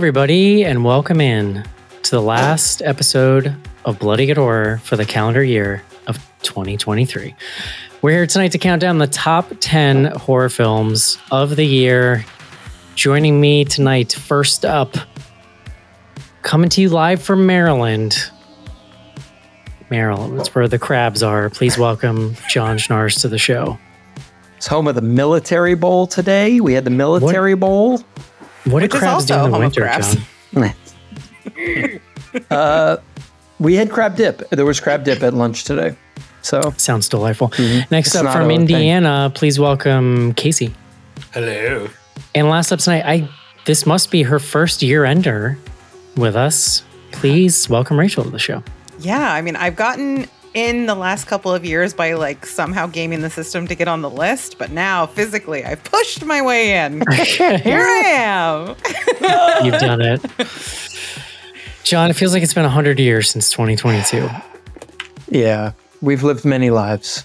everybody, 0.00 0.64
and 0.64 0.82
welcome 0.82 1.20
in 1.20 1.62
to 2.02 2.10
the 2.10 2.22
last 2.22 2.80
episode 2.80 3.54
of 3.84 3.98
Bloody 3.98 4.24
Good 4.24 4.38
Horror 4.38 4.78
for 4.78 4.96
the 4.96 5.04
calendar 5.04 5.44
year 5.44 5.82
of 6.06 6.16
2023. 6.40 7.34
We're 8.00 8.10
here 8.12 8.26
tonight 8.26 8.52
to 8.52 8.58
count 8.58 8.80
down 8.80 8.96
the 8.96 9.06
top 9.06 9.52
10 9.60 10.06
horror 10.06 10.48
films 10.48 11.18
of 11.30 11.54
the 11.54 11.66
year. 11.66 12.24
Joining 12.94 13.42
me 13.42 13.66
tonight, 13.66 14.14
first 14.14 14.64
up, 14.64 14.96
coming 16.40 16.70
to 16.70 16.80
you 16.80 16.88
live 16.88 17.20
from 17.20 17.44
Maryland. 17.44 18.16
Maryland, 19.90 20.38
that's 20.38 20.54
where 20.54 20.66
the 20.66 20.78
crabs 20.78 21.22
are. 21.22 21.50
Please 21.50 21.76
welcome 21.76 22.34
John 22.48 22.78
Schnars 22.78 23.20
to 23.20 23.28
the 23.28 23.36
show. 23.36 23.78
It's 24.56 24.66
home 24.66 24.88
of 24.88 24.94
the 24.94 25.02
Military 25.02 25.74
Bowl 25.74 26.06
today. 26.06 26.58
We 26.58 26.72
had 26.72 26.84
the 26.84 26.90
Military 26.90 27.54
Bowl. 27.54 28.02
What 28.64 28.82
Which 28.82 28.92
do 28.92 28.98
crabs 28.98 29.24
do 29.26 29.34
in 29.34 29.50
the 29.50 29.58
winter, 29.58 29.82
crabs. 29.82 30.16
John? 30.52 30.74
uh, 32.50 32.96
we 33.58 33.74
had 33.74 33.90
crab 33.90 34.16
dip. 34.16 34.48
There 34.50 34.66
was 34.66 34.80
crab 34.80 35.04
dip 35.04 35.22
at 35.22 35.34
lunch 35.34 35.64
today. 35.64 35.96
So 36.42 36.74
Sounds 36.76 37.08
delightful. 37.08 37.48
Next 37.48 37.60
Mm-hmm. 37.60 37.94
It's 37.94 38.14
up 38.16 38.32
from 38.32 38.46
a 38.46 38.48
thing. 38.48 38.60
Indiana, 38.62 39.32
please 39.34 39.58
welcome 39.58 40.34
Casey. 40.34 40.74
Hello. 41.32 41.88
And 42.34 42.48
last 42.48 42.72
up 42.72 42.80
tonight, 42.80 43.04
I 43.04 43.28
this 43.64 43.86
must 43.86 44.10
be 44.10 44.22
her 44.22 44.38
first 44.38 44.82
year 44.82 45.04
ender 45.04 45.58
with 46.16 46.36
us. 46.36 46.82
Please 47.12 47.68
welcome 47.68 47.98
Rachel 47.98 48.24
to 48.24 48.30
the 48.30 48.38
show. 48.38 48.62
Yeah, 49.00 49.32
I 49.32 49.42
mean, 49.42 49.56
I've 49.56 49.76
gotten 49.76 50.26
in 50.54 50.86
the 50.86 50.94
last 50.94 51.26
couple 51.26 51.52
of 51.54 51.64
years 51.64 51.94
by 51.94 52.14
like 52.14 52.44
somehow 52.44 52.86
gaming 52.86 53.20
the 53.20 53.30
system 53.30 53.66
to 53.68 53.74
get 53.74 53.88
on 53.88 54.02
the 54.02 54.10
list, 54.10 54.58
but 54.58 54.70
now 54.70 55.06
physically 55.06 55.64
I've 55.64 55.82
pushed 55.84 56.24
my 56.24 56.42
way 56.42 56.76
in. 56.84 57.02
Here 57.12 57.80
I 57.80 58.02
am. 58.06 59.64
You've 59.64 59.80
done 59.80 60.00
it. 60.00 60.20
John, 61.84 62.10
it 62.10 62.14
feels 62.14 62.32
like 62.32 62.42
it's 62.42 62.54
been 62.54 62.64
100 62.64 62.98
years 62.98 63.30
since 63.30 63.50
2022. 63.50 64.28
yeah, 65.28 65.72
we've 66.02 66.22
lived 66.22 66.44
many 66.44 66.70
lives. 66.70 67.24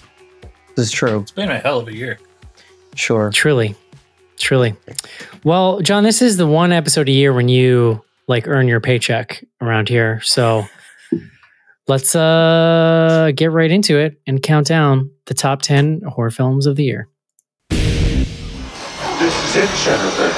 This 0.76 0.86
is 0.86 0.92
true. 0.92 1.20
It's 1.20 1.30
been 1.30 1.50
a 1.50 1.58
hell 1.58 1.78
of 1.80 1.88
a 1.88 1.94
year. 1.94 2.18
Sure. 2.94 3.30
Truly. 3.30 3.74
Truly. 4.38 4.74
Well, 5.44 5.80
John, 5.80 6.02
this 6.04 6.20
is 6.20 6.36
the 6.36 6.46
one 6.46 6.72
episode 6.72 7.08
a 7.08 7.12
year 7.12 7.32
when 7.32 7.48
you 7.48 8.02
like 8.28 8.46
earn 8.48 8.68
your 8.68 8.80
paycheck 8.80 9.44
around 9.60 9.88
here. 9.88 10.20
So 10.22 10.66
let's 11.88 12.14
uh 12.14 13.32
get 13.34 13.52
right 13.52 13.70
into 13.70 13.98
it 13.98 14.20
and 14.26 14.42
count 14.42 14.66
down 14.66 15.10
the 15.26 15.34
top 15.34 15.62
10 15.62 16.02
horror 16.02 16.30
films 16.30 16.66
of 16.66 16.76
the 16.76 16.84
year. 16.84 17.08
This 17.70 19.34
is 19.44 19.56
it, 19.56 19.70
Jennifer. 19.82 20.30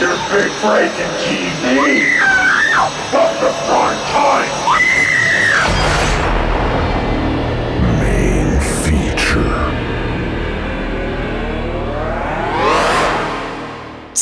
Your 0.00 0.16
big 0.30 0.50
break 0.62 0.92
in 0.98 1.10
TV. 1.20 2.18
From 3.10 3.34
the 3.44 3.52
prime 3.66 3.98
time. 4.08 4.61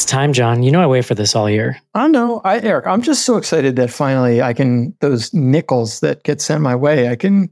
It's 0.01 0.07
time, 0.07 0.33
John. 0.33 0.63
You 0.63 0.71
know 0.73 0.81
I 0.81 0.87
wait 0.87 1.05
for 1.05 1.15
this 1.15 1.37
all 1.37 1.51
year. 1.51 1.79
I 1.95 2.09
know. 2.09 2.41
I 2.43 2.59
Eric, 2.61 2.87
I'm 2.87 3.03
just 3.03 3.27
so 3.27 3.37
excited 3.37 3.77
that 3.77 3.91
finally 3.91 4.41
I 4.41 4.55
can 4.55 4.95
those 5.01 5.35
nickels 5.35 6.01
that 6.01 6.23
get 6.23 6.41
sent 6.41 6.63
my 6.63 6.75
way. 6.75 7.11
I 7.11 7.17
can 7.17 7.51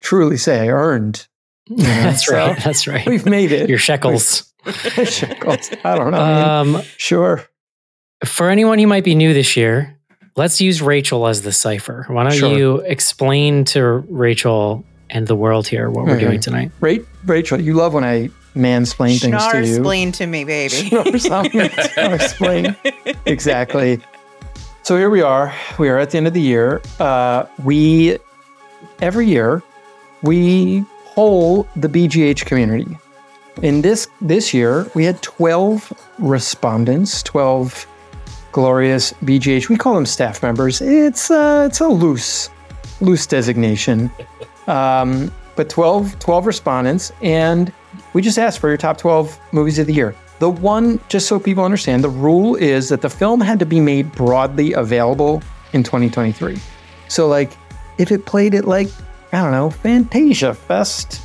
truly 0.00 0.36
say 0.36 0.60
I 0.60 0.68
earned. 0.68 1.26
That's 1.66 2.26
so 2.26 2.34
right. 2.36 2.56
That's 2.62 2.86
right. 2.86 3.04
We've 3.04 3.26
made 3.26 3.50
it. 3.50 3.68
Your 3.68 3.80
shekels. 3.80 4.48
Shekels. 4.68 5.70
I 5.82 5.96
don't 5.96 6.12
know. 6.12 6.20
Um, 6.20 6.82
sure. 6.98 7.42
for 8.24 8.48
anyone 8.48 8.78
who 8.78 8.86
might 8.86 9.02
be 9.02 9.16
new 9.16 9.34
this 9.34 9.56
year, 9.56 9.98
let's 10.36 10.60
use 10.60 10.80
Rachel 10.80 11.26
as 11.26 11.42
the 11.42 11.50
cipher. 11.52 12.04
Why 12.08 12.22
don't 12.22 12.32
Sure. 12.32 12.56
you 12.56 12.76
explain 12.82 13.64
to 13.74 13.82
Rachel 14.08 14.84
and 15.10 15.26
the 15.26 15.34
world 15.34 15.66
here 15.66 15.90
what 15.90 16.06
we're 16.06 16.20
doing 16.20 16.38
tonight? 16.38 16.70
Ra- 16.78 16.94
Rachel, 17.24 17.60
you 17.60 17.74
love 17.74 17.92
when 17.92 18.04
I 18.04 18.30
mansplain 18.58 19.20
things 19.20 19.46
to 19.46 19.64
you. 19.64 19.74
explain 19.76 20.12
to 20.12 20.26
me, 20.26 20.44
baby. 20.44 20.90
Explain. 21.96 22.76
exactly. 23.26 24.00
So 24.82 24.96
here 24.96 25.10
we 25.10 25.22
are. 25.22 25.54
We 25.78 25.88
are 25.88 25.98
at 25.98 26.10
the 26.10 26.18
end 26.18 26.26
of 26.26 26.34
the 26.34 26.40
year. 26.40 26.82
Uh, 26.98 27.44
we 27.62 28.18
every 29.00 29.26
year 29.26 29.62
we 30.22 30.84
poll 31.14 31.68
the 31.76 31.88
BGH 31.88 32.46
community. 32.46 32.96
In 33.62 33.82
this 33.82 34.08
this 34.20 34.54
year, 34.54 34.86
we 34.94 35.04
had 35.04 35.20
12 35.22 35.92
respondents, 36.18 37.22
12 37.24 37.86
glorious 38.52 39.12
BGH. 39.24 39.68
We 39.68 39.76
call 39.76 39.94
them 39.94 40.06
staff 40.06 40.42
members. 40.42 40.80
It's 40.80 41.30
uh, 41.30 41.66
it's 41.68 41.80
a 41.80 41.88
loose 41.88 42.50
loose 43.00 43.26
designation. 43.26 44.10
Um, 44.66 45.32
but 45.56 45.68
12 45.68 46.18
12 46.20 46.46
respondents 46.46 47.12
and 47.20 47.72
we 48.18 48.22
just 48.22 48.36
asked 48.36 48.58
for 48.58 48.66
your 48.66 48.76
top 48.76 48.98
12 48.98 49.38
movies 49.52 49.78
of 49.78 49.86
the 49.86 49.92
year. 49.92 50.12
The 50.40 50.50
one, 50.50 50.98
just 51.08 51.28
so 51.28 51.38
people 51.38 51.62
understand, 51.64 52.02
the 52.02 52.08
rule 52.08 52.56
is 52.56 52.88
that 52.88 53.00
the 53.00 53.08
film 53.08 53.40
had 53.40 53.60
to 53.60 53.64
be 53.64 53.78
made 53.78 54.10
broadly 54.10 54.72
available 54.72 55.40
in 55.72 55.84
2023. 55.84 56.58
So, 57.06 57.28
like, 57.28 57.52
if 57.96 58.10
it 58.10 58.26
played 58.26 58.56
at, 58.56 58.64
like, 58.64 58.88
I 59.32 59.40
don't 59.40 59.52
know, 59.52 59.70
Fantasia 59.70 60.52
Fest, 60.52 61.22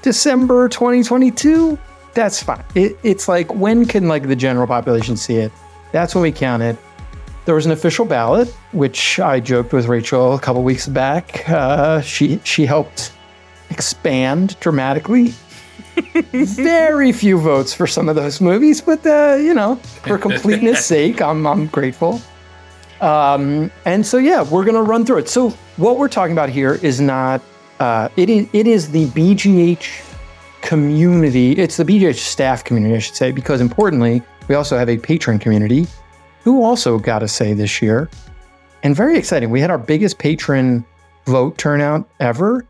December 0.00 0.70
2022, 0.70 1.78
that's 2.14 2.42
fine. 2.42 2.64
It, 2.74 2.96
it's 3.02 3.28
like, 3.28 3.54
when 3.54 3.84
can, 3.84 4.08
like, 4.08 4.26
the 4.26 4.34
general 4.34 4.66
population 4.66 5.18
see 5.18 5.36
it? 5.36 5.52
That's 5.92 6.14
when 6.14 6.22
we 6.22 6.32
count 6.32 6.62
it. 6.62 6.78
There 7.44 7.54
was 7.54 7.66
an 7.66 7.72
official 7.72 8.06
ballot, 8.06 8.48
which 8.72 9.20
I 9.20 9.38
joked 9.38 9.74
with 9.74 9.84
Rachel 9.86 10.32
a 10.32 10.40
couple 10.40 10.62
weeks 10.62 10.88
back. 10.88 11.46
Uh, 11.46 12.00
she 12.00 12.40
she 12.42 12.64
helped 12.64 13.12
expand 13.68 14.58
dramatically 14.60 15.34
very 16.32 17.12
few 17.12 17.38
votes 17.38 17.72
for 17.74 17.86
some 17.86 18.08
of 18.08 18.16
those 18.16 18.40
movies, 18.40 18.80
but 18.80 19.04
uh, 19.06 19.36
you 19.38 19.54
know, 19.54 19.76
for 19.76 20.18
completeness 20.18 20.84
sake, 20.94 21.20
I'm 21.20 21.46
I'm 21.46 21.66
grateful. 21.66 22.20
Um, 23.00 23.70
and 23.84 24.06
so 24.06 24.18
yeah, 24.18 24.42
we're 24.42 24.64
gonna 24.64 24.82
run 24.82 25.04
through 25.04 25.18
it. 25.18 25.28
So 25.28 25.50
what 25.76 25.98
we're 25.98 26.08
talking 26.08 26.32
about 26.32 26.48
here 26.48 26.74
is 26.82 27.00
not 27.00 27.42
uh, 27.80 28.08
it 28.16 28.30
is 28.30 28.48
it 28.52 28.66
is 28.66 28.90
the 28.90 29.06
BGH 29.08 30.10
community. 30.62 31.52
It's 31.52 31.76
the 31.76 31.84
BGH 31.84 32.16
staff 32.16 32.64
community, 32.64 32.94
I 32.94 32.98
should 33.00 33.16
say, 33.16 33.32
because 33.32 33.60
importantly, 33.60 34.22
we 34.48 34.54
also 34.54 34.78
have 34.78 34.88
a 34.88 34.96
patron 34.96 35.38
community 35.38 35.86
who 36.44 36.62
also 36.62 36.98
got 36.98 37.22
a 37.22 37.28
say 37.28 37.52
this 37.52 37.82
year, 37.82 38.08
and 38.82 38.96
very 38.96 39.18
exciting. 39.18 39.50
We 39.50 39.60
had 39.60 39.70
our 39.70 39.78
biggest 39.78 40.18
patron 40.18 40.84
vote 41.26 41.58
turnout 41.58 42.08
ever. 42.20 42.64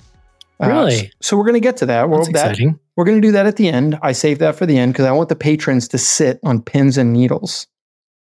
Uh, 0.61 0.69
Really? 0.69 1.13
so 1.21 1.37
we're 1.37 1.45
going 1.45 1.55
to 1.55 1.61
get 1.61 1.77
to 1.79 1.87
that. 1.87 2.09
Well, 2.09 2.21
That's 2.21 2.33
that 2.33 2.51
exciting. 2.53 2.79
We're 2.97 3.05
going 3.05 3.21
to 3.21 3.27
do 3.27 3.33
that 3.33 3.47
at 3.47 3.57
the 3.57 3.69
end. 3.69 3.99
I 4.03 4.13
save 4.13 4.39
that 4.41 4.57
for 4.57 4.67
the 4.67 4.79
end 4.79 4.93
because 4.93 5.07
I 5.07 5.13
want 5.13 5.29
the 5.29 5.37
patrons 5.37 5.89
to 5.89 5.99
sit 5.99 6.41
on 6.43 6.63
pins 6.63 6.99
and 6.99 7.13
needles 7.13 7.67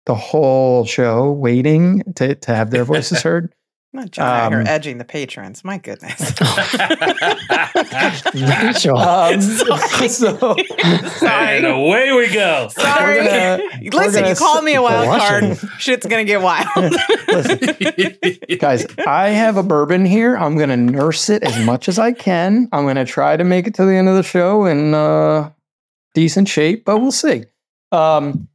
the 0.05 0.15
whole 0.15 0.85
show 0.85 1.31
waiting 1.31 2.03
to, 2.15 2.35
to 2.35 2.55
have 2.55 2.71
their 2.71 2.83
voices 2.83 3.21
heard. 3.23 3.53
Not 3.95 4.09
John 4.09 4.25
out 4.27 4.51
here 4.51 4.61
Um, 4.61 4.67
edging 4.67 4.97
the 4.97 5.05
patrons. 5.05 5.63
My 5.63 5.77
goodness. 5.77 6.19
Rachel. 8.33 8.97
Um, 8.97 9.39
so 10.09 10.55
and 11.21 11.65
away 11.65 12.11
we 12.11 12.33
go. 12.33 12.69
Sorry. 12.69 13.17
Gonna- 13.23 13.59
Listen, 13.91 14.13
gonna 14.21 14.29
you 14.29 14.35
called 14.35 14.63
me 14.63 14.73
a 14.75 14.81
wild 14.81 15.05
blushing. 15.05 15.55
card. 15.55 15.71
Shit's 15.79 16.07
gonna 16.07 16.23
get 16.23 16.41
wild. 16.41 16.67
guys, 18.59 18.85
I 19.05 19.29
have 19.29 19.57
a 19.57 19.63
bourbon 19.63 20.05
here. 20.05 20.35
I'm 20.37 20.55
going 20.57 20.69
to 20.69 20.77
nurse 20.77 21.29
it 21.29 21.43
as 21.43 21.63
much 21.65 21.87
as 21.87 21.99
I 21.99 22.11
can. 22.13 22.67
I'm 22.71 22.83
going 22.85 22.95
to 22.95 23.05
try 23.05 23.37
to 23.37 23.43
make 23.43 23.67
it 23.67 23.75
to 23.75 23.85
the 23.85 23.93
end 23.95 24.09
of 24.09 24.15
the 24.15 24.23
show 24.23 24.65
in 24.65 24.93
uh, 24.93 25.51
decent 26.13 26.47
shape, 26.47 26.85
but 26.85 26.99
we'll 26.99 27.11
see. 27.11 27.43
Um, 27.91 28.47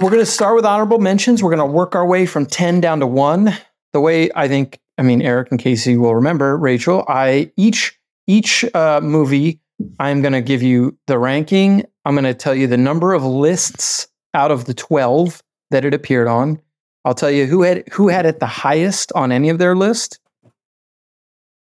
we're 0.00 0.10
going 0.10 0.20
to 0.20 0.26
start 0.26 0.56
with 0.56 0.64
honorable 0.64 0.98
mentions. 0.98 1.42
We're 1.42 1.54
going 1.54 1.66
to 1.68 1.72
work 1.74 1.94
our 1.94 2.06
way 2.06 2.26
from 2.26 2.46
10 2.46 2.80
down 2.80 3.00
to 3.00 3.06
1. 3.06 3.52
The 3.92 4.00
way 4.00 4.30
I 4.34 4.48
think, 4.48 4.80
I 4.98 5.02
mean, 5.02 5.22
Eric 5.22 5.50
and 5.50 5.60
Casey 5.60 5.96
will 5.96 6.14
remember, 6.14 6.56
Rachel, 6.56 7.04
I 7.08 7.52
each 7.56 7.98
each 8.26 8.64
uh, 8.74 9.00
movie, 9.02 9.60
I'm 9.98 10.22
going 10.22 10.32
to 10.32 10.40
give 10.40 10.62
you 10.62 10.96
the 11.06 11.18
ranking. 11.18 11.84
I'm 12.04 12.14
going 12.14 12.24
to 12.24 12.34
tell 12.34 12.54
you 12.54 12.66
the 12.66 12.76
number 12.76 13.12
of 13.12 13.24
lists 13.24 14.06
out 14.34 14.50
of 14.50 14.66
the 14.66 14.74
12 14.74 15.42
that 15.70 15.84
it 15.84 15.94
appeared 15.94 16.28
on. 16.28 16.60
I'll 17.04 17.14
tell 17.14 17.30
you 17.30 17.46
who 17.46 17.62
had 17.62 17.88
who 17.92 18.08
had 18.08 18.26
it 18.26 18.40
the 18.40 18.46
highest 18.46 19.12
on 19.14 19.32
any 19.32 19.48
of 19.48 19.58
their 19.58 19.74
list. 19.74 20.20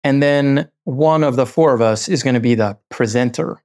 And 0.03 0.21
then 0.21 0.69
one 0.83 1.23
of 1.23 1.35
the 1.35 1.45
four 1.45 1.73
of 1.73 1.81
us 1.81 2.07
is 2.07 2.23
going 2.23 2.35
to 2.35 2.39
be 2.39 2.55
the 2.55 2.77
presenter. 2.89 3.61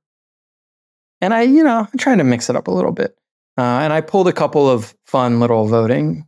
And 1.20 1.34
I, 1.34 1.42
you 1.42 1.62
know, 1.62 1.86
I'm 1.90 1.98
trying 1.98 2.18
to 2.18 2.24
mix 2.24 2.50
it 2.50 2.56
up 2.56 2.66
a 2.66 2.72
little 2.72 2.92
bit. 2.92 3.16
Uh, 3.58 3.80
and 3.82 3.92
I 3.92 4.00
pulled 4.00 4.26
a 4.26 4.32
couple 4.32 4.68
of 4.68 4.94
fun 5.04 5.38
little 5.38 5.66
voting, 5.66 6.26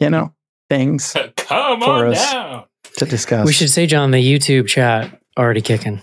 you 0.00 0.10
know, 0.10 0.34
things 0.68 1.14
Come 1.36 1.80
For 1.80 2.06
on 2.06 2.08
us. 2.08 2.32
down. 2.32 2.64
to 2.96 3.04
discuss. 3.04 3.46
we 3.46 3.52
should 3.52 3.70
say, 3.70 3.86
John, 3.86 4.10
the 4.10 4.18
YouTube 4.18 4.66
chat 4.66 5.20
already 5.38 5.60
kicking. 5.62 6.00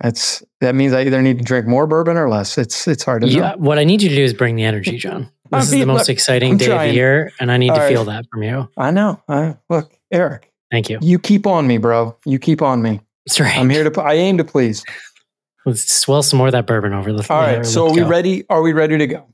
That's 0.00 0.42
that 0.60 0.74
means 0.74 0.92
I 0.92 1.02
either 1.02 1.22
need 1.22 1.38
to 1.38 1.44
drink 1.44 1.66
more 1.66 1.86
bourbon 1.86 2.16
or 2.16 2.28
less. 2.28 2.58
It's 2.58 2.86
it's 2.86 3.04
hard 3.04 3.22
to 3.22 3.28
Yeah, 3.28 3.52
know. 3.52 3.56
what 3.58 3.78
I 3.78 3.84
need 3.84 4.02
you 4.02 4.08
to 4.10 4.14
do 4.14 4.22
is 4.22 4.34
bring 4.34 4.56
the 4.56 4.64
energy, 4.64 4.98
John. 4.98 5.30
I 5.52 5.58
This 5.60 5.66
is 5.68 5.72
mean, 5.72 5.80
the 5.80 5.86
most 5.86 6.00
look, 6.00 6.08
exciting 6.10 6.52
I'm 6.52 6.56
day 6.58 6.70
of 6.72 6.80
the 6.80 6.92
year, 6.92 7.32
and 7.40 7.50
I 7.50 7.56
need 7.56 7.70
All 7.70 7.76
to 7.76 7.82
right. 7.82 7.88
feel 7.92 8.04
that 8.06 8.26
from 8.30 8.42
you. 8.42 8.68
I 8.76 8.90
know. 8.90 9.22
I, 9.28 9.56
look, 9.70 9.92
Eric, 10.10 10.52
Thank 10.70 10.90
you. 10.90 10.98
you 11.00 11.18
keep 11.18 11.46
on 11.46 11.66
me, 11.66 11.78
bro. 11.78 12.16
You 12.26 12.38
keep 12.38 12.60
on 12.60 12.82
me. 12.82 13.00
That's 13.24 13.40
right. 13.40 13.56
I'm 13.56 13.70
here 13.70 13.88
to. 13.88 14.02
I 14.02 14.14
aim 14.14 14.36
to 14.38 14.44
please. 14.44 14.84
Let's 15.66 15.90
swell 15.96 16.22
some 16.22 16.36
more 16.38 16.48
of 16.48 16.52
that 16.52 16.66
bourbon 16.66 16.92
over 16.92 17.10
the. 17.12 17.26
All 17.32 17.42
there. 17.46 17.64
So 17.64 17.86
are 17.86 17.92
we 17.92 18.00
go. 18.00 18.08
ready? 18.08 18.44
Are 18.50 18.60
we 18.60 18.72
ready 18.74 18.98
to 18.98 19.06
go? 19.06 19.26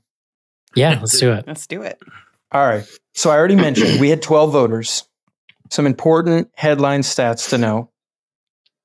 Yeah, 0.75 0.97
let's 0.99 1.19
do 1.19 1.31
it. 1.33 1.45
Let's 1.47 1.67
do 1.67 1.81
it. 1.81 1.99
All 2.51 2.65
right. 2.65 2.85
So 3.13 3.29
I 3.29 3.37
already 3.37 3.55
mentioned 3.55 3.99
we 3.99 4.09
had 4.09 4.21
12 4.21 4.51
voters. 4.51 5.07
Some 5.69 5.85
important 5.85 6.49
headline 6.55 7.01
stats 7.01 7.49
to 7.49 7.57
know 7.57 7.89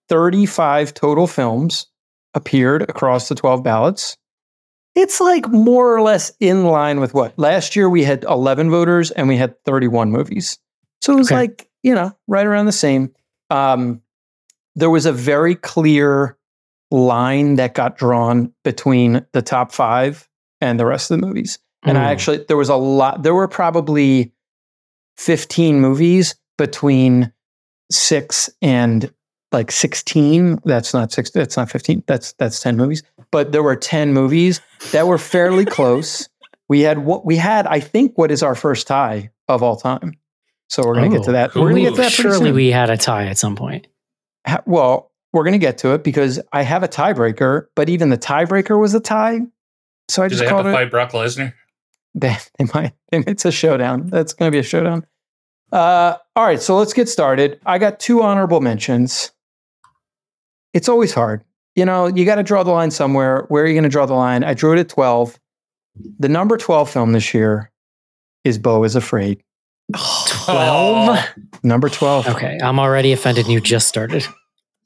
35 0.09 0.95
total 0.95 1.27
films 1.27 1.87
appeared 2.35 2.83
across 2.83 3.29
the 3.29 3.35
12 3.35 3.63
ballots. 3.63 4.17
It's 4.95 5.21
like 5.21 5.49
more 5.49 5.95
or 5.95 6.01
less 6.01 6.33
in 6.41 6.65
line 6.65 7.01
with 7.01 7.13
what? 7.13 7.39
Last 7.39 7.77
year 7.77 7.89
we 7.91 8.03
had 8.05 8.25
11 8.25 8.71
voters 8.71 9.11
and 9.11 9.29
we 9.29 9.37
had 9.37 9.63
31 9.65 10.11
movies. 10.11 10.59
So 11.03 11.13
it 11.13 11.17
was 11.17 11.29
Okay. 11.29 11.37
like, 11.37 11.69
you 11.83 11.95
know, 11.95 12.17
right 12.27 12.47
around 12.47 12.67
the 12.67 12.73
same. 12.73 13.13
Um, 13.51 14.01
there 14.75 14.91
was 14.91 15.07
a 15.07 15.13
very 15.13 15.55
clear 15.55 16.37
line 16.91 17.57
that 17.57 17.75
got 17.75 17.99
drawn 17.99 18.53
between 18.65 19.27
the 19.33 19.43
top 19.43 19.73
five 19.73 20.29
and 20.61 20.79
the 20.81 20.87
rest 20.87 21.11
of 21.11 21.21
the 21.21 21.27
movies. 21.27 21.59
And 21.87 21.97
I 21.97 22.03
Mm. 22.05 22.11
actually, 22.13 22.45
there 22.49 22.57
was 22.57 22.69
a 22.69 22.77
lot, 22.77 23.23
there 23.23 23.35
were 23.35 23.49
probably 23.49 24.33
15 25.17 25.81
movies 25.81 26.35
between 26.59 27.33
six 27.91 28.51
and 28.61 29.13
like 29.53 29.71
16. 29.71 30.59
That's 30.65 30.93
not 30.93 31.13
six, 31.13 31.31
that's 31.31 31.57
not 31.57 31.71
15. 31.71 32.03
That's, 32.07 32.33
that's 32.35 32.61
10 32.61 32.77
movies. 32.77 33.03
But 33.31 33.53
there 33.53 33.63
were 33.63 33.77
10 33.77 34.13
movies 34.13 34.61
that 34.93 35.07
were 35.07 35.19
fairly 35.19 35.65
close. 35.65 36.29
We 36.69 36.81
had 36.81 36.99
what 37.05 37.25
we 37.25 37.37
had, 37.37 37.69
I 37.69 37.79
think, 37.79 38.19
what 38.19 38.33
is 38.33 38.43
our 38.43 38.57
first 38.57 38.89
tie 38.89 39.31
of 39.47 39.63
all 39.63 39.77
time. 39.77 40.15
So 40.69 40.83
we're 40.85 40.95
going 40.97 41.13
to 41.13 41.17
get 41.17 41.25
to 41.27 41.31
Oh. 41.31 41.33
that. 41.35 41.55
We're 41.55 41.71
going 41.71 41.77
to 41.77 41.83
get 41.83 41.91
to 41.95 42.03
that. 42.03 42.11
surely 42.11 42.47
soon. 42.49 42.55
we 42.57 42.73
had 42.73 42.91
a 42.91 42.97
tie 42.97 43.27
at 43.27 43.39
some 43.39 43.55
point. 43.55 43.87
Ha- 44.49 44.65
well, 44.67 45.13
we're 45.33 45.45
going 45.45 45.53
to 45.53 45.61
get 45.61 45.79
to 45.79 45.95
it 45.95 46.03
because 46.03 46.41
I 46.53 46.63
have 46.63 46.83
a 46.83 46.89
tiebreaker, 46.89 47.67
but 47.77 47.89
even 47.89 48.09
the 48.09 48.19
tiebreaker 48.19 48.77
was 48.81 48.95
a 48.95 48.99
tie. 49.01 49.43
So 50.09 50.25
I 50.25 50.27
Do 50.27 50.31
just 50.35 50.43
they 50.43 50.49
have 50.53 50.65
to 50.65 50.71
it. 50.71 50.73
fight 50.73 50.91
Brock 50.91 51.13
Lesnar? 51.13 51.53
They, 52.21 52.35
they 52.59 52.65
might. 52.73 52.93
It's 53.13 53.45
a 53.45 53.53
showdown. 53.53 54.07
That's 54.07 54.33
going 54.33 54.51
to 54.51 54.55
be 54.55 54.59
a 54.59 54.63
showdown. 54.63 55.05
Uh, 55.71 56.15
all 56.35 56.45
right, 56.47 56.63
so 56.63 56.77
let's 56.79 56.95
get 56.95 57.11
started. 57.11 57.61
I 57.67 57.77
got 57.79 58.01
two 58.01 58.23
honorable 58.23 58.61
mentions. 58.63 59.33
It's 60.73 60.89
always 60.89 61.13
hard. 61.13 61.45
You 61.75 61.85
know, 61.85 62.07
you 62.07 62.25
got 62.25 62.37
to 62.37 62.43
draw 62.43 62.63
the 62.63 62.71
line 62.71 62.91
somewhere. 62.91 63.45
Where 63.49 63.65
are 63.65 63.67
you 63.67 63.75
going 63.75 63.83
to 63.85 63.91
draw 63.91 64.07
the 64.07 64.15
line? 64.15 64.45
I 64.45 64.55
drew 64.55 64.73
it 64.73 64.79
at 64.79 64.89
12. 64.89 65.39
The 66.19 66.29
number 66.31 66.57
12 66.57 66.89
film 66.89 67.13
this 67.13 67.35
year 67.35 67.71
is 68.45 68.59
Beau 68.59 68.83
is 68.85 68.97
Afraid. 68.97 69.43
Twelve. 70.27 71.19
Number 71.63 71.89
12. 71.89 72.29
Okay, 72.29 72.59
I'm 72.63 72.79
already 72.79 73.13
offended. 73.13 73.45
and 73.45 73.53
You 73.53 73.61
just 73.61 73.89
started. 73.89 74.27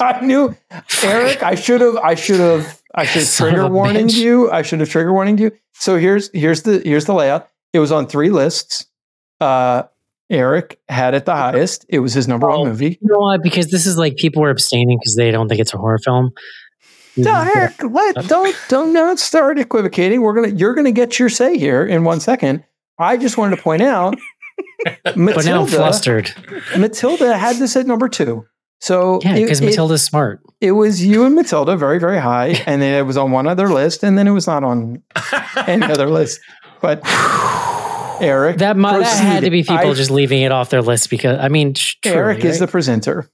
I 0.01 0.21
knew 0.21 0.57
Eric, 1.05 1.43
I 1.43 1.55
should 1.55 1.81
have 1.81 1.97
I 1.97 2.15
should 2.15 2.41
have 2.41 2.80
I 2.95 3.05
should 3.05 3.23
have 3.23 3.31
trigger 3.37 3.69
bitch. 3.69 4.15
you. 4.17 4.51
I 4.51 4.63
should 4.63 4.81
have 4.81 4.89
trigger 4.91 5.13
warning 5.13 5.39
you. 5.39 5.53
So 5.75 5.97
here's 5.97 6.31
here's 6.33 6.63
the 6.63 6.81
here's 6.85 7.05
the 7.07 7.15
layout. 7.15 7.49
It 7.73 7.79
was 7.79 7.93
on 7.93 8.07
three 8.07 8.31
lists. 8.31 8.87
Uh 9.41 9.85
Eric 10.29 10.79
had 10.89 11.15
it 11.15 11.25
the 11.25 11.35
highest. 11.35 11.85
It 11.89 11.99
was 12.01 12.13
his 12.15 12.29
number 12.29 12.49
Oh. 12.51 12.61
one 12.61 12.69
movie. 12.69 12.99
You 13.01 13.09
know 13.13 13.19
what? 13.19 13.43
Because 13.43 13.69
this 13.71 13.85
is 13.87 13.99
like 13.99 14.17
people 14.17 14.43
were 14.43 14.51
abstaining 14.51 14.99
because 14.99 15.17
they 15.17 15.31
don't 15.31 15.49
think 15.49 15.61
it's 15.61 15.75
a 15.75 15.79
horror 15.79 15.99
film. 15.99 16.31
No, 17.17 17.51
Eric, 17.57 17.83
let, 17.83 18.15
don't 18.29 18.55
don't 18.69 18.93
not 18.93 19.19
start 19.19 19.59
equivocating. 19.59 20.23
We're 20.23 20.35
gonna 20.35 20.55
you're 20.57 20.75
gonna 20.75 20.93
get 20.93 21.19
your 21.19 21.29
say 21.29 21.59
here 21.59 21.85
in 21.85 22.05
one 22.05 22.21
second. 22.21 22.63
I 22.99 23.17
just 23.17 23.37
wanted 23.39 23.57
to 23.57 23.63
point 23.63 23.83
out 23.83 24.17
But 25.05 25.17
now 25.45 25.63
I'm 25.63 25.67
flustered. 25.67 26.33
Matilda 26.79 27.37
had 27.37 27.57
this 27.57 27.75
at 27.77 27.87
number 27.87 28.09
two. 28.09 28.47
So 28.81 29.21
Yeah, 29.23 29.37
it- 29.37 29.43
because 29.45 29.61
it- 29.61 29.67
Matilda's 29.67 30.03
smart. 30.03 30.41
it 30.61 30.73
was 30.73 31.05
you 31.05 31.25
and 31.25 31.35
Matilda 31.35 31.77
very, 31.77 31.99
very 31.99 32.19
high. 32.19 32.63
And 32.67 32.81
then 32.81 32.95
it 32.99 33.03
was 33.07 33.17
on 33.17 33.31
one 33.31 33.47
other 33.47 33.69
list, 33.69 34.03
and 34.03 34.17
then 34.17 34.27
it 34.27 34.31
was 34.33 34.47
not 34.47 34.65
on 34.65 35.03
any 35.67 35.85
other 35.85 36.09
list. 36.09 36.41
But 36.81 37.01
Eric, 38.21 38.59
That, 38.59 38.77
mu- 38.77 38.83
that 39.01 39.05
had 39.23 39.45
to 39.45 39.51
be 39.51 39.63
people 39.63 39.77
I- 39.77 39.95
just 39.95 40.11
leaving 40.11 40.43
it 40.43 40.53
off 40.53 40.71
their 40.71 40.83
list 40.83 41.11
because 41.11 41.39
I 41.39 41.49
mean, 41.49 41.75
sh- 41.75 41.97
truly, 42.03 42.19
Eric 42.19 42.45
is 42.45 42.59
the 42.59 42.67
presenter. 42.67 43.29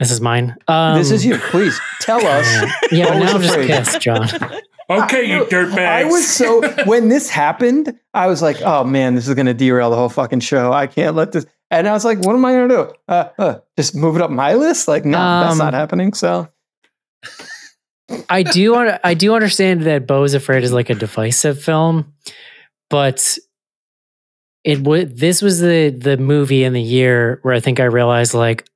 this 0.00 0.10
is 0.10 0.20
mine. 0.20 0.56
Um, 0.68 0.98
this 0.98 1.10
is 1.10 1.24
you. 1.24 1.36
Please 1.38 1.78
tell 2.00 2.24
us. 2.26 2.46
Yeah, 2.90 3.08
but 3.08 3.18
now 3.18 3.34
I'm 3.34 3.40
just 3.42 3.50
afraid. 3.54 3.68
pissed, 3.68 4.00
John. 4.00 4.28
Okay, 4.90 5.24
you 5.30 5.46
dirtbags. 5.46 5.78
I 5.78 6.04
was 6.04 6.28
so 6.28 6.60
when 6.84 7.08
this 7.08 7.30
happened, 7.30 7.98
I 8.12 8.26
was 8.26 8.42
like, 8.42 8.60
"Oh 8.60 8.84
man, 8.84 9.14
this 9.14 9.26
is 9.26 9.34
going 9.34 9.46
to 9.46 9.54
derail 9.54 9.88
the 9.88 9.96
whole 9.96 10.10
fucking 10.10 10.40
show. 10.40 10.74
I 10.74 10.86
can't 10.88 11.16
let 11.16 11.32
this." 11.32 11.46
And 11.78 11.88
I 11.88 11.92
was 11.92 12.04
like, 12.04 12.18
"What 12.18 12.34
am 12.34 12.44
I 12.44 12.52
going 12.52 12.68
to 12.68 12.74
do? 12.74 12.92
Uh, 13.08 13.28
uh, 13.38 13.58
just 13.76 13.94
move 13.94 14.16
it 14.16 14.22
up 14.22 14.30
my 14.30 14.54
list? 14.54 14.88
Like, 14.88 15.04
no, 15.04 15.18
that's 15.18 15.52
Um, 15.52 15.58
not 15.58 15.74
happening." 15.74 16.12
So 16.14 16.48
I 18.28 18.42
do 18.42 18.76
I 19.02 19.14
do 19.14 19.34
understand 19.34 19.82
that 19.82 20.06
Beau 20.06 20.22
is 20.24 20.34
Afraid 20.34 20.62
is 20.64 20.72
like 20.72 20.90
a 20.90 20.94
divisive 20.94 21.62
film, 21.62 22.12
but 22.90 23.38
it 24.62 24.80
would 24.80 25.18
this 25.18 25.42
was 25.42 25.60
the 25.60 25.90
the 25.90 26.16
movie 26.16 26.64
in 26.64 26.72
the 26.72 26.82
year 26.82 27.38
where 27.42 27.54
I 27.54 27.60
think 27.60 27.80
I 27.80 27.84
realized 27.84 28.34
like 28.34 28.66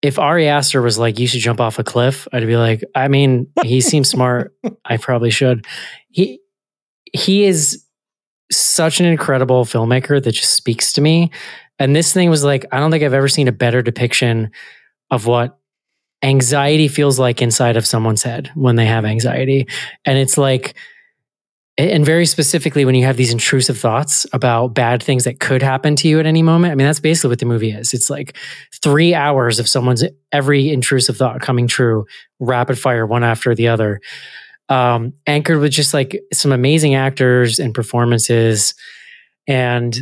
if 0.00 0.18
Ari 0.18 0.48
Aster 0.48 0.80
was 0.80 0.98
like 0.98 1.18
you 1.18 1.26
should 1.26 1.40
jump 1.40 1.60
off 1.60 1.78
a 1.78 1.84
cliff, 1.84 2.28
I'd 2.32 2.46
be 2.46 2.56
like, 2.56 2.84
I 2.94 3.08
mean, 3.08 3.48
he 3.64 3.80
seems 3.80 4.08
smart. 4.08 4.54
I 4.84 4.96
probably 4.96 5.30
should. 5.30 5.66
He 6.10 6.40
he 7.12 7.44
is 7.44 7.84
such 8.50 9.00
an 9.00 9.06
incredible 9.06 9.64
filmmaker 9.64 10.22
that 10.22 10.32
just 10.32 10.54
speaks 10.54 10.92
to 10.92 11.00
me. 11.00 11.30
And 11.78 11.94
this 11.94 12.12
thing 12.12 12.30
was 12.30 12.44
like, 12.44 12.66
I 12.72 12.78
don't 12.80 12.90
think 12.90 13.04
I've 13.04 13.14
ever 13.14 13.28
seen 13.28 13.48
a 13.48 13.52
better 13.52 13.82
depiction 13.82 14.50
of 15.10 15.26
what 15.26 15.58
anxiety 16.22 16.88
feels 16.88 17.18
like 17.18 17.40
inside 17.40 17.76
of 17.76 17.86
someone's 17.86 18.22
head 18.22 18.50
when 18.54 18.76
they 18.76 18.86
have 18.86 19.04
anxiety. 19.04 19.68
And 20.04 20.18
it's 20.18 20.36
like, 20.36 20.74
and 21.76 22.04
very 22.04 22.26
specifically 22.26 22.84
when 22.84 22.96
you 22.96 23.04
have 23.04 23.16
these 23.16 23.32
intrusive 23.32 23.78
thoughts 23.78 24.26
about 24.32 24.74
bad 24.74 25.00
things 25.00 25.22
that 25.24 25.38
could 25.38 25.62
happen 25.62 25.94
to 25.94 26.08
you 26.08 26.18
at 26.18 26.26
any 26.26 26.42
moment. 26.42 26.72
I 26.72 26.74
mean, 26.74 26.88
that's 26.88 26.98
basically 26.98 27.30
what 27.30 27.38
the 27.38 27.46
movie 27.46 27.70
is. 27.70 27.94
It's 27.94 28.10
like 28.10 28.36
three 28.82 29.14
hours 29.14 29.60
of 29.60 29.68
someone's 29.68 30.02
every 30.32 30.72
intrusive 30.72 31.16
thought 31.16 31.40
coming 31.40 31.68
true, 31.68 32.04
rapid 32.40 32.80
fire, 32.80 33.06
one 33.06 33.22
after 33.22 33.54
the 33.54 33.68
other. 33.68 34.00
Um, 34.68 35.14
anchored 35.26 35.60
with 35.60 35.70
just 35.70 35.94
like 35.94 36.20
some 36.32 36.50
amazing 36.50 36.96
actors 36.96 37.60
and 37.60 37.72
performances. 37.72 38.74
And 39.46 39.96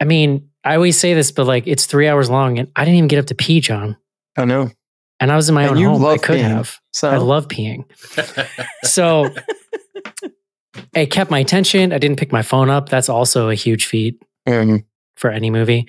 I 0.00 0.04
mean, 0.04 0.48
I 0.64 0.74
always 0.74 0.98
say 0.98 1.14
this, 1.14 1.32
but 1.32 1.46
like 1.46 1.66
it's 1.66 1.86
three 1.86 2.08
hours 2.08 2.30
long 2.30 2.58
and 2.58 2.70
I 2.76 2.84
didn't 2.84 2.96
even 2.98 3.08
get 3.08 3.18
up 3.18 3.26
to 3.26 3.34
pee, 3.34 3.60
John. 3.60 3.96
I 4.36 4.44
know. 4.44 4.70
And 5.20 5.32
I 5.32 5.36
was 5.36 5.48
in 5.48 5.54
my 5.54 5.62
And 5.62 5.72
own 5.72 5.78
you 5.78 5.88
home. 5.88 6.04
I 6.06 6.16
could 6.18 6.36
peeing. 6.38 6.42
have. 6.42 6.78
So 6.92 7.10
I 7.10 7.16
love 7.16 7.48
peeing. 7.48 7.84
So 8.84 9.28
it 10.94 11.06
kept 11.10 11.30
my 11.30 11.40
attention. 11.40 11.92
I 11.92 11.98
didn't 11.98 12.18
pick 12.18 12.32
my 12.32 12.42
phone 12.42 12.70
up. 12.70 12.88
That's 12.88 13.08
also 13.08 13.48
a 13.50 13.54
huge 13.54 13.86
feat 13.86 14.22
um, 14.46 14.84
for 15.16 15.30
any 15.30 15.50
movie. 15.50 15.88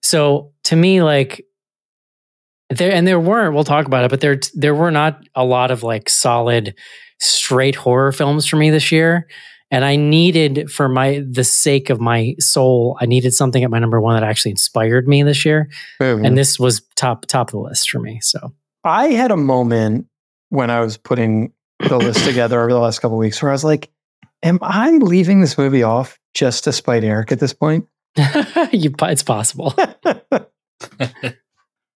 So 0.00 0.52
to 0.64 0.76
me, 0.76 1.02
like 1.02 1.44
there 2.70 2.92
and 2.92 3.06
there 3.06 3.20
weren't, 3.20 3.54
we'll 3.54 3.64
talk 3.64 3.86
about 3.86 4.04
it, 4.04 4.10
but 4.10 4.20
there 4.20 4.38
there 4.54 4.74
were 4.74 4.90
not 4.90 5.22
a 5.34 5.44
lot 5.44 5.70
of 5.70 5.82
like 5.82 6.08
solid 6.08 6.74
straight 7.20 7.74
horror 7.76 8.10
films 8.12 8.46
for 8.46 8.56
me 8.56 8.70
this 8.70 8.90
year. 8.90 9.28
And 9.72 9.86
I 9.86 9.96
needed 9.96 10.70
for 10.70 10.86
my 10.86 11.24
the 11.28 11.44
sake 11.44 11.88
of 11.88 11.98
my 11.98 12.34
soul, 12.38 12.98
I 13.00 13.06
needed 13.06 13.32
something 13.32 13.64
at 13.64 13.70
my 13.70 13.78
number 13.78 14.02
one 14.02 14.20
that 14.20 14.22
actually 14.22 14.50
inspired 14.50 15.08
me 15.08 15.22
this 15.22 15.46
year. 15.46 15.70
um, 15.98 16.24
And 16.24 16.36
this 16.36 16.60
was 16.60 16.82
top 16.94 17.24
top 17.24 17.48
of 17.48 17.52
the 17.52 17.58
list 17.58 17.90
for 17.90 17.98
me. 17.98 18.20
So 18.20 18.52
I 18.84 19.08
had 19.08 19.30
a 19.30 19.36
moment 19.36 20.06
when 20.50 20.70
I 20.70 20.80
was 20.80 20.98
putting 20.98 21.54
the 21.80 21.96
list 21.96 22.24
together 22.26 22.60
over 22.60 22.70
the 22.70 22.78
last 22.78 23.00
couple 23.00 23.16
of 23.16 23.20
weeks 23.20 23.42
where 23.42 23.50
I 23.50 23.54
was 23.54 23.64
like, 23.64 23.90
"Am 24.42 24.58
I 24.60 24.90
leaving 24.90 25.40
this 25.40 25.56
movie 25.56 25.82
off 25.82 26.18
just 26.34 26.64
to 26.64 26.72
spite 26.72 27.02
Eric 27.02 27.32
at 27.32 27.40
this 27.40 27.54
point?" 27.54 27.86
you, 28.72 28.92
it's 29.00 29.22
possible. 29.22 29.74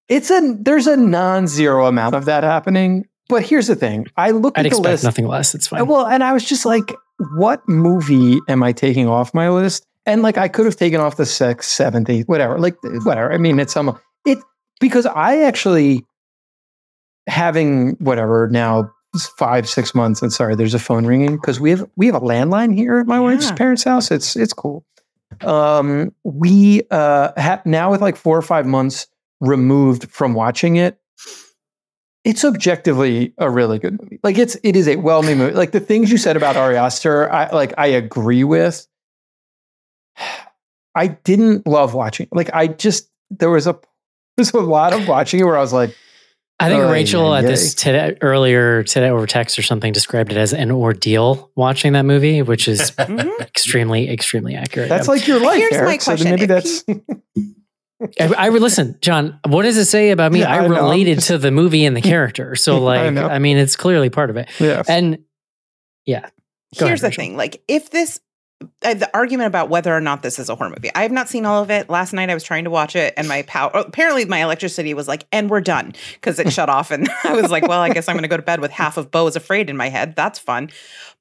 it's 0.08 0.30
a 0.30 0.56
there's 0.60 0.86
a 0.86 0.96
non-zero 0.96 1.86
amount 1.86 2.14
of 2.14 2.24
that 2.24 2.42
happening. 2.42 3.06
But 3.28 3.42
here's 3.42 3.66
the 3.66 3.76
thing: 3.76 4.06
I 4.16 4.30
look 4.30 4.56
I'd 4.56 4.64
at 4.64 4.72
the 4.72 4.78
list. 4.78 5.04
nothing 5.04 5.26
less. 5.26 5.54
It's 5.54 5.66
fine. 5.66 5.86
Well, 5.86 6.06
and 6.06 6.24
I 6.24 6.32
was 6.32 6.44
just 6.44 6.64
like, 6.64 6.94
what 7.36 7.66
movie 7.68 8.40
am 8.48 8.62
I 8.62 8.72
taking 8.72 9.08
off 9.08 9.34
my 9.34 9.48
list? 9.50 9.86
And 10.04 10.22
like, 10.22 10.38
I 10.38 10.48
could 10.48 10.66
have 10.66 10.76
taken 10.76 11.00
off 11.00 11.16
the 11.16 11.26
sixth, 11.26 11.70
seventh, 11.70 12.08
eighth, 12.08 12.28
whatever. 12.28 12.58
Like, 12.58 12.76
whatever. 12.82 13.32
I 13.32 13.38
mean, 13.38 13.58
it's 13.58 13.72
some 13.72 13.98
it 14.24 14.38
because 14.80 15.06
I 15.06 15.42
actually 15.42 16.04
having 17.28 17.92
whatever 17.98 18.48
now 18.48 18.90
five, 19.38 19.68
six 19.68 19.94
months. 19.94 20.22
And 20.22 20.32
sorry, 20.32 20.54
there's 20.54 20.74
a 20.74 20.78
phone 20.78 21.06
ringing 21.06 21.36
because 21.36 21.58
we 21.58 21.70
have 21.70 21.88
we 21.96 22.06
have 22.06 22.14
a 22.14 22.20
landline 22.20 22.74
here 22.74 22.98
at 22.98 23.06
my 23.06 23.18
wife's 23.18 23.50
parents' 23.52 23.84
house. 23.84 24.10
It's 24.10 24.36
it's 24.36 24.52
cool. 24.52 24.84
Um, 25.40 26.14
we 26.24 26.82
uh 26.90 27.32
have 27.36 27.64
now 27.66 27.90
with 27.90 28.00
like 28.00 28.16
four 28.16 28.36
or 28.36 28.42
five 28.42 28.66
months 28.66 29.06
removed 29.40 30.10
from 30.10 30.34
watching 30.34 30.76
it. 30.76 30.98
It's 32.26 32.44
objectively 32.44 33.32
a 33.38 33.48
really 33.48 33.78
good 33.78 33.98
movie. 34.02 34.18
Like 34.22 34.36
it's 34.36 34.56
it 34.64 34.74
is 34.76 34.88
a 34.88 34.96
well 34.96 35.22
made 35.22 35.38
movie. 35.38 35.54
Like 35.54 35.70
the 35.70 35.80
things 35.80 36.10
you 36.10 36.18
said 36.18 36.36
about 36.36 36.56
Ari 36.56 36.76
Aster, 36.76 37.32
I 37.32 37.48
like 37.50 37.72
I 37.78 37.86
agree 37.86 38.44
with. 38.44 38.86
I 40.94 41.08
didn't 41.08 41.66
love 41.66 41.94
watching. 41.94 42.26
Like 42.32 42.50
I 42.52 42.66
just 42.66 43.10
there 43.30 43.50
was 43.50 43.66
a 43.66 43.78
there's 44.36 44.52
a 44.52 44.58
lot 44.60 44.92
of 44.92 45.08
watching 45.08 45.40
it 45.40 45.44
where 45.44 45.56
I 45.56 45.60
was 45.60 45.72
like, 45.72 45.94
I 46.58 46.68
think 46.68 46.82
Ay, 46.82 46.90
Rachel 46.90 47.32
ay, 47.32 47.38
at 47.40 47.46
this 47.46 47.74
today 47.74 48.16
earlier 48.22 48.82
today 48.82 49.08
over 49.10 49.26
text 49.26 49.58
or 49.58 49.62
something 49.62 49.92
described 49.92 50.32
it 50.32 50.38
as 50.38 50.52
an 50.52 50.70
ordeal 50.70 51.50
watching 51.54 51.92
that 51.92 52.04
movie, 52.04 52.42
which 52.42 52.66
is 52.66 52.90
Mhm. 52.98 53.40
extremely, 53.40 54.10
extremely 54.10 54.54
accurate. 54.56 54.88
that's 54.88 55.06
like 55.08 55.26
your 55.28 55.38
life. 55.38 55.58
Here's 55.58 55.72
my 55.72 55.78
Eric. 55.78 56.02
So 56.02 56.10
question. 56.12 56.30
maybe 56.30 56.42
If 56.42 56.48
that's 56.48 56.84
I, 58.20 58.34
I 58.36 58.48
would 58.50 58.62
listen, 58.62 58.98
John. 59.00 59.38
What 59.46 59.62
does 59.62 59.76
it 59.76 59.86
say 59.86 60.10
about 60.10 60.32
me? 60.32 60.40
Yeah, 60.40 60.52
I 60.52 60.62
I 60.62 60.66
related 60.66 61.20
to 61.20 61.38
the 61.38 61.50
movie 61.50 61.84
and 61.84 61.96
the 61.96 62.02
character, 62.12 62.54
so 62.56 62.78
like, 62.80 63.16
I 63.16 63.34
I, 63.34 63.38
mean, 63.38 63.56
it's 63.56 63.76
clearly 63.76 64.10
part 64.10 64.30
of 64.30 64.36
it. 64.36 64.48
yeah. 64.60 64.82
And 64.88 65.18
yeah, 66.04 66.28
Go 66.78 66.86
Here's 66.86 67.00
ahead, 67.02 67.12
the 67.12 67.16
Rachel. 67.16 67.22
thing 67.24 67.36
like 67.36 67.62
if 67.68 67.90
this 67.90 68.20
uh, 68.82 68.94
the 68.94 69.08
argument 69.14 69.46
about 69.48 69.68
whether 69.68 69.94
or 69.94 70.00
not 70.00 70.22
this 70.22 70.38
is 70.38 70.48
a 70.48 70.54
horror 70.54 70.70
movie 70.70 70.90
i 70.94 71.02
have 71.02 71.12
not 71.12 71.28
seen 71.28 71.44
all 71.44 71.62
of 71.62 71.70
it 71.70 71.90
last 71.90 72.12
night 72.14 72.30
i 72.30 72.34
was 72.34 72.42
trying 72.42 72.64
to 72.64 72.70
watch 72.70 72.96
it 72.96 73.12
and 73.16 73.28
my 73.28 73.42
power 73.42 73.70
apparently 73.74 74.24
my 74.24 74.42
electricity 74.42 74.94
was 74.94 75.06
like 75.06 75.26
and 75.30 75.50
we're 75.50 75.60
done 75.60 75.92
because 76.14 76.38
it 76.38 76.50
shut 76.54 76.68
off 76.70 76.90
and 76.90 77.08
i 77.24 77.34
was 77.34 77.50
like 77.50 77.66
well 77.68 77.80
i 77.80 77.90
guess 77.90 78.08
i'm 78.08 78.14
going 78.14 78.22
to 78.22 78.28
go 78.28 78.36
to 78.36 78.42
bed 78.42 78.60
with 78.60 78.70
half 78.70 78.96
of 78.96 79.10
beau 79.10 79.26
is 79.26 79.36
afraid 79.36 79.68
in 79.68 79.76
my 79.76 79.88
head 79.90 80.16
that's 80.16 80.38
fun 80.38 80.70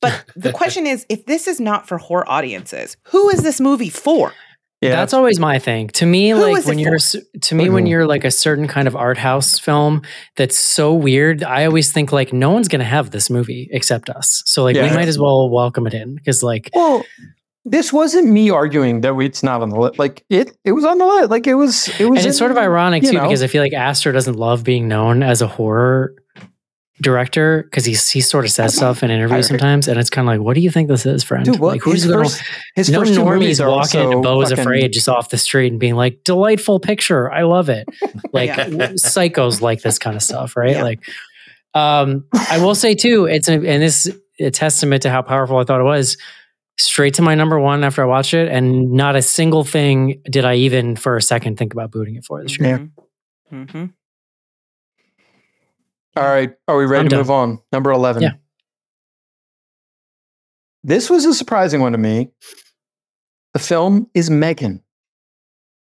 but 0.02 0.26
the 0.36 0.54
question 0.54 0.88
is 0.88 1.06
if 1.10 1.26
this 1.26 1.46
is 1.48 1.60
not 1.60 1.88
for 1.88 1.98
horror 1.98 2.28
audiences 2.30 2.96
who 3.04 3.30
is 3.30 3.44
this 3.44 3.60
movie 3.60 3.90
for 3.90 4.32
Yeah. 4.82 4.92
that's 4.92 5.14
always 5.14 5.40
my 5.40 5.58
thing. 5.58 5.88
To 5.90 6.06
me, 6.06 6.30
Who 6.30 6.38
like 6.40 6.66
when 6.66 6.78
you're 6.78 7.00
for? 7.00 7.20
to 7.42 7.56
me 7.56 7.70
when 7.70 7.86
Mhm. 7.86 7.90
you're 7.90 8.06
like 8.06 8.24
a 8.24 8.30
certain 8.32 8.68
kind 8.68 8.88
of 8.88 8.96
art 8.96 9.18
house 9.18 9.58
film 9.58 10.02
that's 10.36 10.58
so 10.60 10.94
weird. 10.94 11.44
I 11.44 11.66
always 11.66 11.92
think 11.92 12.12
like 12.12 12.34
no 12.34 12.52
one's 12.52 12.68
gonna 12.68 12.84
have 12.84 13.10
this 13.12 13.30
movie 13.30 13.68
except 13.72 14.10
us. 14.10 14.44
So 14.46 14.64
like 14.64 14.76
we 14.76 14.82
might 14.82 15.08
as 15.08 15.18
well 15.18 15.50
welcome 15.50 15.88
it 15.88 15.94
in 15.94 16.16
because 16.16 16.44
like 16.44 16.70
well, 16.76 17.04
this 17.64 17.92
wasn't 17.92 18.30
me 18.30 18.52
arguing 18.52 19.02
that 19.02 19.16
we, 19.16 19.26
it's 19.26 19.42
not 19.42 19.62
on 19.64 19.70
the 19.70 19.80
list. 19.80 19.98
Like 19.98 20.24
it, 20.30 20.52
it 20.64 20.74
was 20.74 20.86
on 20.86 21.00
the 21.00 21.06
list. 21.06 21.32
Like 21.32 21.48
it 21.48 21.56
was, 21.56 21.88
it 22.00 22.06
was. 22.08 22.20
and 22.20 22.28
it's 22.28 22.38
sort 22.38 22.52
of 22.52 22.58
ironic 22.58 23.02
too 23.02 23.14
know. 23.14 23.24
because 23.24 23.42
I 23.42 23.48
feel 23.48 23.64
like 23.64 23.74
Aster 23.74 24.12
doesn't 24.12 24.36
love 24.36 24.64
being 24.64 24.88
known 24.88 25.24
as 25.24 25.42
a 25.42 25.48
horror 25.48 26.14
director 27.02 27.64
because 27.64 27.84
he's 27.86 28.10
he 28.10 28.22
sort 28.22 28.46
of 28.46 28.52
says 28.52 28.76
stuff 28.76 29.04
in 29.04 29.12
interviews 29.12 29.48
sometimes, 29.48 29.88
and 29.88 30.00
it's 30.00 30.10
kind 30.10 30.28
of 30.28 30.34
like, 30.34 30.42
what 30.46 30.56
do 30.56 30.62
you 30.62 30.72
think 30.72 30.88
this 30.88 31.06
is, 31.06 31.24
friend? 31.24 31.46
Dude, 31.46 31.60
what? 31.60 31.74
like, 31.74 31.82
who's 31.82 32.04
his 32.04 32.12
gonna? 32.12 32.24
first, 32.24 32.42
his 32.76 32.90
no 32.90 33.00
first 33.00 33.14
normies 33.14 33.64
are 33.64 33.70
walking 33.70 34.02
into 34.02 34.22
Beau 34.22 34.42
is 34.42 34.52
afraid 34.52 34.94
just 34.94 35.10
off 35.10 35.30
the 35.30 35.38
street 35.38 35.72
and 35.72 35.80
being 35.80 35.96
like, 35.96 36.24
delightful 36.24 36.80
picture, 36.80 37.32
I 37.32 37.44
love 37.44 37.70
it. 37.70 37.88
Like 38.32 38.48
Yeah. 38.50 38.66
psychos 38.94 39.62
like 39.62 39.82
this 39.82 40.00
kind 40.00 40.16
of 40.16 40.22
stuff, 40.24 40.56
right? 40.58 40.72
Yeah. 40.72 40.84
Like, 40.84 41.00
um, 41.74 42.26
I 42.34 42.58
will 42.60 42.76
say 42.76 42.96
too, 42.96 43.26
it's 43.26 43.48
a, 43.50 43.54
and 43.54 43.82
this 43.84 44.10
a 44.40 44.52
testament 44.52 45.04
to 45.04 45.10
how 45.10 45.22
powerful 45.22 45.58
I 45.58 45.64
thought 45.64 45.80
it 45.82 45.86
was. 45.86 46.18
Straight 46.78 47.14
to 47.16 47.22
my 47.22 47.36
number 47.36 47.58
one 47.58 47.86
after 47.86 48.04
I 48.04 48.06
watched 48.06 48.34
it, 48.34 48.50
and 48.52 48.92
not 48.92 49.16
a 49.16 49.22
single 49.22 49.64
thing 49.64 50.22
did 50.30 50.44
I 50.44 50.56
even 50.56 50.98
for 50.98 51.16
a 51.16 51.22
second 51.22 51.58
think 51.58 51.72
about 51.74 51.92
booting 51.92 52.16
it 52.16 52.26
for 52.26 52.42
this 52.44 52.60
year. 52.60 52.90
Yeah. 53.50 53.64
hmm 53.66 53.86
All 56.16 56.24
right. 56.24 56.54
Are 56.68 56.78
we 56.78 56.86
ready 56.86 57.02
I'm 57.02 57.10
to 57.10 57.16
done. 57.16 57.20
move 57.20 57.32
on? 57.32 57.60
Number 57.72 57.92
11. 57.92 58.24
Yeah. 58.24 58.32
This 60.84 61.10
was 61.10 61.26
a 61.26 61.34
surprising 61.34 61.82
one 61.82 61.94
to 61.94 61.98
me. 61.98 62.30
The 63.54 63.60
film 63.60 64.08
is 64.14 64.30
Megan. 64.30 64.82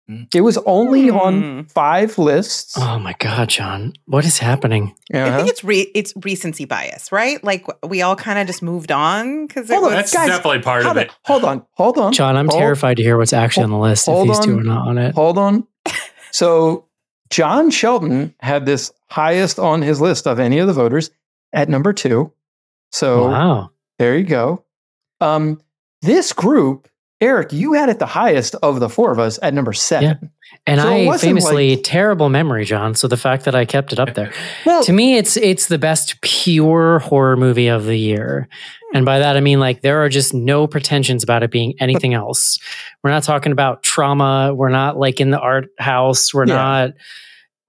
Hmm. 0.08 0.24
It 0.36 0.42
was 0.42 0.58
only 0.66 1.08
Hmm. 1.08 1.18
on 1.18 1.66
five 1.66 2.18
lists. 2.18 2.76
Oh 2.78 3.00
my 3.00 3.16
god, 3.20 3.48
John, 3.50 3.94
what 4.06 4.26
is 4.26 4.38
happening? 4.38 4.94
I 5.14 5.20
Uh-huh. 5.20 5.38
think 5.38 5.50
it's 5.50 5.64
re- 5.64 5.92
it's 5.96 6.14
recency 6.24 6.66
bias, 6.66 7.10
right? 7.14 7.42
Like 7.42 7.66
we 7.88 8.02
all 8.02 8.18
kind 8.18 8.38
of 8.38 8.46
just 8.46 8.62
moved 8.62 8.92
on 8.92 9.48
because 9.48 9.70
it 9.70 9.74
Hold 9.74 9.86
on, 9.86 9.92
was. 9.94 10.00
That's 10.12 10.14
guys, 10.14 10.28
definitely 10.28 10.62
part 10.62 10.86
of 10.86 10.96
the- 10.96 11.02
it. 11.04 11.12
hold 11.24 11.46
on. 11.46 11.66
Hold 11.78 11.98
on. 11.98 12.12
John, 12.12 12.36
I'm 12.36 12.48
Hold- 12.50 12.60
terrified 12.60 12.98
to 12.98 13.04
hear 13.04 13.18
what's 13.18 13.32
actually 13.34 13.64
on 13.64 13.70
the 13.72 13.78
list 13.78 14.08
if 14.10 14.14
hold 14.14 14.28
these 14.28 14.40
two 14.40 14.60
are 14.60 14.64
not 14.64 14.88
on 14.90 14.98
it. 14.98 15.16
Hold 15.16 15.38
on. 15.38 15.68
So 16.32 16.88
John 17.34 17.72
Shelton 17.72 18.36
had 18.42 18.68
this 18.68 18.92
highest 19.10 19.58
on 19.58 19.82
his 19.82 20.00
list 20.00 20.28
of 20.28 20.40
any 20.40 20.60
of 20.60 20.68
the 20.68 20.74
voters 20.74 21.10
at 21.52 21.68
number 21.68 21.92
two. 21.92 22.32
So 22.92 23.28
Wow. 23.32 23.72
there 23.98 24.16
you 24.16 24.24
go. 24.24 24.64
Um, 25.20 25.60
this 26.04 26.32
group, 26.32 26.88
Eric, 27.22 27.52
you 27.52 27.74
had 27.74 27.90
it 27.90 27.98
the 27.98 28.06
highest 28.06 28.54
of 28.62 28.80
the 28.80 28.88
four 28.90 29.12
of 29.12 29.18
us 29.18 29.40
at 29.42 29.56
number 29.56 29.74
seven. 29.74 30.30
And 30.68 30.80
So 30.80 30.88
I 31.12 31.18
famously 31.18 31.72
like- 31.78 31.84
terrible 31.84 32.30
memory, 32.30 32.66
John. 32.66 32.94
So 32.94 33.08
the 33.08 33.18
fact 33.18 33.46
that 33.46 33.56
I 33.56 33.66
kept 33.66 33.94
it 33.94 34.00
up 34.00 34.14
there. 34.14 34.32
Well, 34.68 34.84
to 34.84 34.94
me 34.94 35.18
it's 35.18 35.36
it's 35.36 35.66
the 35.68 35.80
best 35.80 36.22
pure 36.22 37.00
horror 37.00 37.36
movie 37.36 37.68
of 37.68 37.86
the 37.86 37.98
year 37.98 38.48
and 38.94 39.06
by 39.06 39.20
that 39.20 39.36
i 39.36 39.40
mean 39.40 39.60
like 39.60 39.82
there 39.82 40.04
are 40.04 40.10
just 40.10 40.34
no 40.34 40.68
pretensions 40.68 41.24
about 41.24 41.42
it 41.44 41.52
being 41.52 41.74
anything 41.80 42.14
else 42.14 42.60
we're 43.04 43.10
not 43.12 43.24
talking 43.24 43.52
about 43.52 43.82
trauma 43.84 44.54
we're 44.54 44.70
not 44.70 44.98
like 44.98 45.20
in 45.20 45.32
the 45.32 45.40
art 45.40 45.70
house 45.80 46.34
we're 46.34 46.46
Yeah. 46.48 46.56
not 46.56 46.90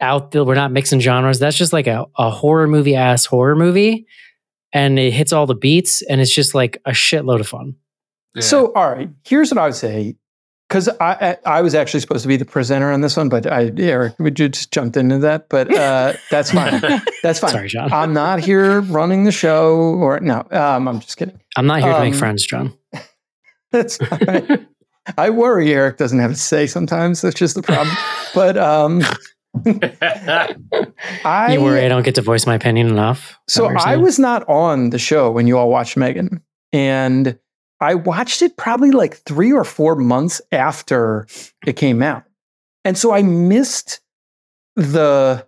out 0.00 0.30
there 0.32 0.44
we're 0.44 0.54
not 0.54 0.72
mixing 0.72 1.00
genres 1.00 1.38
that's 1.38 1.56
just 1.56 1.72
like 1.72 1.86
a, 1.86 2.04
a 2.18 2.30
horror 2.30 2.66
movie 2.66 2.96
ass 2.96 3.24
horror 3.26 3.56
movie 3.56 4.06
and 4.72 4.98
it 4.98 5.12
hits 5.12 5.32
all 5.32 5.46
the 5.46 5.54
beats 5.54 6.02
and 6.02 6.20
it's 6.20 6.34
just 6.34 6.54
like 6.54 6.80
a 6.84 6.90
shitload 6.90 7.40
of 7.40 7.46
fun 7.48 7.76
Yeah. 8.34 8.42
So, 8.42 8.72
all 8.74 8.90
right, 8.90 9.08
here's 9.24 9.50
what 9.52 9.58
I 9.58 9.66
would 9.66 9.76
say. 9.76 10.16
Because 10.68 10.88
I, 10.88 11.36
I 11.44 11.58
I 11.58 11.62
was 11.62 11.74
actually 11.74 12.00
supposed 12.00 12.22
to 12.22 12.28
be 12.28 12.36
the 12.38 12.44
presenter 12.46 12.90
on 12.90 13.00
this 13.02 13.16
one, 13.16 13.28
but 13.28 13.46
I 13.46 13.70
Eric, 13.76 14.18
would 14.18 14.40
you 14.40 14.48
just 14.48 14.72
jumped 14.72 14.96
into 14.96 15.18
that? 15.18 15.48
But 15.48 15.72
uh, 15.72 16.14
that's 16.30 16.50
fine. 16.50 16.80
That's 17.22 17.38
fine. 17.38 17.50
sorry 17.50 17.68
john 17.68 17.92
I'm 17.92 18.12
not 18.14 18.40
here 18.40 18.80
running 18.80 19.24
the 19.24 19.30
show, 19.30 19.76
or 19.76 20.18
no. 20.20 20.44
Um, 20.50 20.88
I'm 20.88 21.00
just 21.00 21.16
kidding. 21.18 21.38
i'm 21.56 21.66
not 21.66 21.82
here 21.82 21.92
to 21.92 22.00
make 22.00 22.14
um, 22.14 22.18
friends 22.18 22.44
john 22.46 22.72
That's 23.70 23.98
fine. 23.98 24.66
I 25.18 25.30
worry 25.30 25.72
Eric 25.72 25.98
doesn't 25.98 26.18
have 26.18 26.30
a 26.30 26.34
say 26.36 26.66
sometimes. 26.66 27.20
That's 27.20 27.34
just 27.38 27.54
the 27.54 27.62
problem. 27.62 27.94
But 28.34 28.56
um, 28.58 29.02
I 31.24 31.52
you 31.52 31.60
worry 31.62 31.84
i 31.84 31.88
don't 31.88 32.02
get 32.04 32.14
to 32.16 32.22
voice 32.22 32.46
my 32.46 32.54
opinion 32.54 32.88
enough 32.88 33.38
So 33.48 33.66
I 33.66 33.96
was 33.96 34.18
not 34.18 34.46
on 34.48 34.90
the 34.90 34.98
show 34.98 35.30
when 35.30 35.46
you 35.46 35.56
all 35.58 35.70
watched 35.70 35.96
Megan, 35.96 36.42
and 36.72 37.38
I 37.80 37.94
watched 37.94 38.42
it 38.42 38.56
probably 38.56 38.90
like 38.90 39.16
three 39.18 39.52
or 39.52 39.64
four 39.64 39.94
months 39.96 40.40
after 40.52 41.26
it 41.66 41.74
came 41.76 42.02
out, 42.02 42.24
and 42.84 42.96
so 42.98 43.12
I 43.12 43.22
missed 43.22 44.00
the 44.76 45.46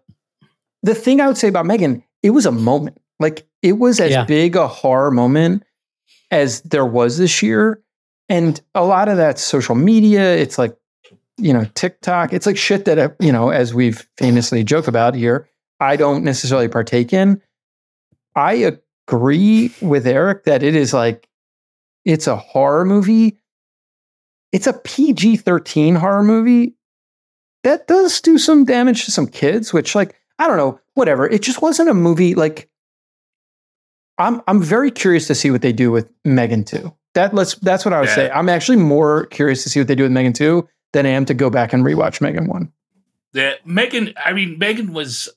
the 0.83 0.95
thing 0.95 1.21
I 1.21 1.27
would 1.27 1.39
say 1.39 1.49
about 1.49 1.67
Megan. 1.67 2.03
It 2.23 2.31
was 2.31 2.47
a 2.47 2.53
moment, 2.53 2.99
like 3.19 3.47
it 3.63 3.79
was 3.79 3.99
as 4.01 4.11
Yeah. 4.11 4.25
big 4.25 4.57
a 4.57 4.69
horror 4.69 5.11
moment 5.11 5.65
as 6.31 6.61
there 6.63 6.87
was 6.87 7.19
this 7.19 7.43
year, 7.43 7.81
and 8.29 8.61
a 8.75 8.85
lot 8.85 9.09
of 9.09 9.17
that 9.17 9.39
social 9.39 9.75
media. 9.75 10.37
It's 10.37 10.59
like 10.59 10.77
you 11.39 11.53
know 11.53 11.65
TikTok. 11.75 12.33
It's 12.33 12.47
like 12.47 12.57
shit 12.57 12.85
that 12.87 12.99
uh, 12.99 13.09
you 13.21 13.33
know, 13.33 13.51
as 13.51 13.75
we've 13.75 14.07
famously 14.19 14.65
joke 14.65 14.89
about 14.89 15.15
here. 15.15 15.49
I 15.81 15.97
don't 15.97 16.25
necessarily 16.25 16.69
partake 16.69 17.13
in. 17.13 17.43
I 18.35 18.73
agree 19.09 19.73
with 19.83 20.07
Eric 20.07 20.45
that 20.45 20.63
it 20.63 20.75
is 20.75 20.93
like 20.95 21.29
it's 22.05 22.27
a 22.27 22.37
horror 22.37 22.85
movie. 22.85 23.39
It's 24.53 24.67
a 24.67 24.73
PG 24.73 25.39
13 25.39 25.97
horror 25.97 26.23
movie 26.23 26.75
that 27.63 27.87
does 27.89 28.21
do 28.21 28.39
some 28.39 28.65
damage 28.65 29.05
to 29.05 29.11
some 29.11 29.27
kids, 29.27 29.73
which, 29.73 29.95
like, 29.95 30.15
I 30.39 30.47
don't 30.47 30.57
know, 30.57 30.81
whatever. 30.95 31.27
It 31.29 31.43
just 31.43 31.61
wasn't 31.61 31.91
a 31.91 31.95
movie 31.95 32.35
like. 32.35 32.69
I'm 34.19 34.41
I'm 34.49 34.63
very 34.63 34.91
curious 34.91 35.27
to 35.27 35.35
see 35.35 35.51
what 35.51 35.61
they 35.63 35.73
do 35.73 35.91
with 35.91 36.09
Megan 36.25 36.65
2. 36.65 36.91
That 37.15 37.35
let's 37.35 37.57
that's 37.57 37.85
what 37.85 37.93
I 37.93 38.01
would 38.01 38.09
Yeah. 38.09 38.15
say. 38.15 38.31
I'm 38.31 38.49
actually 38.49 38.79
more 38.79 39.27
curious 39.27 39.63
to 39.65 39.69
see 39.69 39.79
what 39.81 39.89
they 39.89 39.95
do 39.95 40.05
with 40.05 40.13
Megan 40.13 40.33
2 40.33 40.67
than 40.97 41.07
I 41.07 41.11
am 41.11 41.27
to 41.27 41.35
go 41.35 41.51
back 41.51 41.75
and 41.75 41.85
rewatch 41.85 42.23
Megan 42.23 42.49
1. 42.49 42.73
Yeah, 43.35 43.55
Megan. 43.67 44.15
I 44.25 44.33
mean, 44.33 44.59
Megan 44.59 44.95
was 44.95 45.29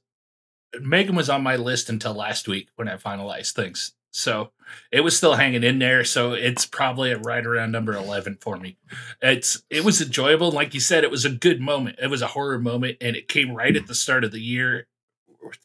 Megan 0.80 1.16
was 1.16 1.30
on 1.30 1.44
my 1.44 1.58
list 1.58 1.89
until 1.89 2.13
last 2.13 2.48
week 2.48 2.70
when 2.78 2.88
I 2.88 2.96
finalized 2.96 3.54
things. 3.54 3.94
So 4.12 4.51
it 4.92 5.01
was 5.01 5.18
still 5.18 5.34
hanging 5.34 5.63
in 5.63 5.80
there. 5.80 6.06
So 6.06 6.32
it's 6.34 6.66
probably 6.66 7.13
right 7.13 7.46
around 7.46 7.72
number 7.72 7.94
eleven 7.94 8.38
for 8.39 8.58
me. 8.58 8.78
It's 9.22 9.62
it 9.70 9.84
was 9.84 10.01
enjoyable. 10.01 10.50
Like 10.51 10.74
you 10.74 10.80
said, 10.80 11.04
it 11.04 11.12
was 11.12 11.25
a 11.25 11.30
good 11.30 11.60
moment. 11.60 12.00
It 12.01 12.08
was 12.08 12.22
a 12.22 12.28
horror 12.28 12.58
moment, 12.58 12.98
and 13.01 13.18
it 13.18 13.28
came 13.28 13.54
right 13.54 13.75
at 13.75 13.88
the 13.88 13.96
start 13.96 14.24
of 14.24 14.32
the 14.32 14.42
year 14.42 14.88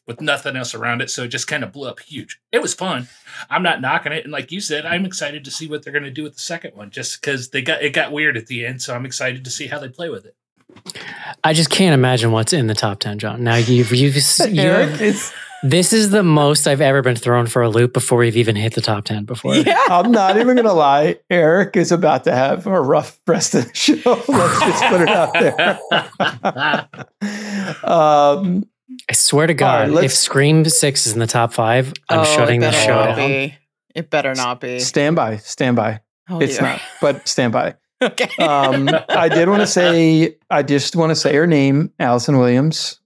with 0.05 0.21
nothing 0.21 0.55
else 0.55 0.73
around 0.73 1.01
it. 1.01 1.09
So 1.09 1.23
it 1.23 1.29
just 1.29 1.47
kind 1.47 1.63
of 1.63 1.71
blew 1.71 1.87
up 1.87 1.99
huge. 1.99 2.39
It 2.51 2.61
was 2.61 2.73
fun. 2.73 3.07
I'm 3.49 3.63
not 3.63 3.81
knocking 3.81 4.11
it, 4.11 4.23
and 4.23 4.31
like 4.31 4.51
you 4.51 4.61
said, 4.61 4.85
I'm 4.85 5.05
excited 5.05 5.45
to 5.45 5.51
see 5.51 5.67
what 5.67 5.83
they're 5.83 5.93
going 5.93 6.03
to 6.03 6.11
do 6.11 6.23
with 6.23 6.35
the 6.35 6.41
second 6.41 6.75
one. 6.75 6.91
Just 6.91 7.21
because 7.21 7.49
they 7.49 7.61
got 7.61 7.81
it 7.81 7.91
got 7.91 8.11
weird 8.11 8.37
at 8.37 8.47
the 8.47 8.65
end, 8.65 8.81
so 8.81 8.95
I'm 8.95 9.05
excited 9.05 9.43
to 9.43 9.51
see 9.51 9.67
how 9.67 9.79
they 9.79 9.89
play 9.89 10.09
with 10.09 10.25
it. 10.25 10.35
I 11.43 11.53
just 11.53 11.69
can't 11.69 11.93
imagine 11.93 12.31
what's 12.31 12.53
in 12.53 12.67
the 12.67 12.73
top 12.73 12.99
10, 12.99 13.19
John. 13.19 13.43
Now 13.43 13.55
you've, 13.55 13.91
you've, 13.91 14.15
you 14.15 14.61
Eric, 14.61 14.99
it's, 14.99 15.31
This 15.63 15.93
is 15.93 16.09
the 16.09 16.23
most 16.23 16.67
I've 16.67 16.81
ever 16.81 17.01
been 17.01 17.15
thrown 17.15 17.47
for 17.47 17.61
a 17.61 17.69
loop 17.69 17.93
before 17.93 18.19
we've 18.19 18.37
even 18.37 18.55
hit 18.55 18.73
the 18.75 18.81
top 18.81 19.05
10 19.05 19.25
before. 19.25 19.55
Yeah. 19.55 19.81
I'm 19.87 20.11
not 20.11 20.37
even 20.37 20.55
gonna 20.55 20.73
lie. 20.73 21.17
Eric 21.29 21.75
is 21.75 21.91
about 21.91 22.23
to 22.25 22.31
have 22.33 22.67
a 22.67 22.81
rough 22.81 23.19
rest 23.25 23.55
of 23.55 23.67
the 23.67 23.73
show. 23.73 23.95
Let's 24.27 24.59
just 24.59 24.83
put 24.85 25.01
it 25.01 25.09
out 25.09 25.33
there. 25.33 25.79
um, 27.89 28.65
I 29.09 29.13
swear 29.13 29.47
to 29.47 29.51
right, 29.53 29.57
God, 29.57 29.89
if 29.89 29.93
let's- 29.95 30.17
Scream 30.19 30.65
Six 30.65 31.07
is 31.07 31.13
in 31.13 31.19
the 31.19 31.27
top 31.27 31.53
five, 31.53 31.93
I'm 32.09 32.19
Oh, 32.19 32.23
shutting 32.23 32.61
it 32.61 32.65
the 32.65 32.71
show 32.71 33.03
down. 33.05 33.15
be. 33.17 33.55
It 33.95 34.09
better 34.09 34.33
not 34.35 34.59
be. 34.61 34.79
Stand 34.79 35.15
by, 35.15 35.37
stand 35.37 35.75
by. 35.75 36.01
Oh, 36.29 36.39
it's 36.39 36.57
dear. 36.57 36.63
not, 36.67 36.81
but 37.01 37.27
stand 37.27 37.53
by. 37.53 37.75
Okay. 38.01 38.27
Um, 38.43 38.89
I 39.07 39.29
did 39.29 39.47
want 39.47 39.61
to 39.61 39.67
say, 39.67 40.35
I 40.49 40.63
just 40.63 40.97
want 40.97 41.11
to 41.11 41.15
say 41.15 41.33
her 41.33 41.47
name, 41.47 41.91
Allison 41.97 42.37
Williams. 42.37 42.99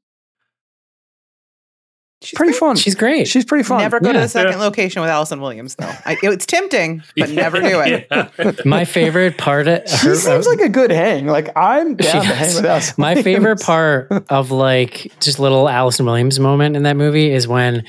She's 2.22 2.36
Pretty 2.36 2.52
great. 2.52 2.60
fun. 2.60 2.76
She's 2.76 2.96
great. 2.96 3.28
She's 3.30 3.46
pretty 3.46 3.64
fun. 3.64 3.80
Never 3.80 4.02
go 4.02 4.12
to 4.12 4.20
the 4.20 4.28
second 4.28 4.60
location 4.60 5.02
with 5.02 5.10
Allison 5.10 5.40
Williams, 5.40 5.76
though. 5.76 5.86
I, 6.06 6.18
it's 6.22 6.46
tempting, 6.46 7.02
but 7.18 7.30
never 7.30 7.62
do 7.62 7.80
it. 7.82 8.66
My 8.66 8.84
favorite 8.84 9.38
part 9.38 9.70
of 9.70 9.88
She 9.90 10.08
her, 10.08 10.16
seems 10.16 10.46
uh, 10.46 10.50
like 10.50 10.60
a 10.60 10.68
good 10.68 10.92
hang. 10.92 11.28
Like 11.28 11.50
I'm 11.56 11.92
She 11.92 12.04
down 12.12 12.22
to 12.24 12.28
does. 12.28 12.38
hang 12.38 12.56
with 12.56 12.66
Allison. 12.66 12.96
my 12.98 13.08
Williams. 13.14 13.24
favorite 13.24 13.62
part 13.62 14.12
of 14.30 14.52
like 14.52 15.14
just 15.22 15.40
little 15.40 15.70
Allison 15.70 16.06
Williams 16.06 16.40
moment 16.42 16.76
in 16.76 16.84
that 16.84 16.98
movie 16.98 17.32
is 17.32 17.48
when 17.48 17.86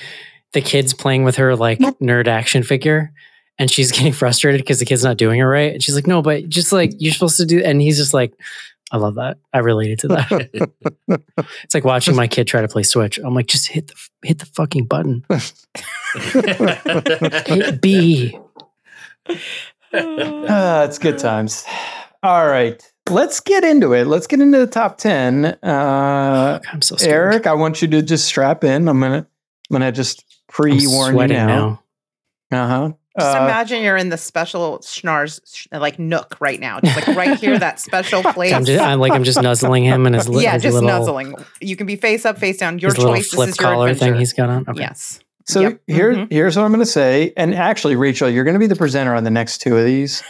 the 0.52 0.60
kid's 0.60 0.94
playing 0.94 1.24
with 1.24 1.34
her 1.36 1.56
like 1.56 1.78
nerd 1.80 2.28
action 2.28 2.62
figure 2.62 3.12
and 3.58 3.68
she's 3.68 3.90
getting 3.90 4.12
frustrated 4.12 4.60
because 4.60 4.78
the 4.78 4.84
kid's 4.84 5.02
not 5.02 5.16
doing 5.16 5.40
it 5.40 5.44
right. 5.44 5.72
And 5.72 5.82
she's 5.82 5.96
like, 5.96 6.06
no, 6.06 6.22
but 6.22 6.48
just 6.48 6.70
like 6.72 6.92
you're 6.98 7.12
supposed 7.12 7.36
to 7.38 7.46
do 7.46 7.60
and 7.64 7.82
he's 7.82 7.96
just 7.96 8.14
like, 8.14 8.32
I 8.92 8.96
love 8.96 9.14
that. 9.16 9.38
I 9.52 9.58
related 9.58 10.00
to 10.00 10.08
that. 10.08 10.70
it's 11.62 11.74
like 11.74 11.84
watching 11.84 12.16
my 12.16 12.26
kid 12.26 12.46
try 12.46 12.60
to 12.60 12.68
play 12.68 12.82
Switch. 12.82 13.18
I'm 13.18 13.34
like, 13.34 13.46
just 13.46 13.68
hit 13.68 13.88
the 13.88 13.94
hit 14.22 14.38
the 14.40 14.46
fucking 14.46 14.86
button. 14.86 15.24
Hit 17.46 17.80
B. 17.80 18.38
Ah, 19.92 20.84
it's 20.84 20.98
good 21.00 21.18
times. 21.18 21.64
All 22.22 22.46
right, 22.46 22.80
let's 23.08 23.40
get 23.40 23.64
into 23.64 23.92
it. 23.92 24.06
Let's 24.06 24.28
get 24.28 24.40
into 24.40 24.58
the 24.58 24.68
top 24.68 24.98
ten. 24.98 25.46
Uh, 25.46 26.60
I'm 26.72 26.80
so 26.80 26.94
scared. 26.94 27.34
Eric, 27.34 27.48
I 27.48 27.54
want 27.54 27.82
you 27.82 27.88
to 27.88 28.00
just 28.00 28.24
strap 28.24 28.62
in. 28.62 28.86
I'm 28.88 29.00
gonna, 29.00 29.16
I'm 29.16 29.26
gonna 29.72 29.90
just 29.90 30.24
pre-warn 30.48 30.80
you 30.80 30.88
sweating 31.12 31.36
now. 31.38 31.82
Uh 32.52 32.68
huh. 32.68 32.92
Just 33.18 33.36
imagine 33.36 33.82
you're 33.82 33.96
in 33.96 34.08
the 34.08 34.16
special 34.16 34.78
schnars 34.78 35.40
sh- 35.52 35.66
like 35.72 35.98
nook 35.98 36.36
right 36.40 36.60
now, 36.60 36.78
just 36.80 36.96
like 36.96 37.16
right 37.16 37.38
here, 37.38 37.58
that 37.58 37.80
special 37.80 38.22
place. 38.32 38.52
I'm, 38.52 38.64
just, 38.64 38.80
I'm 38.80 39.00
like 39.00 39.12
I'm 39.12 39.24
just 39.24 39.42
nuzzling 39.42 39.82
him 39.84 40.06
and 40.06 40.14
his, 40.14 40.28
li- 40.28 40.44
yeah, 40.44 40.52
his 40.52 40.62
just 40.62 40.74
little, 40.74 40.88
nuzzling. 40.88 41.34
You 41.60 41.74
can 41.76 41.86
be 41.88 41.96
face 41.96 42.24
up, 42.24 42.38
face 42.38 42.58
down. 42.58 42.78
Your 42.78 42.94
his 42.94 43.02
choice. 43.02 43.30
flip 43.30 43.48
this 43.48 43.56
is 43.56 43.60
your 43.60 43.70
collar 43.72 43.88
adventure. 43.88 44.12
thing 44.12 44.20
he's 44.20 44.32
got 44.32 44.48
on. 44.48 44.64
Okay. 44.68 44.80
Yes. 44.80 45.18
So 45.46 45.60
Yep. 45.60 45.80
here, 45.88 46.14
Mhm. 46.14 46.32
here's 46.32 46.56
what 46.56 46.64
I'm 46.64 46.70
gonna 46.70 46.86
say. 46.86 47.32
And 47.36 47.52
actually, 47.54 47.96
Rachel, 47.96 48.30
you're 48.30 48.44
gonna 48.44 48.60
be 48.60 48.68
the 48.68 48.76
presenter 48.76 49.14
on 49.14 49.24
the 49.24 49.30
next 49.30 49.58
two 49.58 49.76
of 49.76 49.84
these. 49.84 50.22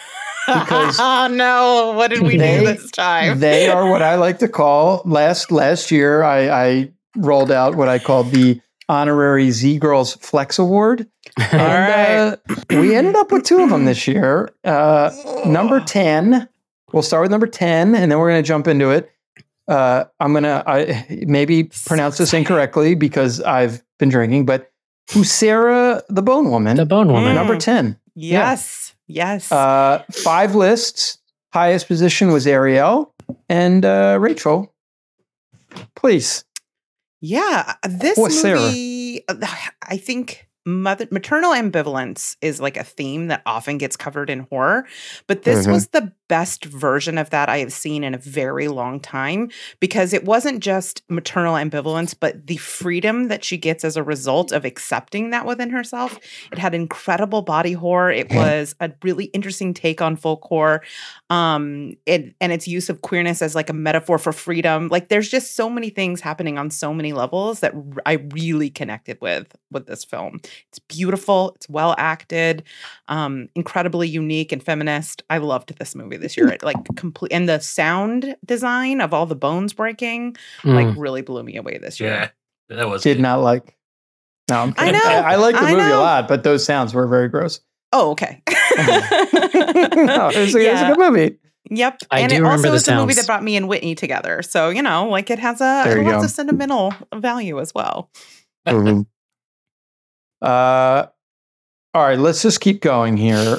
Because 0.47 0.97
oh 1.01 1.29
no! 1.31 1.93
What 1.95 2.09
did 2.09 2.23
we 2.23 2.39
they- 2.39 2.61
do 2.61 2.67
this 2.67 2.91
time? 2.93 3.41
they 3.41 3.69
are 3.69 3.91
what 3.91 4.01
I 4.01 4.15
like 4.15 4.39
to 4.39 4.49
call 4.49 5.03
last 5.05 5.53
last 5.53 5.91
year. 5.91 6.23
I, 6.23 6.49
I 6.49 6.91
rolled 7.15 7.51
out 7.51 7.75
what 7.75 7.89
I 7.91 7.99
called 7.99 8.31
the 8.31 8.59
honorary 8.89 9.51
Z 9.51 9.79
Girls 9.79 10.15
Flex 10.17 10.59
Award. 10.59 11.07
And, 11.53 12.35
uh, 12.51 12.55
we 12.71 12.95
ended 12.95 13.17
up 13.17 13.33
with 13.33 13.45
two 13.45 13.61
of 13.63 13.71
them 13.71 13.85
this 13.85 14.07
year. 14.07 14.51
Uh, 14.65 15.11
number 15.47 15.81
10, 15.81 16.49
we'll 16.93 17.03
start 17.03 17.23
with 17.23 17.31
number 17.31 17.47
10, 17.47 17.95
and 17.95 18.11
then 18.11 18.19
we're 18.19 18.31
going 18.31 18.43
to 18.43 18.47
jump 18.47 18.67
into 18.69 18.91
it. 18.91 19.11
Uh, 19.69 20.05
I'm 20.19 20.33
going 20.33 20.45
to 20.45 21.05
maybe 21.27 21.71
pronounce 21.87 22.19
this 22.19 22.35
incorrectly 22.35 22.95
because 22.95 23.41
I've 23.41 23.83
been 23.99 24.09
drinking, 24.09 24.47
but 24.47 24.71
Huesera 25.11 26.03
the 26.09 26.23
Bone 26.23 26.51
Woman, 26.51 26.77
the 26.77 26.87
Bone 26.87 27.09
Woman. 27.13 27.33
Mm. 27.33 27.35
number 27.37 27.57
10. 27.57 27.99
Yes. 28.15 28.95
Yes. 29.07 29.51
Uh, 29.51 30.05
five 30.13 30.55
lists. 30.55 31.19
Highest 31.53 31.89
position 31.89 32.31
was 32.31 32.47
Ariel 32.47 33.13
and 33.49 33.85
uh, 33.85 34.19
Rachel. 34.21 34.73
Please. 35.97 36.45
Yeah, 37.21 37.75
uh, 37.83 37.89
this 37.91 38.17
What's 38.17 38.41
Sarah? 38.41 38.61
movie, 38.61 39.27
uh, 39.29 39.35
I 39.83 39.97
think 39.97 40.49
mother 40.67 41.07
maternal 41.11 41.53
ambivalence 41.53 42.37
is 42.43 42.61
like 42.61 42.77
a 42.77 42.85
theme 42.85 43.29
that 43.29 43.43
often 43.47 43.79
gets 43.79 43.97
covered 43.97 44.29
in 44.31 44.41
horror, 44.51 44.87
but 45.27 45.43
this 45.43 45.67
Mhm. 45.67 45.73
was 45.73 45.89
the 45.89 46.13
best 46.29 46.65
version 46.67 47.19
of 47.19 47.31
that 47.31 47.49
I 47.49 47.59
have 47.59 47.73
seen 47.73 48.05
in 48.05 48.15
a 48.15 48.19
very 48.19 48.69
long 48.69 49.01
time 49.01 49.51
because 49.81 50.13
it 50.13 50.25
wasn't 50.25 50.61
just 50.61 51.03
maternal 51.09 51.55
ambivalence, 51.55 52.15
but 52.19 52.47
the 52.47 52.57
freedom 52.59 53.29
that 53.29 53.43
she 53.43 53.57
gets 53.57 53.85
as 53.85 53.97
a 53.97 54.03
result 54.03 54.53
of 54.53 54.65
accepting 54.65 55.31
that 55.31 55.45
within 55.47 55.71
herself. 55.71 56.19
It 56.53 56.59
had 56.59 56.75
incredible 56.75 57.43
body 57.43 57.73
horror. 57.73 58.11
It 58.13 58.31
was 58.33 58.75
a 58.81 58.93
really 59.03 59.25
interesting 59.27 59.75
take 59.75 60.01
on 60.01 60.15
folk 60.17 60.43
horror 60.45 60.83
um 61.31 61.95
it, 62.07 62.35
and 62.41 62.53
its 62.53 62.67
use 62.69 62.89
of 62.89 63.03
queerness 63.03 63.41
as 63.43 63.55
like 63.55 63.71
a 63.71 63.73
metaphor 63.73 64.19
for 64.19 64.33
freedom 64.33 64.89
like 64.89 65.09
there's 65.09 65.29
just 65.29 65.55
so 65.55 65.71
many 65.71 65.89
things 65.89 66.21
happening 66.21 66.59
on 66.59 66.71
so 66.71 66.93
many 66.93 67.13
levels 67.13 67.61
that 67.61 67.73
i 68.05 68.15
really 68.33 68.69
connected 68.69 69.17
with 69.21 69.55
with 69.71 69.87
this 69.87 70.05
film 70.05 70.41
it's 70.69 70.79
beautiful 70.79 71.53
it's 71.57 71.69
well 71.69 71.95
acted 71.99 72.63
um 73.09 73.49
incredibly 73.55 74.09
unique 74.09 74.53
and 74.53 74.63
feminist 74.63 75.23
i 75.31 75.39
loved 75.39 75.77
this 75.79 75.95
movie 75.95 76.17
this 76.17 76.37
year 76.37 76.49
it 76.49 76.63
like 76.63 76.77
complete 76.97 77.33
and 77.33 77.49
the 77.49 77.59
sound 77.61 78.37
design 78.45 79.01
of 79.01 79.13
all 79.15 79.27
the 79.27 79.35
bones 79.37 79.73
breaking 79.73 80.37
Mm. 80.63 80.75
like 80.75 80.97
really 80.99 81.23
blew 81.23 81.43
me 81.43 81.57
away 81.57 81.79
this 81.79 82.01
year 82.01 82.11
yeah, 82.11 82.77
that 82.77 82.89
was 82.89 83.03
Did 83.03 83.17
good. 83.17 83.23
not 83.23 83.41
like. 83.41 83.77
No, 84.49 84.57
I'm 84.63 84.75
I 84.77 84.91
know, 84.91 84.99
I, 85.05 85.37
like 85.37 85.55
the 85.55 85.61
I 85.61 85.71
movie 85.75 85.91
a 85.91 85.99
lot, 85.99 86.27
but 86.27 86.43
those 86.43 86.65
sounds 86.65 86.93
were 86.93 87.07
very 87.07 87.29
gross. 87.29 87.61
oh 87.93 88.11
okay 88.11 88.43
no, 88.79 90.29
it 90.29 90.39
was, 90.39 90.55
a, 90.55 90.59
it 90.59 90.73
was 90.73 90.81
a 90.83 90.87
good 90.95 90.99
movie. 90.99 91.39
Yep. 91.71 91.99
I 92.11 92.21
and 92.21 92.31
do 92.31 92.37
it 92.37 92.39
remember 92.39 92.57
also 92.57 92.71
the 92.71 92.75
is 92.77 92.89
a 92.89 92.97
movie 92.97 93.15
that 93.15 93.27
brought 93.27 93.45
me 93.45 93.55
and 93.57 93.69
Whitney 93.69 93.95
together. 93.95 94.43
So, 94.43 94.71
you 94.71 94.83
know, 94.83 95.09
like 95.09 95.31
it 95.31 95.39
has 95.39 95.61
a 95.61 95.83
There 95.85 96.03
you 96.03 96.11
lots 96.11 96.25
of 96.25 96.31
sentimental 96.31 96.93
value 97.15 97.61
as 97.61 97.73
well. 97.75 98.11
Mhm. 98.67 99.07
Uh, 100.43 101.07
all 101.95 102.03
right, 102.03 102.19
let's 102.19 102.43
just 102.43 102.61
keep 102.61 102.81
going 102.83 103.17
here. 103.17 103.59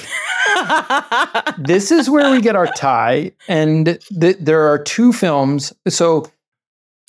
This 1.58 1.91
is 1.91 2.10
where 2.10 2.32
we 2.32 2.41
get 2.41 2.56
our 2.56 2.67
tie, 2.67 3.32
and 3.48 4.00
th- 4.20 4.38
there 4.39 4.67
are 4.72 4.78
two 4.82 5.12
films. 5.13 5.74
So 5.88 6.22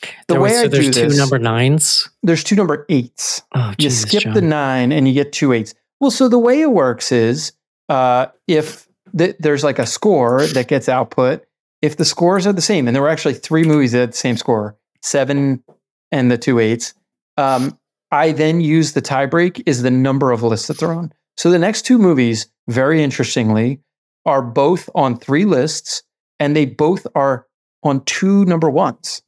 the 0.02 0.08
There 0.34 0.40
way 0.40 0.50
was- 0.50 0.58
I 0.58 0.62
so 0.64 0.68
there's 0.68 0.86
do 0.86 0.92
two 0.92 1.08
this, 1.08 1.18
number 1.18 1.38
nines. 1.38 2.08
there's 2.22 2.42
two 2.44 2.56
number 2.56 2.84
eights. 2.88 3.42
Oh, 3.54 3.70
you 3.70 3.76
Jesus, 3.88 4.02
skip 4.02 4.22
John. 4.24 4.34
the 4.34 4.42
nine 4.42 4.92
and 4.92 5.06
you 5.06 5.14
get 5.14 5.32
two 5.32 5.52
eights. 5.52 5.74
Well, 6.00 6.10
so 6.10 6.28
the 6.28 6.38
way 6.38 6.60
it 6.60 6.70
works 6.72 7.12
is 7.12 7.52
uh, 7.88 8.26
if 8.48 8.88
th- 9.16 9.36
there's 9.38 9.62
like 9.64 9.78
a 9.78 9.86
score 9.86 10.44
that 10.48 10.66
gets 10.68 10.88
output, 10.88 11.44
if 11.82 11.96
the 11.96 12.04
scores 12.04 12.46
are 12.46 12.52
the 12.52 12.62
same, 12.62 12.88
and 12.88 12.94
there 12.94 13.02
were 13.02 13.08
actually 13.08 13.34
three 13.34 13.62
movies 13.64 13.92
that 13.92 13.98
had 14.00 14.12
the 14.12 14.16
same 14.16 14.36
score, 14.36 14.76
seven 15.02 15.62
and 16.10 16.30
the 16.30 16.38
two 16.38 16.58
eights, 16.58 16.94
um, 17.36 17.78
I 18.12 18.30
then 18.32 18.60
use 18.60 18.92
the 18.92 19.02
tiebreak 19.02 19.62
is 19.66 19.82
the 19.82 19.90
number 19.90 20.30
of 20.30 20.42
lists 20.42 20.68
that 20.68 20.78
they're 20.78 20.92
on. 20.92 21.12
So 21.36 21.50
the 21.50 21.58
next 21.58 21.82
two 21.82 21.98
movies, 21.98 22.46
very 22.68 23.02
interestingly, 23.02 23.80
are 24.26 24.42
both 24.42 24.88
on 24.94 25.18
three 25.18 25.44
lists, 25.46 26.02
and 26.38 26.54
they 26.54 26.66
both 26.66 27.06
are 27.16 27.46
on 27.82 28.04
two 28.04 28.44
number 28.44 28.70
ones. 28.70 29.22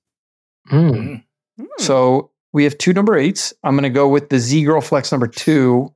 Mm. 0.70 1.25
Mm. 1.59 1.66
So 1.79 2.31
we 2.53 2.64
have 2.64 2.79
two 2.79 2.92
number 2.92 3.16
eights. 3.16 3.53
I'm 3.64 3.75
going 3.75 3.83
to 3.85 3.90
go 3.90 4.07
with 4.09 4.29
the 4.29 4.38
Z 4.38 4.62
Girl 4.64 4.81
Flex 4.81 5.11
number 5.11 5.27
two, 5.27 5.92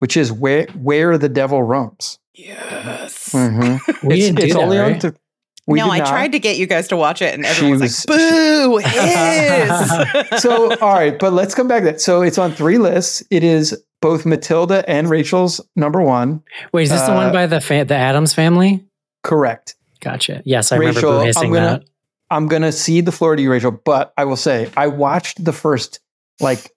which 0.00 0.16
is 0.16 0.30
where 0.32 0.66
where 0.74 1.16
the 1.16 1.28
devil 1.28 1.62
roams. 1.62 2.18
yes. 2.34 3.30
Mhm. 3.32 3.80
We 4.02 4.16
it's 4.16 4.24
didn't 4.26 4.36
do 4.38 4.44
it's 4.44 4.54
that, 4.54 4.62
only 4.62 4.78
on. 4.78 4.92
right? 4.92 5.00
Th- 5.00 5.14
we 5.66 5.78
no, 5.80 5.86
did 5.86 5.92
I 5.92 5.98
not. 5.98 6.08
tried 6.08 6.32
to 6.32 6.38
get 6.38 6.56
you 6.56 6.66
guys 6.66 6.88
to 6.88 6.96
watch 6.96 7.20
it, 7.22 7.34
and 7.34 7.44
She 7.44 7.50
everyone 7.50 7.80
was, 7.80 8.04
was- 8.06 8.08
like, 8.08 8.18
"Boo, 8.18 8.76
his." 8.84 10.40
So 10.42 10.76
all 10.78 10.94
right, 10.94 11.18
but 11.18 11.32
let's 11.32 11.54
come 11.54 11.68
back 11.68 11.80
to 11.82 11.86
that. 11.92 12.00
So 12.00 12.22
it's 12.22 12.38
on 12.38 12.52
three 12.52 12.78
lists. 12.78 13.22
It 13.30 13.42
is 13.44 13.80
both 14.00 14.24
Matilda 14.26 14.88
and 14.88 15.08
Rachel's 15.10 15.60
number 15.74 16.00
one. 16.02 16.42
Wait, 16.72 16.84
is 16.84 16.90
this 16.90 17.00
the 17.02 17.12
Uh, 17.12 17.16
one 17.16 17.32
by 17.32 17.46
the 17.46 17.60
fa- 17.60 17.84
the 17.86 17.94
Adams 17.96 18.32
family? 18.34 18.84
Correct. 19.22 19.74
Gotcha. 20.00 20.42
Yes, 20.44 20.70
I 20.72 20.76
remember 20.76 20.98
Rachel, 21.00 21.10
Boo 21.12 21.18
I'm 21.20 21.26
hissing 21.26 21.52
gonna- 21.52 21.66
that. 21.80 21.84
I'm 22.30 22.48
gonna 22.48 22.72
cede 22.72 23.04
the 23.06 23.12
floor 23.12 23.34
to 23.36 23.42
you, 23.42 23.50
Rachel. 23.50 23.70
But 23.70 24.12
I 24.16 24.24
will 24.24 24.36
say 24.36 24.68
I 24.76 24.88
watched 24.88 25.44
the 25.44 25.52
first 25.52 26.00
like 26.40 26.72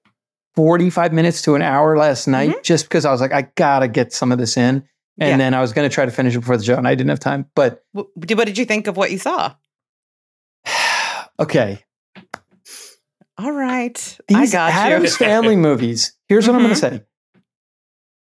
45 0.55 1.13
minutes 1.13 1.41
to 1.43 1.55
an 1.55 1.61
hour 1.61 1.97
last 1.97 2.27
night 2.27 2.63
just 2.63 2.85
because 2.85 3.05
I 3.05 3.11
was 3.11 3.21
like, 3.21 3.33
I 3.33 3.47
gotta 3.55 3.87
get 3.87 4.13
some 4.13 4.31
of 4.31 4.37
this 4.39 4.57
in. 4.57 4.83
And 5.19 5.29
Yeah. 5.31 5.37
then 5.37 5.53
I 5.53 5.61
was 5.61 5.73
gonna 5.73 5.89
try 5.89 6.05
to 6.05 6.11
finish 6.11 6.35
it 6.35 6.39
before 6.39 6.57
the 6.57 6.63
show, 6.63 6.75
and 6.75 6.87
I 6.87 6.95
didn't 6.95 7.09
have 7.09 7.19
time. 7.19 7.45
But 7.55 7.83
Wh- 7.93 8.07
what 8.15 8.45
did 8.47 8.57
you 8.57 8.65
think 8.65 8.87
of 8.87 8.95
what 8.97 9.11
you 9.11 9.17
saw? 9.17 9.53
okay, 11.39 11.83
All 13.37 13.51
right, 13.53 14.17
these 14.27 14.53
I 14.53 14.57
got 14.57 14.71
Adams 14.73 15.11
you. 15.19 15.25
Family 15.25 15.55
movies. 15.69 16.13
Here's 16.27 16.45
what 16.47 16.55
I'm 16.55 16.61
gonna 16.61 16.73
Mhm. 16.73 16.77
say. 16.79 17.03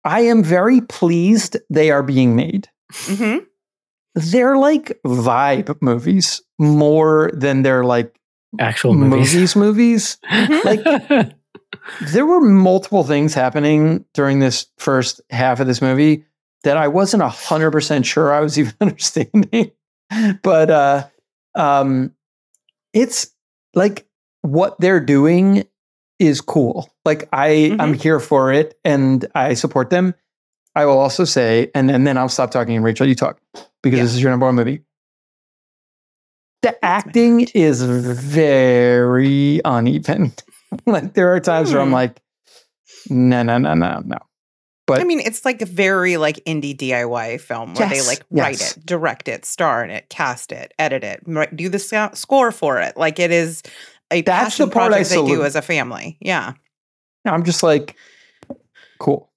I 0.03 0.21
am 0.21 0.43
very 0.43 0.81
pleased 0.81 1.57
they 1.69 1.91
are 1.91 2.03
being 2.03 2.35
made. 2.35 2.67
hmm 2.91 3.37
They're 4.15 4.57
like 4.57 4.99
vibe 5.05 5.75
movies 5.81 6.41
more 6.59 7.31
than 7.33 7.61
they're 7.63 7.83
like 7.85 8.15
Actual 8.59 8.93
movies. 8.93 9.33
movies. 9.55 9.55
Movies. 9.55 10.17
Like- 10.65 10.83
there 12.11 12.25
were 12.25 12.41
multiple 12.41 13.03
things 13.03 13.33
happening 13.33 14.05
during 14.13 14.39
this 14.39 14.67
first 14.77 15.21
half 15.31 15.59
of 15.59 15.67
this 15.67 15.81
movie 15.81 16.25
that 16.63 16.77
I 16.77 16.87
wasn't 16.87 17.23
hundred 17.23 17.71
percent 17.71 18.05
sure 18.05 18.33
I 18.33 18.39
was 18.39 18.57
even 18.59 18.73
understanding. 18.81 19.71
but 20.43 20.69
uh, 20.69 21.07
um, 21.55 22.13
it's 22.93 23.31
like 23.75 24.05
what 24.41 24.79
they're 24.79 24.99
doing 24.99 25.65
is 26.19 26.41
cool. 26.41 26.89
Like 27.05 27.27
I 27.33 27.75
I'm 27.79 27.93
here 27.93 28.19
for 28.19 28.51
it 28.53 28.77
and 28.85 29.25
I 29.35 29.53
support 29.55 29.89
them. 29.89 30.13
I 30.75 30.85
will 30.85 30.97
also 30.97 31.23
say, 31.25 31.69
and, 31.75 31.91
and 31.91 32.07
then 32.07 32.17
I'll 32.17 32.29
stop 32.29 32.49
talking 32.51 32.75
and 32.75 32.83
Rachel, 32.83 33.07
you 33.07 33.13
talk 33.15 33.39
because 33.83 33.97
Yeah. 33.97 34.03
this 34.03 34.13
is 34.15 34.21
your 34.21 34.31
number 34.31 34.45
one 34.47 34.55
movie. 34.55 34.81
The 36.63 36.83
acting 36.83 37.41
is 37.53 37.83
very 37.83 39.59
uneven. 39.65 40.31
like 40.85 41.13
there 41.13 41.33
are 41.35 41.39
times 41.39 41.71
where 41.73 41.81
I'm 41.81 41.89
Hmm. 41.89 41.93
like, 41.93 42.21
no, 43.09 43.43
no, 43.43 43.57
no, 43.57 43.73
no, 43.73 44.01
no. 44.05 44.17
But 44.85 44.99
I 44.99 45.05
mean, 45.05 45.19
it's 45.19 45.45
like 45.45 45.61
a 45.61 45.65
very 45.65 46.17
like 46.17 46.43
indie 46.45 46.75
DIY 46.75 47.39
film 47.39 47.73
where 47.73 47.87
they 47.87 48.01
like 48.01 48.23
write 48.29 48.59
yes. 48.59 48.75
it, 48.75 48.85
direct 48.85 49.27
it, 49.29 49.45
star 49.45 49.83
in 49.83 49.89
it, 49.89 50.09
cast 50.09 50.51
it, 50.51 50.73
edit 50.77 51.03
it, 51.03 51.23
m- 51.25 51.55
do 51.55 51.69
the 51.69 51.79
sco- 51.79 52.13
score 52.13 52.51
for 52.51 52.79
it. 52.81 52.97
Like 52.97 53.17
it 53.17 53.31
is 53.31 53.63
a 54.11 54.21
That's 54.21 54.57
the 54.57 54.65
passion 54.65 54.69
part 54.69 54.91
I 54.91 55.03
project 55.03 55.09
they 55.09 55.35
do 55.35 55.43
as 55.43 55.55
a 55.55 55.61
family. 55.61 56.17
Yeah. 56.19 56.53
I'm 57.25 57.43
just 57.43 57.63
like, 57.63 57.95
cool. 58.99 59.29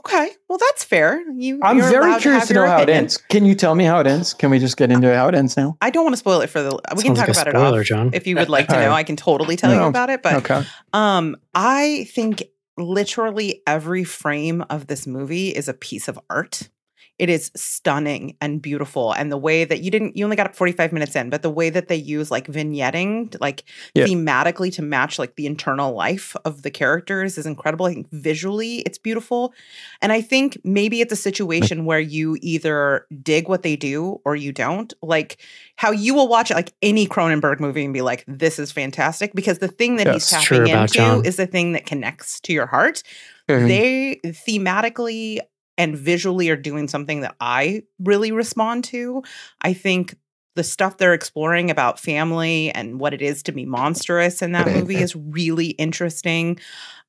Okay. 0.00 0.30
Well, 0.48 0.58
that's 0.58 0.84
fair. 0.84 1.20
You. 1.32 1.58
I'm 1.62 1.80
very 1.80 2.20
curious 2.20 2.42
have 2.42 2.48
to, 2.48 2.54
your 2.54 2.66
know 2.66 2.70
how 2.70 2.82
it 2.82 2.88
ends. 2.88 3.16
Can 3.16 3.44
you 3.44 3.56
tell 3.56 3.74
me 3.74 3.84
how 3.84 3.98
it 3.98 4.06
ends? 4.06 4.34
Can 4.34 4.50
we 4.50 4.60
just 4.60 4.76
get 4.76 4.92
into 4.92 5.12
how 5.12 5.26
it 5.26 5.34
ends 5.34 5.56
now? 5.56 5.76
I 5.80 5.90
don't 5.90 6.04
want 6.04 6.12
to 6.12 6.18
spoil 6.18 6.42
it 6.42 6.50
for 6.50 6.62
the. 6.62 6.78
We 6.94 7.02
can 7.02 7.14
talk 7.16 7.26
like 7.26 7.36
about 7.36 7.48
spoiler, 7.48 7.80
it 7.80 7.82
off 7.82 7.86
John. 7.86 8.10
if 8.12 8.26
you 8.26 8.36
would 8.38 8.48
like 8.48 8.68
to 8.68 8.74
know. 8.74 8.90
right. 8.90 8.98
I 8.98 9.02
can 9.02 9.16
totally 9.16 9.56
tell 9.56 9.74
you 9.74 9.82
about 9.82 10.10
it. 10.10 10.22
But 10.22 10.34
okay. 10.34 10.62
Um, 10.92 11.36
I 11.54 12.06
think 12.12 12.44
literally 12.76 13.62
every 13.66 14.04
frame 14.04 14.62
of 14.68 14.86
this 14.86 15.06
movie 15.06 15.48
is 15.48 15.68
a 15.68 15.74
piece 15.74 16.08
of 16.08 16.18
art. 16.28 16.68
It 17.18 17.30
is 17.30 17.50
stunning 17.56 18.36
and 18.42 18.60
beautiful. 18.60 19.12
And 19.12 19.32
the 19.32 19.38
way 19.38 19.64
that 19.64 19.80
you 19.80 19.90
didn't, 19.90 20.16
you 20.16 20.24
only 20.24 20.36
got 20.36 20.46
up 20.46 20.54
45 20.54 20.92
minutes 20.92 21.16
in, 21.16 21.30
but 21.30 21.40
the 21.40 21.48
way 21.50 21.70
that 21.70 21.88
they 21.88 21.96
use 21.96 22.30
like 22.30 22.46
vignetting, 22.46 23.34
like 23.40 23.64
Yeah. 23.94 24.04
thematically 24.04 24.70
to 24.74 24.82
match 24.82 25.18
like 25.18 25.36
the 25.36 25.46
internal 25.46 25.94
life 25.94 26.36
of 26.44 26.60
the 26.62 26.70
characters 26.70 27.38
is 27.38 27.46
incredible. 27.46 27.86
I 27.86 27.94
think 27.94 28.08
visually 28.12 28.80
it's 28.80 28.98
beautiful. 28.98 29.54
And 30.02 30.12
I 30.12 30.20
think 30.20 30.58
maybe 30.62 31.00
it's 31.00 31.12
a 31.12 31.16
situation 31.16 31.86
where 31.86 32.00
you 32.00 32.36
either 32.42 33.06
dig 33.22 33.48
what 33.48 33.62
they 33.62 33.76
do 33.76 34.20
or 34.26 34.36
you 34.36 34.52
don't. 34.52 34.92
Like 35.02 35.38
how 35.76 35.92
you 35.92 36.14
will 36.14 36.28
watch 36.28 36.50
like 36.50 36.72
any 36.82 37.06
Cronenberg 37.06 37.60
movie 37.60 37.84
and 37.84 37.94
be 37.94 38.02
like, 38.02 38.24
this 38.28 38.58
is 38.58 38.72
fantastic. 38.72 39.32
Because 39.34 39.58
the 39.58 39.68
thing 39.68 39.96
that 39.96 40.12
he's 40.12 40.28
tapping 40.28 40.66
into 40.66 40.92
John. 40.92 41.24
is 41.24 41.36
the 41.36 41.46
thing 41.46 41.72
that 41.72 41.86
connects 41.86 42.40
to 42.40 42.52
your 42.52 42.66
heart. 42.66 43.02
Mhm. 43.48 43.68
They 43.68 44.20
thematically 44.24 45.38
and 45.78 45.96
visually 45.96 46.48
are 46.50 46.56
doing 46.56 46.88
something 46.88 47.20
that 47.20 47.36
I 47.40 47.82
really 47.98 48.32
respond 48.32 48.84
to. 48.84 49.22
I 49.62 49.72
think 49.72 50.16
the 50.56 50.64
stuff 50.64 50.96
they're 50.96 51.14
exploring 51.14 51.70
about 51.70 52.00
family 52.00 52.70
and 52.72 52.98
what 52.98 53.14
it 53.14 53.22
is 53.22 53.42
to 53.44 53.52
be 53.52 53.66
monstrous 53.66 54.42
in 54.42 54.52
that 54.52 54.66
movie 54.66 54.96
is 55.02 55.14
really 55.14 55.68
interesting. 55.68 56.58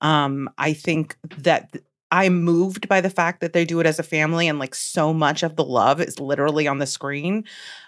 Um, 0.01 0.49
I 0.57 0.73
think 0.73 1.17
that 1.39 1.71
th- 1.71 1.83
I'm 2.09 2.43
moved 2.43 2.87
by 2.87 3.01
the 3.01 3.09
fact 3.09 3.41
that 3.41 3.51
they 3.51 3.65
do 3.65 3.81
it 3.81 3.85
as 3.85 3.99
a 3.99 4.03
family 4.03 4.47
and 4.47 4.59
like 4.59 4.73
so 4.73 5.13
much 5.13 5.43
of 5.43 5.57
the 5.57 5.65
love 5.65 5.99
is 5.99 6.19
literally 6.19 6.65
on 6.65 6.77
the 6.77 6.85
screen. 6.85 7.43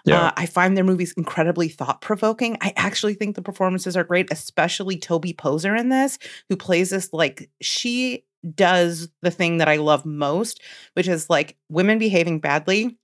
Yeah. 0.06 0.28
Uh, 0.28 0.32
I 0.36 0.46
find 0.46 0.76
their 0.76 0.84
movies 0.84 1.14
incredibly 1.16 1.70
thought 1.70 2.02
provoking. 2.02 2.58
I 2.60 2.74
actually 2.76 3.14
think 3.14 3.36
the 3.36 3.42
performances 3.42 3.96
are 3.96 4.04
great, 4.04 4.28
especially 4.32 4.98
Toby 4.98 5.32
Poser 5.34 5.74
in 5.74 5.88
this, 5.88 6.20
who 6.50 6.58
plays 6.58 6.90
this 6.90 7.14
like 7.14 7.50
she 7.62 8.26
does 8.56 9.10
the 9.22 9.32
thing 9.32 9.58
that 9.58 9.68
I 9.68 9.78
love 9.78 10.06
most, 10.06 10.62
which 10.94 11.08
is 11.08 11.30
like 11.30 11.58
women 11.70 12.00
behaving 12.00 12.40
badly. 12.40 12.98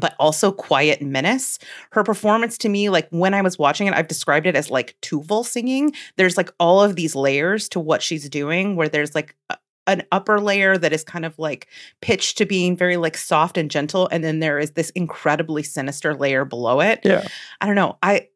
But 0.00 0.16
also 0.18 0.50
quiet 0.50 1.02
menace. 1.02 1.58
Her 1.92 2.02
performance 2.02 2.56
to 2.58 2.68
me, 2.70 2.88
like 2.88 3.06
when 3.10 3.34
I 3.34 3.42
was 3.42 3.58
watching 3.58 3.86
it, 3.86 3.92
I've 3.94 4.08
described 4.08 4.46
it 4.46 4.56
as 4.56 4.70
like 4.70 4.96
Tuvan 5.02 5.44
singing. 5.44 5.92
There's 6.16 6.38
like 6.38 6.50
all 6.58 6.82
of 6.82 6.96
these 6.96 7.14
layers 7.14 7.68
to 7.68 7.80
what 7.80 8.02
she's 8.02 8.28
doing, 8.28 8.76
where 8.76 8.88
there's 8.88 9.14
like 9.14 9.36
an 9.86 10.02
upper 10.12 10.40
layer 10.40 10.78
that 10.78 10.92
is 10.92 11.04
kind 11.04 11.24
of 11.24 11.38
like 11.38 11.68
pitched 12.00 12.38
to 12.38 12.46
being 12.46 12.76
very 12.76 12.96
like 12.96 13.16
soft 13.16 13.58
and 13.58 13.70
gentle, 13.70 14.08
and 14.10 14.24
then 14.24 14.40
there 14.40 14.58
is 14.58 14.72
this 14.72 14.90
incredibly 14.90 15.62
sinister 15.62 16.14
layer 16.14 16.44
below 16.44 16.80
it. 16.80 17.00
Yeah. 17.04 17.26
I 17.60 17.66
don't 17.66 17.74
know. 17.74 17.98
I 18.02 18.28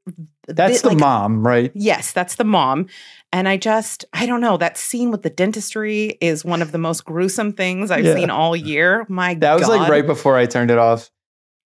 That's 0.46 0.74
bit, 0.74 0.82
the 0.82 0.88
like, 0.90 0.98
mom, 0.98 1.46
right? 1.46 1.72
Yes, 1.74 2.12
that's 2.12 2.34
the 2.36 2.44
mom. 2.44 2.86
And 3.32 3.48
I 3.48 3.56
just, 3.58 4.04
I 4.12 4.24
don't 4.26 4.40
know. 4.40 4.56
That 4.56 4.78
scene 4.78 5.10
with 5.10 5.22
the 5.22 5.30
dentistry 5.30 6.16
is 6.20 6.44
one 6.44 6.62
of 6.62 6.72
the 6.72 6.78
most 6.78 7.04
gruesome 7.04 7.52
things 7.52 7.90
I've 7.90 8.04
Yeah. 8.04 8.14
seen 8.14 8.30
all 8.30 8.56
year. 8.56 9.04
My 9.08 9.34
That 9.34 9.54
was 9.58 9.66
God. 9.66 9.80
like 9.80 9.90
right 9.90 10.06
before 10.06 10.36
I 10.36 10.46
turned 10.46 10.70
it 10.70 10.78
off. 10.78 11.10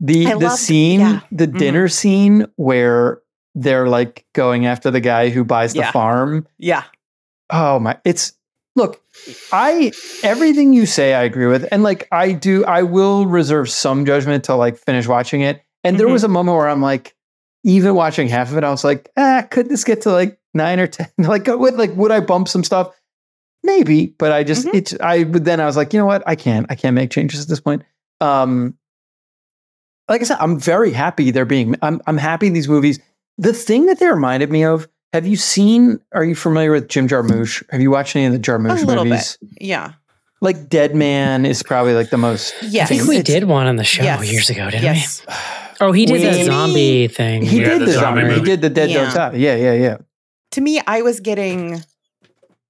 The 0.01 0.27
I 0.27 0.31
the 0.35 0.39
loved- 0.39 0.59
scene, 0.59 1.01
yeah. 1.01 1.21
the 1.31 1.47
Mhm. 1.47 1.59
dinner 1.59 1.89
scene 1.89 2.47
where 2.57 3.21
they're 3.55 3.87
like 3.89 4.25
going 4.35 4.65
after 4.65 4.91
the 4.91 5.01
guy 5.01 5.29
who 5.29 5.45
buys 5.45 5.73
the 5.75 5.81
Yeah. 5.81 5.91
farm. 5.93 6.47
Yeah. 6.59 6.85
Oh 7.51 7.79
my! 7.81 7.99
It's 8.05 8.33
look, 8.77 9.03
I 9.53 9.93
everything 10.23 10.73
you 10.73 10.87
say 10.87 11.15
I 11.15 11.23
agree 11.25 11.47
with, 11.47 11.69
and 11.73 11.83
like 11.83 12.09
I 12.13 12.33
do, 12.33 12.65
I 12.65 12.83
will 12.83 13.27
reserve 13.27 13.69
some 13.69 14.05
judgment 14.07 14.45
to 14.45 14.55
like 14.55 14.77
finish 14.79 15.07
watching 15.07 15.41
it. 15.43 15.63
And 15.85 15.99
there 15.99 16.07
Mhm. 16.09 16.13
was 16.13 16.25
a 16.25 16.29
moment 16.29 16.57
where 16.57 16.69
I'm 16.69 16.83
like, 16.83 17.15
even 17.65 17.95
watching 17.95 18.29
half 18.29 18.51
of 18.51 18.57
it, 18.59 18.65
I 18.65 18.71
was 18.71 18.85
like, 18.85 19.11
ah, 19.17 19.47
could 19.51 19.69
this 19.69 19.85
get 19.85 20.03
to 20.03 20.13
like 20.13 20.39
nine 20.55 20.79
or 20.81 20.87
ten? 20.87 21.09
Like, 21.19 21.47
would 21.47 21.75
like 21.75 21.95
would 21.97 22.11
I 22.13 22.21
bump 22.21 22.49
some 22.49 22.65
stuff? 22.65 22.95
Maybe, 23.63 24.15
but 24.19 24.33
I 24.33 24.43
just 24.43 24.67
Mhm. 24.67 24.75
it's 24.75 24.95
I. 25.01 25.25
But 25.25 25.45
then 25.45 25.61
I 25.61 25.67
was 25.67 25.77
like, 25.77 25.93
you 25.93 25.99
know 26.01 26.07
what? 26.07 26.23
I 26.27 26.35
can't. 26.37 26.67
I 26.71 26.75
can't 26.75 26.95
make 26.95 27.11
changes 27.11 27.43
at 27.43 27.49
this 27.49 27.61
point. 27.61 27.83
Um, 28.21 28.75
like 30.09 30.21
I 30.23 30.25
said, 30.25 30.39
I'm 30.41 30.59
very 30.59 30.93
happy 30.93 31.31
they're 31.31 31.45
being. 31.45 31.77
I'm 31.83 32.01
I'm 32.07 32.19
happy 32.19 32.49
these 32.49 32.69
movies. 32.69 32.99
The 33.39 33.53
thing 33.53 33.87
that 33.87 33.99
they 33.99 34.07
reminded 34.07 34.51
me 34.51 34.65
of. 34.65 34.89
Have 35.13 35.27
you 35.27 35.37
seen? 35.37 36.01
Are 36.13 36.25
you 36.25 36.35
familiar 36.35 36.71
with 36.73 36.89
Jim 36.89 37.09
Jarmusch? 37.09 37.63
Have 37.71 37.81
you 37.81 37.91
watched 37.91 38.15
any 38.17 38.27
of 38.27 38.33
the 38.33 38.39
Jarmusch 38.39 38.83
A 38.83 38.87
little 38.87 39.05
movies? 39.05 39.39
Yeah. 39.61 39.93
Like 40.41 40.69
Dead 40.69 40.95
Man 40.95 41.45
is 41.45 41.63
probably 41.63 41.95
like 41.95 42.11
the 42.11 42.17
most. 42.17 42.55
Yes. 42.63 42.91
I 42.91 42.95
think 42.97 43.09
we 43.09 43.21
did 43.23 43.45
one 43.45 43.67
on 43.67 43.77
the 43.77 43.85
show 43.85 44.03
yes. 44.05 44.31
years 44.33 44.49
ago, 44.51 44.71
didn't 44.71 44.85
Yes. 44.85 45.23
we? 45.29 45.35
Oh, 45.83 45.93
he 45.93 46.07
did 46.07 46.15
We- 46.15 46.23
that 46.25 46.45
zombie 46.47 47.09
thing. 47.09 47.43
He 47.43 47.61
Yeah, 47.61 47.71
did 47.71 47.81
the 47.83 47.87
the 47.87 47.93
zombie 47.93 48.21
zombie. 48.23 48.35
He 48.37 48.41
did 48.43 48.61
the 48.63 48.71
Dead 48.71 48.91
Yeah. 48.91 49.05
Don't 49.05 49.15
Die. 49.15 49.37
Yeah, 49.39 49.57
yeah, 49.57 49.73
yeah. 49.73 49.97
To 50.53 50.61
me, 50.61 50.81
I 50.87 51.03
was 51.03 51.21
getting 51.21 51.83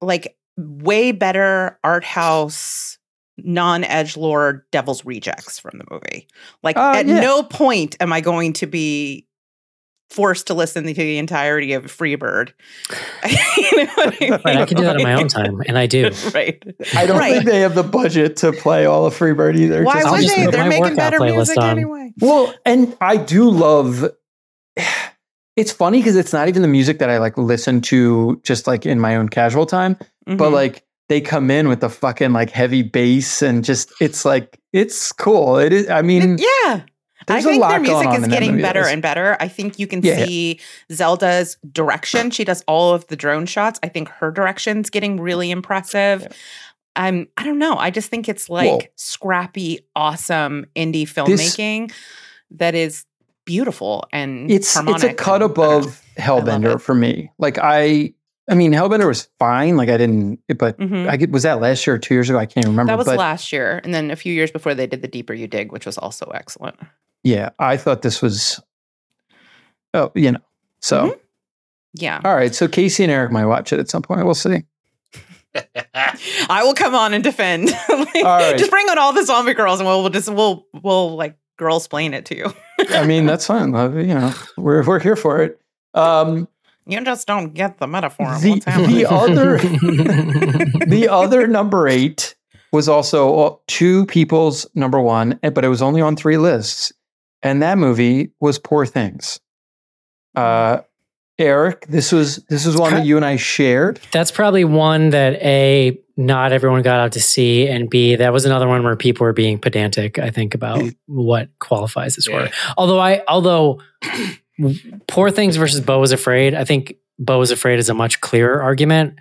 like 0.01 0.37
way 0.57 1.13
better 1.13 1.79
art 1.85 2.05
house 2.05 2.99
non-edge 3.43 4.19
lord 4.19 4.63
devil's 4.71 5.03
rejects 5.07 5.59
from 5.59 5.79
the 5.79 5.85
movie 5.91 6.27
like 6.63 6.77
Oh, 6.77 6.93
at 6.93 7.07
yeah. 7.07 7.21
no 7.21 7.43
point 7.43 7.97
am 7.99 8.13
i 8.13 8.21
going 8.21 8.53
to 8.55 8.67
be 8.67 9.27
forced 10.11 10.49
to 10.49 10.55
listen 10.55 10.85
to 10.85 10.93
the 10.93 11.19
entirety 11.19 11.73
of 11.73 11.85
freebird 11.85 12.51
you 13.57 13.85
know 13.85 13.93
what 13.95 14.23
I, 14.23 14.29
Right, 14.45 14.57
I 14.59 14.67
can 14.67 14.77
do 14.77 14.83
that 14.85 14.97
on 14.97 15.03
my 15.03 15.15
own 15.15 15.29
time, 15.29 15.63
and 15.67 15.79
I 15.79 15.87
do. 15.87 16.11
right 16.35 16.63
I 16.97 17.07
don't 17.07 17.19
Right. 17.19 17.33
think 17.35 17.45
they 17.47 17.61
have 17.61 17.75
the 17.75 17.83
budget 17.85 18.37
to 18.39 18.53
play 18.53 18.87
all 18.87 19.07
of 19.07 19.17
Freebird 19.17 19.57
either. 19.57 19.85
why 19.85 19.95
just- 19.95 20.07
I'll 20.07 20.13
would 20.15 20.23
just 20.23 20.37
they 20.37 20.45
put 20.47 20.51
they're 20.53 20.63
my 20.65 20.69
making 20.69 20.83
workout 20.83 20.97
better 20.97 21.19
playlist 21.21 21.37
music 21.37 21.59
on. 21.59 21.71
anyway 21.71 22.13
Well, 22.21 22.53
and 22.67 22.97
I 23.01 23.17
do 23.17 23.49
love. 23.51 24.11
It's 25.57 25.73
funny 25.73 25.99
because 25.99 26.17
it's 26.17 26.33
not 26.33 26.49
even 26.49 26.63
the 26.63 26.69
music 26.69 26.99
that 27.01 27.11
I 27.11 27.19
like 27.19 27.37
listen 27.37 27.81
to 27.83 28.41
just 28.45 28.67
like 28.67 28.87
in 28.87 28.99
my 29.01 29.17
own 29.17 29.29
casual 29.29 29.67
time, 29.67 29.97
but 30.27 30.39
Mhm. 30.51 30.53
like 30.53 30.85
they 31.09 31.21
come 31.21 31.51
in 31.51 31.69
with 31.69 31.81
the 31.81 31.91
fucking 31.91 32.33
like 32.33 32.51
heavy 32.51 32.83
bass 32.83 33.43
and 33.43 33.65
just 33.65 33.93
it's 34.01 34.25
like 34.25 34.59
it's 34.73 35.13
cool. 35.13 35.59
It 35.59 35.73
is. 35.73 35.91
I 35.91 36.03
mean, 36.03 36.39
yeah 36.39 36.83
there's 37.27 37.45
I 37.47 37.51
think 37.51 37.63
their 37.63 37.81
music 37.81 38.13
is 38.21 38.27
getting 38.29 38.61
better 38.61 38.85
and 38.87 39.03
better. 39.03 39.37
I 39.41 39.49
think 39.49 39.79
you 39.79 39.87
can 39.87 40.03
Yeah, 40.03 40.19
yeah. 40.21 40.25
see 40.27 40.61
Zelda's 40.93 41.57
direction. 41.73 42.31
She 42.31 42.45
does 42.45 42.63
all 42.67 42.95
of 42.95 43.07
the 43.09 43.17
drone 43.17 43.47
shots. 43.47 43.79
I 43.83 43.89
think 43.89 44.09
her 44.09 44.31
direction's 44.31 44.91
getting 44.91 45.21
really 45.21 45.51
impressive. 45.51 46.27
I'm 46.97 47.29
I 47.37 47.45
don't 47.45 47.59
know. 47.59 47.77
I 47.77 47.91
just 47.91 48.09
think 48.11 48.29
it's 48.29 48.49
like 48.51 48.69
Whoa. 48.71 48.81
scrappy, 48.97 49.81
awesome 49.95 50.67
indie 50.75 51.07
This- 51.07 51.13
filmmaking 51.57 51.93
that 52.53 52.75
is 52.75 53.05
beautiful 53.45 54.05
and 54.13 54.51
it's 54.51 54.77
it's 54.77 55.03
a 55.05 55.15
cut 55.15 55.43
and- 55.43 55.45
I 55.45 55.47
don't 55.47 55.57
know. 55.57 55.63
above 55.79 56.03
Hellbender 56.19 56.81
for 56.81 56.95
me. 56.95 57.31
Like 57.39 57.59
I, 57.61 58.13
I 58.49 58.55
mean, 58.55 58.73
Hellbender 58.73 59.07
was 59.07 59.29
fine. 59.39 59.77
Like 59.77 59.89
I 59.89 59.97
didn't, 59.97 60.41
but 60.59 60.79
Mhm. 60.79 61.09
I 61.09 61.17
get 61.17 61.31
was 61.31 61.45
that 61.45 61.61
last 61.61 61.87
year 61.87 61.95
or 61.95 61.99
two 61.99 62.15
years 62.15 62.29
ago? 62.29 62.39
I 62.39 62.47
can't 62.47 62.67
remember. 62.67 62.91
That 62.91 62.99
was 62.99 63.07
last 63.07 63.53
year, 63.53 63.81
and 63.85 63.95
then 63.95 64.11
a 64.11 64.17
few 64.17 64.33
years 64.33 64.51
before 64.51 64.75
they 64.75 64.87
did 64.89 65.03
the 65.03 65.09
Deeper 65.09 65.33
You 65.33 65.47
Dig, 65.47 65.71
which 65.73 65.87
was 65.87 65.97
also 65.97 66.27
excellent. 66.35 66.77
Yeah, 67.23 67.51
I 67.59 67.77
thought 67.77 68.03
this 68.03 68.21
was. 68.23 68.61
Oh, 69.95 70.13
you 70.15 70.33
know. 70.33 70.41
So 70.81 71.09
Mhm. 71.09 71.19
Yeah, 71.95 72.21
all 72.25 72.35
right. 72.37 72.55
So 72.55 72.69
Casey 72.69 73.03
and 73.03 73.11
Eric 73.13 73.33
might 73.33 73.47
watch 73.47 73.73
it 73.73 73.81
at 73.81 73.89
some 73.91 74.03
point. 74.03 74.25
We'll 74.25 74.35
see. 74.35 74.65
I 76.49 76.63
will 76.63 76.75
come 76.75 76.95
on 76.95 77.13
and 77.15 77.23
defend. 77.25 77.71
Like, 77.89 78.15
All 78.25 78.39
right. 78.39 78.57
Just 78.59 78.71
bring 78.71 78.89
on 78.89 78.99
all 78.99 79.13
the 79.13 79.25
zombie 79.25 79.55
girls, 79.55 79.81
and 79.81 79.87
we'll, 79.89 80.01
we'll 80.03 80.11
just 80.11 80.29
we'll 80.33 80.67
we'll 80.83 81.17
like 81.17 81.37
girl 81.57 81.77
explain 81.77 82.15
it 82.15 82.25
to 82.27 82.37
you. 82.37 82.53
I 82.91 83.05
mean, 83.07 83.27
that's 83.27 83.47
fine. 83.47 83.73
love, 83.73 83.95
You 83.97 84.15
know, 84.15 84.33
we're 84.57 84.85
we're 84.85 85.01
here 85.01 85.17
for 85.17 85.43
it. 85.43 85.61
Um, 85.95 86.49
You 86.87 87.01
just 87.05 87.27
don't 87.27 87.53
get 87.55 87.79
the 87.79 87.87
metaphor 87.87 88.37
The- 88.41 88.61
the 88.65 89.07
other- 89.11 89.59
the 90.87 91.09
other 91.11 91.47
number 91.47 91.87
eight 91.89 92.35
was 92.73 92.89
also 92.89 93.39
uh, 93.41 93.57
two 93.67 94.07
people's 94.07 94.67
number 94.75 95.01
one, 95.01 95.39
eh, 95.43 95.51
but 95.51 95.65
it 95.65 95.69
was 95.69 95.83
only 95.83 96.01
on 96.01 96.15
three 96.17 96.37
lists, 96.39 96.93
and 97.43 97.63
that 97.63 97.79
movie 97.79 98.33
was 98.41 98.59
Poor 98.59 98.87
Things. 98.87 99.41
Uh, 100.35 100.81
Eric, 101.39 101.87
this 101.87 102.13
was 102.13 102.37
this 102.51 102.67
was 102.67 102.77
one 102.77 102.93
that 102.93 103.07
you 103.07 103.17
and 103.17 103.25
I 103.25 103.37
shared. 103.37 103.99
That's 104.13 104.31
probably 104.31 104.65
one 104.65 105.11
that 105.11 105.35
A, 105.43 105.99
not 106.17 106.53
everyone 106.53 106.83
got 106.83 107.01
out 107.01 107.13
to 107.13 107.21
see, 107.21 107.67
and 107.67 107.89
B, 107.89 108.15
that 108.15 108.33
was 108.33 108.45
another 108.45 108.69
one 108.69 108.83
where 108.85 108.95
people 108.95 109.25
were 109.25 109.33
being 109.33 109.59
pedantic, 109.59 110.19
I 110.19 110.31
think, 110.31 110.55
about 110.55 110.83
what 111.07 111.49
qualifies 111.59 112.19
as 112.19 112.27
horror. 112.27 112.45
Yeah. 112.45 112.73
Although 112.77 113.01
I 113.01 113.23
although 113.27 113.81
Poor 115.09 115.31
Things 115.31 115.57
versus 115.57 115.81
Beau 115.81 115.99
was 115.99 116.13
Afraid, 116.13 116.55
I 116.55 116.65
think 116.65 116.97
Beau 117.19 117.39
was 117.39 117.51
Afraid 117.51 117.79
is 117.79 117.89
a 117.89 117.95
much 117.95 118.21
clearer 118.21 118.61
argument 118.63 119.19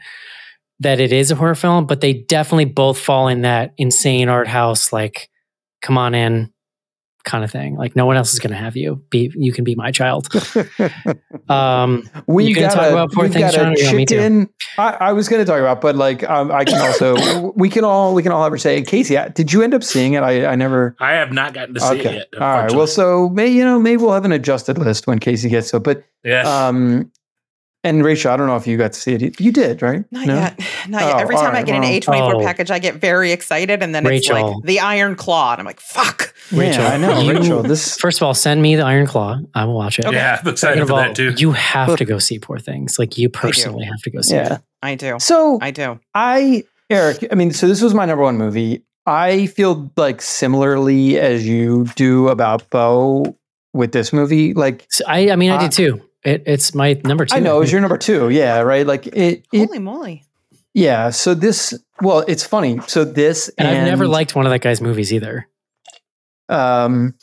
that 0.81 0.99
it 0.99 1.13
is 1.13 1.31
a 1.31 1.35
horror 1.35 1.55
film, 1.55 1.85
but 1.85 2.01
they 2.01 2.13
definitely 2.13 2.65
both 2.65 2.99
fall 2.99 3.29
in 3.29 3.41
that 3.41 3.73
insane 3.77 4.29
art 4.29 4.47
house, 4.47 4.93
like, 4.93 5.29
come 5.81 5.97
on 5.97 6.15
in 6.15 6.51
kind 7.23 7.43
of 7.43 7.51
thing. 7.51 7.75
Like 7.75 7.95
no 7.95 8.05
one 8.05 8.17
else 8.17 8.33
is 8.33 8.39
gonna 8.39 8.55
have 8.55 8.75
you. 8.75 9.01
Be 9.09 9.31
you 9.35 9.51
can 9.53 9.63
be 9.63 9.75
my 9.75 9.91
child. 9.91 10.27
Um 11.49 12.07
We've 12.27 12.49
You 12.49 12.55
gonna 12.55 12.67
got 12.67 12.73
talk 12.75 12.85
a, 12.85 12.91
about 12.91 13.11
Poor 13.11 13.23
we've 13.23 13.33
Things, 13.33 13.45
got 13.45 13.53
John, 13.53 13.67
a 13.67 13.71
or 13.71 13.91
you 13.91 13.95
me 13.97 14.05
to? 14.05 14.47
I, 14.77 14.97
I 14.99 15.13
was 15.13 15.27
going 15.27 15.41
to 15.41 15.45
talk 15.45 15.59
about, 15.59 15.81
but 15.81 15.95
like 15.95 16.27
um, 16.29 16.51
I 16.51 16.63
can 16.63 16.79
also 16.79 17.51
we 17.55 17.69
can 17.69 17.83
all 17.83 18.13
we 18.13 18.23
can 18.23 18.31
all 18.31 18.45
ever 18.45 18.57
say, 18.57 18.81
Casey, 18.81 19.17
did 19.33 19.51
you 19.51 19.61
end 19.61 19.73
up 19.73 19.83
seeing 19.83 20.13
it? 20.13 20.23
I, 20.23 20.45
I 20.45 20.55
never. 20.55 20.95
I 20.99 21.13
have 21.13 21.31
not 21.31 21.53
gotten 21.53 21.73
to 21.73 21.81
see 21.81 21.99
it 21.99 22.05
yet. 22.05 22.27
All 22.35 22.39
right. 22.39 22.71
Well, 22.71 22.87
so 22.87 23.29
may 23.29 23.47
you 23.47 23.63
know 23.63 23.79
maybe 23.79 24.01
we'll 24.01 24.13
have 24.13 24.25
an 24.25 24.31
adjusted 24.31 24.77
list 24.77 25.07
when 25.07 25.19
Casey 25.19 25.49
gets 25.49 25.69
so. 25.69 25.79
But 25.79 26.03
yes. 26.23 26.45
um, 26.45 27.11
and 27.83 28.03
Rachel, 28.03 28.31
I 28.31 28.37
don't 28.37 28.47
know 28.47 28.55
if 28.57 28.67
you 28.67 28.77
got 28.77 28.93
to 28.93 28.99
see 28.99 29.13
it. 29.13 29.39
You 29.39 29.51
did, 29.51 29.81
right? 29.81 30.03
Not 30.11 30.27
No? 30.27 30.35
yet. 30.35 30.59
Not 30.89 31.01
Oh, 31.03 31.07
yet. 31.07 31.17
Every 31.21 31.35
all 31.35 31.41
time 31.41 31.51
I 31.51 31.59
right, 31.59 31.65
get 31.65 31.75
an. 31.75 31.83
A24 31.83 32.33
Oh. 32.35 32.39
package, 32.45 32.71
I 32.71 32.79
get 32.79 32.95
very 32.95 33.31
excited. 33.31 33.81
And 33.83 33.93
then 33.95 34.05
it's 34.05 34.29
like 34.29 34.55
the 34.63 34.79
Iron 34.81 35.15
Claw. 35.15 35.53
And 35.53 35.59
I'm 35.61 35.65
like, 35.65 35.79
fuck. 35.79 36.33
Rachel, 36.51 36.83
yeah, 36.83 36.89
I 36.93 36.97
know, 36.97 37.19
you- 37.21 37.33
Rachel. 37.39 37.63
This 37.63 37.97
first 37.97 38.19
of 38.19 38.23
all, 38.23 38.33
send 38.33 38.61
me 38.61 38.75
the 38.75 38.83
Iron 38.83 39.05
Claw. 39.07 39.39
I 39.53 39.65
will 39.65 39.75
watch 39.75 39.99
it. 39.99 40.05
yeah, 40.11 40.31
I'm 40.33 40.37
Second 40.37 40.51
excited 40.51 40.81
of 40.81 40.87
for 40.87 40.93
all, 40.95 40.99
that 40.99 41.15
too. 41.15 41.33
you 41.37 41.51
have 41.51 41.95
to 41.97 42.05
go 42.05 42.17
see 42.19 42.39
Poor 42.39 42.57
Things. 42.59 42.97
Like 42.99 43.17
you 43.17 43.29
personally 43.29 43.85
have 43.85 44.01
to 44.01 44.09
go 44.09 44.21
see 44.21 44.35
yeah. 44.35 44.55
it. 44.55 44.61
I 44.81 44.95
do. 44.95 45.17
So 45.19 45.59
I 45.61 45.71
do. 45.71 45.99
I, 46.15 46.63
Eric, 46.89 47.27
I 47.31 47.35
mean, 47.35 47.51
so 47.51 47.67
this 47.67 47.81
was 47.81 47.93
my 47.93 48.05
number 48.05 48.23
one 48.23 48.37
movie. 48.37 48.83
I 49.05 49.45
feel 49.47 49.91
like 49.95 50.21
similarly 50.21 51.19
as 51.19 51.47
you 51.47 51.85
do 51.95 52.29
about 52.29 52.69
Beau 52.69 53.35
with 53.73 53.91
this 53.91 54.11
movie. 54.11 54.53
Like, 54.53 54.85
So 54.89 55.03
I, 55.07 55.29
I 55.31 55.35
mean, 55.35 55.51
I 55.51 55.55
Uh, 55.57 55.61
did 55.61 55.71
too. 55.71 56.01
It, 56.23 56.43
it's 56.45 56.75
my 56.75 56.99
number 57.05 57.25
two. 57.25 57.35
I 57.35 57.39
know 57.39 57.57
it 57.57 57.59
was 57.61 57.71
your 57.71 57.81
number 57.81 57.97
two. 57.97 58.29
Yeah. 58.29 58.59
Right. 58.61 58.85
Like, 58.85 59.07
it, 59.07 59.45
it 59.53 59.67
Holy 59.67 59.79
moly. 59.79 60.25
yeah. 60.73 61.09
So 61.11 61.33
this, 61.33 61.73
well, 62.01 62.25
it's 62.27 62.43
funny. 62.43 62.79
So 62.87 63.03
this, 63.05 63.49
and, 63.57 63.67
and, 63.67 63.77
I've 63.77 63.83
never 63.85 64.07
liked 64.07 64.35
one 64.35 64.45
of 64.45 64.51
that 64.51 64.59
guy's 64.61 64.81
movies 64.81 65.13
either. 65.13 65.47
um, 66.49 67.13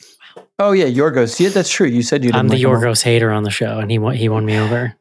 oh, 0.59 0.71
yeah, 0.71 0.85
Yorgos. 0.85 1.39
Yeah, 1.39 1.49
that's 1.49 1.69
true. 1.69 1.87
You 1.87 2.01
said 2.01 2.23
you 2.23 2.31
didn't 2.31 2.39
I'm 2.39 2.47
the 2.47 2.55
like 2.55 2.63
him. 2.63 2.69
Yorgos 2.71 3.03
hater 3.03 3.31
on 3.31 3.43
the 3.43 3.49
show, 3.51 3.79
and 3.79 3.91
he 3.91 3.99
won, 3.99 4.15
he 4.15 4.29
won 4.29 4.45
me 4.45 4.57
over. 4.57 4.95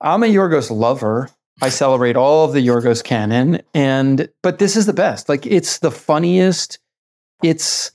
I'm 0.00 0.22
a 0.22 0.26
Yorgos 0.26 0.70
lover. 0.70 1.28
I 1.60 1.70
celebrate 1.70 2.16
all 2.16 2.44
of 2.44 2.52
the 2.52 2.64
Yorgos 2.64 3.02
canon, 3.02 3.60
and 3.74 4.28
but 4.44 4.60
this 4.60 4.76
is 4.76 4.86
the 4.86 4.92
best. 4.92 5.28
Like 5.28 5.44
it's 5.44 5.80
the 5.80 5.90
funniest. 5.90 6.78
It's 7.42 7.90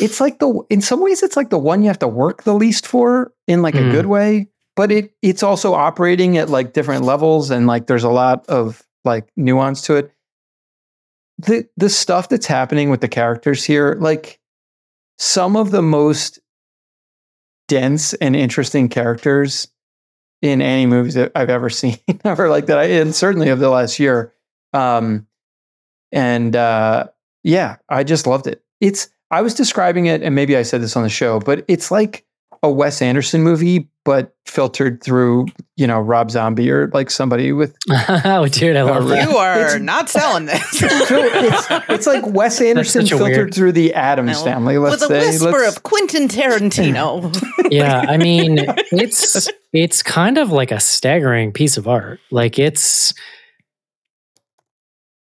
it's 0.00 0.22
like 0.22 0.38
the 0.38 0.62
in 0.70 0.80
some 0.80 1.02
ways 1.02 1.22
it's 1.22 1.36
like 1.36 1.50
the 1.50 1.58
one 1.58 1.82
you 1.82 1.88
have 1.88 1.98
to 1.98 2.08
work 2.08 2.44
the 2.44 2.54
least 2.54 2.86
for 2.86 3.32
in 3.46 3.60
like 3.60 3.74
a 3.74 3.78
Mm. 3.80 3.90
good 3.92 4.06
way. 4.06 4.48
But 4.78 4.92
it 4.92 5.12
it's 5.22 5.42
also 5.42 5.74
operating 5.74 6.38
at 6.38 6.50
like 6.50 6.72
different 6.72 7.02
levels, 7.02 7.50
and 7.50 7.66
like 7.66 7.88
there's 7.88 8.04
a 8.04 8.10
lot 8.10 8.46
of 8.46 8.86
like 9.04 9.28
nuance 9.36 9.82
to 9.82 9.96
it. 9.96 10.12
The 11.38 11.68
the 11.76 11.90
stuff 11.90 12.28
that's 12.28 12.46
happening 12.46 12.88
with 12.88 13.00
the 13.00 13.08
characters 13.08 13.64
here, 13.64 13.96
like 13.98 14.38
some 15.18 15.56
of 15.56 15.72
the 15.72 15.82
most 15.82 16.38
dense 17.66 18.14
and 18.14 18.36
interesting 18.36 18.88
characters 18.88 19.66
in 20.42 20.62
any 20.62 20.86
movies 20.86 21.14
that 21.14 21.32
I've 21.34 21.50
ever 21.50 21.70
seen, 21.80 21.98
ever 22.24 22.48
like 22.48 22.66
that. 22.66 22.78
I 22.78 22.84
and 22.84 23.12
certainly 23.12 23.48
of 23.48 23.58
the 23.58 23.70
last 23.70 23.98
year. 23.98 24.32
Um, 24.72 25.26
and 26.12 26.54
uh, 26.54 27.08
yeah, 27.42 27.78
I 27.88 28.04
just 28.04 28.28
loved 28.28 28.46
it. 28.46 28.62
It's 28.80 29.08
I 29.32 29.42
was 29.42 29.54
describing 29.54 30.06
it, 30.06 30.22
and 30.22 30.36
maybe 30.36 30.56
I 30.56 30.62
said 30.62 30.82
this 30.82 30.94
on 30.94 31.02
the 31.02 31.08
show, 31.08 31.40
but 31.40 31.64
it's 31.66 31.90
like 31.90 32.24
a 32.62 32.70
Wes 32.70 33.00
Anderson 33.02 33.42
movie, 33.42 33.88
but 34.04 34.34
filtered 34.46 35.02
through 35.02 35.46
you 35.76 35.86
know 35.86 36.00
Rob 36.00 36.30
Zombie 36.30 36.70
or 36.70 36.88
like 36.94 37.10
somebody 37.10 37.52
with. 37.52 37.76
oh, 37.90 38.48
dude, 38.48 38.76
I 38.76 38.82
love 38.82 39.04
Uh, 39.04 39.08
that. 39.08 39.28
You 39.30 39.36
are 39.36 39.60
It's- 39.60 39.80
not 39.80 40.08
selling 40.08 40.46
this. 40.46 40.62
it's, 40.82 41.66
it's 41.88 42.06
like 42.06 42.26
Wes 42.26 42.60
Anderson 42.60 43.06
filtered 43.06 43.28
weird- 43.36 43.54
through 43.54 43.72
the 43.72 43.94
Adams 43.94 44.38
No. 44.38 44.44
family. 44.44 44.78
Let's 44.78 45.02
With 45.02 45.10
a 45.10 45.20
say. 45.20 45.26
whisper 45.28 45.50
Let's- 45.60 45.76
of 45.76 45.82
Quentin 45.84 46.28
Tarantino. 46.28 47.32
yeah, 47.70 48.04
I 48.08 48.16
mean, 48.16 48.58
it's 48.92 49.48
it's 49.72 50.02
kind 50.02 50.38
of 50.38 50.50
like 50.50 50.72
a 50.72 50.80
staggering 50.80 51.52
piece 51.52 51.76
of 51.76 51.86
art. 51.86 52.18
Like 52.30 52.58
it's 52.58 53.12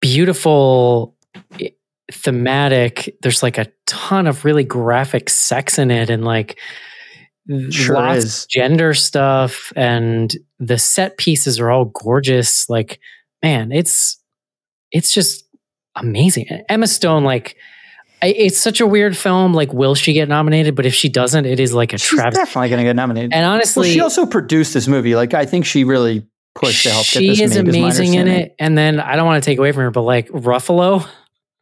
beautiful, 0.00 1.16
thematic. 2.12 3.16
There's 3.22 3.42
like 3.42 3.58
a 3.58 3.66
ton 3.86 4.26
of 4.26 4.44
really 4.44 4.64
graphic 4.64 5.30
sex 5.30 5.78
in 5.78 5.90
it, 5.90 6.10
and 6.10 6.24
like 6.24 6.58
Sure 7.70 7.94
lots 7.94 8.24
is. 8.24 8.46
gender 8.46 8.94
stuff, 8.94 9.72
and 9.76 10.34
the 10.58 10.78
set 10.78 11.18
pieces 11.18 11.60
are 11.60 11.70
all 11.70 11.86
gorgeous. 11.86 12.68
Like, 12.70 13.00
man, 13.42 13.72
it's 13.72 14.18
it's 14.90 15.12
just 15.12 15.44
amazing. 15.96 16.46
Emma 16.68 16.86
Stone, 16.86 17.24
like. 17.24 17.56
It's 18.22 18.58
such 18.58 18.80
a 18.80 18.86
weird 18.86 19.14
film. 19.18 19.52
Like, 19.52 19.74
will 19.74 19.94
she 19.94 20.14
get 20.14 20.30
nominated? 20.30 20.74
But 20.74 20.86
if 20.86 20.94
she 20.94 21.10
doesn't, 21.10 21.44
it 21.44 21.60
is 21.60 21.74
like 21.74 21.92
a 21.92 21.98
She's 21.98 22.08
travesty. 22.08 22.40
definitely 22.40 22.70
going 22.70 22.78
to 22.78 22.84
get 22.84 22.96
nominated. 22.96 23.34
And 23.34 23.42
well, 23.42 23.52
honestly, 23.52 23.92
she 23.92 24.00
also 24.00 24.24
produced 24.24 24.72
this 24.72 24.88
movie. 24.88 25.14
Like 25.14 25.34
I 25.34 25.44
think 25.44 25.66
she 25.66 25.84
really 25.84 26.26
pushed 26.54 26.84
to 26.84 26.90
help 26.90 27.04
she 27.04 27.26
get 27.26 27.36
this 27.36 27.50
is 27.50 27.56
amazing 27.58 28.14
in 28.14 28.26
it. 28.28 28.54
And 28.58 28.78
then 28.78 28.98
I 28.98 29.16
don't 29.16 29.26
want 29.26 29.44
to 29.44 29.46
take 29.46 29.58
away 29.58 29.72
from 29.72 29.82
her, 29.82 29.90
but 29.90 30.02
like 30.02 30.28
Ruffalo 30.28 31.06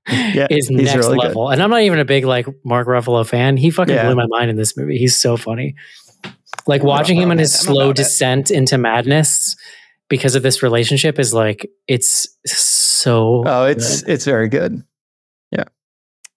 Yeah, 0.08 0.48
is 0.50 0.68
next 0.70 0.94
really 0.96 1.16
good. 1.18 1.28
level. 1.28 1.48
And 1.50 1.62
I'm 1.62 1.70
not 1.70 1.82
even 1.82 1.98
a 2.00 2.04
big 2.04 2.24
like 2.24 2.46
Mark 2.64 2.88
Ruffalo 2.88 3.26
fan. 3.26 3.56
He 3.56 3.70
fucking 3.70 3.94
Yeah. 3.94 4.06
blew 4.06 4.16
my 4.16 4.26
mind 4.26 4.50
in 4.50 4.56
this 4.56 4.76
movie. 4.76 4.98
He's 4.98 5.16
so 5.16 5.36
funny. 5.36 5.74
Like 6.66 6.82
watching 6.82 7.16
him 7.20 7.30
in 7.30 7.38
his 7.38 7.52
slow 7.52 7.86
about 7.86 7.90
it. 7.90 7.96
descent 7.96 8.50
into 8.50 8.78
madness 8.78 9.56
because 10.08 10.34
of 10.34 10.42
this 10.42 10.62
relationship 10.62 11.18
is 11.18 11.32
like 11.32 11.70
it's 11.88 12.28
so. 12.46 13.44
Oh, 13.46 13.64
it's 13.64 14.02
good. 14.02 14.10
it's 14.12 14.24
very 14.24 14.48
good. 14.48 14.82
Yeah. 15.50 15.64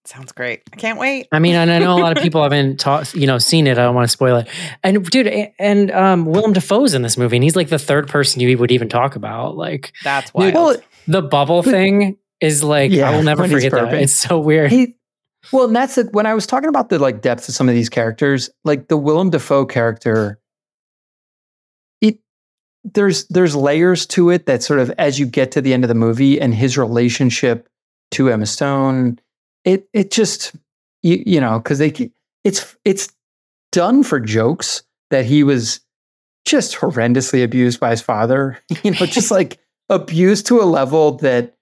Sounds 0.04 0.30
great. 0.32 0.62
I 0.72 0.76
can't 0.76 0.98
wait. 0.98 1.26
I 1.32 1.38
mean, 1.40 1.54
and 1.56 1.70
I 1.70 1.78
know 1.80 1.96
a 1.96 2.00
lot 2.00 2.16
of 2.16 2.22
people 2.22 2.42
haven't 2.42 2.78
taught, 2.78 3.12
you 3.14 3.26
know, 3.26 3.38
seen 3.38 3.66
it. 3.66 3.78
I 3.78 3.82
don't 3.82 3.94
want 3.94 4.04
to 4.08 4.12
spoil 4.12 4.36
it. 4.36 4.48
And 4.84 5.04
dude, 5.10 5.26
and 5.58 5.90
um, 5.90 6.24
Willem 6.24 6.52
Dafoe's 6.52 6.94
in 6.94 7.02
this 7.02 7.16
movie, 7.18 7.36
and 7.36 7.42
he's 7.44 7.56
like 7.56 7.68
the 7.68 7.78
third 7.78 8.08
person 8.08 8.40
you 8.40 8.56
would 8.58 8.70
even 8.70 8.88
talk 8.88 9.16
about. 9.16 9.56
Like 9.56 9.92
That's 10.04 10.30
why. 10.32 10.50
Well, 10.50 10.76
the 11.08 11.22
bubble 11.22 11.62
thing 11.64 12.16
is 12.40 12.62
like 12.62 12.90
Yeah, 12.90 13.10
I 13.10 13.16
will 13.16 13.22
never 13.22 13.48
forget 13.48 13.72
that. 13.72 13.94
It's 13.94 14.14
so 14.14 14.38
weird. 14.38 14.70
he 14.70 14.96
well, 15.52 15.66
and 15.66 15.76
that's 15.76 15.96
it. 15.96 16.12
When 16.12 16.26
I 16.26 16.34
was 16.34 16.46
talking 16.46 16.68
about 16.68 16.88
the 16.88 16.98
like 16.98 17.22
depth 17.22 17.48
of 17.48 17.54
some 17.54 17.68
of 17.68 17.74
these 17.74 17.88
characters, 17.88 18.50
like 18.64 18.88
the 18.88 18.96
Willem 18.96 19.30
Dafoe 19.30 19.64
character, 19.64 20.40
it 22.00 22.18
there's 22.84 23.26
there's 23.28 23.54
layers 23.54 24.06
to 24.06 24.30
it 24.30 24.46
that 24.46 24.62
sort 24.62 24.80
of 24.80 24.90
as 24.98 25.18
you 25.18 25.26
get 25.26 25.52
to 25.52 25.60
the 25.60 25.72
end 25.72 25.84
of 25.84 25.88
the 25.88 25.94
movie 25.94 26.40
and 26.40 26.54
his 26.54 26.76
relationship 26.76 27.68
to 28.12 28.30
Emma 28.30 28.46
Stone, 28.46 29.18
it 29.64 29.88
it 29.92 30.10
just 30.10 30.54
you, 31.02 31.22
you 31.24 31.40
know 31.40 31.58
because 31.58 31.78
they 31.78 32.10
it's 32.44 32.76
it's 32.84 33.08
done 33.72 34.02
for 34.02 34.18
jokes 34.18 34.82
that 35.10 35.24
he 35.24 35.42
was 35.42 35.80
just 36.44 36.76
horrendously 36.76 37.42
abused 37.44 37.80
by 37.80 37.90
his 37.90 38.00
father, 38.00 38.58
you 38.82 38.92
know, 38.92 39.06
just 39.06 39.30
like 39.30 39.58
abused 39.88 40.46
to 40.46 40.60
a 40.60 40.64
level 40.64 41.12
that 41.18 41.55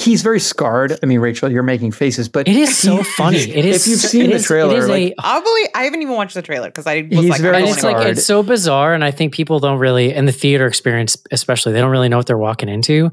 he's 0.00 0.22
very 0.22 0.38
scarred. 0.40 0.98
I 1.02 1.06
mean, 1.06 1.20
Rachel, 1.20 1.50
you're 1.50 1.62
making 1.62 1.92
faces, 1.92 2.28
but 2.28 2.46
It 2.46 2.56
is 2.56 2.76
so 2.76 3.02
funny. 3.02 3.38
It 3.38 3.64
is. 3.64 3.86
If 3.86 3.90
you've 3.90 4.00
seen 4.00 4.30
the 4.30 4.36
is- 4.36 4.44
trailer, 4.44 4.74
it 4.74 4.78
is 4.78 4.88
like, 4.88 5.12
a. 5.12 5.14
I 5.18 5.40
believe 5.40 5.66
I 5.74 5.82
haven't 5.84 6.02
even 6.02 6.14
watched 6.14 6.34
the 6.34 6.42
trailer 6.42 6.68
because 6.68 6.86
I 6.86 7.02
was 7.10 7.20
He's 7.20 7.30
like, 7.30 7.40
very 7.40 7.56
I 7.56 7.60
don't 7.60 7.70
it's 7.70 7.82
like 7.82 7.96
scarred. 7.96 8.10
it's 8.16 8.24
so 8.26 8.42
bizarre, 8.42 8.94
and 8.94 9.02
I 9.02 9.10
think 9.10 9.32
people 9.34 9.58
don't 9.58 9.78
really, 9.78 10.12
in 10.12 10.26
the 10.26 10.32
theater 10.32 10.66
experience 10.66 11.16
especially, 11.32 11.72
they 11.72 11.80
don't 11.80 11.90
really 11.90 12.08
know 12.08 12.16
what 12.18 12.26
they're 12.26 12.36
walking 12.38 12.68
into. 12.68 13.10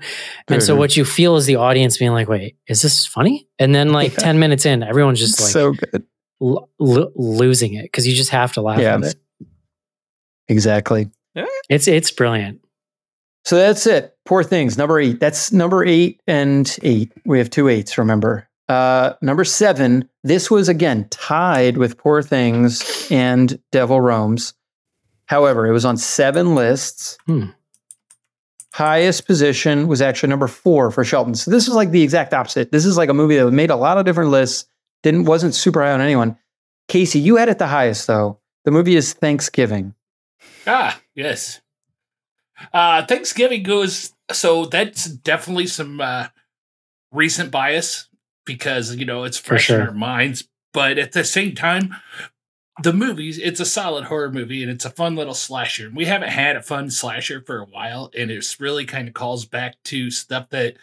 And 0.50 0.62
so 0.62 0.76
Mhm. 0.76 0.80
what 0.80 0.98
you 0.98 1.06
feel 1.06 1.36
is 1.38 1.46
the 1.46 1.56
audience 1.56 1.98
being 1.98 2.12
like, 2.12 2.28
"Wait, 2.28 2.58
is 2.68 2.82
this 2.82 3.06
funny?" 3.08 3.48
And 3.60 3.74
then 3.74 3.92
like 3.92 4.14
Yeah. 4.14 4.20
ten 4.20 4.40
minutes 4.40 4.66
in, 4.66 4.84
everyone's 4.84 5.20
just 5.20 5.40
like 5.42 5.50
so 5.52 5.72
good. 5.74 6.04
lo- 6.40 6.70
lo- 6.80 7.12
losing 7.16 7.74
it 7.76 7.84
because 7.84 8.06
you 8.08 8.14
just 8.14 8.32
have 8.32 8.54
to 8.54 8.62
laugh 8.62 8.80
Yeah. 8.80 8.96
at 8.96 9.04
it. 9.04 9.16
Exactly. 10.50 11.10
It's 11.70 11.88
it's 11.88 12.12
brilliant. 12.12 12.60
So 13.46 13.56
that's 13.56 13.88
it. 13.88 14.13
Poor 14.26 14.44
things. 14.44 14.78
Number 14.78 15.00
eight. 15.00 15.20
That's 15.20 15.52
number 15.52 15.84
eight 15.84 16.22
and 16.28 16.78
eight. 16.82 17.12
We 17.26 17.38
have 17.40 17.50
two 17.50 17.68
eights, 17.68 17.98
remember. 17.98 18.48
Uh, 18.70 19.14
number 19.22 19.44
seven. 19.44 20.08
This 20.24 20.50
was 20.50 20.70
again 20.70 21.08
tied 21.10 21.78
with 21.78 21.98
Poor 21.98 22.22
Things 22.22 23.08
and 23.12 23.60
Devil 23.72 24.00
Roams. 24.00 24.54
However, 25.26 25.68
it 25.68 25.72
was 25.74 25.84
on 25.86 25.98
seven 25.98 26.56
lists. 26.56 27.18
Hmm. 27.26 27.48
Highest 28.74 29.28
position 29.28 29.88
was 29.88 30.02
actually 30.02 30.30
number 30.30 30.48
four 30.48 30.90
for 30.90 31.04
Shelton. 31.04 31.36
So 31.36 31.52
this 31.52 31.68
is 31.68 31.76
like 31.76 31.92
the 31.92 32.02
exact 32.02 32.34
opposite. 32.34 32.72
This 32.72 32.86
is 32.86 32.98
like 32.98 33.10
a 33.10 33.14
movie 33.14 33.38
that 33.38 33.52
made 33.52 33.70
a 33.70 33.76
lot 33.76 33.98
of 33.98 34.06
different 34.06 34.32
lists. 34.32 34.66
Didn't 35.04 35.26
wasn't 35.26 35.54
super 35.54 35.84
high 35.84 35.92
on 35.92 36.02
anyone. 36.02 36.38
Casey, 36.88 37.20
you 37.20 37.36
had 37.36 37.50
it 37.50 37.60
the 37.60 37.68
highest 37.68 38.08
though. 38.08 38.40
The 38.66 38.72
movie 38.72 38.96
is 38.96 39.14
Thanksgiving. 39.14 39.94
ah, 40.66 41.00
yes. 41.14 41.60
Uh, 42.74 43.06
Thanksgiving 43.06 43.62
goes 43.64 44.13
so 44.34 44.66
that's 44.66 45.06
definitely 45.06 45.68
some 45.68 46.02
uh, 46.02 46.28
recent 47.12 47.52
bias 47.52 48.08
because 48.46 48.96
you 48.96 49.06
know 49.06 49.24
it's 49.24 49.38
fresh 49.38 49.66
sure. 49.66 49.82
in 49.82 49.88
our 49.88 49.94
minds, 49.94 50.48
but 50.74 50.98
at 50.98 51.14
the 51.14 51.24
same 51.24 51.56
time, 51.56 51.96
the 52.82 52.94
movies 52.94 53.38
it's 53.38 53.60
a 53.60 53.66
solid 53.66 54.06
horror 54.06 54.32
movie 54.32 54.64
and 54.64 54.72
it's 54.72 54.86
a 54.86 54.90
fun 54.90 55.16
little 55.16 55.34
slasher. 55.34 55.92
We 55.94 56.06
haven't 56.06 56.30
had 56.30 56.56
a 56.56 56.62
fun 56.62 56.90
slasher 56.90 57.42
for 57.42 57.60
a 57.60 57.66
while, 57.66 58.12
and 58.18 58.32
it's 58.32 58.60
really 58.60 58.86
kind 58.86 59.08
of 59.08 59.14
calls 59.14 59.46
back 59.46 59.76
to 59.86 60.12
stuff 60.12 60.50
that 60.50 60.78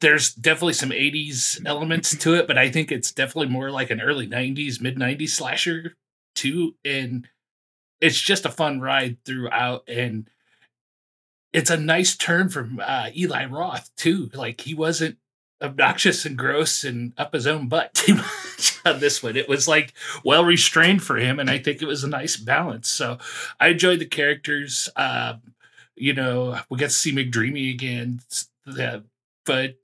there's 0.00 0.34
definitely 0.34 0.74
some 0.74 0.90
80s 0.90 1.64
elements 1.64 2.16
to 2.18 2.34
it, 2.34 2.46
but 2.46 2.58
I 2.58 2.70
think 2.70 2.92
it's 2.92 3.12
definitely 3.12 3.48
more 3.48 3.70
like 3.70 3.90
an 3.90 4.00
early 4.00 4.26
90s, 4.26 4.80
mid 4.80 4.96
90s 4.96 5.30
slasher 5.30 5.96
too. 6.34 6.74
And 6.84 7.28
it's 8.00 8.20
just 8.20 8.44
a 8.44 8.50
fun 8.50 8.80
ride 8.80 9.18
throughout. 9.24 9.84
And 9.88 10.28
it's 11.52 11.70
a 11.70 11.76
nice 11.76 12.16
turn 12.16 12.48
from 12.48 12.80
uh, 12.84 13.08
Eli 13.16 13.44
Roth 13.46 13.90
too. 13.96 14.30
Like 14.34 14.62
he 14.62 14.74
wasn't 14.74 15.18
obnoxious 15.60 16.24
and 16.26 16.36
gross 16.36 16.82
and 16.82 17.12
up 17.16 17.32
his 17.34 17.46
own 17.46 17.68
butt 17.68 17.94
too 17.94 18.14
much 18.14 18.78
on 18.84 18.98
this 19.00 19.22
one. 19.22 19.36
It 19.36 19.48
was 19.48 19.68
like 19.68 19.92
well 20.24 20.44
restrained 20.44 21.02
for 21.02 21.16
him, 21.16 21.38
and 21.38 21.48
I 21.50 21.58
think 21.58 21.82
it 21.82 21.86
was 21.86 22.04
a 22.04 22.08
nice 22.08 22.36
balance. 22.36 22.88
So 22.88 23.18
I 23.60 23.68
enjoyed 23.68 23.98
the 24.00 24.06
characters. 24.06 24.88
Um, 24.96 25.40
you 25.94 26.14
know, 26.14 26.58
we 26.70 26.78
got 26.78 26.86
to 26.86 26.90
see 26.90 27.12
McDreamy 27.12 27.70
again, 27.72 28.20
the- 28.66 29.04
but 29.44 29.76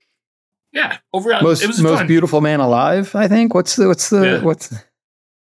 yeah, 0.73 0.99
overall 1.13 1.43
most 1.43 1.63
it 1.63 1.67
was 1.67 1.81
most 1.81 1.99
fun. 1.99 2.07
beautiful 2.07 2.41
man 2.41 2.61
alive. 2.61 3.15
I 3.15 3.29
think. 3.29 3.55
What's 3.55 3.77
the 3.77 3.89
what's 3.89 4.11
the 4.11 4.23
Yeah. 4.25 4.43
what's 4.43 4.69
the, 4.69 4.83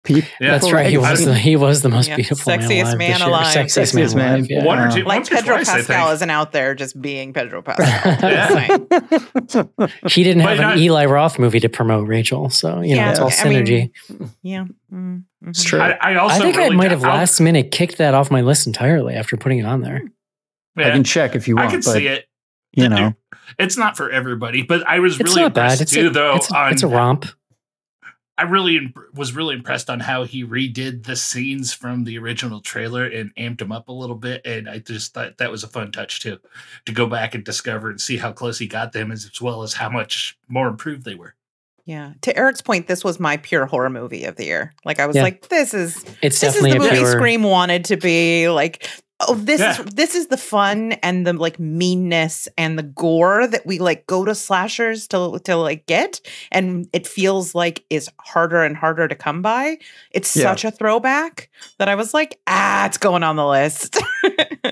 Pete? 0.05 0.31
Yeah. 0.39 0.51
That's 0.51 0.71
right. 0.71 0.87
He 0.87 0.97
was 0.97 1.25
the, 1.25 1.33
he 1.35 1.55
was 1.55 1.81
the 1.81 1.89
most 1.89 2.07
Yeah. 2.07 2.15
beautiful 2.15 2.51
Sexiest 2.53 2.69
man 2.69 2.85
alive. 2.85 2.97
man 2.97 3.21
alive. 3.21 3.55
Sexiest, 3.55 3.93
Sexiest 3.93 4.15
man 4.15 4.23
man. 4.25 4.33
alive. 4.35 4.47
Yeah. 4.49 4.63
One 4.63 4.79
or 4.79 4.91
two, 4.91 5.03
Like 5.03 5.17
once 5.17 5.29
Pedro 5.29 5.55
twice, 5.55 5.69
Pascal 5.69 6.11
isn't 6.11 6.29
out 6.29 6.51
there 6.51 6.75
just 6.75 7.01
being 7.01 7.33
Pedro 7.33 7.61
Pascal. 7.65 8.87
He 10.09 10.23
didn't 10.23 10.43
But 10.43 10.49
have 10.49 10.59
an 10.59 10.61
not- 10.61 10.77
Eli 10.77 11.05
Roth 11.05 11.39
movie 11.39 11.59
to 11.59 11.69
promote 11.69 12.07
Rachel, 12.07 12.49
so 12.49 12.81
you 12.81 12.95
know 12.95 13.09
it's 13.09 13.19
all 13.19 13.29
I 13.39 13.49
mean, 13.49 13.65
synergy. 13.65 14.29
yeah. 14.41 14.65
Mm, 14.93 15.23
It's 15.47 15.63
true. 15.63 15.79
I, 15.79 15.97
I 16.01 16.15
also 16.15 16.35
I 16.37 16.39
think 16.39 16.57
really 16.57 16.73
I 16.73 16.77
might 16.77 16.91
have 16.91 17.03
I'll- 17.03 17.11
last 17.15 17.39
minute 17.39 17.71
kicked 17.71 17.97
that 17.97 18.13
off 18.13 18.31
my 18.31 18.41
list 18.41 18.67
entirely 18.67 19.15
after 19.15 19.37
putting 19.37 19.59
it 19.59 19.65
on 19.65 19.81
there. 19.81 20.01
I 20.77 20.83
can 20.91 21.03
check 21.03 21.35
if 21.35 21.47
you 21.47 21.55
want. 21.55 21.67
I 21.67 21.71
can 21.71 21.79
but 21.79 21.93
see 21.93 22.07
it. 22.07 22.25
you 22.73 22.89
know, 22.89 23.13
It's 23.57 23.77
not 23.77 23.95
for 23.95 24.09
everybody, 24.09 24.61
but 24.61 24.85
I 24.85 24.99
was 24.99 25.19
It's 25.19 25.29
really 25.29 25.43
not 25.43 25.53
bad. 25.53 25.61
impressed 25.63 25.81
It's 25.83 25.91
too, 25.93 26.07
a, 26.07 26.09
though. 26.09 26.35
it's, 26.35 26.51
a, 26.51 26.55
on 26.57 26.73
it's 26.73 26.83
a 26.83 26.87
romp. 26.87 27.25
I 28.37 28.43
really 28.43 28.75
imp- 28.77 28.97
was 29.13 29.33
really 29.33 29.55
impressed 29.55 29.89
on 29.89 30.01
how 30.01 30.23
he 30.25 30.43
redid 30.43 31.05
the 31.05 31.15
scenes 31.15 31.71
from 31.73 32.03
the 32.03 32.17
original 32.17 32.59
trailer 32.59 33.05
and 33.05 33.33
amped 33.35 33.59
them 33.59 33.71
up 33.71 33.87
a 33.87 33.93
little 33.93 34.15
bit, 34.17 34.41
and 34.45 34.67
I 34.69 34.79
just 34.79 35.13
thought 35.13 35.37
that 35.37 35.49
was 35.51 35.63
a 35.63 35.67
fun 35.69 35.91
touch 35.91 36.19
too, 36.19 36.39
to 36.85 36.91
go 36.91 37.07
back 37.07 37.33
and 37.33 37.43
discover 37.45 37.89
and 37.89 37.99
see 38.01 38.17
how 38.17 38.33
close 38.33 38.59
he 38.59 38.67
got 38.67 38.91
them, 38.91 39.11
as 39.11 39.29
well 39.41 39.63
as 39.63 39.73
how 39.73 39.89
much 39.89 40.37
more 40.49 40.67
improved 40.67 41.05
they 41.05 41.15
were. 41.15 41.33
Yeah. 41.85 42.13
To 42.23 42.35
Eric's 42.35 42.61
point, 42.61 42.87
this 42.87 43.03
was 43.03 43.19
my 43.19 43.37
pure 43.37 43.67
horror 43.67 43.91
movie 43.91 44.25
of 44.25 44.35
the 44.37 44.45
year. 44.45 44.73
Like 44.85 44.99
I 44.99 45.05
was 45.05 45.15
Yeah. 45.15 45.21
like, 45.23 45.49
this 45.49 45.73
is 45.73 45.97
It's 46.21 46.39
this 46.41 46.55
is 46.55 46.61
definitely 46.61 46.71
the 46.71 46.77
a 46.77 46.79
movie 46.79 46.95
pure. 46.97 47.11
Scream 47.11 47.43
wanted 47.43 47.85
to 47.85 47.95
be. 47.97 48.49
Like, 48.49 48.89
oh, 49.21 49.35
this 49.35 49.61
Yeah. 49.61 49.71
is 49.79 49.85
this 49.93 50.15
is 50.15 50.27
the 50.27 50.37
fun 50.37 50.93
and 51.03 51.25
the 51.25 51.33
like 51.33 51.59
meanness 51.59 52.47
and 52.57 52.77
the 52.77 52.83
gore 52.83 53.47
that 53.47 53.65
we 53.65 53.79
like 53.79 54.05
go 54.07 54.25
to 54.25 54.35
slashers 54.35 55.07
to 55.09 55.39
to 55.45 55.55
like 55.55 55.85
get, 55.85 56.21
and 56.51 56.87
it 56.93 57.07
feels 57.07 57.55
like 57.55 57.83
is 57.89 58.09
harder 58.19 58.63
and 58.63 58.75
harder 58.75 59.07
to 59.07 59.15
come 59.15 59.41
by. 59.41 59.77
It's 60.11 60.35
Yeah. 60.35 60.43
such 60.43 60.65
a 60.65 60.71
throwback 60.71 61.49
that 61.79 61.87
I 61.89 61.95
was 61.95 62.13
like, 62.13 62.39
ah, 62.47 62.85
it's 62.85 62.97
going 62.97 63.23
on 63.23 63.35
the 63.35 63.47
list. 63.47 63.97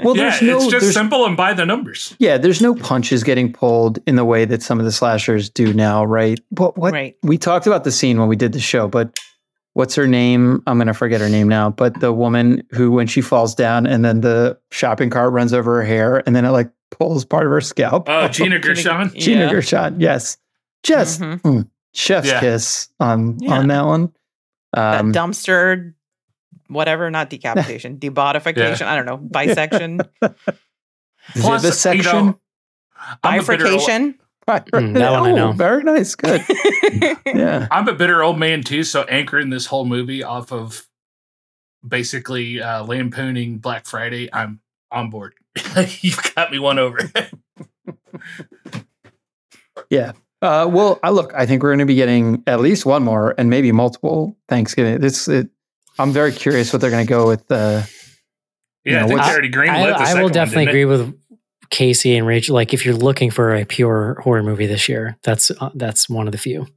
well, 0.03 0.15
yeah, 0.17 0.29
there's 0.29 0.41
no, 0.41 0.55
it's 0.57 0.67
just 0.67 0.81
there's, 0.83 0.93
simple 0.93 1.25
and 1.25 1.37
by 1.37 1.53
the 1.53 1.65
numbers. 1.65 2.15
yeah, 2.19 2.37
there's 2.37 2.61
no 2.61 2.75
punches 2.75 3.23
getting 3.23 3.51
pulled 3.53 3.99
in 4.07 4.15
the 4.15 4.25
way 4.25 4.45
that 4.45 4.61
some 4.61 4.79
of 4.79 4.85
the 4.85 4.91
slashers 4.91 5.49
do 5.49 5.73
now, 5.73 6.03
right? 6.03 6.39
What 6.49 6.77
what 6.77 6.93
right. 6.93 7.15
we 7.23 7.37
talked 7.37 7.67
about 7.67 7.83
the 7.83 7.91
scene 7.91 8.19
when 8.19 8.27
we 8.27 8.35
did 8.35 8.53
the 8.53 8.59
show, 8.59 8.87
but 8.87 9.17
what's 9.73 9.95
her 9.95 10.07
name? 10.07 10.61
I'm 10.67 10.77
gonna 10.77 10.93
forget 10.93 11.21
her 11.21 11.29
name 11.29 11.47
now. 11.47 11.69
But 11.69 11.99
the 11.99 12.13
woman 12.13 12.63
who, 12.71 12.91
when 12.91 13.07
she 13.07 13.21
falls 13.21 13.53
down, 13.55 13.85
and 13.85 14.03
then 14.05 14.21
the 14.21 14.57
shopping 14.71 15.09
cart 15.09 15.33
runs 15.33 15.53
over 15.53 15.75
her 15.77 15.83
hair, 15.83 16.23
and 16.25 16.35
then 16.35 16.45
it 16.45 16.49
like 16.51 16.71
pulls 16.91 17.25
part 17.25 17.45
of 17.45 17.51
her 17.51 17.61
scalp. 17.61 18.07
Oh, 18.09 18.27
Gina 18.29 18.59
Gershon. 18.59 19.11
Gina 19.15 19.45
Yeah. 19.45 19.49
Gershon, 19.51 19.99
yes, 19.99 20.37
just 20.83 21.19
Mhm. 21.21 21.41
mm, 21.41 21.69
chef's 21.93 22.27
Yeah. 22.27 22.39
kiss 22.39 22.89
on 22.99 23.37
Yeah. 23.39 23.53
on 23.59 23.67
that 23.67 23.85
one. 23.85 24.11
that 24.73 24.99
Um, 25.01 25.11
dumpster, 25.13 25.93
whatever, 26.67 27.09
not 27.11 27.29
decapitation, 27.29 27.97
debodification. 27.99 28.87
I 28.87 28.95
don't 28.95 29.05
know, 29.05 29.17
bisection, 29.17 29.99
Plus, 31.35 31.61
vivisection. 31.61 32.15
you 32.15 32.21
know, 32.31 32.39
I'm 33.23 33.43
a 34.47 34.61
bitter 34.61 34.77
old- 34.77 34.93
bifurcation. 34.93 34.93
Mm, 34.93 34.99
that 34.99 35.11
one 35.11 35.29
I 35.29 35.31
Oh, 35.31 35.35
know. 35.35 35.51
Very 35.53 35.83
nice. 35.83 36.15
Good. 36.15 36.43
Yeah. 37.25 37.67
I'm 37.71 37.87
a 37.87 37.93
bitter 37.93 38.21
old 38.23 38.37
man 38.37 38.61
too, 38.63 38.83
so 38.83 39.03
anchoring 39.03 39.49
this 39.49 39.65
whole 39.65 39.85
movie 39.85 40.23
off 40.23 40.51
of 40.51 40.87
basically 41.87 42.61
uh, 42.61 42.83
lampooning 42.83 43.57
Black 43.57 43.85
Friday, 43.85 44.29
I'm 44.31 44.59
on 44.91 45.09
board. 45.09 45.33
You've 46.01 46.21
got 46.35 46.51
me 46.51 46.59
one 46.59 46.79
over. 46.79 46.99
Yeah. 49.89 50.13
Uh, 50.41 50.67
well, 50.69 50.99
I 51.03 51.09
look. 51.09 51.33
I 51.33 51.45
think 51.45 51.63
we're 51.63 51.69
going 51.69 51.79
to 51.79 51.85
be 51.85 51.95
getting 51.95 52.43
at 52.47 52.59
least 52.59 52.85
one 52.85 53.03
more, 53.03 53.33
and 53.37 53.49
maybe 53.49 53.71
multiple 53.71 54.37
Thanksgiving. 54.49 54.99
This, 54.99 55.27
it, 55.27 55.49
I'm 55.97 56.11
very 56.11 56.31
curious 56.31 56.73
what 56.73 56.81
they're 56.81 56.89
going 56.91 57.05
to 57.05 57.09
go 57.09 57.27
with. 57.27 57.49
Uh, 57.49 57.83
yeah, 58.83 58.99
know, 58.99 59.05
I 59.05 59.07
think 59.07 59.17
what's- 59.19 59.27
they 59.29 59.33
already 59.33 59.51
greenlit 59.51 59.93
I, 59.93 60.11
I 60.11 60.21
will 60.21 60.29
definitely 60.29 60.65
didn't 60.65 60.69
agree 60.69 60.85
with 60.85 61.19
Casey 61.73 62.15
and 62.15 62.27
Rachel. 62.27 62.53
Like, 62.53 62.71
if 62.71 62.85
you're 62.85 62.93
looking 62.95 63.31
for 63.31 63.55
a 63.55 63.65
pure 63.65 64.19
horror 64.23 64.43
movie 64.43 64.67
this 64.67 64.87
year, 64.87 65.17
that's 65.23 65.49
uh, 65.49 65.71
that's 65.73 66.07
one 66.07 66.27
of 66.27 66.31
the 66.31 66.37
few. 66.37 66.67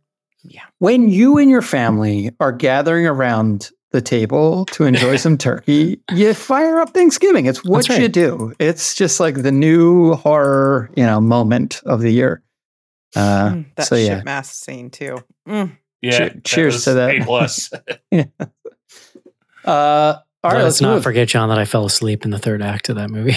Yeah. 0.43 0.63
When 0.79 1.09
you 1.09 1.37
and 1.37 1.51
your 1.51 1.61
family 1.61 2.31
are 2.41 2.51
gathering 2.51 3.07
around 3.07 3.71
the 3.91 4.01
table 4.01 4.65
to 4.67 4.85
enjoy 4.85 5.17
some 5.27 5.37
turkey, 5.37 6.01
you 6.13 6.33
fire 6.33 6.81
up 6.81 6.95
Thanksgiving. 6.95 7.45
It's 7.45 7.63
what 7.63 7.89
right. 7.91 8.01
you 8.01 8.09
do. 8.09 8.55
It's 8.59 8.95
just 8.95 9.21
like 9.21 9.43
the 9.43 9.53
new 9.53 10.15
horror, 10.15 10.91
you 10.97 11.05
know, 11.05 11.21
moment 11.21 11.83
of 11.85 12.01
the 12.01 12.11
year. 12.11 12.43
Uh, 13.15 13.51
Mm, 13.51 13.67
that 13.77 13.87
so 13.87 13.97
yeah, 13.97 14.17
ship 14.17 14.25
mask 14.25 14.65
scene 14.65 14.91
too. 14.91 15.19
Mm. 15.47 15.77
Yeah, 16.01 16.29
Che- 16.31 16.41
cheers 16.45 16.85
to 16.85 16.95
that. 16.95 17.11
A 17.17 17.25
plus. 17.25 17.71
uh, 18.13 18.17
all 19.67 20.53
right, 20.53 20.63
Let's 20.63 20.65
let's 20.65 20.81
not 20.81 20.95
move. 20.95 21.03
forget, 21.03 21.29
John, 21.29 21.49
that 21.49 21.59
I 21.59 21.65
fell 21.65 21.85
asleep 21.85 22.25
in 22.25 22.31
the 22.31 22.39
third 22.39 22.63
act 22.63 22.89
of 22.89 22.97
that 22.97 23.11
movie. 23.11 23.37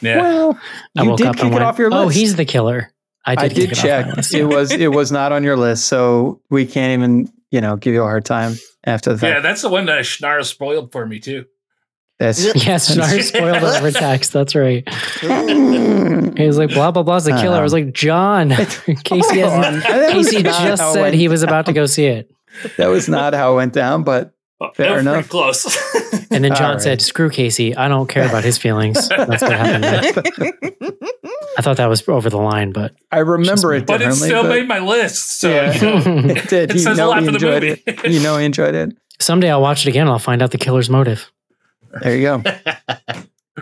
Yeah. 0.00 0.20
Well, 0.20 0.58
I 0.96 1.02
you 1.02 1.10
woke 1.10 1.18
did 1.18 1.26
up 1.26 1.36
kick 1.36 1.44
and 1.44 1.52
it 1.52 1.54
went, 1.54 1.64
off 1.64 1.78
your 1.78 1.92
oh, 1.92 2.04
list. 2.04 2.16
Oh, 2.16 2.20
he's 2.20 2.36
the 2.36 2.44
killer. 2.44 2.92
I 3.24 3.34
did, 3.34 3.44
I 3.44 3.48
did 3.48 3.74
check. 3.74 4.06
Off 4.06 4.10
my 4.10 4.16
list. 4.16 4.34
It 4.34 4.44
was 4.44 4.70
it 4.72 4.92
was 4.92 5.12
not 5.12 5.32
on 5.32 5.44
your 5.44 5.56
list, 5.56 5.86
so 5.86 6.40
we 6.50 6.66
can't 6.66 7.00
even 7.00 7.32
you 7.50 7.60
know 7.60 7.76
give 7.76 7.94
you 7.94 8.02
a 8.02 8.04
hard 8.04 8.24
time 8.24 8.54
after 8.84 9.14
the 9.14 9.26
yeah, 9.26 9.40
that's 9.40 9.62
the 9.62 9.68
one 9.68 9.86
that 9.86 10.04
Schnarr 10.04 10.44
spoiled 10.44 10.92
for 10.92 11.06
me 11.06 11.18
too. 11.20 11.44
That's 12.18 12.42
yes, 12.66 12.94
Schnarr 12.94 13.22
spoiled 13.22 13.56
it 13.56 13.62
over 13.62 13.90
text. 13.90 14.32
That's 14.32 14.54
right. 14.54 14.88
He 16.40 16.46
was 16.46 16.56
like, 16.56 16.70
blah 16.70 16.90
blah 16.90 17.02
blah's 17.02 17.24
the 17.24 17.32
I 17.32 17.40
killer. 17.42 17.56
I 17.56 17.58
know. 17.58 17.64
was 17.64 17.72
like, 17.74 17.92
John. 17.92 18.50
Casey 18.50 19.40
Hold 19.40 19.64
hasn't. 19.64 19.84
Casey 19.84 20.42
just 20.42 20.92
said 20.92 21.00
went- 21.02 21.14
he 21.14 21.28
was 21.28 21.42
about 21.42 21.66
to 21.66 21.74
go 21.74 21.84
see 21.84 22.06
it, 22.06 22.30
that 22.76 22.86
was 22.86 23.08
not 23.08 23.34
how 23.34 23.52
it 23.52 23.56
went 23.56 23.72
down, 23.72 24.04
but 24.04 24.32
Oh, 24.62 24.70
Fair 24.74 24.86
that 24.88 24.92
pretty 25.02 25.08
enough. 25.08 25.28
Close. 25.30 25.76
and 26.30 26.44
then 26.44 26.54
John 26.54 26.72
right. 26.74 26.82
said, 26.82 27.00
"Screw 27.00 27.30
Casey. 27.30 27.74
I 27.76 27.88
don't 27.88 28.08
care 28.08 28.26
about 28.28 28.44
his 28.44 28.58
feelings." 28.58 29.08
That's 29.08 29.40
what 29.42 29.52
happened. 29.52 29.84
I 31.58 31.62
thought 31.62 31.78
that 31.78 31.86
was 31.88 32.06
over 32.08 32.28
the 32.30 32.36
line, 32.38 32.72
but 32.72 32.94
I 33.10 33.18
remember 33.18 33.74
it 33.74 33.86
but 33.86 34.00
it 34.02 34.12
still 34.14 34.42
but 34.42 34.50
made 34.50 34.68
my 34.68 34.78
list. 34.78 35.40
So 35.40 35.48
Yeah. 35.50 35.74
you 35.74 35.80
know, 36.24 36.28
it 36.34 36.48
did. 36.48 36.70
it 36.70 36.74
You 36.74 36.78
says 36.80 36.98
a 36.98 37.00
know 37.00 37.08
lot 37.10 37.20
he 37.20 37.26
for 37.26 37.32
the 37.32 37.36
enjoyed 37.36 37.62
movie. 37.62 37.82
it. 37.86 38.10
You 38.10 38.20
know 38.20 38.36
he 38.36 38.44
enjoyed 38.44 38.74
it. 38.74 38.96
someday 39.18 39.50
I'll 39.50 39.62
watch 39.62 39.86
it 39.86 39.90
again 39.90 40.02
and 40.02 40.10
I'll 40.10 40.18
find 40.18 40.42
out 40.42 40.50
the 40.50 40.58
killer's 40.58 40.90
motive. 40.90 41.30
There 42.02 42.16
you 42.16 42.22
go. 42.22 42.42
Uh, 42.46 42.86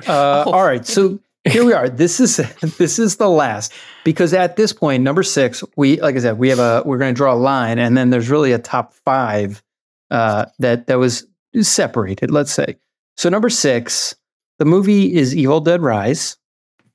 Oh. 0.06 0.52
All 0.52 0.64
right, 0.64 0.86
so 0.86 1.18
here 1.44 1.64
we 1.64 1.72
are. 1.72 1.88
This 1.88 2.20
is 2.20 2.36
this 2.78 2.98
is 2.98 3.16
the 3.16 3.28
last 3.28 3.72
because 4.04 4.32
at 4.34 4.56
this 4.56 4.72
point, 4.72 5.02
number 5.02 5.22
six, 5.22 5.64
we 5.76 6.00
like 6.00 6.14
I 6.14 6.18
said, 6.20 6.38
we 6.38 6.50
have 6.50 6.58
a 6.60 6.82
we're 6.84 6.98
going 6.98 7.14
to 7.14 7.16
draw 7.16 7.32
a 7.32 7.36
line, 7.36 7.78
and 7.78 7.96
then 7.96 8.10
there's 8.10 8.28
really 8.30 8.52
a 8.52 8.58
top 8.58 8.92
five 8.92 9.62
uh, 10.10 10.46
that 10.58 10.86
that 10.86 10.98
was 10.98 11.26
separated. 11.60 12.30
Let's 12.30 12.52
say 12.52 12.76
so. 13.16 13.28
Number 13.28 13.48
six, 13.50 14.14
the 14.58 14.64
movie 14.64 15.14
is 15.14 15.34
Evil 15.36 15.60
Dead 15.60 15.82
Rise. 15.82 16.36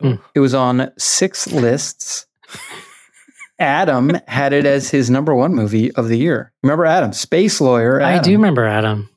Mm. 0.02 0.20
It 0.36 0.40
was 0.40 0.54
on 0.54 0.92
six 0.98 1.48
lists. 1.52 2.26
Adam 3.60 4.12
had 4.28 4.52
it 4.52 4.66
as 4.66 4.90
his 4.90 5.10
number 5.10 5.34
one 5.36 5.54
movie 5.54 5.92
of 5.94 6.08
the 6.10 6.18
year. 6.18 6.52
Remember 6.64 6.86
Adam, 6.86 7.14
space 7.14 7.62
lawyer. 7.62 8.02
I 8.02 8.20
do 8.20 8.32
remember 8.32 8.66
Adam. 8.66 9.10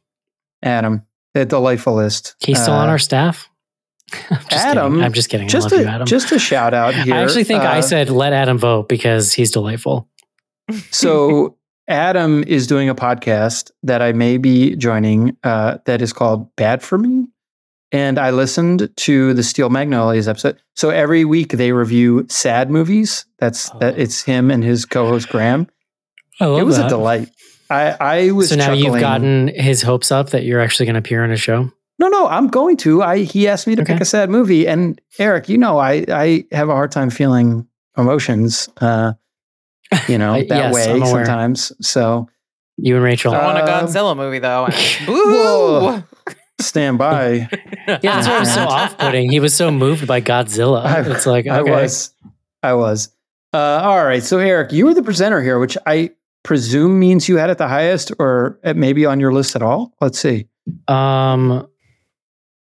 Adam, 0.62 1.02
a 1.34 1.44
delightful 1.44 1.94
list. 1.94 2.36
He's 2.40 2.60
still 2.62 2.74
on 2.74 2.88
Uh, 2.88 2.92
our 2.92 2.98
staff. 2.98 3.48
I'm 4.30 4.38
Adam, 4.50 4.92
kidding. 4.92 5.04
I'm 5.04 5.12
just 5.12 5.28
kidding. 5.30 5.48
just 5.48 5.72
I 5.72 5.76
love 5.76 5.80
a 5.80 5.82
you, 5.82 5.88
Adam. 5.90 6.06
just 6.06 6.32
a 6.32 6.38
shout 6.38 6.74
out 6.74 6.94
here. 6.94 7.14
I 7.14 7.22
actually 7.22 7.44
think 7.44 7.62
I 7.62 7.78
Uh, 7.78 7.82
said 7.82 8.10
let 8.10 8.32
Adam 8.32 8.58
vote 8.58 8.88
because 8.88 9.32
he's 9.32 9.50
delightful. 9.50 10.08
so. 10.90 11.55
Adam 11.88 12.42
is 12.44 12.66
doing 12.66 12.88
a 12.88 12.94
podcast 12.94 13.70
that 13.82 14.02
I 14.02 14.12
may 14.12 14.38
be 14.38 14.74
joining. 14.76 15.36
Uh, 15.44 15.78
that 15.84 16.02
is 16.02 16.12
called 16.12 16.54
Bad 16.56 16.82
for 16.82 16.98
Me, 16.98 17.26
and 17.92 18.18
I 18.18 18.30
listened 18.30 18.90
to 18.96 19.34
the 19.34 19.42
Steel 19.42 19.70
Magnolias 19.70 20.26
episode. 20.28 20.60
So 20.74 20.90
every 20.90 21.24
week 21.24 21.52
they 21.52 21.72
review 21.72 22.26
sad 22.28 22.70
movies. 22.70 23.24
That's 23.38 23.70
that. 23.78 23.94
Oh. 23.94 24.00
It's 24.00 24.22
him 24.22 24.50
and 24.50 24.64
his 24.64 24.84
co-host 24.84 25.28
Graham. 25.28 25.68
I 26.40 26.46
love 26.46 26.60
it 26.60 26.64
was 26.64 26.76
that. 26.76 26.86
a 26.86 26.88
delight. 26.88 27.30
I 27.70 27.96
I 28.00 28.30
was 28.32 28.48
So 28.50 28.56
now 28.56 28.72
you've 28.72 29.00
gotten 29.00 29.48
his 29.48 29.82
hopes 29.82 30.10
up 30.12 30.30
that 30.30 30.44
you're 30.44 30.60
actually 30.60 30.86
going 30.86 30.94
to 30.94 31.00
appear 31.00 31.22
on 31.24 31.30
a 31.30 31.36
show. 31.36 31.70
No, 31.98 32.08
no, 32.08 32.26
I'm 32.26 32.48
going 32.48 32.76
to. 32.78 33.02
I 33.02 33.18
he 33.20 33.48
asked 33.48 33.66
me 33.66 33.74
to 33.76 33.82
Okay. 33.82 33.94
pick 33.94 34.02
a 34.02 34.04
sad 34.04 34.28
movie, 34.28 34.66
and 34.68 35.00
Eric, 35.18 35.48
you 35.48 35.56
know, 35.56 35.78
I 35.78 36.04
I 36.08 36.44
have 36.52 36.68
a 36.68 36.72
hard 36.72 36.90
time 36.92 37.10
feeling 37.10 37.66
emotions. 37.96 38.68
Uh, 38.80 39.14
you 40.08 40.18
know 40.18 40.32
I- 40.34 40.42
that 40.44 40.48
yes, 40.72 40.74
way 40.74 41.00
sometimes. 41.00 41.72
So 41.80 42.28
You 42.76 42.96
and 42.96 43.04
Rachel. 43.04 43.34
I 43.34 43.44
want 43.44 43.58
a 43.58 43.62
Um, 43.62 43.86
Godzilla 43.86 44.16
movie 44.16 44.38
though. 44.38 44.68
Whoa. 45.06 46.02
Stand 46.60 46.96
by. 46.98 47.48
yeah, 47.86 47.98
that's 48.02 48.26
why 48.26 48.36
it 48.36 48.40
was 48.40 48.54
so 48.54 48.62
off-putting. 48.62 49.30
He 49.30 49.40
was 49.40 49.54
so 49.54 49.70
moved 49.70 50.06
by 50.06 50.20
Godzilla. 50.22 50.82
I- 50.84 51.02
it's 51.10 51.26
like 51.26 51.46
I 51.46 51.60
was, 51.62 52.14
I 52.62 52.72
was. 52.74 53.10
Uh, 53.52 53.80
all 53.82 54.04
right, 54.04 54.22
so 54.22 54.38
Eric, 54.38 54.72
you 54.72 54.86
were 54.86 54.94
the 54.94 55.02
presenter 55.02 55.42
here, 55.42 55.58
which 55.58 55.76
I 55.86 56.10
presume 56.44 56.98
means 56.98 57.28
you 57.28 57.36
had 57.36 57.50
it 57.50 57.58
the 57.58 57.68
highest, 57.68 58.12
or 58.18 58.58
it 58.64 58.74
maybe 58.76 59.04
on 59.06 59.20
your 59.20 59.32
list 59.32 59.54
at 59.56 59.62
all. 59.62 59.92
Let's 60.00 60.18
see. 60.18 60.48
Um, 60.88 61.68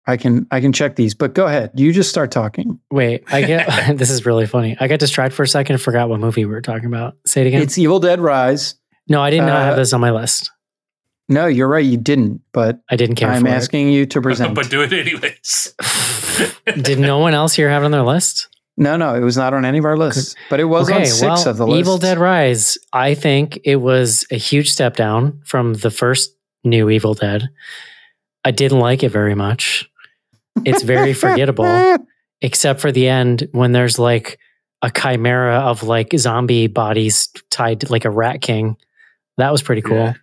I 0.06 0.16
can 0.16 0.46
I 0.50 0.60
can 0.60 0.72
check 0.72 0.96
these, 0.96 1.14
but 1.14 1.34
go 1.34 1.46
ahead. 1.46 1.72
You 1.74 1.92
just 1.92 2.10
start 2.10 2.30
talking. 2.30 2.78
wait, 2.90 3.24
I 3.32 3.42
get 3.42 3.66
this 3.96 4.10
is 4.10 4.24
really 4.24 4.46
funny. 4.46 4.76
I 4.78 4.88
got 4.88 5.00
distracted 5.00 5.34
for 5.34 5.42
a 5.42 5.48
second 5.48 5.74
and 5.74 5.82
forgot 5.82 6.08
what 6.08 6.20
movie 6.20 6.44
we 6.44 6.52
were 6.52 6.62
talking 6.62 6.86
about. 6.86 7.16
Say 7.26 7.42
it 7.42 7.48
again. 7.48 7.62
It's 7.62 7.76
Evil 7.76 7.98
Dead 8.00 8.20
Rise. 8.20 8.74
no, 9.08 9.20
I 9.20 9.30
did 9.30 9.40
not 9.40 9.62
have 9.62 9.74
uh, 9.74 9.76
this 9.76 9.92
on 9.92 10.00
my 10.00 10.10
list. 10.10 10.50
No, 11.28 11.46
you're 11.46 11.66
right. 11.66 11.84
You 11.84 11.96
didn't, 11.96 12.40
but 12.52 12.80
I 12.88 12.94
didn't 12.94 13.16
care 13.16 13.30
I'm 13.30 13.42
for 13.42 13.48
asking 13.48 13.90
you 13.90 14.06
to 14.06 14.20
present. 14.22 14.54
but 14.54 14.70
do 14.70 14.82
it 14.82 14.92
anyways. 14.92 15.74
Did 16.80 17.00
no 17.00 17.18
one 17.18 17.34
else 17.34 17.54
here 17.54 17.68
have 17.68 17.82
it 17.82 17.86
on 17.86 17.90
their 17.90 18.02
list? 18.02 18.48
No, 18.76 18.96
no, 18.96 19.14
it 19.14 19.20
was 19.20 19.36
not 19.36 19.54
on 19.54 19.64
any 19.64 19.78
of 19.78 19.86
our 19.86 19.96
lists, 19.96 20.36
but 20.50 20.60
it 20.60 20.64
was 20.64 20.90
on 20.90 21.06
six 21.06 21.46
of 21.46 21.56
the 21.56 21.66
list. 21.66 21.80
Evil 21.80 21.98
Dead 21.98 22.18
Rise. 22.18 22.76
I 22.92 23.14
think 23.14 23.58
it 23.64 23.76
was 23.76 24.26
a 24.30 24.36
huge 24.36 24.70
step 24.70 24.96
down 24.96 25.40
from 25.46 25.74
the 25.74 25.90
first 25.90 26.36
new 26.62 26.90
Evil 26.90 27.14
Dead. 27.14 27.48
I 28.44 28.50
didn't 28.50 28.78
like 28.78 29.02
it 29.02 29.08
very 29.08 29.34
much. 29.34 29.88
It's 30.64 30.82
very 30.82 31.12
forgettable, 31.12 31.96
except 32.40 32.80
for 32.80 32.90
the 32.92 33.08
end 33.08 33.48
when 33.52 33.72
there's 33.72 33.98
like 33.98 34.38
a 34.82 34.90
chimera 34.90 35.58
of 35.60 35.82
like 35.82 36.08
zombie 36.16 36.66
bodies 36.66 37.28
tied 37.50 37.80
to 37.80 37.90
like 37.92 38.04
a 38.04 38.10
rat 38.10 38.40
king. 38.40 38.76
That 39.36 39.52
was 39.52 39.62
pretty 39.62 39.82
cool. 39.82 39.96
Yeah. 39.96 40.14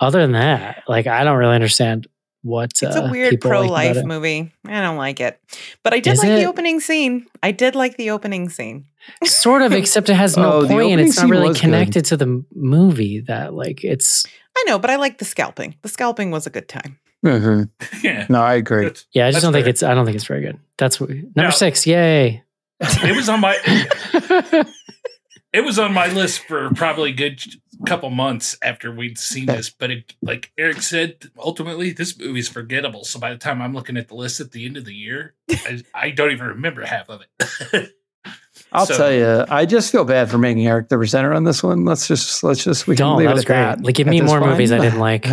Other 0.00 0.20
than 0.20 0.32
that, 0.32 0.82
like 0.88 1.06
I 1.06 1.24
don't 1.24 1.36
really 1.38 1.54
understand 1.54 2.06
what 2.42 2.72
It's 2.82 2.82
uh, 2.96 3.04
a 3.04 3.10
weird 3.10 3.40
pro 3.40 3.62
life 3.62 3.96
it. 3.96 4.04
movie. 4.04 4.52
I 4.66 4.80
don't 4.82 4.96
like 4.98 5.18
it. 5.20 5.40
But 5.82 5.94
I 5.94 6.00
did 6.00 6.14
Is 6.14 6.18
like 6.18 6.28
it? 6.28 6.36
the 6.40 6.46
opening 6.46 6.78
scene. 6.80 7.26
I 7.42 7.52
did 7.52 7.74
like 7.74 7.96
the 7.96 8.10
opening 8.10 8.48
scene. 8.50 8.86
Sort 9.24 9.62
of, 9.62 9.72
except 9.72 10.10
it 10.10 10.14
has 10.14 10.36
no 10.36 10.52
Oh, 10.62 10.66
point 10.66 10.92
and 10.92 11.00
it's 11.00 11.16
not 11.18 11.30
really 11.30 11.48
was 11.48 11.56
good. 11.56 11.62
connected 11.62 12.04
to 12.06 12.16
the 12.18 12.44
movie. 12.54 13.20
That 13.20 13.54
like 13.54 13.82
it's 13.84 14.26
I 14.56 14.64
know, 14.66 14.78
but 14.78 14.90
I 14.90 14.96
like 14.96 15.18
the 15.18 15.24
scalping. 15.24 15.76
The 15.82 15.88
scalping 15.88 16.30
was 16.30 16.46
a 16.46 16.50
good 16.50 16.68
time. 16.68 16.98
Mhm. 17.24 17.70
yeah. 18.02 18.26
No, 18.28 18.42
I 18.42 18.54
agree. 18.54 18.82
That's- 18.84 19.06
Yeah, 19.12 19.26
I 19.26 19.28
just 19.30 19.36
That's 19.36 19.44
don't 19.44 19.52
think 19.54 19.66
it's. 19.66 19.82
I 19.82 19.94
don't 19.94 20.04
think 20.04 20.16
it's 20.16 20.26
very 20.26 20.42
good. 20.42 20.58
That's 20.78 21.00
what, 21.00 21.10
number 21.10 21.30
No. 21.36 21.50
six. 21.50 21.86
Yay! 21.86 22.42
It 22.80 23.16
was 23.16 23.28
on 23.28 23.40
my 23.40 23.56
it 25.52 25.64
was 25.64 25.78
on 25.78 25.94
my 25.94 26.08
list 26.08 26.40
for 26.40 26.70
probably 26.74 27.10
a 27.10 27.14
good 27.14 27.40
couple 27.86 28.10
months 28.10 28.56
after 28.62 28.92
we'd 28.92 29.18
seen 29.18 29.46
this. 29.46 29.70
But 29.70 29.90
it, 29.90 30.14
like 30.22 30.52
Eric 30.58 30.82
said, 30.82 31.30
ultimately 31.38 31.92
this 31.92 32.18
movie's 32.18 32.48
forgettable. 32.48 33.04
So 33.04 33.18
by 33.20 33.30
the 33.30 33.38
time 33.38 33.62
I'm 33.62 33.72
looking 33.74 33.96
at 33.96 34.08
the 34.08 34.14
list 34.16 34.40
at 34.40 34.52
the 34.52 34.66
end 34.66 34.76
of 34.76 34.84
the 34.84 34.94
year, 34.94 35.34
I, 35.50 35.82
I 35.94 36.10
don't 36.10 36.32
even 36.32 36.46
remember 36.48 36.84
half 36.84 37.08
of 37.08 37.22
it. 37.22 37.92
I'll 38.72 38.86
So- 38.86 38.96
tell 38.96 39.12
you, 39.12 39.44
I 39.48 39.64
just 39.66 39.92
feel 39.92 40.04
bad 40.04 40.30
for 40.30 40.38
making 40.38 40.66
Eric 40.66 40.88
the 40.88 40.96
presenter 40.96 41.32
on 41.32 41.44
this 41.44 41.62
one. 41.62 41.84
Let's 41.84 42.08
just 42.08 42.42
let's 42.42 42.62
just 42.64 42.86
we 42.86 42.96
can 42.96 43.06
don't. 43.06 43.18
leave 43.18 43.28
That 43.28 43.36
it 43.36 43.40
at 43.40 43.46
great. 43.46 43.56
that. 43.56 43.80
Like, 43.82 43.94
give 43.94 44.08
at 44.08 44.10
me 44.10 44.20
more 44.20 44.40
point. 44.40 44.50
movies 44.52 44.72
I 44.72 44.78
didn't 44.78 44.98
like. 45.00 45.26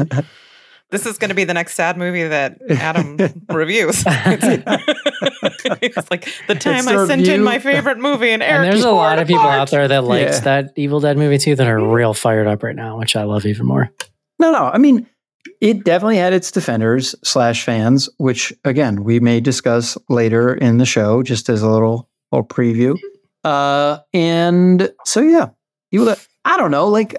This 0.92 1.06
is 1.06 1.18
going 1.18 1.30
to 1.30 1.36
be 1.36 1.46
the 1.46 1.54
next 1.54 1.76
sad 1.76 1.98
movie 1.98 2.28
that 2.28 2.60
Adam 2.70 3.18
reviews. 3.50 4.04
it's 4.06 6.12
like 6.12 6.28
the 6.48 6.56
time 6.56 6.86
the 6.86 6.92
I 6.92 7.06
sent 7.08 7.28
in 7.28 7.44
my 7.44 7.60
favorite 7.60 7.98
movie, 7.98 8.30
and 8.32 8.44
Eric. 8.44 8.66
and 8.66 8.74
there's 8.74 8.86
a 8.86 8.92
lot 8.92 9.20
of 9.20 9.28
people 9.28 9.44
apart. 9.44 9.60
out 9.60 9.70
there 9.72 9.88
that 9.88 10.04
liked 10.04 10.32
Yeah. 10.34 10.40
that 10.42 10.74
Evil 10.76 11.00
Dead 11.00 11.18
movie 11.18 11.38
too 11.38 11.56
that 11.56 11.68
are 11.68 11.80
real 11.80 12.14
fired 12.14 12.48
up 12.48 12.64
right 12.64 12.76
now, 12.76 13.00
which 13.00 13.16
I 13.16 13.24
love 13.24 13.46
even 13.46 13.66
more. 13.66 13.90
No, 14.40 14.52
no. 14.52 14.66
I 14.66 14.78
mean, 14.78 15.08
it 15.60 15.84
definitely 15.84 16.18
had 16.18 16.34
its 16.34 16.52
defenders 16.52 17.16
slash 17.24 17.64
fans, 17.64 18.10
which 18.18 18.54
again 18.66 19.04
we 19.04 19.20
may 19.20 19.40
discuss 19.40 19.98
later 20.10 20.54
in 20.56 20.78
the 20.78 20.86
show, 20.86 21.24
just 21.24 21.50
as 21.50 21.62
a 21.62 21.70
little 21.70 22.10
little 22.32 22.48
preview. 22.48 22.98
Uh, 23.44 24.00
and 24.14 24.92
so 25.06 25.22
yeah, 25.22 25.50
you. 25.92 26.02
Will, 26.02 26.16
I 26.46 26.58
don't 26.58 26.72
know. 26.72 26.88
Like, 26.88 27.16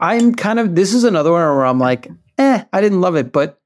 I'm 0.00 0.34
kind 0.34 0.58
of. 0.58 0.74
This 0.74 0.92
is 0.92 1.04
another 1.04 1.30
one 1.32 1.40
where 1.40 1.64
I'm 1.66 1.78
like, 1.78 2.08
eh, 2.38 2.64
I 2.72 2.80
didn't 2.80 3.00
love 3.00 3.16
it, 3.16 3.32
but 3.32 3.58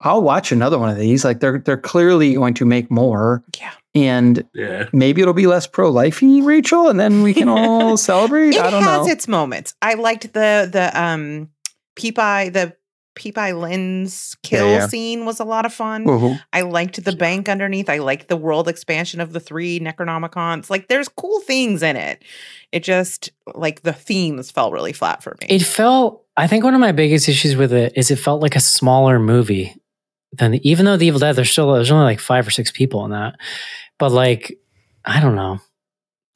I'll 0.00 0.22
watch 0.22 0.52
another 0.52 0.78
one 0.78 0.90
of 0.90 0.96
these. 0.96 1.24
Like, 1.24 1.40
they're 1.40 1.58
they're 1.58 1.76
clearly 1.76 2.34
going 2.34 2.54
to 2.54 2.64
make 2.64 2.90
more, 2.90 3.42
Yeah. 3.60 3.72
and 3.94 4.44
yeah. 4.54 4.88
maybe 4.92 5.22
it'll 5.22 5.34
be 5.34 5.46
less 5.48 5.66
pro 5.66 5.92
lifey, 5.92 6.44
Rachel, 6.44 6.88
and 6.88 7.00
then 7.00 7.22
we 7.22 7.34
can 7.34 7.48
all 7.48 7.96
celebrate. 8.10 8.50
It 8.54 8.60
I 8.60 8.70
don't 8.70 8.82
has 8.82 9.06
know. 9.06 9.12
its 9.12 9.26
moments. 9.26 9.74
I 9.82 9.94
liked 9.94 10.32
the 10.34 10.68
the 10.70 10.90
um 11.00 11.48
Peepeye 11.98 12.52
the 12.52 12.76
Peepeye 13.18 13.58
Lynn's 13.60 14.36
kill 14.42 14.68
yeah. 14.68 14.86
scene 14.86 15.24
was 15.24 15.40
a 15.40 15.44
lot 15.44 15.66
of 15.66 15.74
fun. 15.74 16.04
Woohoo. 16.04 16.40
I 16.52 16.62
liked 16.62 17.02
the 17.04 17.14
bank 17.16 17.48
underneath. 17.48 17.90
I 17.90 17.98
liked 17.98 18.28
the 18.28 18.36
world 18.36 18.68
expansion 18.68 19.20
of 19.20 19.32
the 19.32 19.40
three 19.40 19.80
Necronomicons. 19.80 20.70
Like 20.70 20.88
there's 20.88 21.08
cool 21.08 21.40
things 21.40 21.82
in 21.82 21.96
it. 21.96 22.22
It 22.72 22.84
just 22.84 23.30
like 23.54 23.82
the 23.82 23.92
themes 23.92 24.50
fell 24.50 24.70
really 24.70 24.92
flat 24.92 25.22
for 25.22 25.36
me. 25.40 25.48
It 25.50 25.62
felt. 25.62 26.24
I 26.36 26.46
think 26.46 26.62
one 26.62 26.74
of 26.74 26.80
my 26.80 26.92
biggest 26.92 27.28
issues 27.28 27.56
with 27.56 27.72
it 27.72 27.92
is 27.96 28.10
it 28.10 28.16
felt 28.16 28.40
like 28.40 28.54
a 28.54 28.60
smaller 28.60 29.18
movie 29.18 29.74
than 30.32 30.52
the, 30.52 30.68
even 30.68 30.84
though 30.84 30.96
the 30.96 31.06
Evil 31.06 31.20
Dead. 31.20 31.34
There's 31.34 31.50
still 31.50 31.72
there's 31.72 31.90
only 31.90 32.04
like 32.04 32.20
five 32.20 32.46
or 32.46 32.50
six 32.50 32.70
people 32.70 33.04
in 33.04 33.10
that, 33.10 33.36
but 33.98 34.12
like 34.12 34.58
I 35.04 35.20
don't 35.20 35.34
know. 35.34 35.60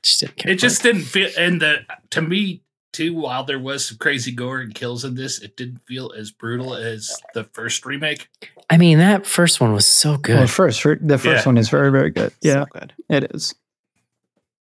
Just 0.03 0.21
didn't 0.21 0.37
care 0.37 0.53
It 0.53 0.57
for 0.57 0.61
just 0.61 0.83
didn't 0.83 1.03
feel 1.03 1.31
and 1.39 1.61
the 1.61 1.87
to 2.11 2.23
me 2.23 2.63
too, 2.93 3.15
while 3.15 3.45
there 3.45 3.59
was 3.59 3.87
some 3.89 3.99
crazy 3.99 4.33
gore 4.33 4.61
and 4.61 4.75
kills 4.75 5.05
in 5.05 5.15
this, 5.15 5.41
it 5.41 5.57
didn't 5.57 5.81
feel 5.87 6.13
as 6.17 6.31
brutal 6.31 6.75
as 6.75 7.17
the 7.35 7.45
first 7.45 7.85
remake. 7.87 8.29
I 8.71 8.77
mean, 8.79 8.99
that 8.99 9.27
first 9.27 9.61
one 9.61 9.73
was 9.73 9.87
so 9.87 10.17
good. 10.17 10.37
Well, 10.37 10.47
first, 10.47 10.83
the 10.83 11.19
first 11.19 11.25
Yeah. 11.25 11.43
one 11.45 11.59
is 11.59 11.69
very, 11.69 11.91
very 11.91 12.11
good. 12.11 12.33
Yeah. 12.41 12.65
So 12.73 12.79
good. 12.81 12.93
It 13.09 13.35
is. 13.35 13.55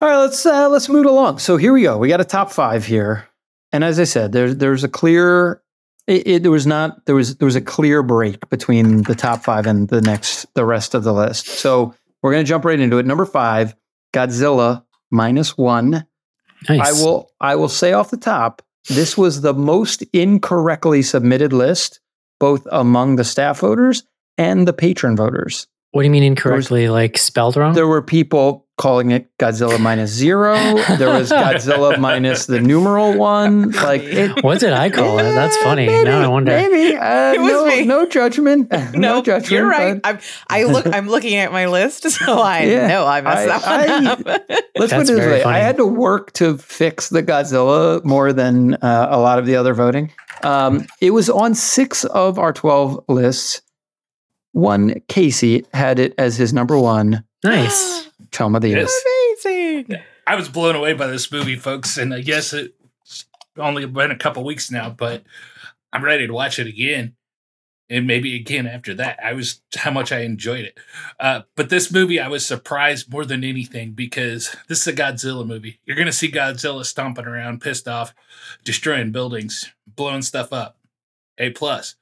All 0.01 0.09
right, 0.09 0.17
let's 0.17 0.45
uh, 0.45 0.69
let's 0.69 0.89
move 0.89 1.05
along. 1.05 1.39
So 1.39 1.57
here 1.57 1.71
we 1.73 1.83
go. 1.83 1.97
We 1.97 2.09
got 2.09 2.19
a 2.21 2.25
top 2.25 2.51
five 2.51 2.85
here, 2.85 3.27
and 3.71 3.83
as 3.83 3.99
I 3.99 4.03
said, 4.03 4.33
there's 4.33 4.57
there's 4.57 4.83
a 4.83 4.89
clear. 4.89 5.61
It, 6.05 6.27
it, 6.27 6.41
there 6.43 6.51
was 6.51 6.67
not 6.67 7.05
there 7.05 7.15
was 7.15 7.37
there 7.37 7.45
was 7.45 7.55
a 7.55 7.61
clear 7.61 8.03
break 8.03 8.47
between 8.49 9.03
the 9.03 9.15
top 9.15 9.43
five 9.43 9.65
and 9.65 9.87
the 9.87 10.01
next 10.01 10.45
the 10.53 10.65
rest 10.65 10.93
of 10.93 11.03
the 11.03 11.13
list. 11.13 11.47
So 11.47 11.95
we're 12.21 12.31
gonna 12.33 12.43
jump 12.43 12.65
right 12.65 12.79
into 12.79 12.97
it. 12.97 13.05
Number 13.05 13.25
five, 13.25 13.73
Godzilla 14.13 14.83
minus 15.11 15.57
one. 15.57 16.05
Nice. 16.69 16.89
I 16.89 17.03
will 17.03 17.31
I 17.39 17.55
will 17.55 17.69
say 17.69 17.93
off 17.93 18.11
the 18.11 18.17
top, 18.17 18.61
this 18.89 19.17
was 19.17 19.41
the 19.41 19.53
most 19.53 20.03
incorrectly 20.13 21.01
submitted 21.01 21.53
list, 21.53 21.99
both 22.39 22.67
among 22.71 23.15
the 23.15 23.23
staff 23.23 23.59
voters 23.59 24.03
and 24.37 24.67
the 24.67 24.73
patron 24.73 25.15
voters. 25.15 25.67
What 25.95 26.01
do 26.01 26.07
you 26.07 26.11
mean 26.11 26.23
incorrectly? 26.23 26.89
like 26.89 27.17
spelled 27.17 27.55
wrong? 27.55 27.73
There 27.73 27.87
were 27.87 28.01
people 28.01 28.65
calling 28.77 29.11
it 29.11 29.29
Godzilla 29.37 29.79
minus 29.79 30.11
zero. 30.11 30.53
There 30.97 31.07
was 31.07 31.29
Godzilla 31.31 31.97
minus 31.97 32.47
the 32.47 32.59
numeral 32.59 33.17
one. 33.17 33.71
Like 33.71 34.01
it, 34.03 34.43
what 34.43 34.59
did 34.59 34.73
I 34.73 34.89
call 34.89 35.17
it? 35.19 35.23
That's 35.23 35.55
funny. 35.63 35.85
Maybe, 35.87 36.03
now 36.03 36.19
I 36.21 36.27
wonder. 36.27 36.51
Maybe 36.51 36.97
uh, 36.97 37.31
It 37.35 37.39
was 37.39 37.49
no, 37.53 37.65
me. 37.65 37.85
no 37.85 38.05
judgment. 38.05 38.69
no, 38.73 38.91
No, 38.93 39.21
judgment. 39.21 39.51
you're 39.51 39.69
right. 39.69 40.01
I'm 40.03 40.19
I 40.49 40.63
look 40.65 40.85
I'm 40.85 41.07
looking 41.07 41.35
at 41.35 41.53
my 41.53 41.67
list, 41.67 42.09
so 42.11 42.39
I 42.41 42.63
Yeah, 42.63 42.87
know 42.87 43.05
I 43.07 43.21
messed 43.21 43.47
I- 43.65 43.85
that 43.87 43.87
one 44.03 44.07
up. 44.07 44.41
Let's 44.77 44.91
put 44.91 45.03
it 45.03 45.07
this 45.07 45.19
way: 45.25 45.43
funny. 45.43 45.55
I 45.55 45.59
had 45.59 45.77
to 45.77 45.85
work 45.85 46.33
to 46.33 46.57
fix 46.57 47.07
the 47.07 47.23
Godzilla 47.23 48.03
more 48.03 48.33
than 48.33 48.73
uh, 48.73 49.07
a 49.11 49.17
lot 49.17 49.39
of 49.39 49.45
the 49.45 49.55
other 49.55 49.73
voting. 49.73 50.11
Um, 50.43 50.85
it 50.99 51.11
was 51.11 51.29
on 51.29 51.55
six 51.55 52.03
of 52.03 52.37
our 52.37 52.51
twelve 52.51 53.01
lists. 53.07 53.61
One 54.55 55.01
Casey 55.09 55.65
had 55.73 55.99
it 55.99 56.13
as 56.17 56.37
his 56.37 56.53
number 56.53 56.79
one 56.79 57.25
Nice. 57.43 58.09
film 58.31 58.55
of 58.55 58.61
the 58.61 58.69
year. 58.69 58.87
Amazing. 59.43 59.97
I 60.25 60.35
was 60.35 60.47
blown 60.47 60.75
away 60.77 60.93
by 60.93 61.07
this 61.07 61.29
movie, 61.29 61.57
folks, 61.57 61.97
and 61.97 62.13
I 62.13 62.21
guess 62.21 62.53
it's 62.53 63.25
only 63.57 63.85
been 63.85 64.11
a 64.11 64.17
couple 64.17 64.45
weeks 64.45 64.71
now, 64.71 64.89
but 64.89 65.23
I'm 65.91 66.05
ready 66.05 66.25
to 66.25 66.31
watch 66.33 66.57
it 66.57 66.67
again, 66.67 67.15
and 67.89 68.07
maybe 68.07 68.33
again 68.33 68.65
after 68.65 68.93
that. 68.93 69.19
I 69.21 69.33
was 69.33 69.61
how 69.75 69.91
much 69.91 70.13
I 70.13 70.19
enjoyed 70.21 70.63
it, 70.63 70.79
uh, 71.19 71.41
but 71.57 71.69
this 71.69 71.91
movie 71.91 72.21
I 72.21 72.29
was 72.29 72.45
surprised 72.45 73.11
more 73.11 73.25
than 73.25 73.43
anything 73.43 73.91
because 73.91 74.55
this 74.69 74.79
is 74.79 74.87
a 74.87 74.93
Godzilla 74.93 75.45
movie. 75.45 75.81
You're 75.85 75.97
gonna 75.97 76.13
see 76.13 76.31
Godzilla 76.31 76.85
stomping 76.85 77.25
around, 77.25 77.59
pissed 77.61 77.89
off, 77.89 78.15
destroying 78.63 79.11
buildings, 79.11 79.69
blowing 79.85 80.21
stuff 80.21 80.53
up. 80.53 80.77
A 81.37 81.49
plus. 81.49 81.95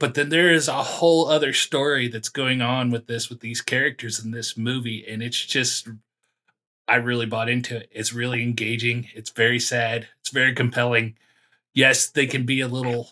But 0.00 0.14
then 0.14 0.30
there 0.30 0.50
is 0.52 0.66
a 0.66 0.82
whole 0.82 1.28
other 1.28 1.52
story 1.52 2.08
that's 2.08 2.28
going 2.28 2.60
on 2.60 2.90
with 2.90 3.06
this 3.06 3.30
with 3.30 3.38
these 3.40 3.60
characters 3.60 4.18
in 4.24 4.32
this 4.32 4.56
movie 4.56 5.04
and 5.08 5.22
it's 5.22 5.46
just 5.46 5.88
i 6.88 6.96
really 6.96 7.26
bought 7.26 7.48
into 7.48 7.76
it. 7.76 7.88
It's 7.92 8.12
really 8.12 8.42
engaging. 8.42 9.08
It's 9.14 9.30
very 9.30 9.60
sad. 9.60 10.08
It's 10.20 10.30
very 10.30 10.52
compelling. 10.54 11.16
Yes 11.74 12.08
they 12.08 12.26
can 12.26 12.44
be 12.44 12.60
a 12.60 12.66
little 12.68 13.10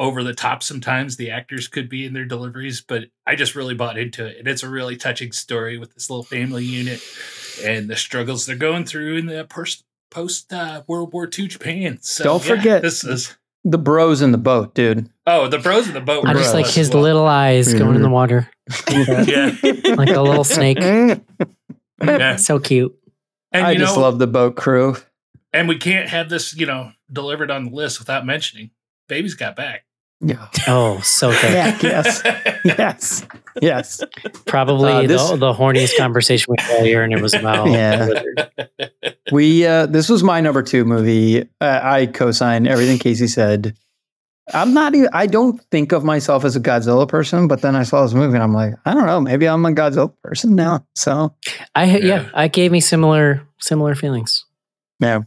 over 0.00 0.24
the 0.24 0.34
top 0.34 0.62
sometimes. 0.62 1.16
The 1.16 1.30
actors 1.30 1.68
could 1.68 1.88
be 1.88 2.04
in 2.06 2.12
their 2.14 2.24
deliveries 2.24 2.80
but 2.80 3.04
i 3.26 3.36
just 3.36 3.54
really 3.54 3.74
bought 3.74 3.98
into 3.98 4.26
it 4.26 4.38
and 4.38 4.48
it's 4.48 4.64
a 4.64 4.68
really 4.68 4.96
touching 4.96 5.30
story 5.30 5.78
with 5.78 5.94
this 5.94 6.10
little 6.10 6.24
family 6.24 6.64
unit 6.64 7.00
and 7.62 7.88
the 7.88 7.96
struggles 7.96 8.46
they're 8.46 8.56
going 8.56 8.84
through 8.86 9.16
in 9.18 9.26
the 9.26 9.44
post 9.44 9.84
post 10.10 10.52
uh, 10.52 10.82
world 10.88 11.12
war 11.12 11.28
ii 11.38 11.46
japan. 11.46 11.98
So 12.00 12.24
Don't 12.24 12.44
yeah, 12.44 12.56
forget- 12.56 12.82
this 12.82 13.04
is 13.04 13.36
The 13.64 13.78
bros 13.78 14.22
in 14.22 14.32
the 14.32 14.38
boat, 14.38 14.74
dude. 14.74 15.10
oh 15.26 15.46
the 15.48 15.58
bros 15.58 15.86
in 15.86 15.94
the 15.94 16.00
boat 16.00 16.26
I 16.26 16.32
just 16.32 16.54
like 16.54 16.66
his 16.66 16.90
well. 16.90 17.02
little 17.02 17.26
eyes 17.26 17.72
going 17.74 17.94
in 17.94 18.02
the 18.02 18.08
mm-hmm. 18.08 18.12
water, 18.12 18.50
yeah 18.90 19.94
like 19.96 20.08
a 20.10 20.22
little 20.22 20.44
snake. 20.44 20.78
yeah 22.02 22.36
So 22.36 22.58
cute. 22.58 22.96
and 23.52 23.66
I 23.66 23.72
you 23.72 23.78
just 23.78 23.96
know 23.96 24.02
love 24.02 24.18
the 24.18 24.26
boat 24.26 24.56
crew. 24.56 24.96
and 25.52 25.68
we 25.68 25.76
can't 25.76 26.08
have 26.08 26.28
this 26.30 26.56
you 26.56 26.64
know 26.66 26.92
delivered 27.12 27.50
on 27.50 27.64
the 27.66 27.70
list 27.70 27.98
without 27.98 28.24
mentioning 28.24 28.70
baby's 29.08 29.34
got 29.34 29.56
back 29.56 29.84
Yeah. 30.22 30.48
Oh, 30.68 31.00
so 31.00 31.30
good. 31.30 31.52
Yeah. 31.52 31.78
Yes. 31.82 32.22
Yes. 32.64 33.26
Yes. 33.62 34.00
Probably 34.46 34.92
Uh, 34.92 35.02
this- 35.06 35.30
the, 35.30 35.36
the 35.36 35.52
horniest 35.54 35.96
conversation 35.96 36.54
we 36.56 36.62
had 36.62 36.78
all 36.80 36.84
year, 36.86 37.02
and 37.02 37.12
it 37.14 37.22
was 37.22 37.32
about 37.34 37.68
Yeah. 37.70 38.08
We 39.32 39.66
uh 39.66 39.86
this 39.86 40.08
was 40.08 40.22
my 40.22 40.40
number 40.40 40.62
two 40.62 40.84
movie. 40.84 41.42
Uh, 41.60 41.80
I 41.82 42.06
co-sign 42.06 42.66
everything 42.66 42.98
Casey 42.98 43.26
said. 43.28 43.74
I'm 44.52 44.74
not 44.74 44.94
even 44.94 45.08
I 45.12 45.26
don't 45.26 45.60
think 45.70 45.92
of 45.92 46.02
myself 46.04 46.44
as 46.44 46.56
a 46.56 46.60
Godzilla 46.60 47.08
person, 47.08 47.46
but 47.48 47.62
then 47.62 47.76
I 47.76 47.84
saw 47.84 48.02
this 48.02 48.14
movie 48.14 48.34
and 48.34 48.42
I'm 48.42 48.52
like, 48.52 48.74
I 48.84 48.92
don't 48.94 49.06
know, 49.06 49.20
maybe 49.20 49.48
I'm 49.48 49.64
a 49.64 49.70
Godzilla 49.70 50.12
person 50.22 50.54
now. 50.56 50.84
So 50.96 51.34
I 51.74 51.84
yeah. 51.84 51.96
Yeah. 52.04 52.28
I 52.34 52.48
gave 52.48 52.72
me 52.72 52.80
similar 52.80 53.46
similar 53.60 53.94
feelings. 53.94 54.44
yeah. 55.00 55.20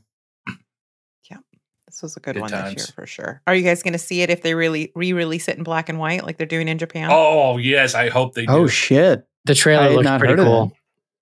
This 2.04 2.12
was 2.12 2.18
a 2.18 2.20
good, 2.20 2.34
Good 2.34 2.42
one 2.42 2.52
this 2.52 2.76
year 2.76 2.86
for 2.96 3.06
sure. 3.08 3.42
Are 3.48 3.56
you 3.56 3.64
guys 3.64 3.82
going 3.82 3.94
to 3.94 3.98
see 4.00 4.22
it 4.24 4.30
if 4.30 4.42
they 4.42 4.56
really 4.56 4.92
re-release 4.94 5.48
it 5.48 5.58
in 5.58 5.64
black 5.64 5.88
and 5.88 6.00
white 6.00 6.26
like 6.26 6.36
they're 6.38 6.46
doing 6.46 6.68
in 6.68 6.78
Japan? 6.78 7.10
oh 7.12 7.58
yes 7.58 7.96
i 7.96 8.10
hope 8.10 8.34
they 8.34 8.46
do 8.46 8.52
Oh 8.52 8.68
shit. 8.68 9.26
The 9.46 9.56
trailer 9.56 9.90
looks 9.90 10.04
not 10.04 10.20
pretty 10.20 10.34
heard 10.34 10.40
of 10.42 10.46
cool. 10.46 10.74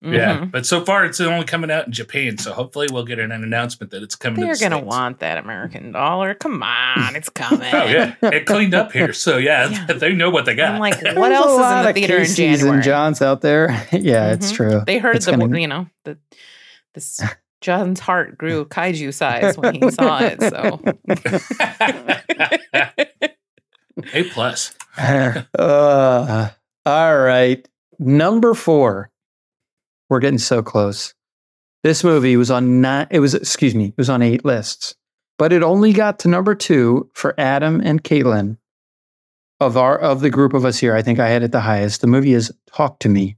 yeah 0.02 0.38
Mhm. 0.40 0.52
but 0.52 0.66
so 0.66 0.84
far 0.84 1.06
it's 1.06 1.22
only 1.22 1.46
coming 1.46 1.70
out 1.70 1.86
in 1.86 1.92
japan 1.94 2.40
so 2.40 2.52
hopefully 2.54 2.88
we'll 2.92 3.06
get 3.06 3.20
an 3.20 3.32
announcement 3.32 3.92
that 3.92 4.02
it's 4.02 4.16
coming 4.16 4.40
They're 4.44 4.56
to 4.56 4.60
the 4.60 4.70
gonna 4.70 4.84
want 4.84 5.20
that 5.20 5.38
American 5.38 5.92
dollar. 5.92 6.34
Come 6.34 6.64
on, 6.64 7.16
it's 7.16 7.30
coming. 7.30 7.70
oh 7.74 7.86
yeah 7.86 8.16
it 8.24 8.48
cleaned 8.48 8.74
up 8.74 8.92
here 8.92 9.14
so 9.14 9.38
yeah, 9.38 9.70
Yeah. 9.88 9.94
they 9.94 10.14
know 10.14 10.32
what 10.32 10.46
they 10.46 10.56
got 10.56 10.72
I'm 10.74 10.80
like, 10.80 10.96
what 10.96 11.04
There's 11.04 11.18
else 11.32 11.52
is 11.52 11.58
lot 11.60 11.78
in 11.78 11.84
the 11.84 11.90
of 11.90 11.96
theater 11.96 12.18
in 12.18 12.24
Caseys 12.24 12.36
January? 12.36 12.76
And 12.78 12.84
Johns 12.84 13.22
out 13.22 13.42
there. 13.42 13.70
yeah, 13.92 14.32
it's 14.34 14.52
Mhm. 14.52 14.56
true. 14.56 14.82
They 14.88 14.98
heard 14.98 15.16
It's 15.18 15.26
the 15.28 15.34
gonna- 15.38 15.60
you 15.60 15.68
know 15.68 15.86
the 16.06 16.18
this 16.96 17.22
John's 17.62 18.00
heart 18.00 18.38
grew 18.38 18.66
kaiju 18.66 19.14
size 19.14 19.58
when 19.58 19.76
he 19.76 19.92
saw 19.92 20.20
it. 20.22 20.42
So 20.42 20.82
a 24.14 24.24
plus 24.32 24.76
uh, 24.98 26.50
all 26.86 27.18
right. 27.18 27.68
Number 28.00 28.54
four. 28.54 29.10
We're 30.10 30.20
getting 30.20 30.40
so 30.40 30.62
close. 30.62 31.14
This 31.84 32.04
movie 32.04 32.36
was 32.36 32.52
on 32.52 32.82
nine, 32.82 33.08
it 33.10 33.20
was, 33.20 33.34
excuse 33.34 33.74
me, 33.74 33.86
it 33.86 33.98
was 33.98 34.10
on 34.10 34.22
eight 34.22 34.44
lists, 34.44 34.96
but 35.38 35.54
it 35.54 35.64
only 35.64 35.94
got 35.94 36.20
to 36.20 36.28
number 36.28 36.54
two 36.54 37.10
for 37.14 37.34
Adam 37.40 37.82
and 37.84 38.04
Caitlin. 38.04 38.58
Of 39.60 39.78
our 39.78 39.98
of 39.98 40.22
the 40.22 40.32
group 40.32 40.54
of 40.54 40.66
us 40.66 40.80
here, 40.80 40.96
I 40.96 41.04
think 41.04 41.20
I 41.20 41.30
had 41.30 41.44
it 41.44 41.52
the 41.52 41.62
highest. 41.62 42.02
The 42.02 42.08
movie 42.08 42.34
is 42.34 42.52
Talk 42.76 43.00
to 43.00 43.10
Me. 43.10 43.38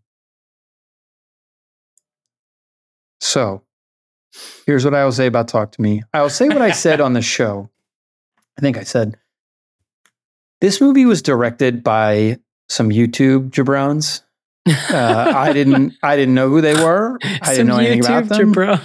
So 3.19 3.61
here's 4.65 4.83
what 4.85 4.93
I 4.93 5.03
will 5.05 5.11
say 5.11 5.25
about 5.27 5.47
Talk 5.47 5.71
to 5.73 5.81
Me. 5.81 6.03
I 6.13 6.21
will 6.21 6.29
say 6.29 6.47
what 6.47 6.61
I 6.61 6.71
said 6.85 7.01
on 7.01 7.13
the 7.13 7.21
show. 7.21 7.69
I 8.57 8.61
think 8.61 8.77
I 8.77 8.83
said 8.83 9.17
this 10.61 10.79
movie 10.79 11.05
was 11.05 11.21
directed 11.21 11.83
by 11.83 12.37
some 12.69 12.89
YouTube 12.89 13.49
jabrones. 13.49 14.21
Uh, 14.67 15.33
I 15.35 15.51
didn't. 15.51 15.93
I 16.03 16.15
didn't 16.15 16.35
know 16.35 16.49
who 16.49 16.61
they 16.61 16.73
were. 16.75 17.19
I 17.23 17.51
didn't 17.51 17.67
know 17.67 17.77
anything 17.77 17.99
about 17.99 18.29
them. 18.29 18.51
Bro. 18.53 18.77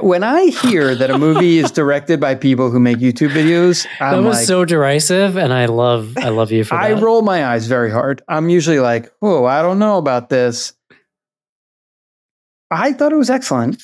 When 0.00 0.24
I 0.24 0.46
hear 0.46 0.96
that 0.96 1.10
a 1.10 1.16
movie 1.16 1.58
is 1.58 1.70
directed 1.70 2.18
by 2.20 2.34
people 2.34 2.70
who 2.70 2.80
make 2.80 2.98
YouTube 2.98 3.30
videos, 3.30 3.86
That 4.00 4.14
I'm 4.14 4.24
was 4.24 4.38
like, 4.38 4.46
so 4.46 4.64
derisive, 4.64 5.36
and 5.36 5.52
I 5.52 5.66
love 5.66 6.18
I 6.18 6.30
love 6.30 6.50
you 6.50 6.64
for 6.64 6.74
I 6.74 6.94
that. 6.94 7.02
roll 7.02 7.22
my 7.22 7.46
eyes 7.46 7.66
very 7.68 7.90
hard. 7.90 8.20
I'm 8.28 8.48
usually 8.48 8.80
like, 8.80 9.12
"Oh, 9.22 9.44
I 9.44 9.62
don't 9.62 9.78
know 9.78 9.98
about 9.98 10.28
this." 10.28 10.72
I 12.70 12.92
thought 12.92 13.12
it 13.12 13.16
was 13.16 13.30
excellent. 13.30 13.80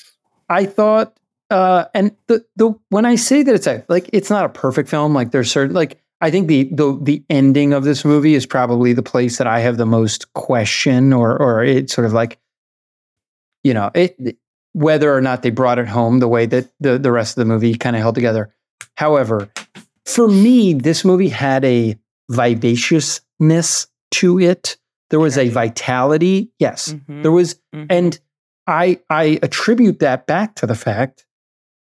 I 0.53 0.65
thought, 0.65 1.17
uh, 1.49 1.85
and 1.93 2.15
the 2.27 2.45
the 2.55 2.73
when 2.89 3.05
I 3.05 3.15
say 3.15 3.43
that 3.43 3.53
it's 3.55 3.67
a, 3.67 3.83
like 3.89 4.09
it's 4.13 4.29
not 4.29 4.45
a 4.45 4.49
perfect 4.49 4.89
film. 4.89 5.13
Like 5.13 5.31
there's 5.31 5.51
certain 5.51 5.75
like 5.75 5.99
I 6.21 6.31
think 6.31 6.47
the 6.47 6.65
the 6.71 6.97
the 7.01 7.23
ending 7.29 7.73
of 7.73 7.83
this 7.83 8.05
movie 8.05 8.35
is 8.35 8.45
probably 8.45 8.93
the 8.93 9.03
place 9.03 9.37
that 9.39 9.47
I 9.47 9.59
have 9.59 9.77
the 9.77 9.85
most 9.85 10.31
question 10.33 11.11
or 11.13 11.37
or 11.37 11.63
it's 11.63 11.93
sort 11.93 12.05
of 12.05 12.13
like, 12.13 12.39
you 13.63 13.73
know, 13.73 13.91
it 13.93 14.37
whether 14.73 15.13
or 15.13 15.21
not 15.21 15.41
they 15.43 15.49
brought 15.51 15.79
it 15.79 15.87
home 15.87 16.19
the 16.19 16.27
way 16.27 16.45
that 16.45 16.71
the 16.79 16.97
the 16.97 17.11
rest 17.11 17.37
of 17.37 17.41
the 17.41 17.45
movie 17.53 17.75
kind 17.75 17.95
of 17.95 18.01
held 18.01 18.15
together. 18.15 18.53
However, 18.95 19.49
for 20.05 20.27
me, 20.27 20.73
this 20.73 21.03
movie 21.03 21.29
had 21.29 21.65
a 21.65 21.97
vivaciousness 22.31 23.87
to 24.11 24.39
it. 24.39 24.77
There 25.09 25.19
was 25.19 25.37
a 25.37 25.49
vitality. 25.49 26.51
Yes, 26.59 26.93
Mhm, 26.93 27.21
there 27.23 27.31
was, 27.31 27.55
mhm. 27.75 27.85
and 27.89 28.19
I 28.67 28.99
I 29.09 29.39
attribute 29.41 29.99
that 29.99 30.27
back 30.27 30.55
to 30.55 30.67
the 30.67 30.75
fact 30.75 31.25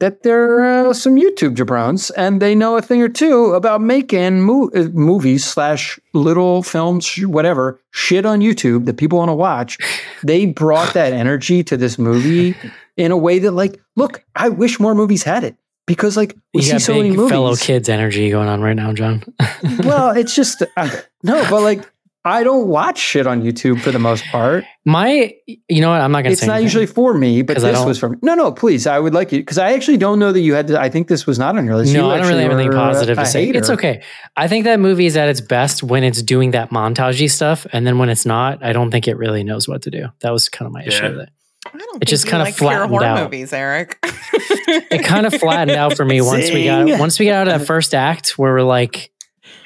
that 0.01 0.23
they're 0.23 0.89
uh, 0.89 0.93
some 0.93 1.17
YouTube 1.17 1.57
jabrones 1.57 2.11
and 2.17 2.41
they 2.41 2.55
know 2.55 2.77
a 2.77 2.83
thing 2.83 3.03
or 3.03 3.09
two 3.09 3.53
about 3.55 3.81
making 3.81 4.43
mo- 4.43 4.71
uh, 4.75 4.85
movies 4.93 5.45
slash 5.45 5.99
little 6.15 6.63
films, 6.63 7.17
whatever 7.27 7.81
shit 7.91 8.25
on 8.25 8.41
YouTube 8.41 8.87
that 8.87 8.97
people 8.97 9.19
want 9.19 9.29
to 9.29 9.35
watch. 9.35 9.77
They 10.23 10.47
brought 10.47 10.95
that 10.95 11.13
energy 11.25 11.65
to 11.65 11.77
this 11.77 11.99
movie 11.99 12.55
in 12.97 13.11
a 13.11 13.17
way 13.17 13.39
that, 13.41 13.53
like, 13.53 13.81
look, 13.97 14.25
I 14.37 14.51
wish 14.51 14.79
more 14.79 14.95
movies 14.95 15.25
had 15.25 15.43
it 15.43 15.57
because, 15.87 16.17
like, 16.17 16.37
we 16.55 16.63
you 16.63 16.69
see 16.69 16.79
so 16.79 16.95
many 16.95 17.11
movies. 17.11 17.31
fellow 17.31 17.57
kids 17.57 17.89
energy 17.89 18.31
going 18.31 18.49
on 18.49 18.61
right 18.61 18.77
now, 18.77 18.93
John. 18.93 19.25
well, 19.81 20.11
it's 20.11 20.35
just 20.35 20.63
uh, 20.77 20.97
no, 21.25 21.45
but 21.51 21.63
like 21.63 21.91
I 22.29 22.45
don't 22.45 22.69
watch 22.69 22.99
shit 22.99 23.27
on 23.27 23.43
YouTube 23.43 23.81
for 23.81 23.91
the 23.91 23.99
most 23.99 24.25
part. 24.27 24.65
My, 24.85 25.35
you 25.47 25.81
know 25.81 25.91
what? 25.91 26.01
I'm 26.01 26.13
not 26.13 26.23
gonna 26.23 26.33
It's 26.33 26.41
say. 26.41 26.47
not 26.47 26.55
anything. 26.55 26.65
usually 26.67 26.87
for 26.87 27.15
me, 27.15 27.43
but 27.43 27.59
this 27.61 27.85
was 27.85 27.99
for 27.99 28.11
me. 28.11 28.19
No, 28.23 28.35
no, 28.35 28.53
please, 28.53 28.87
I 28.87 28.99
would 28.99 29.15
like 29.15 29.33
you 29.33 29.41
because 29.41 29.59
I 29.59 29.73
actually 29.73 29.97
don't 29.97 30.19
know 30.19 30.33
that 30.33 30.41
you 30.41 30.55
had 30.55 30.69
to. 30.69 30.81
I 30.81 30.89
think 30.89 31.09
this 31.09 31.27
was 31.27 31.39
not 31.39 31.57
on 31.59 31.65
your 31.67 31.77
list. 31.77 31.93
No, 31.93 32.07
You 32.07 32.11
I 32.13 32.19
don't 32.19 32.29
really 32.29 32.43
have 32.43 32.53
anything 32.53 32.73
positive 32.73 33.19
a 33.19 33.23
to 33.23 33.27
say. 33.27 33.49
It's 33.49 33.71
okay. 33.71 34.03
I 34.37 34.49
think 34.49 34.65
that 34.65 34.81
movie 34.81 35.07
is 35.07 35.17
at 35.17 35.29
its 35.29 35.41
best 35.41 35.83
when 35.83 36.05
it's 36.05 36.23
doing 36.23 36.53
that 36.53 36.71
montagey 36.71 37.31
stuff, 37.31 37.67
and 37.73 37.87
then 37.87 37.99
when 37.99 38.09
it's 38.09 38.27
not, 38.27 38.63
I 38.65 38.73
don't 38.73 38.91
think 38.91 39.09
it 39.09 39.17
really 39.17 39.45
knows 39.45 39.67
what 39.69 39.83
to 39.83 39.91
do. 39.91 40.07
That 40.21 40.33
was 40.33 40.49
kind 40.49 40.67
of 40.67 40.73
my 40.73 40.85
issue 40.85 41.05
with 41.11 41.21
it. 41.21 41.29
I 41.67 41.77
don't 41.79 42.03
it 42.03 42.07
just 42.07 42.23
think 42.25 42.27
you 42.27 42.31
kinda 42.39 42.45
like 42.45 42.55
flattened 42.55 42.91
horror 42.91 43.05
out. 43.05 43.23
movies, 43.25 43.53
Eric. 43.53 43.99
It 44.03 45.05
kind 45.05 45.27
of 45.27 45.35
flattened 45.41 45.77
out 45.77 45.97
for 45.97 46.05
me 46.05 46.21
once 46.21 46.51
we 46.51 46.65
got 46.65 46.99
once 46.99 47.19
we 47.19 47.27
got 47.27 47.47
out 47.47 47.49
of 47.55 47.61
that 47.61 47.67
first 47.67 47.95
act 47.95 48.39
where 48.39 48.53
we're 48.55 48.63
like 48.63 49.11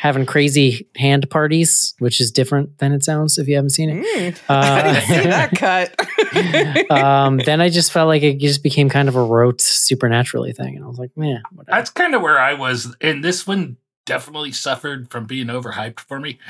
having 0.03 0.27
crazy 0.27 0.85
hand 0.97 1.31
parties, 1.31 1.95
which 2.01 2.21
is 2.21 2.33
different 2.33 2.77
than 2.79 2.91
it 2.91 3.05
sounds 3.05 3.39
if 3.39 3.47
you 3.47 3.55
haven't 3.55 3.71
seen 3.71 3.89
it. 3.89 4.05
Mm, 4.05 4.41
Uh, 4.49 4.55
I 4.55 4.83
didn't 4.83 5.03
see 5.05 5.29
that 5.29 5.53
cut. 5.53 6.91
um, 6.91 7.39
then 7.39 7.61
I 7.61 7.69
just 7.69 7.93
felt 7.93 8.09
like 8.09 8.25
it 8.25 8.39
just 8.39 8.65
became 8.65 8.89
kind 8.89 9.09
of 9.09 9.15
a 9.15 9.23
rote 9.23 9.61
supernaturally 9.61 10.53
thing, 10.53 10.75
and 10.75 10.85
I 10.85 10.89
was 10.89 10.99
like, 10.99 11.17
man, 11.17 11.41
whatever. 11.53 11.77
That's 11.77 11.91
kind 11.91 12.17
of 12.17 12.23
where 12.23 12.37
I 12.37 12.55
was, 12.55 12.97
and 13.01 13.23
this 13.23 13.47
one 13.47 13.77
definitely 14.05 14.51
suffered 14.51 15.09
from 15.09 15.27
being 15.27 15.47
overhyped 15.47 16.01
for 16.01 16.19
me. 16.19 16.41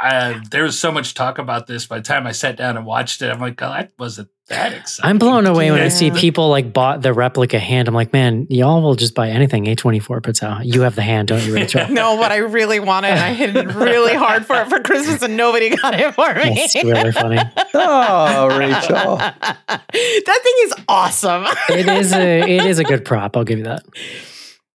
Uh, 0.00 0.40
there 0.50 0.62
was 0.62 0.78
so 0.78 0.90
much 0.90 1.12
talk 1.12 1.36
about 1.36 1.66
this. 1.66 1.84
By 1.84 1.98
the 1.98 2.04
time 2.04 2.26
I 2.26 2.32
sat 2.32 2.56
down 2.56 2.78
and 2.78 2.86
watched 2.86 3.20
it, 3.20 3.30
I'm 3.30 3.40
like, 3.40 3.60
oh, 3.60 3.68
that 3.68 3.92
wasn't 3.98 4.30
that 4.52 4.72
exciting. 4.72 5.10
I'm 5.10 5.18
blown 5.18 5.46
away 5.46 5.70
when 5.70 5.80
I 5.80 5.88
see 5.88 6.10
people 6.10 6.48
like 6.48 6.72
bought 6.72 7.02
the 7.02 7.12
replica 7.12 7.58
hand. 7.58 7.88
I'm 7.88 7.94
like, 7.94 8.12
man, 8.12 8.46
y'all 8.48 8.80
will 8.82 8.94
just 8.94 9.14
buy 9.14 9.28
anything 9.30 9.64
A24 9.64 10.22
puts 10.22 10.42
out. 10.42 10.64
You 10.64 10.82
have 10.82 10.94
the 10.94 11.02
hand, 11.02 11.28
don't 11.28 11.44
you, 11.44 11.54
Rachel? 11.54 11.88
no, 11.90 12.16
but 12.16 12.30
I 12.32 12.36
really 12.36 12.78
wanted. 12.80 13.08
and 13.08 13.20
I 13.20 13.32
hit 13.34 13.56
it 13.56 13.66
really 13.74 14.14
hard 14.14 14.46
for 14.46 14.56
it 14.56 14.68
for 14.68 14.80
Christmas, 14.80 15.22
and 15.22 15.36
nobody 15.36 15.74
got 15.76 15.98
it 15.98 16.14
for 16.14 16.32
me. 16.34 16.54
That's 16.54 16.74
really 16.76 17.12
funny. 17.12 17.38
Oh, 17.74 18.58
Rachel. 18.58 19.16
that 19.16 19.46
thing 19.66 20.54
is 20.60 20.74
awesome. 20.88 21.44
It 21.70 21.88
is 21.88 22.12
a 22.12 22.40
it 22.42 22.64
is 22.66 22.78
a 22.78 22.84
good 22.84 23.04
prop. 23.04 23.36
I'll 23.36 23.44
give 23.44 23.58
you 23.58 23.64
that. 23.64 23.82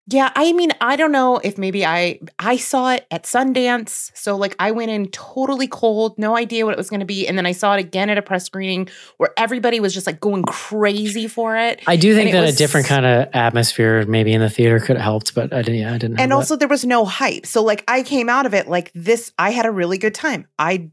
Yeah, 0.09 0.30
I 0.36 0.52
mean, 0.52 0.70
I 0.80 0.94
don't 0.94 1.11
know 1.11 1.38
if 1.42 1.59
maybe 1.59 1.84
I 1.84 2.20
I 2.38 2.59
saw 2.59 2.92
it 2.92 3.07
at 3.11 3.24
Sundance, 3.24 4.12
so 4.14 4.36
like 4.36 4.54
I 4.61 4.70
went 4.70 4.92
in 4.92 5.09
totally 5.09 5.66
cold, 5.66 6.16
no 6.16 6.36
idea 6.36 6.64
what 6.64 6.72
it 6.72 6.78
was 6.78 6.88
going 6.88 7.00
to 7.00 7.07
be, 7.07 7.26
and 7.26 7.36
then 7.36 7.44
I 7.44 7.50
saw 7.50 7.74
it 7.74 7.80
again 7.80 8.09
at 8.09 8.16
a 8.16 8.22
press 8.22 8.44
screening 8.44 8.88
where 9.16 9.30
everybody 9.36 9.80
was 9.80 9.92
just 9.92 10.07
like 10.07 10.20
going 10.20 10.44
crazy 10.44 11.26
for 11.26 11.57
it. 11.57 11.80
I 11.88 11.96
do 11.96 12.14
think 12.14 12.30
And 12.30 12.38
that 12.38 12.42
was- 12.42 12.54
a 12.54 12.59
different 12.59 12.86
kind 12.86 13.04
of 13.04 13.28
atmosphere 13.32 14.07
maybe 14.07 14.32
in 14.32 14.40
the 14.40 14.48
theater 14.50 14.78
could 14.78 14.96
have 14.96 15.02
helped, 15.04 15.34
but 15.34 15.52
I 15.52 15.62
didn't. 15.62 15.80
Yeah, 15.80 15.94
I 15.94 15.98
didn't. 15.98 16.20
and 16.20 16.32
also 16.32 16.54
there 16.54 16.68
was 16.68 16.84
no 16.84 17.04
hype. 17.04 17.44
So 17.44 17.64
like 17.64 17.82
I 17.88 18.02
came 18.04 18.28
out 18.28 18.46
of 18.46 18.54
it 18.54 18.68
like 18.68 18.92
this 18.94 19.32
I 19.38 19.50
had 19.50 19.66
a 19.66 19.72
really 19.72 19.98
good 19.98 20.14
time. 20.14 20.46
I 20.57 20.90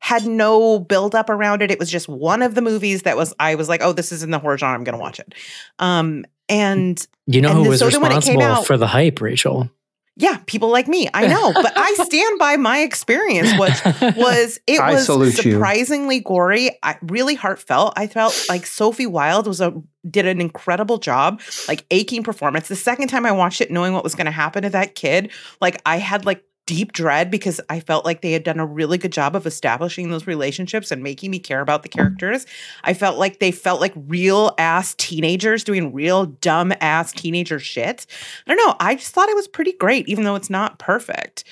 had 0.00 0.26
no 0.26 0.78
build 0.78 1.14
up 1.14 1.30
around 1.30 1.62
it. 1.62 1.70
It 1.70 1.78
was 1.78 1.90
just 1.90 2.08
one 2.10 2.42
of 2.42 2.54
the 2.54 2.60
movies 2.60 3.02
that 3.04 3.16
was 3.16 3.32
I 3.40 3.54
was 3.54 3.70
like, 3.70 3.80
"Oh, 3.82 3.94
this 3.94 4.12
is 4.12 4.22
in 4.22 4.30
the 4.30 4.38
horror 4.38 4.58
genre. 4.58 4.76
I'm 4.76 4.84
going 4.84 4.92
to 4.98 5.00
watch 5.00 5.18
it." 5.18 5.32
Um 5.78 6.26
and 6.48 7.06
you 7.26 7.40
know 7.40 7.50
and 7.50 7.64
who 7.64 7.68
was 7.70 7.80
so 7.80 7.88
then 7.90 8.00
when 8.02 8.12
it 8.12 8.22
came 8.22 8.36
responsible 8.36 8.42
out- 8.60 8.66
for 8.66 8.76
the 8.76 8.86
hype, 8.86 9.20
Rachel? 9.20 9.70
yeah, 10.16 10.38
people 10.46 10.68
like 10.68 10.86
me. 10.86 11.08
I 11.12 11.26
know, 11.26 11.52
but 11.52 11.72
I 11.76 11.94
stand 12.04 12.38
by 12.38 12.56
my 12.56 12.78
experience 12.82 13.50
which 13.58 13.84
was 14.16 14.60
it 14.66 14.78
I 14.78 14.94
was 14.94 15.06
salute 15.06 15.44
you. 15.44 15.52
surprisingly 15.54 16.20
gory, 16.20 16.70
I, 16.84 16.96
really 17.02 17.34
heartfelt. 17.34 17.94
I 17.96 18.06
felt 18.06 18.46
like 18.48 18.64
Sophie 18.64 19.06
Wilde 19.08 19.48
was 19.48 19.60
a 19.60 19.74
did 20.08 20.26
an 20.26 20.40
incredible 20.40 20.98
job, 20.98 21.40
like 21.66 21.84
aching 21.90 22.22
performance. 22.22 22.68
The 22.68 22.76
second 22.76 23.08
time 23.08 23.26
I 23.26 23.32
watched 23.32 23.60
it, 23.60 23.70
knowing 23.72 23.92
what 23.92 24.04
was 24.04 24.14
going 24.14 24.26
to 24.26 24.30
happen 24.30 24.62
to 24.62 24.70
that 24.70 24.94
kid, 24.94 25.32
like 25.60 25.80
I 25.84 25.96
had 25.98 26.24
like 26.24 26.44
deep 26.66 26.92
dread 26.92 27.30
because 27.30 27.60
I 27.68 27.80
felt 27.80 28.04
like 28.04 28.20
they 28.22 28.32
had 28.32 28.44
done 28.44 28.58
a 28.58 28.66
really 28.66 28.98
good 28.98 29.12
job 29.12 29.36
of 29.36 29.46
establishing 29.46 30.10
those 30.10 30.26
relationships 30.26 30.90
and 30.90 31.02
making 31.02 31.30
me 31.30 31.38
care 31.38 31.60
about 31.60 31.82
the 31.82 31.88
characters. 31.88 32.46
I 32.84 32.94
felt 32.94 33.18
like 33.18 33.38
they 33.38 33.50
felt 33.50 33.80
like 33.80 33.92
real 33.96 34.54
ass 34.58 34.94
teenagers 34.96 35.64
doing 35.64 35.92
real 35.92 36.26
dumb 36.26 36.72
ass 36.80 37.12
teenager 37.12 37.58
shit. 37.58 38.06
I 38.46 38.54
don't 38.54 38.66
know. 38.66 38.76
I 38.80 38.94
just 38.94 39.12
thought 39.12 39.28
it 39.28 39.36
was 39.36 39.48
pretty 39.48 39.72
great, 39.72 40.08
even 40.08 40.24
though 40.24 40.36
it's 40.36 40.50
not 40.50 40.78
perfect. 40.78 41.44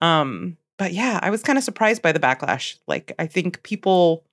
Um, 0.00 0.56
but 0.76 0.92
yeah, 0.92 1.18
I 1.22 1.30
was 1.30 1.42
kind 1.42 1.58
of 1.58 1.64
surprised 1.64 2.00
by 2.00 2.12
the 2.12 2.20
backlash. 2.20 2.76
Like, 2.86 3.12
I 3.18 3.26
think 3.26 3.62
people 3.62 4.24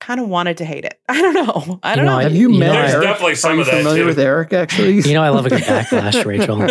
kind 0.00 0.18
of 0.20 0.28
wanted 0.28 0.56
to 0.58 0.64
hate 0.64 0.84
it. 0.84 0.98
I 1.08 1.20
don't 1.20 1.34
know. 1.34 1.78
I 1.82 1.94
don't 1.94 2.06
know, 2.06 2.16
know. 2.16 2.22
Have 2.22 2.34
you 2.34 2.50
you 2.52 2.58
met 2.58 2.72
know, 2.72 2.80
Eric? 2.80 3.02
definitely 3.02 3.34
some 3.36 3.52
Are 3.52 3.54
you 3.54 3.60
of 3.60 3.66
that, 3.66 3.76
familiar 3.76 4.02
too. 4.02 4.06
with 4.06 4.18
Eric? 4.18 4.52
Actually, 4.52 5.00
You 5.00 5.14
know, 5.14 5.22
I 5.22 5.28
love 5.28 5.46
a 5.46 5.50
good 5.50 5.62
backlash, 5.62 6.24
Rachel. 6.24 6.66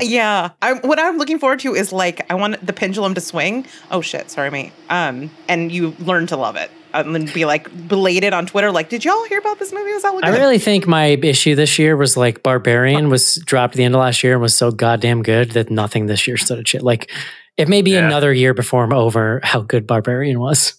yeah. 0.02 0.50
I, 0.62 0.74
what 0.74 0.98
I'm 1.00 1.16
looking 1.18 1.38
forward 1.38 1.60
to 1.60 1.74
is 1.74 1.92
like 1.92 2.30
I 2.30 2.34
want 2.34 2.64
the 2.64 2.72
pendulum 2.72 3.14
to 3.14 3.20
swing. 3.20 3.66
Oh 3.90 4.00
shit, 4.00 4.30
sorry, 4.30 4.50
mate. 4.50 4.72
Um, 4.88 5.30
and 5.48 5.72
you 5.72 5.94
learn 6.00 6.26
to 6.28 6.36
love 6.36 6.56
it. 6.56 6.70
And 6.92 7.14
then 7.14 7.26
be 7.32 7.44
like 7.44 7.68
belated 7.88 8.32
on 8.32 8.46
Twitter, 8.46 8.72
like, 8.72 8.88
did 8.88 9.04
y'all 9.04 9.24
hear 9.26 9.38
about 9.38 9.60
this 9.60 9.72
movie? 9.72 9.92
Was 9.92 10.02
that 10.02 10.20
I 10.24 10.30
really 10.36 10.58
think 10.58 10.88
my 10.88 11.06
issue 11.06 11.54
this 11.54 11.78
year 11.78 11.96
was 11.96 12.16
like 12.16 12.42
Barbarian 12.42 13.08
was 13.08 13.36
dropped 13.46 13.74
at 13.74 13.76
the 13.76 13.84
end 13.84 13.94
of 13.94 14.00
last 14.00 14.24
year 14.24 14.32
and 14.32 14.42
was 14.42 14.56
so 14.56 14.72
goddamn 14.72 15.22
good 15.22 15.52
that 15.52 15.70
nothing 15.70 16.06
this 16.06 16.26
year 16.26 16.36
stood 16.36 16.58
a 16.58 16.64
chance. 16.64 16.82
Like, 16.82 17.08
it 17.56 17.68
may 17.68 17.82
be 17.82 17.92
Yeah. 17.92 18.04
another 18.06 18.32
year 18.32 18.54
before 18.54 18.82
I'm 18.82 18.92
over 18.92 19.40
how 19.44 19.60
good 19.60 19.86
Barbarian 19.86 20.40
was. 20.40 20.74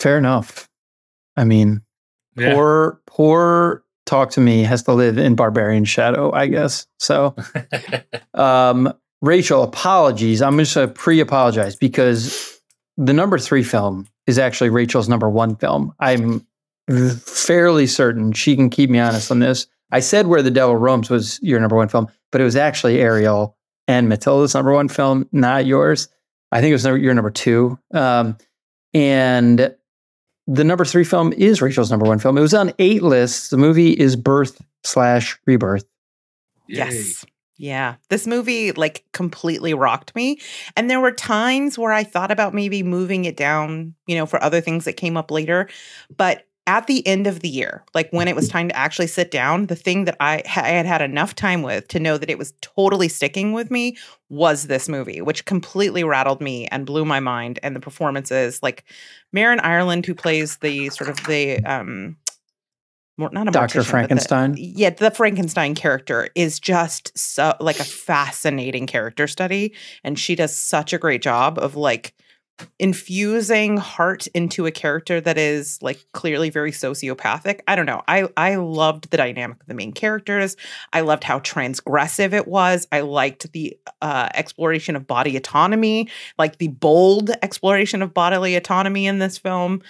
Fair 0.00 0.18
enough. 0.18 0.68
I 1.36 1.44
mean, 1.44 1.82
Yeah. 2.36 2.54
poor 2.54 3.00
poor 3.06 3.82
talk 4.06 4.30
to 4.30 4.40
me 4.40 4.62
has 4.62 4.82
to 4.84 4.92
live 4.92 5.18
in 5.18 5.34
barbarian 5.34 5.84
shadow 5.84 6.32
i 6.32 6.46
guess. 6.46 6.86
So 6.98 7.34
um 8.34 8.92
rachel 9.22 9.62
apologies. 9.62 10.42
I'm 10.42 10.58
just 10.58 10.74
gonna 10.74 10.88
pre-apologize 10.88 11.76
because 11.76 12.60
the 12.96 13.12
number 13.12 13.38
three 13.38 13.62
film 13.62 14.06
is 14.26 14.38
actually 14.38 14.70
rachel's 14.70 15.08
number 15.08 15.28
one 15.28 15.56
film. 15.56 15.92
I'm 16.00 16.46
fairly 17.24 17.86
certain 17.86 18.32
she 18.32 18.54
can 18.56 18.70
keep 18.70 18.90
me 18.90 18.98
honest 18.98 19.30
on 19.30 19.40
this. 19.40 19.66
I 19.92 20.00
said 20.00 20.26
where 20.28 20.42
the 20.42 20.50
devil 20.50 20.76
roams 20.76 21.10
was 21.10 21.40
your 21.42 21.58
number 21.60 21.76
one 21.76 21.88
film 21.88 22.06
but 22.32 22.40
it 22.40 22.44
was 22.44 22.56
actually 22.56 23.00
ariel 23.00 23.56
and 23.88 24.08
matilda's 24.08 24.54
number 24.54 24.72
one 24.72 24.88
film 24.88 25.28
not 25.32 25.66
yours. 25.66 26.08
I 26.52 26.60
think 26.60 26.70
it 26.70 26.74
was 26.74 26.84
your 26.84 27.14
number 27.14 27.30
two. 27.30 27.78
Um 27.92 28.36
and 28.94 29.74
the 30.46 30.64
number 30.64 30.84
three 30.84 31.04
film 31.04 31.32
is 31.32 31.60
Rachel's 31.60 31.90
number 31.90 32.06
one 32.06 32.18
film. 32.18 32.38
It 32.38 32.42
was 32.42 32.54
on 32.54 32.72
eight 32.78 33.02
lists. 33.02 33.50
The 33.50 33.56
movie 33.56 33.92
is 33.92 34.16
Birth 34.16 34.60
slash 34.84 35.38
Rebirth. 35.46 35.84
Yay. 36.68 36.78
Yes. 36.78 37.24
Yeah. 37.58 37.94
This 38.10 38.26
movie 38.26 38.72
like 38.72 39.04
completely 39.12 39.72
rocked 39.72 40.14
me. 40.14 40.40
And 40.76 40.90
there 40.90 41.00
were 41.00 41.12
times 41.12 41.78
where 41.78 41.92
I 41.92 42.04
thought 42.04 42.30
about 42.30 42.54
maybe 42.54 42.82
moving 42.82 43.24
it 43.24 43.36
down, 43.36 43.94
you 44.06 44.14
know, 44.14 44.26
for 44.26 44.42
other 44.42 44.60
things 44.60 44.84
that 44.84 44.94
came 44.94 45.16
up 45.16 45.30
later. 45.30 45.68
But 46.14 46.45
at 46.66 46.86
the 46.88 47.06
end 47.06 47.26
of 47.26 47.40
the 47.40 47.48
year, 47.48 47.84
like 47.94 48.10
when 48.10 48.26
it 48.26 48.34
was 48.34 48.48
time 48.48 48.68
to 48.68 48.76
actually 48.76 49.06
sit 49.06 49.30
down, 49.30 49.66
the 49.66 49.76
thing 49.76 50.04
that 50.04 50.16
I, 50.18 50.42
ha- 50.46 50.62
I 50.62 50.68
had 50.70 50.86
had 50.86 51.00
enough 51.00 51.34
time 51.34 51.62
with 51.62 51.86
to 51.88 52.00
know 52.00 52.18
that 52.18 52.28
it 52.28 52.38
was 52.38 52.54
totally 52.60 53.08
sticking 53.08 53.52
with 53.52 53.70
me 53.70 53.96
was 54.28 54.66
this 54.66 54.88
movie, 54.88 55.20
which 55.20 55.44
completely 55.44 56.02
rattled 56.02 56.40
me 56.40 56.66
and 56.68 56.84
blew 56.84 57.04
my 57.04 57.20
mind. 57.20 57.60
And 57.62 57.76
the 57.76 57.80
performances, 57.80 58.62
like 58.62 58.84
Marin 59.32 59.60
Ireland, 59.60 60.06
who 60.06 60.14
plays 60.14 60.56
the 60.56 60.90
sort 60.90 61.08
of 61.08 61.16
the, 61.26 61.62
um, 61.64 62.16
more, 63.18 63.30
not 63.32 63.48
a 63.48 63.50
Dr. 63.50 63.78
but 63.78 63.84
the- 63.84 63.90
Frankenstein? 63.90 64.56
yeah, 64.58 64.90
the 64.90 65.10
Frankenstein 65.10 65.74
character 65.74 66.28
is 66.34 66.58
just 66.60 67.16
so 67.16 67.54
like 67.60 67.78
a 67.80 67.84
fascinating 67.84 68.86
character 68.86 69.26
study, 69.26 69.72
and 70.04 70.18
she 70.18 70.34
does 70.34 70.54
such 70.54 70.92
a 70.92 70.98
great 70.98 71.22
job 71.22 71.58
of 71.58 71.76
like 71.76 72.12
infusing 72.78 73.76
heart 73.76 74.26
into 74.28 74.66
a 74.66 74.70
character 74.70 75.20
that 75.20 75.38
is 75.38 75.78
like 75.82 76.04
clearly 76.12 76.50
very 76.50 76.72
sociopathic. 76.72 77.60
I 77.68 77.76
don't 77.76 77.86
know. 77.86 78.02
I 78.08 78.28
I 78.36 78.56
loved 78.56 79.10
the 79.10 79.16
dynamic 79.16 79.60
of 79.60 79.66
the 79.66 79.74
main 79.74 79.92
characters. 79.92 80.56
I 80.92 81.02
loved 81.02 81.24
how 81.24 81.40
transgressive 81.40 82.32
it 82.32 82.48
was. 82.48 82.86
I 82.92 83.00
liked 83.00 83.52
the 83.52 83.78
uh, 84.00 84.28
exploration 84.34 84.96
of 84.96 85.06
body 85.06 85.36
autonomy, 85.36 86.08
like 86.38 86.58
the 86.58 86.68
bold 86.68 87.30
exploration 87.42 88.02
of 88.02 88.14
bodily 88.14 88.54
autonomy 88.56 89.06
in 89.06 89.18
this 89.18 89.38
film. 89.38 89.82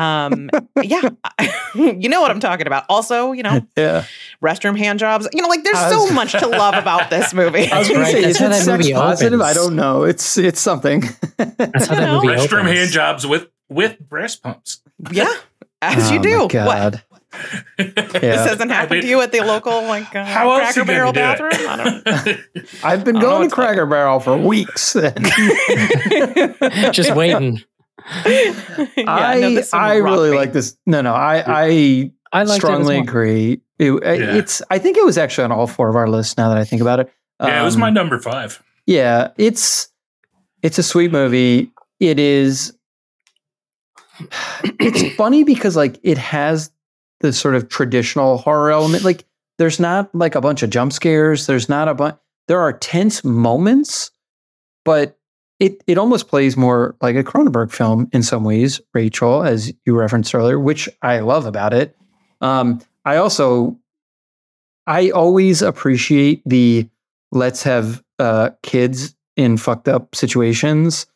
Um, 0.00 0.48
yeah, 0.82 1.10
you 1.74 2.08
know 2.08 2.20
what 2.22 2.30
I'm 2.30 2.40
talking 2.40 2.66
about. 2.66 2.84
Also, 2.88 3.32
you 3.32 3.42
know, 3.42 3.60
Yeah. 3.76 4.04
restroom 4.42 4.78
hand 4.78 4.98
jobs. 4.98 5.28
You 5.32 5.42
know, 5.42 5.48
like 5.48 5.62
there's 5.64 5.76
I 5.76 5.90
so 5.90 6.10
much 6.12 6.32
to 6.32 6.46
love 6.48 6.74
about 6.74 7.10
this 7.10 7.34
movie. 7.34 7.70
I 7.70 7.78
was 7.80 7.88
going 7.88 8.00
to 8.00 8.06
say, 8.10 8.24
is 8.24 8.38
that 8.38 8.66
movie 8.66 8.92
positive? 8.92 9.40
I 9.40 9.52
don't 9.52 9.76
know. 9.76 10.04
It's 10.04 10.38
it's 10.38 10.60
something. 10.60 11.02
That's 11.36 11.86
how 11.86 11.94
You 11.94 12.00
that 12.00 12.06
know? 12.06 12.14
movie 12.22 12.28
Restroom 12.28 12.60
opens. 12.60 12.78
hand 12.78 12.90
jobs 12.92 13.26
with 13.26 13.48
with 13.68 13.98
breast 13.98 14.42
pumps. 14.42 14.80
yeah, 15.12 15.32
as 15.82 16.10
you 16.10 16.18
Oh, 16.20 16.22
do. 16.48 16.58
my 16.58 16.66
What? 16.66 16.76
God. 16.76 17.02
This 17.78 18.44
hasn't 18.44 18.72
happened 18.72 18.90
mean, 18.90 19.02
to 19.02 19.06
you 19.08 19.20
at 19.20 19.30
the 19.30 19.40
local 19.42 19.82
like 19.84 20.16
uh, 20.16 20.24
How 20.24 20.56
Cracker 20.56 20.80
you 20.80 20.84
Barrel 20.86 21.12
gonna 21.12 21.36
bathroom? 21.36 21.68
I 21.68 21.76
don't. 21.76 22.40
I've 22.82 23.04
been 23.04 23.16
I 23.16 23.20
don't 23.20 23.22
going 23.22 23.22
to 23.22 23.26
what's 23.28 23.40
like- 23.40 23.52
Cracker 23.52 23.86
Barrel 23.86 24.18
for 24.18 24.36
weeks. 24.36 24.94
Just 26.92 27.14
waiting. 27.14 27.62
Yeah, 28.96 29.04
I 29.06 29.40
no, 29.40 29.62
I 29.72 29.96
really 29.96 30.30
me. 30.30 30.36
like 30.36 30.52
this. 30.52 30.76
No, 30.86 31.00
no, 31.00 31.14
I 31.14 31.42
I 31.46 32.12
I 32.32 32.44
strongly 32.46 32.96
it 32.96 32.98
well. 33.00 33.08
agree. 33.08 33.60
It- 33.78 33.92
Yeah. 34.02 34.36
It's 34.36 34.62
I 34.70 34.78
think 34.78 34.96
it 34.96 35.04
was 35.04 35.16
actually 35.18 35.44
on 35.44 35.52
all 35.52 35.66
four 35.66 35.88
of 35.88 35.96
our 35.96 36.08
lists. 36.08 36.36
Now 36.36 36.48
that 36.48 36.58
I 36.58 36.64
think 36.64 36.82
about 36.82 37.00
it, 37.00 37.12
yeah, 37.40 37.60
it 37.60 37.64
was 37.64 37.74
Um, 37.74 37.80
my 37.80 37.90
number 37.90 38.18
five. 38.18 38.62
Yeah, 38.86 39.28
it's 39.38 39.88
it's 40.62 40.78
a 40.78 40.82
sweet 40.82 41.12
movie. 41.12 41.72
It 42.00 42.18
is. 42.18 42.72
It's 44.80 45.14
funny 45.16 45.44
because 45.44 45.76
like 45.76 45.98
it 46.02 46.18
has 46.18 46.70
the 47.20 47.32
sort 47.32 47.54
of 47.54 47.68
traditional 47.68 48.38
horror 48.38 48.70
element. 48.70 49.04
Like 49.04 49.24
there's 49.58 49.80
not 49.80 50.14
like 50.14 50.34
a 50.34 50.40
bunch 50.40 50.62
of 50.62 50.70
jump 50.70 50.92
scares. 50.92 51.46
There's 51.46 51.68
not 51.68 51.88
a 51.88 51.94
bunch. 51.94 52.16
There 52.48 52.60
are 52.60 52.72
tense 52.72 53.22
moments, 53.24 54.10
but 54.84 55.16
it 55.60 55.82
it 55.86 55.98
almost 55.98 56.26
plays 56.28 56.56
more 56.56 56.96
like 57.00 57.14
a 57.16 57.22
Cronenberg 57.22 57.70
film 57.70 58.08
in 58.12 58.22
some 58.22 58.42
ways. 58.42 58.80
Rachel, 58.94 59.44
as 59.44 59.72
you 59.86 59.94
referenced 59.96 60.34
earlier, 60.34 60.58
which 60.58 60.88
I 61.02 61.20
love 61.20 61.46
about 61.46 61.72
it. 61.72 61.96
Um, 62.40 62.80
I 63.04 63.16
also 63.16 63.78
I 64.86 65.10
always 65.10 65.62
appreciate 65.62 66.42
the 66.46 66.88
let's 67.30 67.62
have 67.62 68.02
uh, 68.18 68.50
kids 68.62 69.14
in 69.36 69.56
fucked 69.56 69.88
up 69.88 70.14
situations. 70.14 71.06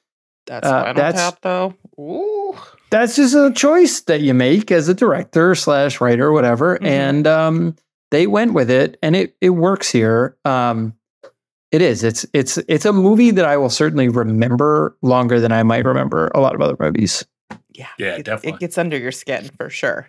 That's 0.47 0.67
Uh, 0.67 0.93
that's- 0.93 1.15
Tap, 1.15 1.39
though. 1.43 1.75
Ooh. 1.99 2.55
That's 2.91 3.17
just 3.17 3.35
a 3.35 3.51
choice 3.53 4.03
that 4.03 4.21
you 4.21 4.35
make 4.35 4.71
as 4.71 4.89
a 4.89 4.95
director 4.95 5.55
slash 5.57 6.01
writer, 6.01 6.31
whatever. 6.31 6.79
Mhm. 6.79 6.87
And 6.87 7.27
um, 7.27 7.77
they 8.13 8.27
went 8.29 8.53
with 8.53 8.71
it, 8.71 8.97
and 9.03 9.17
it 9.17 9.35
it 9.41 9.51
works 9.51 9.91
here. 9.91 10.37
Um, 10.45 10.95
it 11.75 11.83
is. 11.83 12.05
It's 12.05 12.25
it's 12.33 12.57
it's 12.69 12.85
a 12.85 12.93
movie 12.93 13.31
that 13.33 13.45
I 13.45 13.57
will 13.57 13.71
certainly 13.71 14.09
remember 14.09 14.97
longer 15.03 15.41
than 15.41 15.51
I 15.53 15.63
might 15.65 15.85
remember 15.85 16.31
a 16.35 16.41
lot 16.41 16.55
of 16.55 16.61
other 16.61 16.77
movies. 16.79 17.25
Yeah, 17.73 17.89
Yeah, 17.99 18.17
it, 18.17 18.25
definitely. 18.25 18.53
It 18.57 18.61
gets 18.61 18.79
under 18.79 18.97
your 18.97 19.11
skin 19.13 19.51
for 19.57 19.69
sure. 19.69 20.07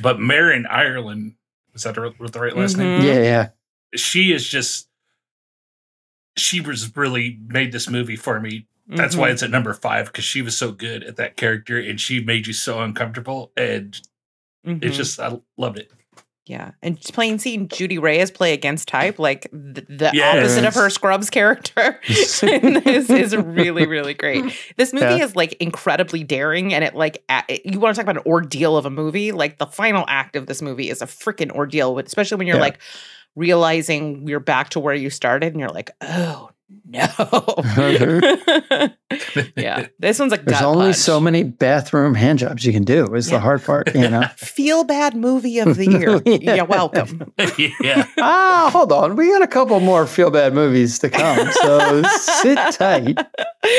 But 0.00 0.20
Marin 0.20 0.64
Ireland, 0.66 1.34
is 1.74 1.82
that 1.82 1.94
the, 1.96 2.12
the 2.30 2.40
right 2.40 2.56
last 2.56 2.76
name? 2.78 3.00
Mhm. 3.00 3.04
Yeah, 3.04 3.22
yeah. 3.22 3.48
She 3.96 4.32
is 4.32 4.46
just 4.48 4.88
she 6.36 6.60
was 6.60 6.96
really 6.96 7.38
made 7.48 7.72
this 7.72 7.90
movie 7.90 8.16
for 8.16 8.40
me. 8.40 8.66
That's 8.88 9.14
Mhm. 9.14 9.18
why 9.18 9.30
it's 9.30 9.42
at 9.42 9.50
number 9.50 9.74
five, 9.74 10.06
because 10.06 10.24
she 10.24 10.42
was 10.42 10.56
so 10.56 10.72
good 10.72 11.02
at 11.04 11.16
that 11.16 11.36
character 11.36 11.78
and 11.78 12.00
she 12.00 12.22
made 12.22 12.46
you 12.46 12.52
so 12.52 12.80
uncomfortable. 12.80 13.52
And 13.56 14.00
it's 14.64 14.96
just 14.96 15.18
I 15.20 15.38
loved 15.56 15.78
it. 15.78 15.90
Yeah, 16.44 16.72
and 16.82 16.96
just 16.98 17.14
plain 17.14 17.38
seeing 17.38 17.68
Judy 17.68 17.98
Reyes 17.98 18.32
play 18.32 18.52
against 18.52 18.88
type, 18.88 19.20
like 19.20 19.48
the, 19.52 19.82
the 19.88 20.10
Yes. 20.12 20.36
opposite 20.38 20.64
of 20.64 20.74
her 20.74 20.90
Scrubs 20.90 21.30
character, 21.30 22.00
in 22.42 22.82
this 22.82 23.08
is 23.10 23.36
really 23.36 23.86
really 23.86 24.12
great. 24.14 24.52
This 24.76 24.92
movie 24.92 25.06
Yeah. 25.06 25.24
is 25.24 25.36
like 25.36 25.52
incredibly 25.60 26.24
daring, 26.24 26.74
and 26.74 26.82
it 26.82 26.96
like 26.96 27.22
a- 27.28 27.44
it- 27.48 27.64
you 27.64 27.78
want 27.78 27.94
to 27.94 28.02
talk 28.02 28.10
about 28.10 28.24
an 28.26 28.30
ordeal 28.32 28.76
of 28.76 28.86
a 28.86 28.90
movie. 28.90 29.30
Like 29.30 29.58
the 29.58 29.66
final 29.66 30.04
act 30.08 30.34
of 30.34 30.46
this 30.46 30.60
movie 30.60 30.90
is 30.90 31.00
a 31.00 31.06
freaking 31.06 31.52
ordeal, 31.52 31.96
especially 32.00 32.38
when 32.38 32.46
you're 32.48 32.56
Yeah. 32.56 32.62
like 32.62 32.80
realizing 33.36 34.26
you're 34.28 34.40
back 34.40 34.70
to 34.70 34.80
where 34.80 34.94
you 34.94 35.10
started, 35.10 35.52
and 35.52 35.60
you're 35.60 35.68
like, 35.70 35.90
oh 36.00 36.50
no. 36.92 38.20
yeah, 39.56 39.86
this 39.98 40.18
one's 40.18 40.32
a 40.32 40.36
There's 40.36 40.58
gut 40.60 40.62
only 40.64 40.86
punch. 40.86 40.96
so 40.96 41.20
many 41.20 41.42
bathroom 41.42 42.14
hand 42.14 42.38
jobs 42.40 42.64
you 42.64 42.72
can 42.72 42.84
do. 42.84 43.14
Is 43.14 43.28
Yeah. 43.28 43.36
the 43.36 43.40
hard 43.40 43.62
part, 43.64 43.94
you 43.94 44.08
know. 44.08 44.22
feel 44.36 44.84
bad 44.84 45.14
movie 45.16 45.58
of 45.58 45.76
the 45.76 45.90
year. 45.90 46.20
Yeah. 46.26 46.54
You're 46.56 46.64
welcome. 46.66 47.32
yeah. 47.80 48.06
ah, 48.18 48.68
hold 48.72 48.92
on. 48.92 49.16
We 49.16 49.28
got 49.28 49.42
a 49.42 49.46
couple 49.46 49.80
more 49.80 50.06
feel 50.06 50.30
bad 50.30 50.54
movies 50.54 50.98
to 51.00 51.10
come. 51.10 51.50
So 51.52 52.02
sit 52.02 52.58
tight. 52.72 53.16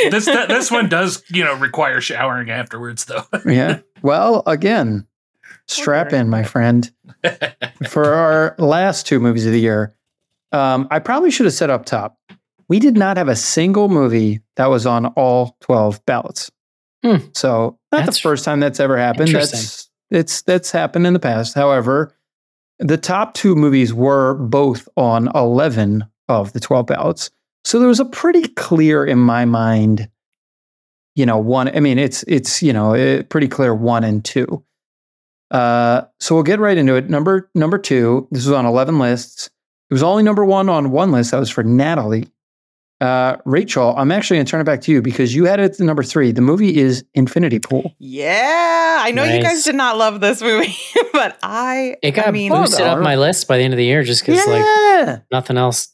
This 0.09 0.25
that, 0.25 0.47
this 0.49 0.71
one 0.71 0.89
does 0.89 1.23
you 1.29 1.43
know 1.43 1.55
require 1.55 2.01
showering 2.01 2.49
afterwards 2.49 3.05
though. 3.05 3.23
Yeah. 3.45 3.79
Well, 4.01 4.43
again, 4.47 5.07
strap 5.67 6.13
in, 6.13 6.29
my 6.29 6.43
friend. 6.43 6.91
For 7.87 8.05
our 8.13 8.55
last 8.57 9.05
two 9.07 9.19
movies 9.19 9.45
of 9.45 9.51
the 9.53 9.59
year, 9.59 9.95
um, 10.51 10.87
I 10.91 10.99
probably 10.99 11.31
should 11.31 11.45
have 11.45 11.53
said 11.53 11.69
up 11.69 11.85
top. 11.85 12.17
We 12.69 12.79
did 12.79 12.95
not 12.95 13.17
have 13.17 13.27
a 13.27 13.35
single 13.35 13.89
movie 13.89 14.41
that 14.55 14.67
was 14.67 14.85
on 14.85 15.07
all 15.07 15.57
12 15.61 16.05
ballots. 16.05 16.51
Hmm. 17.03 17.17
So 17.33 17.77
not 17.91 18.05
That's 18.05 18.17
the 18.17 18.21
first 18.21 18.45
time 18.45 18.59
that's 18.59 18.79
ever 18.79 18.97
happened. 18.97 19.29
That's 19.29 19.89
it's 20.09 20.41
that's 20.43 20.71
happened 20.71 21.05
in 21.05 21.13
the 21.13 21.19
past. 21.19 21.53
However, 21.53 22.15
the 22.79 22.97
top 22.97 23.33
two 23.33 23.55
movies 23.55 23.93
were 23.93 24.35
both 24.35 24.87
on 24.95 25.29
11 25.35 26.05
of 26.29 26.53
the 26.53 26.59
12 26.59 26.85
ballots. 26.85 27.29
So 27.65 27.79
there 27.79 27.87
was 27.87 27.99
a 27.99 28.05
pretty 28.05 28.47
clear 28.49 29.05
in 29.05 29.19
my 29.19 29.45
mind, 29.45 30.09
you 31.15 31.25
know, 31.25 31.37
one. 31.37 31.75
I 31.75 31.79
mean, 31.79 31.97
it's 31.97 32.23
it's 32.23 32.61
you 32.61 32.73
know 32.73 32.93
eh, 32.93 33.23
pretty 33.23 33.47
clear 33.47 33.73
one 33.73 34.03
and 34.03 34.23
two. 34.23 34.63
Uh, 35.51 36.03
so 36.19 36.35
we'll 36.35 36.43
get 36.43 36.59
right 36.59 36.77
into 36.77 36.95
it. 36.95 37.09
Number 37.09 37.49
number 37.53 37.77
two. 37.77 38.27
This 38.31 38.45
was 38.45 38.53
on 38.53 38.65
11 38.65 38.99
lists. 38.99 39.49
It 39.89 39.93
was 39.93 40.03
only 40.03 40.23
number 40.23 40.43
one 40.43 40.69
on 40.69 40.91
one 40.91 41.11
list. 41.11 41.31
That 41.31 41.39
was 41.39 41.49
for 41.49 41.63
Natalie. 41.63 42.27
Uh, 43.01 43.37
Rachel, 43.45 43.93
I'm 43.97 44.11
actually 44.11 44.37
going 44.37 44.45
to 44.45 44.51
turn 44.51 44.61
it 44.61 44.65
back 44.65 44.81
to 44.81 44.91
you 44.91 45.01
because 45.01 45.35
you 45.35 45.45
had 45.45 45.59
it 45.59 45.63
at 45.63 45.77
the 45.77 45.83
number 45.83 46.03
three. 46.03 46.31
The 46.31 46.41
movie 46.41 46.77
is 46.77 47.03
Infinity 47.13 47.59
Pool. 47.59 47.93
Yeah, 47.99 48.99
I 49.01 49.11
know 49.11 49.23
you 49.25 49.41
guys 49.41 49.63
did 49.63 49.75
not 49.75 49.97
love 49.97 50.21
this 50.21 50.41
movie, 50.41 50.73
but 51.13 51.37
I. 51.43 51.97
It 52.01 52.11
got 52.11 52.27
I 52.27 52.31
mean, 52.31 52.51
Hold 52.51 52.65
boosted 52.65 52.87
on. 52.87 52.99
up 52.99 53.03
my 53.03 53.15
list 53.15 53.47
by 53.47 53.57
the 53.57 53.63
end 53.63 53.73
of 53.73 53.77
the 53.77 53.83
year 53.85 54.03
just 54.03 54.25
because 54.25 54.45
like 54.47 55.21
nothing 55.31 55.57
else 55.57 55.89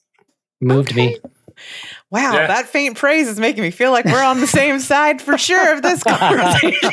moved 0.61 0.95
me. 0.95 1.17
Wow, 2.11 2.33
Yeah. 2.33 2.47
that 2.47 2.67
faint 2.67 2.97
praise 2.97 3.27
is 3.27 3.39
making 3.39 3.61
me 3.63 3.71
feel 3.71 3.91
like 3.91 4.05
we're 4.05 4.23
on 4.23 4.39
the 4.39 4.47
same 4.61 4.79
side 4.79 5.21
for 5.21 5.37
sure 5.37 5.75
of 5.75 5.81
this 5.81 6.03
conversation. 6.07 6.89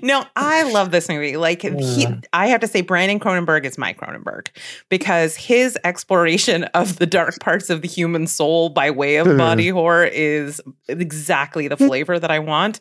no, 0.02 0.24
I 0.36 0.62
love 0.70 0.90
this 0.90 1.08
movie. 1.08 1.36
Like 1.36 1.62
he. 1.62 2.06
I 2.32 2.48
have 2.48 2.60
to 2.60 2.66
say, 2.66 2.80
Brandon 2.82 3.18
Cronenberg 3.20 3.64
is 3.64 3.78
my 3.78 3.92
Cronenberg 3.94 4.48
because 4.88 5.36
his 5.36 5.78
exploration 5.84 6.64
of 6.64 6.98
the 6.98 7.06
dark 7.06 7.38
parts 7.40 7.70
of 7.70 7.82
the 7.82 7.88
human 7.88 8.26
soul 8.26 8.68
by 8.70 8.90
way 8.90 9.16
of 9.16 9.26
body 9.36 9.68
horror 9.68 10.04
is 10.04 10.60
exactly 10.88 11.68
the 11.68 11.76
flavor 11.76 12.18
that 12.18 12.30
I 12.30 12.38
want. 12.38 12.80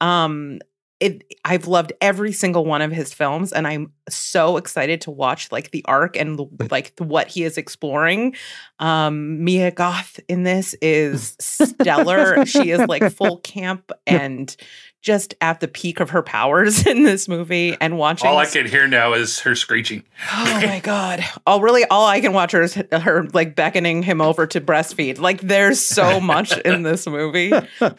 Um, 0.00 0.60
it, 1.00 1.22
I've 1.44 1.68
loved 1.68 1.92
every 2.00 2.32
single 2.32 2.64
one 2.64 2.82
of 2.82 2.90
his 2.90 3.14
films, 3.14 3.52
and 3.52 3.66
I'm 3.66 3.92
so 4.08 4.56
excited 4.56 5.02
to 5.02 5.10
watch 5.10 5.52
like 5.52 5.70
the 5.70 5.84
arc 5.84 6.16
and 6.16 6.40
like 6.70 6.92
what 6.98 7.28
he 7.28 7.44
is 7.44 7.56
exploring. 7.56 8.34
Um, 8.78 9.44
Mia 9.44 9.70
Goth 9.70 10.18
in 10.28 10.42
this 10.42 10.74
is 10.82 11.36
stellar. 11.38 12.44
she 12.46 12.70
is 12.70 12.80
like 12.88 13.12
full 13.12 13.38
camp 13.42 13.92
and 14.06 14.54
just 15.00 15.34
at 15.40 15.60
the 15.60 15.68
peak 15.68 16.00
of 16.00 16.10
her 16.10 16.22
powers 16.22 16.84
in 16.86 17.04
this 17.04 17.28
movie. 17.28 17.76
And 17.80 17.96
watching 17.96 18.28
All 18.28 18.38
I 18.38 18.46
can 18.46 18.66
hear 18.66 18.88
now 18.88 19.12
is 19.12 19.38
her 19.40 19.54
screeching. 19.54 20.02
Oh 20.32 20.62
my 20.66 20.80
god! 20.80 21.24
All 21.46 21.60
really, 21.60 21.84
all 21.84 22.06
I 22.06 22.20
can 22.20 22.32
watch 22.32 22.50
her 22.52 22.62
is 22.62 22.74
her 22.74 23.28
like 23.32 23.54
beckoning 23.54 24.02
him 24.02 24.20
over 24.20 24.48
to 24.48 24.60
breastfeed. 24.60 25.20
Like, 25.20 25.42
there's 25.42 25.78
so 25.80 26.18
much 26.20 26.56
in 26.58 26.82
this 26.82 27.06
movie. 27.06 27.52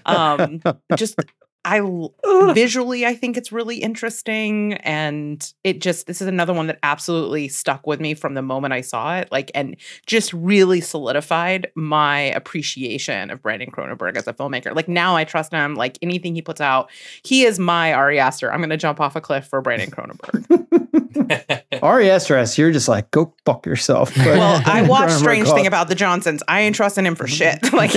Um, 0.06 0.62
just 0.98 1.16
I 1.66 1.80
l- 1.80 2.14
visually, 2.54 3.06
I 3.06 3.14
think 3.16 3.36
it's 3.36 3.52
really 3.52 3.78
interesting, 3.78 4.74
and 4.76 5.54
it 5.64 5.82
just 5.82 6.08
this 6.08 6.22
is 6.22 6.28
another 6.28 6.54
one 6.54 6.68
that 6.68 6.80
absolutely 6.84 7.48
stuck 7.50 7.86
with 7.86 8.00
me 8.00 8.14
from 8.14 8.34
the 8.34 8.42
moment 8.42 8.74
I 8.74 8.82
saw 8.82 9.18
it. 9.18 9.30
Like, 9.32 9.52
and 9.54 9.76
just 10.06 10.32
really 10.34 10.80
solidified 10.82 11.70
my 11.76 12.20
appreciation 12.22 13.30
of 13.30 13.42
Brandon 13.42 13.72
Cronenberg 13.72 14.16
as 14.16 14.26
a 14.28 14.34
filmmaker. 14.34 14.74
Like 14.74 14.88
now, 14.88 15.16
I 15.18 15.26
trust 15.26 15.52
him. 15.52 15.76
Like 15.76 15.98
anything 16.02 16.34
he 16.34 16.42
puts 16.42 16.62
out, 16.62 16.90
he 17.24 17.44
is 17.44 17.60
my 17.60 17.94
Ari 17.94 18.20
Aster. 18.20 18.52
I'm 18.52 18.60
going 18.62 18.70
to 18.70 18.78
jump 18.78 19.00
off 19.02 19.16
a 19.18 19.22
cliff 19.22 19.46
for 19.46 19.62
Brandon 19.62 19.92
Cronenberg. 19.92 20.66
Ari 21.84 22.10
Aster, 22.10 22.42
you're 22.56 22.72
just 22.72 22.88
like, 22.88 23.12
go 23.12 23.34
fuck 23.46 23.66
yourself. 23.66 24.14
But- 24.16 24.26
Well, 24.40 24.62
I 24.66 24.82
watched 24.84 25.16
Strange 25.16 25.46
called- 25.46 25.58
Thing 25.58 25.68
about 25.68 25.90
the 25.90 25.96
Johnsons. 25.96 26.42
I 26.48 26.62
ain't 26.62 26.76
trusting 26.76 27.06
him 27.06 27.16
for 27.16 27.28
shit. 27.28 27.60
Like, 27.74 27.92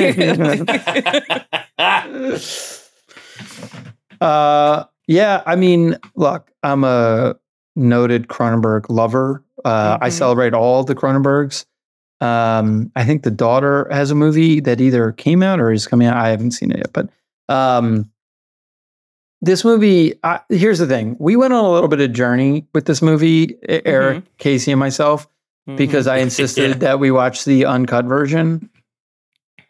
Uh, 4.20 4.84
yeah, 5.06 5.42
I 5.46 5.56
mean, 5.56 5.96
look, 6.14 6.50
I'm 6.62 6.84
a 6.84 7.36
noted 7.76 8.28
Cronenberg 8.28 8.86
lover. 8.88 9.42
Uh, 9.64 9.98
I 10.00 10.08
Mhm. 10.08 10.12
celebrate 10.12 10.54
all 10.54 10.84
the 10.84 10.94
Cronenbergs. 10.94 11.64
Um, 12.20 12.92
I 12.94 13.04
think 13.04 13.24
the 13.24 13.30
daughter 13.32 13.88
has 13.90 14.10
a 14.10 14.14
movie 14.14 14.60
that 14.60 14.80
either 14.80 15.10
came 15.12 15.42
out 15.42 15.58
or 15.60 15.72
is 15.72 15.86
coming 15.88 16.06
out. 16.06 16.16
I 16.16 16.28
haven't 16.28 16.52
seen 16.52 16.70
it 16.70 16.76
yet, 16.78 16.92
but 16.92 17.08
um, 17.52 18.08
this 19.40 19.64
movie. 19.64 20.14
I, 20.22 20.38
here's 20.48 20.78
the 20.78 20.86
thing: 20.86 21.16
we 21.18 21.34
went 21.34 21.52
on 21.52 21.64
a 21.64 21.70
little 21.72 21.88
bit 21.88 22.00
of 22.00 22.12
journey 22.12 22.64
with 22.74 22.84
this 22.84 23.02
movie, 23.02 23.56
Eric, 23.68 24.22
Casey, 24.38 24.70
and 24.70 24.78
myself, 24.78 25.26
because 25.76 26.06
I 26.06 26.16
insisted 26.26 26.68
Yeah. 26.70 26.74
that 26.74 27.00
we 27.00 27.10
watch 27.10 27.44
the 27.44 27.64
uncut 27.64 28.04
version. 28.04 28.70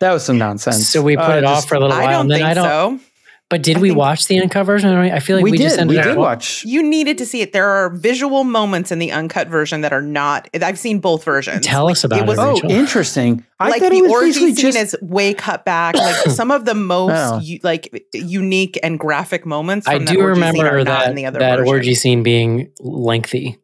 That 0.01 0.13
was 0.13 0.23
some 0.25 0.37
nonsense. 0.37 0.89
So 0.89 1.01
we 1.01 1.17
put 1.17 1.31
Uh, 1.31 1.39
it 1.39 1.45
off 1.45 1.67
for 1.69 1.77
a 1.77 1.81
little 1.81 1.97
I 1.97 2.03
while. 2.03 2.11
don't 2.11 2.21
and 2.23 2.31
then 2.33 2.39
think 2.41 2.49
I 2.51 2.55
don't. 2.55 3.01
so. 3.01 3.05
But 3.53 3.63
did 3.63 3.77
I 3.77 3.81
we 3.81 3.91
watch 3.91 4.27
the 4.29 4.41
uncut 4.41 4.65
version? 4.65 4.91
I 4.97 5.21
feel 5.21 5.37
like 5.37 5.45
we, 5.45 5.51
we, 5.53 5.59
just 5.59 5.77
did. 5.77 5.83
ended 5.83 5.97
We 5.99 6.03
did 6.03 6.17
wa- 6.17 6.23
watch. 6.25 6.65
You 6.65 6.83
needed 6.83 7.19
to 7.19 7.27
see 7.27 7.43
it. 7.43 7.53
There 7.53 7.69
are 7.69 7.91
visual 7.91 8.45
moments 8.45 8.91
in 8.91 8.99
the 8.99 9.13
uncut 9.13 9.47
version 9.49 9.83
that 9.83 9.93
are 9.93 10.01
not. 10.01 10.49
I've 10.61 10.79
seen 10.79 11.01
both 11.01 11.23
versions. 11.23 11.65
Tell 11.67 11.91
us 11.91 12.03
about 12.03 12.21
it, 12.21 12.27
was, 12.27 12.39
Oh, 12.39 12.59
interesting. 12.69 13.45
I 13.61 13.69
like 13.69 13.83
thought 13.83 13.91
the 13.93 14.01
orgy 14.11 14.33
scene 14.33 14.55
just. 14.57 14.79
is 14.79 14.97
way 15.03 15.35
cut 15.35 15.65
back. 15.67 15.95
Like 15.97 16.17
some 16.31 16.51
of 16.51 16.65
the 16.65 16.75
most 16.75 17.13
Oh. 17.15 17.39
u- 17.41 17.61
like 17.63 18.07
unique 18.15 18.79
and 18.83 18.99
graphic 18.99 19.45
moments. 19.45 19.87
From 19.87 19.97
I 19.97 19.99
that 19.99 20.07
do 20.09 20.15
scene 20.15 20.23
are 20.23 20.29
remember 20.29 20.79
not 20.79 20.85
that 20.87 21.09
in 21.11 21.15
the 21.15 21.27
other 21.27 21.39
that 21.41 21.59
version. 21.59 21.69
orgy 21.75 21.95
scene 21.95 22.23
being 22.23 22.73
lengthy. 22.81 23.59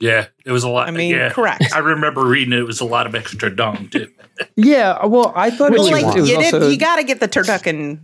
yeah, 0.00 0.26
it 0.44 0.50
was 0.50 0.64
a 0.64 0.68
lot. 0.68 0.88
I 0.88 0.90
mean, 0.90 1.12
yeah. 1.14 1.30
correct. 1.30 1.64
I 1.72 1.78
remember 1.78 2.24
reading 2.26 2.52
it, 2.52 2.58
it 2.58 2.66
was 2.66 2.80
a 2.80 2.84
lot 2.84 3.06
of 3.06 3.14
extra 3.14 3.54
dong 3.54 3.88
too. 3.88 4.08
yeah, 4.56 5.06
well, 5.06 5.32
I 5.36 5.50
thought 5.50 5.72
it 5.72 5.78
Well, 5.78 5.82
was, 5.84 5.90
like 5.92 6.04
one? 6.06 6.18
it 6.18 6.20
was 6.22 6.30
you, 6.30 6.36
also. 6.36 6.58
did, 6.58 6.72
you 6.72 6.76
got 6.78 6.96
to 6.96 7.04
get 7.04 7.20
the 7.20 7.28
turducken 7.28 8.00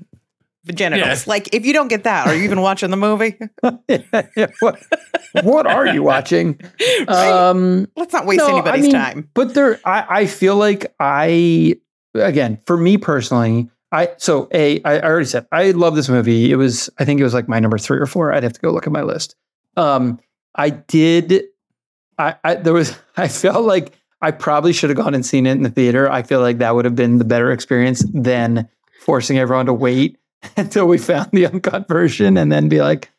genitals. 0.66 1.26
Like 1.26 1.54
if 1.54 1.66
you 1.66 1.72
don't 1.72 1.88
get 1.88 2.04
that, 2.04 2.26
are 2.26 2.34
you 2.34 2.44
even 2.44 2.60
watching 2.62 2.90
the 2.90 2.96
movie? 2.96 3.38
Yeah, 3.88 4.46
what, 4.60 4.82
what 5.42 5.66
are 5.66 5.86
you 5.86 6.02
watching? 6.02 6.60
Right? 6.80 7.08
Um, 7.08 7.88
Let's 7.96 8.12
not 8.12 8.26
waste 8.26 8.38
no, 8.38 8.46
I 8.46 8.52
anybody's 8.52 8.84
mean, 8.84 8.92
time. 8.92 9.30
But 9.34 9.54
there, 9.54 9.80
I, 9.84 10.06
I 10.08 10.26
feel 10.26 10.56
like 10.56 10.94
I, 11.00 11.76
again, 12.14 12.60
for 12.66 12.76
me 12.76 12.96
personally, 12.96 13.68
I 13.90 14.10
so 14.16 14.48
a 14.52 14.82
I, 14.84 14.96
I 14.96 15.02
already 15.02 15.26
said 15.26 15.46
I 15.52 15.70
love 15.72 15.94
this 15.94 16.08
movie. 16.08 16.50
It 16.50 16.56
was 16.56 16.88
I 16.98 17.04
think 17.04 17.20
it 17.20 17.24
was 17.24 17.34
like 17.34 17.48
my 17.48 17.60
number 17.60 17.78
three 17.78 17.98
or 17.98 18.06
four. 18.06 18.32
I'd 18.32 18.42
have 18.42 18.54
to 18.54 18.60
go 18.60 18.70
look 18.70 18.86
at 18.86 18.92
my 18.92 19.02
list. 19.02 19.36
Um, 19.76 20.18
I 20.54 20.70
did. 20.70 21.44
I, 22.18 22.36
I 22.42 22.54
there 22.54 22.72
was 22.72 22.96
I 23.16 23.28
felt 23.28 23.66
like 23.66 23.92
I 24.22 24.30
probably 24.30 24.72
should 24.72 24.88
have 24.88 24.96
gone 24.96 25.14
and 25.14 25.26
seen 25.26 25.46
it 25.46 25.52
in 25.52 25.62
the 25.62 25.70
theater. 25.70 26.10
I 26.10 26.22
feel 26.22 26.40
like 26.40 26.58
that 26.58 26.74
would 26.74 26.84
have 26.84 26.96
been 26.96 27.18
the 27.18 27.24
better 27.24 27.50
experience 27.50 28.04
than 28.14 28.68
forcing 29.00 29.38
everyone 29.38 29.66
to 29.66 29.74
wait 29.74 30.18
until 30.57 30.86
we 30.86 30.99
found 30.99 31.30
the 31.32 31.47
uncut 31.47 31.88
version 31.88 32.36
and 32.36 32.51
then 32.51 32.68
be 32.68 32.80
like, 32.80 33.11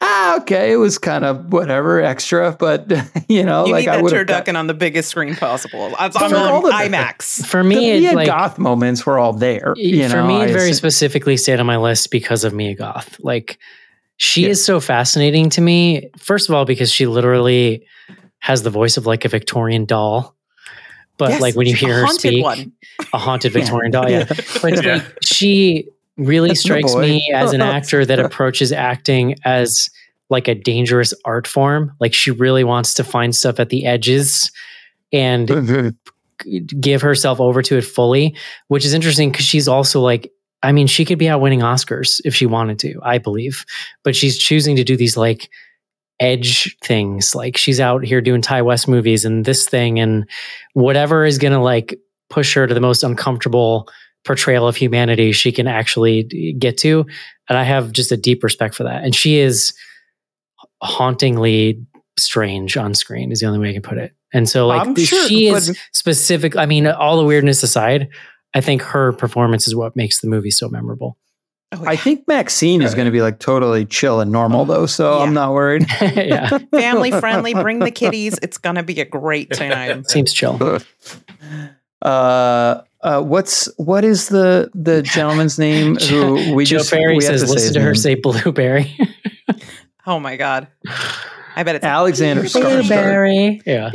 ah, 0.00 0.36
okay, 0.38 0.72
it 0.72 0.76
was 0.76 0.98
kind 0.98 1.24
of 1.24 1.52
whatever 1.52 2.00
extra, 2.00 2.56
but 2.58 2.90
you 3.28 3.42
know, 3.44 3.66
You 3.66 3.72
like 3.72 3.82
need 3.84 3.88
I 3.90 3.96
that 3.96 4.02
would 4.02 4.12
have. 4.12 4.26
turducken 4.26 4.56
on 4.58 4.66
the 4.66 4.74
biggest 4.74 5.08
screen 5.10 5.36
possible. 5.36 5.94
It's 6.00 6.16
But 6.16 6.22
on 6.24 6.30
for 6.30 6.36
all 6.36 6.66
of 6.66 6.72
it- 6.72 6.90
IMAX. 6.90 7.46
For 7.46 7.62
The 7.62 7.68
me, 7.68 7.90
it 7.90 8.00
Mia 8.00 8.12
like 8.12 8.26
goth 8.26 8.58
moments 8.58 9.06
were 9.06 9.18
all 9.18 9.32
there. 9.32 9.74
You 9.76 10.08
for 10.08 10.16
know, 10.16 10.26
me, 10.26 10.42
it 10.42 10.50
very 10.52 10.72
specifically 10.72 11.36
stayed 11.36 11.60
on 11.60 11.66
my 11.66 11.76
list 11.76 12.10
because 12.10 12.44
of 12.44 12.52
Mia 12.52 12.74
Goth. 12.74 13.16
Like, 13.20 13.58
she 14.16 14.42
Yeah. 14.42 14.48
is 14.50 14.64
so 14.64 14.80
fascinating 14.80 15.50
to 15.50 15.60
me. 15.60 16.10
First 16.18 16.48
of 16.48 16.54
all, 16.54 16.64
because 16.64 16.90
she 16.92 17.06
literally 17.06 17.86
has 18.40 18.62
the 18.62 18.70
voice 18.70 18.96
of 18.96 19.06
like 19.06 19.24
a 19.24 19.28
Victorian 19.28 19.84
doll. 19.84 20.34
But 21.16 21.30
Yes, 21.30 21.40
like 21.42 21.54
when 21.54 21.66
you 21.66 21.74
hear 21.74 22.06
her 22.06 22.12
speak, 22.14 22.42
one. 22.42 22.72
a 23.12 23.18
haunted 23.18 23.52
Victorian 23.54 23.92
doll, 23.92 24.08
yeah. 24.10 24.24
But 24.62 24.82
Yeah. 24.84 24.94
like, 24.94 25.02
she 25.22 25.88
really 26.16 26.48
That's 26.48 26.60
strikes 26.60 26.94
me 26.94 27.30
as 27.34 27.52
an 27.52 27.60
actor 27.62 28.04
that 28.04 28.18
approaches 28.18 28.72
acting 28.72 29.36
as 29.44 29.88
like 30.28 30.48
a 30.48 30.54
dangerous 30.54 31.12
art 31.24 31.46
form. 31.46 31.92
Like 32.00 32.14
she 32.14 32.30
really 32.30 32.64
wants 32.64 32.94
to 32.94 33.04
find 33.04 33.34
stuff 33.34 33.60
at 33.60 33.68
the 33.68 33.84
edges 33.84 34.50
and 35.12 35.94
give 36.80 37.02
herself 37.02 37.40
over 37.40 37.62
to 37.62 37.76
it 37.76 37.84
fully, 37.84 38.36
which 38.68 38.84
is 38.84 38.94
interesting 38.94 39.30
because 39.30 39.44
she's 39.44 39.68
also 39.68 40.00
like, 40.00 40.32
I 40.62 40.72
mean, 40.72 40.86
she 40.86 41.04
could 41.04 41.18
be 41.18 41.28
out 41.28 41.40
winning 41.40 41.60
Oscars 41.60 42.20
if 42.24 42.34
she 42.34 42.46
wanted 42.46 42.78
to, 42.80 43.00
I 43.02 43.18
believe, 43.18 43.64
but 44.04 44.14
she's 44.14 44.38
choosing 44.38 44.76
to 44.76 44.84
do 44.84 44.96
these 44.96 45.16
like 45.16 45.50
edge 46.20 46.76
things. 46.80 47.34
Like 47.34 47.56
she's 47.56 47.80
out 47.80 48.04
here 48.04 48.20
doing 48.20 48.42
Ti 48.42 48.62
West 48.62 48.86
movies 48.86 49.24
and 49.24 49.44
this 49.44 49.66
thing 49.66 49.98
and 49.98 50.28
whatever 50.74 51.24
is 51.24 51.38
going 51.38 51.52
to 51.52 51.60
like 51.60 51.98
push 52.28 52.54
her 52.54 52.66
to 52.66 52.74
the 52.74 52.80
most 52.80 53.02
uncomfortable 53.02 53.88
portrayal 54.24 54.68
of 54.68 54.76
humanity 54.76 55.32
she 55.32 55.50
can 55.52 55.66
actually 55.66 56.24
get 56.58 56.76
to. 56.78 57.06
And 57.48 57.58
I 57.58 57.64
have 57.64 57.92
just 57.92 58.12
a 58.12 58.16
deep 58.16 58.42
respect 58.44 58.74
for 58.74 58.84
that. 58.84 59.02
And 59.02 59.14
she 59.14 59.38
is 59.38 59.72
hauntingly 60.82 61.84
strange 62.18 62.76
on 62.76 62.94
screen, 62.94 63.32
is 63.32 63.40
the 63.40 63.46
only 63.46 63.58
way 63.58 63.70
I 63.70 63.72
can 63.72 63.82
put 63.82 63.98
it. 63.98 64.12
And 64.32 64.48
so, 64.48 64.66
like, 64.66 64.86
I'm 64.86 64.94
sure, 64.94 65.26
she 65.28 65.48
is 65.48 65.76
specific. 65.92 66.56
I 66.56 66.66
mean, 66.66 66.86
all 66.86 67.16
the 67.18 67.24
weirdness 67.24 67.62
aside, 67.62 68.08
I 68.54 68.60
think 68.60 68.82
her 68.82 69.12
performance 69.12 69.66
is 69.66 69.74
what 69.74 69.96
makes 69.96 70.20
the 70.20 70.28
movie 70.28 70.50
so 70.52 70.68
memorable. 70.68 71.16
Oh, 71.72 71.84
I 71.86 71.94
think 71.96 72.26
Maxine 72.26 72.82
is 72.82 72.94
going 72.96 73.04
to 73.06 73.12
be 73.12 73.22
like 73.22 73.38
totally 73.38 73.84
chill 73.84 74.20
and 74.20 74.32
normal 74.32 74.64
though, 74.64 74.86
so 74.86 75.18
Yeah. 75.18 75.22
I'm 75.24 75.34
not 75.34 75.52
worried. 75.52 75.86
yeah, 76.00 76.58
family 76.72 77.12
friendly. 77.12 77.54
Bring 77.62 77.78
the 77.78 77.92
kitties. 77.92 78.38
It's 78.42 78.58
gonna 78.58 78.82
be 78.82 79.00
a 79.00 79.04
great 79.04 79.50
time. 79.52 80.02
seems 80.04 80.32
chill. 80.32 80.80
uh, 82.02 82.80
uh, 83.02 83.22
what's 83.22 83.68
what 83.76 84.04
is 84.04 84.28
the 84.28 84.70
the 84.74 85.02
gentleman's 85.14 85.58
name 85.58 85.96
who 85.96 86.54
we 86.54 86.64
Joe 86.64 86.78
just 86.78 86.90
Perry 86.90 87.16
we 87.16 87.24
have 87.24 87.38
says, 87.38 87.48
say 87.48 87.52
"Listen 87.54 87.66
his 87.68 87.72
to 87.74 87.80
her 87.80 87.86
name. 87.86 87.94
say 87.96 88.14
blueberry." 88.14 88.96
Oh 90.06 90.18
my 90.18 90.36
god. 90.36 90.68
I 91.56 91.62
bet 91.62 91.76
it's 91.76 91.84
Alexander 92.00 92.42
Skarsgård. 92.44 93.62
Yeah. 93.66 93.90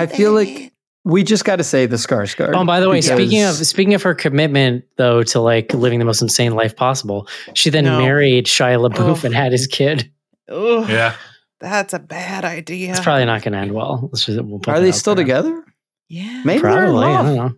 I 0.00 0.06
feel 0.06 0.32
like 0.32 0.72
we 1.04 1.22
just 1.22 1.44
got 1.44 1.56
to 1.56 1.64
say 1.64 1.86
the 1.86 1.96
Skarsgård. 1.96 2.52
Oh, 2.54 2.64
by 2.64 2.80
the 2.80 2.88
way, 2.88 3.00
speaking 3.00 3.42
of 3.42 3.54
speaking 3.54 3.94
of 3.94 4.02
her 4.02 4.14
commitment 4.14 4.84
though 4.96 5.22
to 5.24 5.40
like 5.40 5.72
living 5.74 5.98
the 5.98 6.04
most 6.04 6.22
insane 6.22 6.52
life 6.54 6.76
possible, 6.76 7.28
she 7.54 7.70
then 7.70 7.84
No. 7.84 7.98
married 8.00 8.46
Shia 8.46 8.88
LaBeouf 8.90 9.18
Ugh. 9.18 9.24
and 9.26 9.34
had 9.34 9.52
his 9.52 9.66
kid. 9.66 10.10
Ugh, 10.48 10.88
Yeah. 10.88 11.14
that's 11.60 11.92
a 11.94 11.98
bad 11.98 12.44
idea. 12.44 12.90
It's 12.90 13.00
probably 13.00 13.24
not 13.26 13.42
going 13.42 13.52
to 13.52 13.58
end 13.58 13.72
well. 13.72 14.08
Let's 14.12 14.24
just, 14.24 14.40
we'll 14.42 14.60
are 14.66 14.80
they 14.80 14.92
still 14.92 15.14
there. 15.14 15.24
together? 15.24 15.64
yeah. 16.08 16.42
Maybe 16.44 16.60
Probably. 16.60 17.04
I 17.06 17.22
don't 17.22 17.36
know. 17.36 17.52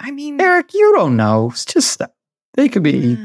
I 0.00 0.10
mean, 0.10 0.40
Eric, 0.40 0.74
you 0.74 0.92
don't 0.96 1.16
know. 1.16 1.50
It's 1.52 1.64
just 1.64 2.00
they 2.54 2.68
could 2.68 2.82
be. 2.82 3.16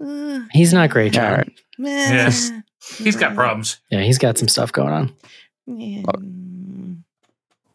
uh, 0.00 0.04
uh, 0.04 0.40
He's 0.52 0.72
not 0.72 0.90
great, 0.90 1.12
John. 1.12 1.24
All 1.30 1.36
right. 1.38 1.52
meh, 1.78 1.88
Yes. 2.12 2.50
He's 2.98 3.16
got 3.16 3.34
problems. 3.34 3.80
Yeah, 3.90 4.02
he's 4.02 4.18
got 4.18 4.38
some 4.38 4.48
stuff 4.48 4.70
going 4.72 4.92
on. 4.92 5.12
yeah. 5.66 6.02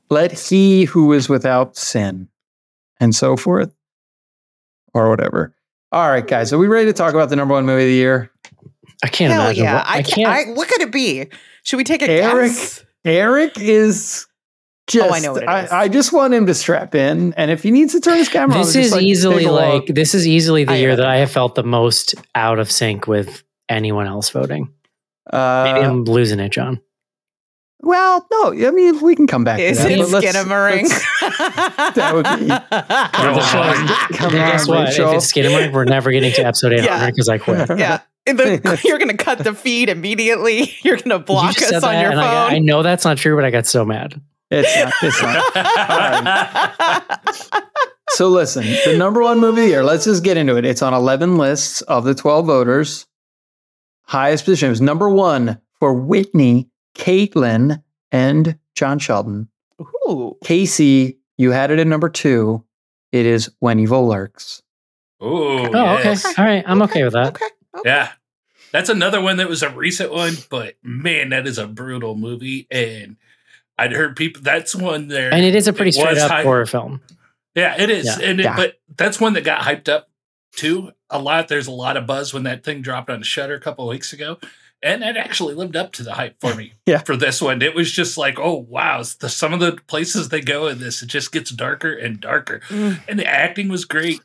Let 0.09 0.37
he 0.37 0.85
who 0.85 1.13
is 1.13 1.29
without 1.29 1.77
sin, 1.77 2.27
and 2.99 3.15
so 3.15 3.37
forth, 3.37 3.73
or 4.93 5.09
whatever. 5.09 5.55
All 5.93 6.09
right, 6.09 6.25
guys, 6.25 6.51
are 6.51 6.57
we 6.57 6.67
ready 6.67 6.87
to 6.87 6.93
talk 6.93 7.13
about 7.13 7.29
the 7.29 7.35
number 7.37 7.53
one 7.53 7.65
movie 7.65 7.83
of 7.83 7.87
the 7.89 7.93
year? 7.95 8.31
I 9.03 9.07
can't 9.07 9.31
Hell 9.31 9.43
imagine. 9.45 9.63
yeah! 9.63 9.75
what- 9.75 9.87
I, 9.87 9.91
I 9.99 10.01
can't. 10.03 10.27
can't. 10.27 10.49
I, 10.49 10.51
what 10.53 10.67
could 10.67 10.81
it 10.81 10.91
be? 10.91 11.27
Should 11.63 11.77
we 11.77 11.83
take 11.85 12.01
a 12.01 12.09
Eric? 12.09 12.51
guess? 12.51 12.85
Eric 13.05 13.59
is 13.59 14.27
just. 14.87 15.09
Oh, 15.09 15.13
I 15.13 15.19
know 15.19 15.33
what 15.33 15.43
it 15.43 15.49
I. 15.49 15.83
I 15.83 15.87
just 15.87 16.11
want 16.13 16.33
him 16.33 16.45
to 16.47 16.53
strap 16.53 16.95
in, 16.95 17.33
and 17.33 17.49
if 17.51 17.63
he 17.63 17.71
needs 17.71 17.93
to 17.93 17.99
turn 17.99 18.17
his 18.17 18.29
camera, 18.29 18.55
on, 18.57 18.61
this 18.63 18.73
just, 18.73 18.85
is 18.87 18.91
like, 18.93 19.03
easily 19.03 19.45
like 19.45 19.73
walk. 19.73 19.85
this 19.87 20.13
is 20.13 20.27
easily 20.27 20.63
the 20.63 20.73
I 20.73 20.77
year 20.77 20.95
that 20.95 21.05
I 21.05 21.17
have 21.17 21.31
felt 21.31 21.55
the 21.55 21.63
most 21.63 22.15
out 22.35 22.59
of 22.59 22.69
sync 22.71 23.07
with 23.07 23.43
anyone 23.69 24.07
else 24.07 24.29
voting. 24.29 24.63
Maybe 25.31 25.37
Uh, 25.37 25.89
I'm 25.89 26.03
losing 26.03 26.39
it, 26.39 26.49
John. 26.49 26.81
well, 27.83 28.25
no, 28.31 28.53
I 28.67 28.71
mean 28.71 29.01
we 29.01 29.15
can 29.15 29.27
come 29.27 29.43
back. 29.43 29.59
Is 29.59 29.77
to 29.77 29.83
that, 29.83 29.91
it 29.91 29.99
but 29.99 30.09
let's- 30.09 30.25
Skinamarink? 30.35 30.89
let's- 30.89 31.95
that 31.95 32.13
would 32.13 32.25
be- 32.39 32.47
Come 33.17 33.35
on. 33.37 33.87
Come 34.17 34.31
And 34.35 34.41
on, 34.43 34.51
guess 34.51 34.67
what? 34.67 34.87
Rachel. 34.89 35.09
If 35.11 35.15
it's 35.17 35.31
Skidamore, 35.31 35.71
we're 35.71 35.85
never 35.85 36.11
getting 36.11 36.31
to 36.33 36.45
episode 36.45 36.73
800 36.73 36.85
Yeah. 36.85 37.05
because 37.09 37.29
I 37.29 37.37
quit. 37.37 37.69
yeah. 37.79 38.01
And 38.27 38.37
then 38.37 38.61
you're 38.83 38.99
gonna 38.99 39.17
cut 39.17 39.39
the 39.39 39.53
feed 39.55 39.89
immediately. 39.89 40.71
You're 40.83 40.97
gonna 40.97 41.17
block 41.19 41.55
just 41.55 41.73
us 41.73 41.83
on 41.83 41.93
that, 41.93 42.01
your 42.01 42.11
phone. 42.11 42.19
I, 42.19 42.23
got- 42.23 42.51
I 42.53 42.59
know 42.59 42.83
that's 42.83 43.03
not 43.05 43.17
true, 43.17 43.35
but 43.35 43.45
I 43.45 43.49
got 43.51 43.65
so 43.65 43.83
mad. 43.85 44.19
It's 44.51 44.75
not. 44.77 44.93
It's 45.01 45.21
not. 45.21 45.51
So 48.13 48.27
listen, 48.27 48.63
the 48.85 48.97
number 48.97 49.21
one 49.21 49.39
movie 49.39 49.61
of 49.61 49.65
the 49.65 49.71
year. 49.71 49.83
Let's 49.85 50.03
just 50.03 50.21
get 50.21 50.35
into 50.35 50.57
it. 50.57 50.65
It's 50.65 50.81
on 50.81 50.93
eleven 50.93 51.37
lists 51.37 51.81
of 51.83 52.03
the 52.03 52.13
twelve 52.13 52.45
voters. 52.45 53.07
Highest 54.03 54.43
position 54.43 54.67
was 54.69 54.81
number 54.81 55.09
one 55.09 55.61
for 55.79 55.93
Whitney, 55.93 56.69
Caitlin, 56.93 57.81
and 58.11 58.59
John 58.75 58.99
Sheldon. 58.99 59.47
Ooh. 59.81 60.35
Casey, 60.43 61.19
you 61.37 61.51
had 61.51 61.71
it 61.71 61.79
at 61.79 61.87
number 61.87 62.09
two. 62.09 62.65
It 63.13 63.25
is 63.25 63.49
When 63.59 63.79
Evil 63.79 64.05
Lurks. 64.07 64.61
Ooh, 65.23 65.69
Oh, 65.73 65.97
yes. 65.99 66.25
okay. 66.25 66.41
All 66.41 66.45
right. 66.47 66.63
I'm 66.67 66.81
okay 66.81 67.05
with 67.05 67.13
that. 67.13 67.27
Okay. 67.29 67.45
okay. 67.77 67.89
Yeah. 67.89 68.09
That's 68.73 68.89
another 68.89 69.21
one 69.21 69.37
that 69.37 69.47
was 69.47 69.63
a 69.63 69.69
recent 69.69 70.11
one, 70.11 70.33
but 70.49 70.75
man, 70.83 71.29
that 71.29 71.47
is 71.47 71.57
a 71.57 71.65
brutal 71.67 72.15
movie. 72.15 72.67
And 72.69 73.15
I'd 73.81 73.91
heard 73.93 74.15
people, 74.15 74.41
that's 74.43 74.75
one 74.75 75.07
there. 75.07 75.33
And 75.33 75.43
it 75.43 75.55
is 75.55 75.67
a 75.67 75.73
pretty 75.73 75.91
straight 75.91 76.17
up 76.17 76.29
high- 76.31 76.43
horror 76.43 76.65
film. 76.65 77.01
Yeah, 77.55 77.75
it 77.81 77.89
is. 77.89 78.05
Yeah. 78.05 78.19
And 78.29 78.39
it, 78.39 78.43
Yeah. 78.43 78.55
but 78.55 78.79
that's 78.97 79.19
one 79.19 79.33
that 79.33 79.43
got 79.43 79.61
hyped 79.61 79.89
up 79.89 80.09
too 80.55 80.91
a 81.09 81.19
lot. 81.19 81.47
There's 81.47 81.67
a 81.67 81.71
lot 81.71 81.97
of 81.97 82.05
buzz 82.07 82.33
when 82.33 82.43
that 82.43 82.63
thing 82.63 82.81
dropped 82.81 83.09
on 83.09 83.21
Shudder 83.23 83.55
a 83.55 83.59
couple 83.59 83.85
of 83.89 83.93
weeks 83.93 84.13
ago. 84.13 84.37
And 84.83 85.03
it 85.03 85.15
actually 85.15 85.53
lived 85.53 85.75
up 85.75 85.91
to 85.93 86.03
the 86.03 86.13
hype 86.13 86.39
for 86.39 86.55
me. 86.55 86.73
Yeah. 86.87 86.99
For 86.99 87.15
this 87.15 87.41
one. 87.41 87.61
It 87.61 87.75
was 87.75 87.91
just 87.91 88.17
like, 88.17 88.39
oh 88.39 88.55
wow. 88.69 89.03
The, 89.19 89.29
some 89.29 89.53
of 89.53 89.59
the 89.59 89.73
places 89.87 90.29
they 90.29 90.41
go 90.41 90.67
in 90.67 90.79
this, 90.79 91.01
it 91.01 91.07
just 91.07 91.31
gets 91.31 91.51
darker 91.51 91.91
and 91.93 92.19
darker. 92.19 92.61
Mm. 92.69 92.99
And 93.07 93.19
the 93.19 93.25
acting 93.27 93.67
was 93.69 93.85
great. 93.85 94.19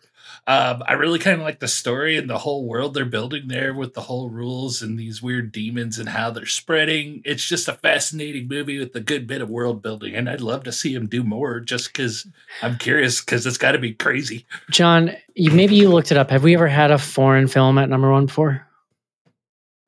Um, 0.48 0.84
I 0.86 0.92
really 0.92 1.18
kind 1.18 1.40
of 1.40 1.44
like 1.44 1.58
the 1.58 1.66
story 1.66 2.16
and 2.16 2.30
the 2.30 2.38
whole 2.38 2.68
world 2.68 2.94
they're 2.94 3.04
building 3.04 3.48
there 3.48 3.74
with 3.74 3.94
the 3.94 4.02
whole 4.02 4.30
rules 4.30 4.80
and 4.80 4.96
these 4.96 5.20
weird 5.20 5.50
demons 5.50 5.98
and 5.98 6.08
how 6.08 6.30
they're 6.30 6.46
spreading. 6.46 7.20
It's 7.24 7.44
just 7.44 7.66
a 7.66 7.72
fascinating 7.72 8.46
movie 8.46 8.78
with 8.78 8.94
a 8.94 9.00
good 9.00 9.26
bit 9.26 9.42
of 9.42 9.50
world 9.50 9.82
building, 9.82 10.14
and 10.14 10.30
I'd 10.30 10.40
love 10.40 10.62
to 10.64 10.72
see 10.72 10.94
him 10.94 11.08
do 11.08 11.24
more. 11.24 11.58
Just 11.58 11.88
because 11.88 12.28
I'm 12.62 12.78
curious, 12.78 13.20
because 13.20 13.44
it's 13.44 13.58
got 13.58 13.72
to 13.72 13.78
be 13.78 13.94
crazy. 13.94 14.46
John, 14.70 15.16
you, 15.34 15.50
maybe 15.50 15.74
you 15.74 15.88
looked 15.88 16.12
it 16.12 16.18
up. 16.18 16.30
Have 16.30 16.44
we 16.44 16.54
ever 16.54 16.68
had 16.68 16.92
a 16.92 16.98
foreign 16.98 17.48
film 17.48 17.78
at 17.78 17.88
number 17.88 18.12
one 18.12 18.26
before? 18.26 18.64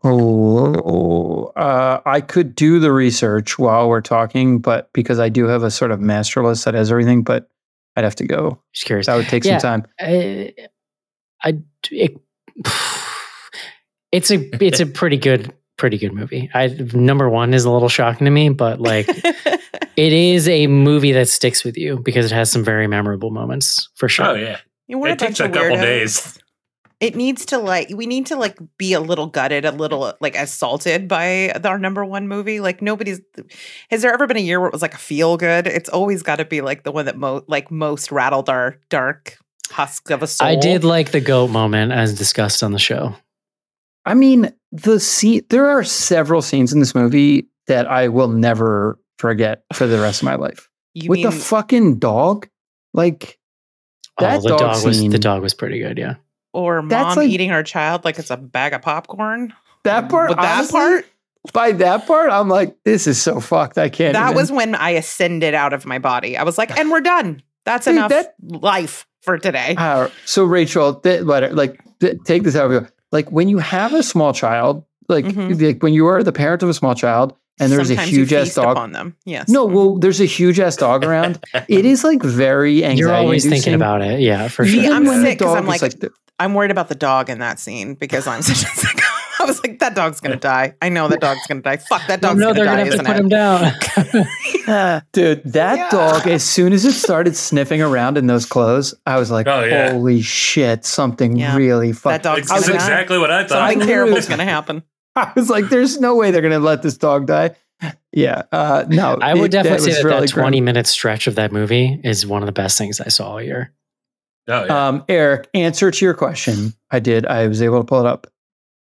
Oh, 0.02 1.52
uh, 1.56 2.00
I 2.04 2.20
could 2.20 2.54
do 2.54 2.78
the 2.78 2.92
research 2.92 3.58
while 3.58 3.88
we're 3.88 4.00
talking, 4.00 4.58
but 4.58 4.92
because 4.92 5.18
I 5.18 5.28
do 5.28 5.46
have 5.46 5.62
a 5.62 5.70
sort 5.70 5.90
of 5.90 6.00
master 6.00 6.42
list 6.44 6.64
that 6.64 6.74
has 6.74 6.90
everything, 6.90 7.22
but 7.22 7.48
I'd 7.98 8.04
have 8.04 8.14
to 8.16 8.26
go. 8.26 8.62
Just 8.72 8.86
curious. 8.86 9.06
That 9.06 9.16
would 9.16 9.26
take 9.28 9.44
Yeah. 9.44 9.58
some 9.58 9.82
time. 9.82 9.90
I, 10.00 10.54
I 11.42 11.58
it, 11.90 12.16
it's 14.12 14.30
a 14.30 14.64
it's 14.64 14.80
a 14.80 14.86
pretty 15.00 15.16
good 15.16 15.52
pretty 15.76 15.98
good 15.98 16.12
movie. 16.12 16.50
I 16.54 16.68
number 16.94 17.28
one 17.28 17.54
is 17.54 17.64
a 17.64 17.70
little 17.70 17.88
shocking 17.88 18.24
to 18.24 18.30
me, 18.30 18.48
but 18.48 18.80
like 18.80 19.08
it 19.96 20.12
is 20.12 20.48
a 20.48 20.66
movie 20.66 21.12
that 21.12 21.28
sticks 21.28 21.64
with 21.64 21.76
you 21.76 21.98
because 21.98 22.26
it 22.26 22.34
has 22.34 22.50
some 22.50 22.64
very 22.64 22.86
memorable 22.86 23.30
moments 23.30 23.88
for 23.94 24.08
sure. 24.08 24.26
Oh 24.26 24.34
yeah, 24.34 24.58
You 24.86 24.98
want 24.98 25.12
it 25.12 25.18
takes 25.18 25.40
a 25.40 25.44
bunch 25.44 25.56
of 25.56 25.62
couple 25.62 25.76
weirdos. 25.76 25.82
days. 25.82 26.37
It 27.00 27.14
needs 27.14 27.46
to 27.46 27.58
like 27.58 27.90
we 27.94 28.06
need 28.06 28.26
to 28.26 28.36
like 28.36 28.58
be 28.76 28.92
a 28.92 29.00
little 29.00 29.28
gutted, 29.28 29.64
a 29.64 29.70
little 29.70 30.14
like 30.20 30.36
assaulted 30.36 31.06
by 31.06 31.50
our 31.50 31.78
number 31.78 32.04
one 32.04 32.26
movie. 32.26 32.58
Like 32.58 32.82
nobody's 32.82 33.20
has 33.90 34.02
there 34.02 34.12
ever 34.12 34.26
been 34.26 34.36
a 34.36 34.40
year 34.40 34.58
where 34.58 34.68
it 34.68 34.72
was 34.72 34.82
like 34.82 34.94
a 34.94 34.98
feel 34.98 35.36
good? 35.36 35.68
It's 35.68 35.88
always 35.88 36.22
got 36.24 36.36
to 36.36 36.44
be 36.44 36.60
like 36.60 36.82
the 36.82 36.90
one 36.90 37.04
that 37.04 37.16
mo- 37.16 37.44
like 37.46 37.70
most 37.70 38.10
rattled 38.10 38.48
our 38.48 38.78
dark 38.88 39.38
husk 39.70 40.10
of 40.10 40.22
a 40.22 40.26
soul. 40.26 40.48
I 40.48 40.56
did 40.56 40.82
like 40.82 41.12
the 41.12 41.20
goat 41.20 41.50
moment 41.50 41.92
as 41.92 42.18
discussed 42.18 42.62
on 42.62 42.72
the 42.72 42.78
show. 42.78 43.14
I 44.04 44.14
mean, 44.14 44.52
the 44.72 44.98
scene, 44.98 45.42
there 45.50 45.68
are 45.68 45.84
several 45.84 46.42
scenes 46.42 46.72
in 46.72 46.80
this 46.80 46.94
movie 46.94 47.48
that 47.66 47.86
I 47.86 48.08
will 48.08 48.28
never 48.28 48.98
forget 49.18 49.64
for 49.72 49.86
the 49.86 50.00
rest 50.00 50.22
of 50.22 50.26
my 50.26 50.36
life. 50.36 50.68
You 50.94 51.10
With 51.10 51.22
the 51.22 51.30
fucking 51.30 51.98
dog, 51.98 52.48
like 52.94 53.38
oh, 54.18 54.24
That 54.24 54.38
oh, 54.38 54.42
the 54.42 54.48
dog 54.48 54.58
dog, 54.58 54.84
was 54.84 55.00
the 55.00 55.18
dog 55.18 55.42
was 55.42 55.54
pretty 55.54 55.78
good. 55.78 55.98
Yeah, 55.98 56.14
or 56.58 56.82
That's 56.86 57.16
mom 57.16 57.24
like- 57.24 57.30
eating 57.30 57.50
her 57.50 57.62
child 57.62 58.04
like 58.04 58.18
it's 58.18 58.30
a 58.30 58.36
bag 58.36 58.72
of 58.74 58.82
popcorn. 58.82 59.52
that 59.84 60.08
part, 60.08 60.30
With 60.30 60.38
that 60.38 60.56
honestly, 60.56 60.78
part, 60.80 61.06
by 61.52 61.72
that 61.72 62.06
part, 62.06 62.30
I'm 62.30 62.48
like, 62.48 62.76
this 62.84 63.06
is 63.06 63.20
so 63.22 63.40
fucked. 63.40 63.78
I 63.78 63.88
can't. 63.88 64.14
that 64.14 64.24
even- 64.30 64.36
was 64.36 64.50
when 64.52 64.74
I 64.74 64.90
ascended 64.90 65.54
out 65.54 65.72
of 65.72 65.86
my 65.86 65.98
body. 65.98 66.36
I 66.36 66.42
was 66.42 66.58
like, 66.58 66.76
and 66.78 66.90
we're 66.90 67.00
done. 67.00 67.42
That's 67.64 67.84
See, 67.84 67.92
enough 67.92 68.10
that- 68.10 68.34
life 68.42 69.06
for 69.22 69.38
today. 69.38 69.74
Uh, 69.78 70.08
so 70.24 70.44
Rachel, 70.44 70.94
th- 70.94 71.22
let 71.22 71.42
her- 71.44 71.52
like 71.52 71.80
th- 72.00 72.16
take 72.24 72.42
this 72.42 72.56
out 72.56 72.66
of 72.66 72.72
you. 72.72 72.88
Like 73.12 73.30
when 73.30 73.48
you 73.48 73.58
have 73.58 73.94
a 73.94 74.02
small 74.02 74.32
child, 74.32 74.84
like, 75.08 75.24
Mhm. 75.24 75.60
like 75.62 75.82
when 75.82 75.92
you 75.94 76.06
are 76.06 76.22
the 76.22 76.32
parent 76.32 76.62
of 76.62 76.68
a 76.68 76.74
small 76.74 76.94
child, 76.94 77.34
and 77.60 77.72
there's 77.72 77.88
Sometimes 77.88 78.08
a 78.10 78.12
you 78.12 78.18
huge 78.20 78.32
ass 78.34 78.54
dog. 78.54 78.76
on 78.76 78.92
them. 78.92 79.16
Yes. 79.24 79.48
No, 79.48 79.64
well, 79.64 79.96
there's 79.98 80.20
a 80.20 80.24
huge 80.26 80.60
ass 80.60 80.76
dog 80.76 81.04
around. 81.04 81.40
it 81.68 81.84
is 81.84 82.04
like 82.04 82.22
very 82.22 82.84
anxiety. 82.84 82.98
you're 83.00 83.12
always 83.14 83.44
thinking 83.48 83.74
about 83.74 84.00
it. 84.02 84.20
Yeah, 84.20 84.46
for 84.48 84.64
See, 84.64 84.84
sure. 84.84 84.92
I'm 84.94 85.04
when 85.06 85.22
the 85.22 85.30
sick 85.30 85.38
'cause 85.40 85.48
dog 85.54 85.64
I'm 85.64 85.68
is 85.74 85.82
like- 85.82 85.98
the- 86.00 86.12
I'm 86.38 86.54
worried 86.54 86.70
about 86.70 86.88
the 86.88 86.94
dog 86.94 87.28
in 87.30 87.38
that 87.40 87.58
scene 87.58 87.94
because 87.94 88.26
I'm 88.26 88.42
such 88.42 88.62
a 88.62 88.66
sicko. 88.86 89.04
I 89.40 89.44
was 89.44 89.62
like, 89.62 89.78
that 89.78 89.94
dog's 89.94 90.20
gonna 90.20 90.36
die. 90.36 90.74
I 90.82 90.88
know 90.88 91.06
that 91.08 91.20
dog's 91.20 91.46
gonna 91.46 91.62
die. 91.62 91.76
Fuck, 91.76 92.06
that 92.08 92.20
dog's 92.20 92.38
no, 92.40 92.52
gonna 92.52 92.54
they're 92.54 92.64
die. 92.64 92.70
gonna 92.72 92.84
have 92.84 92.88
to 92.88 92.94
isn't 92.94 93.06
put 93.06 93.16
it? 93.16 93.20
him 93.20 93.28
down. 93.28 95.02
Dude, 95.12 95.42
that 95.52 95.76
Yeah. 95.78 95.90
dog, 95.90 96.26
as 96.26 96.42
soon 96.42 96.72
as 96.72 96.84
it 96.84 96.92
started 96.92 97.36
sniffing 97.36 97.80
around 97.80 98.18
in 98.18 98.26
those 98.26 98.46
clothes, 98.46 98.94
I 99.06 99.18
was 99.18 99.30
like, 99.30 99.46
Oh, 99.46 99.62
yeah. 99.64 99.92
holy 99.92 100.20
shit, 100.22 100.84
something 100.84 101.36
Yeah. 101.36 101.56
really 101.56 101.92
That 101.92 101.98
fucked. 102.00 102.24
dog's 102.24 102.48
That's 102.48 102.66
gonna 102.66 102.78
die. 102.78 102.84
exactly 102.84 103.18
what 103.18 103.30
I 103.30 103.42
thought. 103.44 103.70
Something 103.70 103.82
I 103.82 103.86
terrible's 103.86 104.14
literally- 104.28 104.38
gonna 104.44 104.50
happen. 104.50 104.82
I 105.16 105.32
was 105.34 105.50
like, 105.50 105.68
there's 105.68 105.98
no 106.00 106.14
way 106.14 106.30
they're 106.30 106.42
going 106.42 106.52
to 106.52 106.60
let 106.60 106.82
this 106.82 106.96
dog 106.96 107.26
die. 107.26 107.56
Yeah. 108.12 108.42
Uh, 108.52 108.84
no. 108.88 109.18
I 109.20 109.34
would 109.34 109.46
it- 109.46 109.48
definitely 109.50 109.78
say 109.80 109.86
was 109.90 109.96
that 109.98 110.04
really 110.04 110.20
that 110.26 110.32
20 110.32 110.58
grim. 110.58 110.64
minute 110.64 110.86
stretch 110.86 111.26
of 111.26 111.34
that 111.34 111.50
movie 111.50 112.00
is 112.04 112.24
one 112.24 112.40
of 112.42 112.46
the 112.46 112.52
best 112.52 112.78
things 112.78 113.00
I 113.00 113.08
saw 113.08 113.30
all 113.32 113.42
year. 113.42 113.72
Oh, 114.48 114.64
yeah. 114.64 114.88
Um, 114.88 115.04
Eric, 115.08 115.48
answer 115.54 115.90
to 115.90 116.04
your 116.04 116.14
question. 116.14 116.72
I 116.90 117.00
did. 117.00 117.26
I 117.26 117.46
was 117.48 117.60
able 117.62 117.78
to 117.78 117.84
pull 117.84 118.00
it 118.00 118.06
up. 118.06 118.26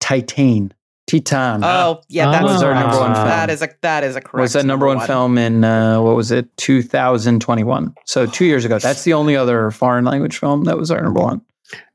Titane. 0.01 0.71
Titane. 1.09 1.61
Oh 1.63 2.01
yeah, 2.09 2.27
Oh. 2.27 2.31
that 2.31 2.43
Was 2.43 2.63
our 2.63 2.73
number 2.73 2.97
one 2.99 3.13
film. 3.13 3.27
That 3.27 3.49
is 3.51 3.61
a 3.61 3.69
that 3.81 4.03
is 4.03 4.15
a 4.15 4.21
correct. 4.21 4.41
was 4.41 4.53
that 4.53 4.65
number 4.65 4.87
one, 4.87 4.99
film 5.01 5.37
in 5.37 5.63
uh, 5.63 6.01
what 6.01 6.15
was 6.15 6.31
it 6.31 6.55
2021 6.57 7.93
so 8.05 8.25
two 8.25 8.45
years 8.45 8.65
ago 8.65 8.79
that's 8.79 9.03
the 9.03 9.13
only 9.13 9.35
other 9.35 9.69
foreign 9.71 10.03
language 10.05 10.37
film 10.39 10.63
that 10.63 10.77
was 10.77 10.89
our 10.91 11.01
number 11.03 11.21
one 11.21 11.41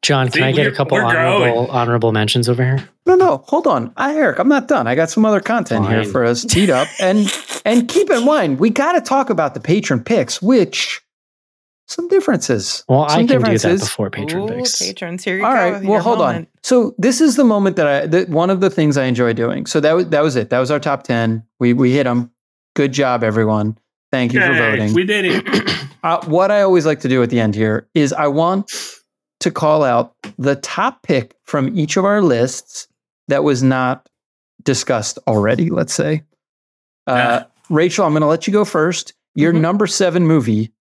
John, 0.02 0.26
can 0.26 0.32
See, 0.34 0.42
I 0.42 0.52
get 0.52 0.66
a 0.66 0.72
couple 0.72 0.96
we're 0.96 1.04
honorable 1.04 1.66
honorable 1.72 2.12
mentions 2.12 2.48
over 2.48 2.62
here? 2.64 2.88
no 3.06 3.16
no 3.16 3.38
hold 3.48 3.66
on 3.66 3.92
I, 3.96 4.14
eric 4.14 4.38
i'm 4.38 4.48
not 4.48 4.68
done 4.68 4.86
i 4.86 4.94
got 4.94 5.10
some 5.10 5.24
other 5.24 5.40
content 5.40 5.88
here 5.88 6.04
for 6.04 6.24
us 6.24 6.44
teed 6.44 6.70
up 6.70 6.86
and 7.00 7.28
and 7.64 7.88
keep 7.88 8.10
in 8.10 8.24
mind 8.24 8.60
we 8.60 8.70
got 8.70 8.92
to 8.92 9.00
talk 9.00 9.28
about 9.28 9.54
the 9.54 9.60
patron 9.60 10.02
picks 10.04 10.40
which 10.40 11.00
some 11.90 12.08
differences 12.08 12.84
Well, 12.88 13.08
some 13.08 13.20
I 13.20 13.26
can 13.26 13.42
do 13.42 13.58
that 13.58 13.80
before 13.80 14.10
patron 14.10 14.44
Ooh, 14.44 14.48
picks. 14.48 14.78
patrons, 14.80 15.24
here 15.24 15.36
you 15.38 15.44
All 15.44 15.52
go. 15.52 15.58
right. 15.58 15.82
Well, 15.84 16.00
hold 16.00 16.18
moment. 16.20 16.48
on. 16.48 16.60
So 16.62 16.94
this 16.98 17.20
is 17.20 17.36
the 17.36 17.44
moment 17.44 17.76
that 17.76 17.86
I 17.86 18.06
that 18.06 18.28
one 18.28 18.48
of 18.50 18.60
the 18.60 18.70
things 18.70 18.96
I 18.96 19.04
enjoy 19.04 19.32
doing. 19.32 19.66
So 19.66 19.80
that 19.80 19.92
was 19.94 20.08
that 20.08 20.22
was 20.22 20.36
it. 20.36 20.50
That 20.50 20.58
was 20.60 20.70
our 20.70 20.80
top 20.80 21.02
ten. 21.02 21.42
We 21.58 21.72
we 21.72 21.92
hit 21.92 22.04
them. 22.04 22.30
Good 22.76 22.92
job, 22.92 23.24
everyone. 23.24 23.76
Thank 24.12 24.32
you 24.32 24.40
for 24.40 24.54
voting. 24.54 24.94
We 24.94 25.04
did 25.04 25.24
it. 25.24 25.76
Uh, 26.02 26.18
what 26.28 26.50
I 26.50 26.62
always 26.62 26.86
like 26.86 27.00
to 27.00 27.08
do 27.08 27.22
at 27.22 27.28
the 27.28 27.38
end 27.38 27.54
here 27.54 27.86
is 27.94 28.14
I 28.14 28.26
want 28.26 28.72
to 29.40 29.50
call 29.50 29.84
out 29.84 30.14
the 30.38 30.56
top 30.56 31.02
pick 31.02 31.36
from 31.44 31.78
each 31.78 31.98
of 31.98 32.06
our 32.06 32.22
lists 32.22 32.88
that 33.28 33.44
was 33.44 33.62
not 33.62 34.08
discussed 34.62 35.18
already. 35.26 35.68
Let's 35.68 35.92
say, 35.92 36.22
uh, 37.06 37.14
Yeah. 37.14 37.44
Rachel, 37.68 38.06
I'm 38.06 38.12
going 38.12 38.22
to 38.22 38.26
let 38.28 38.46
you 38.46 38.52
go 38.54 38.64
first. 38.64 39.12
Your 39.34 39.52
Mhm. 39.52 39.60
number 39.60 39.86
seven 39.86 40.26
movie, 40.26 40.72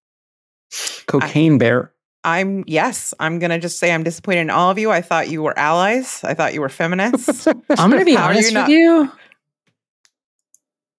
Cocaine 1.08 1.58
Bear. 1.58 1.92
I'm 2.24 2.64
yes. 2.68 3.14
I'm 3.20 3.40
gonna 3.40 3.60
just 3.60 3.80
say 3.80 3.94
I'm 3.94 4.04
disappointed 4.04 4.42
in 4.42 4.50
all 4.50 4.70
of 4.70 4.78
you. 4.78 4.92
I 4.92 5.02
thought 5.02 5.30
you 5.30 5.42
were 5.42 5.58
allies. 5.58 6.22
I 6.24 6.34
thought 6.34 6.54
you 6.54 6.62
were 6.62 6.70
feminists. 6.70 7.48
I'm 7.78 7.92
to 7.92 8.06
be 8.06 8.14
How 8.14 8.26
are 8.26 8.34
you 8.34 8.38
honest 8.40 8.54
not- 8.54 8.68
with 8.68 8.78
you. 8.78 9.12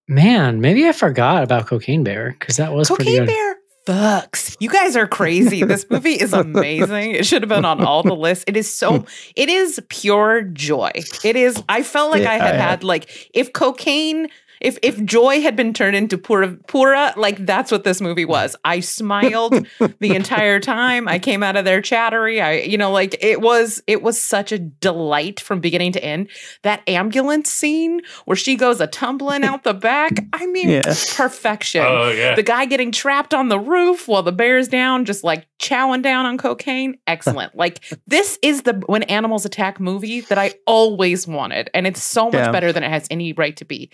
Man, 0.08 0.60
maybe 0.60 0.88
I 0.88 0.92
forgot 0.92 1.44
about 1.44 1.68
Cocaine 1.68 2.02
Bear 2.02 2.34
because 2.36 2.56
that 2.56 2.72
was 2.72 2.88
Cocaine. 2.88 3.26
Bear 3.26 3.56
fucks. 3.86 4.56
You 4.58 4.68
guys 4.68 4.96
are 4.96 5.06
crazy. 5.06 5.62
This 5.62 5.86
movie 5.88 6.14
is 6.14 6.32
amazing. 6.32 7.12
It 7.12 7.26
should 7.26 7.42
have 7.42 7.48
been 7.48 7.64
on 7.64 7.84
all 7.84 8.02
the 8.02 8.16
lists. 8.16 8.44
It 8.46 8.56
is 8.56 8.72
so. 8.72 9.04
It 9.36 9.48
is 9.48 9.80
pure 9.88 10.42
joy. 10.42 10.90
It 11.24 11.36
is. 11.36 11.62
I 11.68 11.82
felt 11.82 12.10
like 12.10 12.24
I 12.24 12.38
had 12.38 12.56
yeah. 12.56 12.70
had 12.70 12.84
like 12.84 13.30
if 13.34 13.52
cocaine. 13.52 14.28
If, 14.60 14.78
if 14.82 15.02
joy 15.04 15.40
had 15.40 15.56
been 15.56 15.72
turned 15.72 15.96
into 15.96 16.18
pura, 16.18 16.56
pura, 16.68 17.14
like 17.16 17.44
that's 17.46 17.70
what 17.72 17.84
this 17.84 18.00
movie 18.00 18.24
was. 18.24 18.56
I 18.64 18.80
smiled 18.80 19.66
the 20.00 20.14
entire 20.14 20.60
time. 20.60 21.08
I 21.08 21.18
came 21.18 21.42
out 21.42 21.56
of 21.56 21.64
there 21.64 21.80
chattery. 21.80 22.40
I, 22.40 22.58
you 22.60 22.76
know, 22.78 22.90
like 22.92 23.16
it 23.22 23.40
was, 23.40 23.82
it 23.86 24.02
was 24.02 24.20
such 24.20 24.52
a 24.52 24.58
delight 24.58 25.40
from 25.40 25.60
beginning 25.60 25.92
to 25.92 26.04
end. 26.04 26.28
That 26.62 26.82
ambulance 26.88 27.50
scene 27.50 28.02
where 28.26 28.36
she 28.36 28.54
goes 28.56 28.80
a 28.80 28.86
tumbling 28.86 29.44
out 29.44 29.64
the 29.64 29.74
back. 29.74 30.12
I 30.32 30.46
mean, 30.46 30.68
Yeah. 30.68 30.94
perfection 31.16 31.84
Oh, 31.86 32.10
yeah. 32.10 32.34
the 32.34 32.42
guy 32.42 32.66
getting 32.66 32.92
trapped 32.92 33.32
on 33.34 33.48
the 33.48 33.58
roof 33.58 34.06
while 34.08 34.22
the 34.22 34.32
bear's 34.32 34.68
down, 34.68 35.04
just 35.04 35.24
like 35.24 35.46
chowing 35.58 36.02
down 36.02 36.26
on 36.26 36.38
cocaine. 36.38 36.96
Excellent. 37.06 37.54
like 37.54 37.80
this 38.06 38.38
is 38.42 38.62
the 38.62 38.74
when 38.86 39.02
animals 39.04 39.44
attack 39.44 39.80
movie 39.80 40.20
that 40.22 40.38
I 40.38 40.54
always 40.66 41.26
wanted, 41.26 41.70
and 41.74 41.86
it's 41.86 42.02
so 42.02 42.26
much 42.26 42.34
Yeah. 42.34 42.50
better 42.50 42.72
than 42.72 42.82
it 42.82 42.90
has 42.90 43.06
any 43.10 43.32
right 43.32 43.56
to 43.56 43.64
be. 43.64 43.90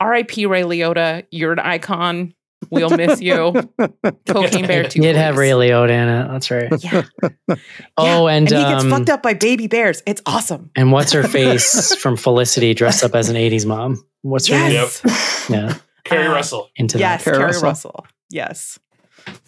R.I.P. 0.00 0.46
Ray 0.46 0.62
Liotta, 0.62 1.26
you're 1.30 1.52
an 1.52 1.58
icon. 1.58 2.34
We'll 2.70 2.90
miss 2.90 3.20
you. 3.20 3.52
Cocaine 4.26 4.66
Bear 4.66 4.88
two. 4.88 5.00
Did 5.02 5.16
have. 5.16 5.36
Ray 5.36 5.50
Liotta 5.50 5.90
in 5.90 6.08
it. 6.08 6.28
That's 6.32 6.50
right. 6.50 6.72
Yeah. 6.84 7.02
Oh, 7.96 8.26
and, 8.26 8.50
and 8.50 8.58
he 8.58 8.72
gets 8.72 8.84
um, 8.84 8.90
fucked 8.90 9.10
up 9.10 9.22
by 9.22 9.34
baby 9.34 9.66
bears. 9.68 10.02
It's 10.06 10.20
awesome. 10.26 10.70
And 10.74 10.90
what's 10.92 11.12
her 11.12 11.22
face 11.22 11.94
from 12.00 12.16
Felicity 12.16 12.74
dressed 12.74 13.04
up 13.04 13.14
as 13.14 13.28
an 13.28 13.36
80s 13.36 13.66
mom? 13.66 14.04
What's 14.22 14.48
her 14.48 14.56
name? 14.58 14.72
Yes. 14.72 15.46
Yeah, 15.50 15.76
Keri 16.04 16.26
Uh, 16.26 16.32
Russell. 16.32 16.70
into 16.76 16.98
Yes, 16.98 17.22
Keri 17.22 17.36
Keri 17.36 17.46
Russell. 17.48 17.62
Russell. 17.68 18.06
Yes. 18.30 18.78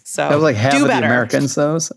So 0.03 0.29
That 0.29 0.35
was 0.35 0.43
like 0.43 0.55
half 0.55 0.73
do 0.73 0.83
of 0.83 0.87
better. 0.87 1.01
the 1.01 1.07
Americans, 1.07 1.55
though. 1.55 1.79
so- 1.79 1.95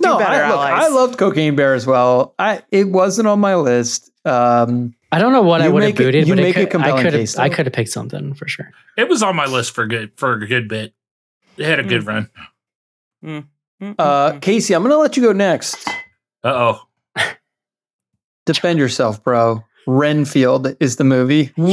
No, 0.00 0.18
better, 0.18 0.42
I, 0.44 0.48
look. 0.50 0.58
I 0.58 0.88
loved 0.88 1.18
Cocaine 1.18 1.54
Bear 1.54 1.74
as 1.74 1.86
well. 1.86 2.34
I 2.38 2.62
it 2.72 2.88
wasn't 2.88 3.28
on 3.28 3.38
my 3.38 3.54
list. 3.56 4.10
Um, 4.24 4.88
that. 4.88 4.94
I 5.12 5.18
don't 5.18 5.32
know 5.32 5.42
what 5.42 5.60
I 5.60 5.68
would 5.68 5.82
have 5.82 5.90
make 5.90 6.00
it- 6.00 6.04
booted, 6.04 6.26
you 6.26 6.34
but 6.34 6.42
make 6.42 6.56
a 6.56 6.62
it 6.62 6.70
could, 6.70 6.80
I 6.80 6.84
compelling 6.84 7.02
could 7.04 7.12
case, 7.12 7.34
have 7.34 7.44
I 7.44 7.48
could 7.54 7.66
have 7.66 7.72
picked 7.74 7.90
something 7.90 8.32
for 8.34 8.48
sure. 8.48 8.72
It 8.96 9.08
was 9.08 9.22
on 9.22 9.36
my 9.36 9.44
list 9.46 9.72
for 9.74 9.86
good 9.86 10.12
for 10.16 10.32
a 10.32 10.46
good 10.48 10.68
bit. 10.68 10.94
It 11.58 11.66
had 11.66 11.78
a 11.78 11.82
good 11.84 12.06
run. 12.06 12.30
Mm, 13.22 13.46
uh, 13.80 13.84
mm, 13.84 13.94
mm. 13.96 14.40
Casey, 14.40 14.74
I'm 14.74 14.82
going 14.82 14.90
to 14.90 14.96
let 14.96 15.16
you 15.18 15.22
go 15.22 15.32
next. 15.32 15.86
Uh 16.42 16.74
oh. 17.16 17.22
Defend 18.46 18.78
yourself, 18.78 19.22
bro. 19.22 19.62
Renfield 19.86 20.76
is 20.80 20.96
the 20.96 21.04
movie. 21.04 21.50
Number 21.56 21.72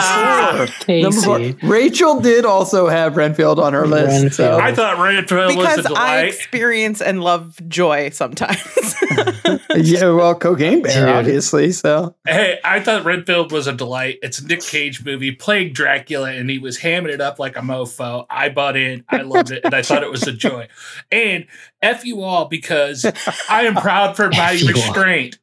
four. 0.00 0.66
Casey. 0.84 1.02
Number 1.02 1.20
four. 1.20 1.68
Rachel 1.70 2.20
did 2.20 2.44
also 2.44 2.88
have 2.88 3.16
Renfield 3.16 3.58
on 3.58 3.72
her 3.72 3.86
list. 3.86 4.36
So. 4.36 4.58
I 4.58 4.74
thought 4.74 4.98
Renfield 4.98 5.56
was 5.56 5.66
a 5.66 5.76
because 5.76 5.86
I 5.86 5.88
delight. 5.88 6.24
experience 6.34 7.00
and 7.00 7.22
love 7.22 7.58
joy 7.68 8.10
sometimes. 8.10 8.60
yeah, 9.76 10.10
well, 10.10 10.34
Cocaine 10.34 10.82
Bear, 10.82 11.06
Dude. 11.06 11.14
obviously. 11.14 11.72
So 11.72 12.14
Hey, 12.26 12.58
I 12.64 12.80
thought 12.80 13.04
Renfield 13.04 13.52
was 13.52 13.66
a 13.66 13.72
delight. 13.72 14.18
It's 14.22 14.38
a 14.38 14.46
Nick 14.46 14.60
Cage 14.60 15.04
movie 15.04 15.32
playing 15.32 15.72
Dracula, 15.72 16.30
and 16.32 16.48
he 16.50 16.58
was 16.58 16.78
hamming 16.78 17.08
it 17.10 17.20
up 17.20 17.38
like 17.38 17.56
a 17.56 17.60
mofo. 17.60 18.26
I 18.30 18.48
bought 18.50 18.76
in. 18.76 19.04
I 19.08 19.22
loved 19.22 19.50
it, 19.50 19.64
and 19.64 19.74
I 19.74 19.82
thought 19.82 20.02
it 20.02 20.10
was 20.10 20.26
a 20.26 20.32
joy. 20.32 20.68
And 21.10 21.46
F 21.82 22.04
you 22.04 22.22
all 22.22 22.44
because 22.46 23.04
I 23.48 23.62
am 23.64 23.74
proud 23.74 24.16
for 24.16 24.28
my 24.30 24.52
restraint. 24.52 25.36
all. 25.36 25.40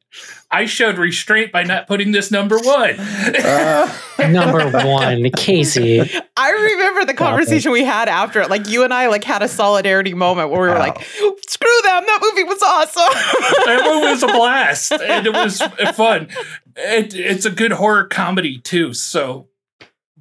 Restraint. 0.50 0.62
I 0.62 0.66
showed 0.66 0.98
restraint 0.98 1.52
by 1.52 1.62
not 1.64 1.86
putting 1.86 2.12
this 2.12 2.30
number 2.30 2.58
one. 2.58 2.98
uh, 2.98 3.92
Number 4.28 4.70
one, 4.70 5.30
Casey. 5.36 6.00
I 6.36 6.50
remember 6.50 7.04
the 7.04 7.14
conversation 7.14 7.70
we 7.72 7.84
had 7.84 8.08
after 8.08 8.40
it. 8.40 8.50
Like 8.50 8.68
you 8.68 8.84
and 8.84 8.92
I 8.92 9.06
like 9.08 9.24
had 9.24 9.42
a 9.42 9.48
solidarity 9.48 10.14
moment 10.14 10.50
where 10.50 10.60
we 10.62 10.68
were 10.68 10.74
Wow. 10.74 10.80
like, 10.80 11.02
screw 11.02 11.80
them, 11.82 12.04
that 12.06 12.18
movie 12.22 12.44
was 12.44 12.62
awesome. 12.62 13.02
that 13.66 13.80
movie 13.84 14.06
was 14.12 14.22
a 14.22 14.26
blast, 14.26 14.92
and 14.92 15.26
it 15.26 15.32
was 15.32 15.60
fun. 15.96 16.28
It, 16.76 17.14
it's 17.14 17.44
a 17.44 17.50
good 17.50 17.72
horror 17.72 18.04
comedy 18.04 18.58
too. 18.58 18.92
So, 18.94 19.47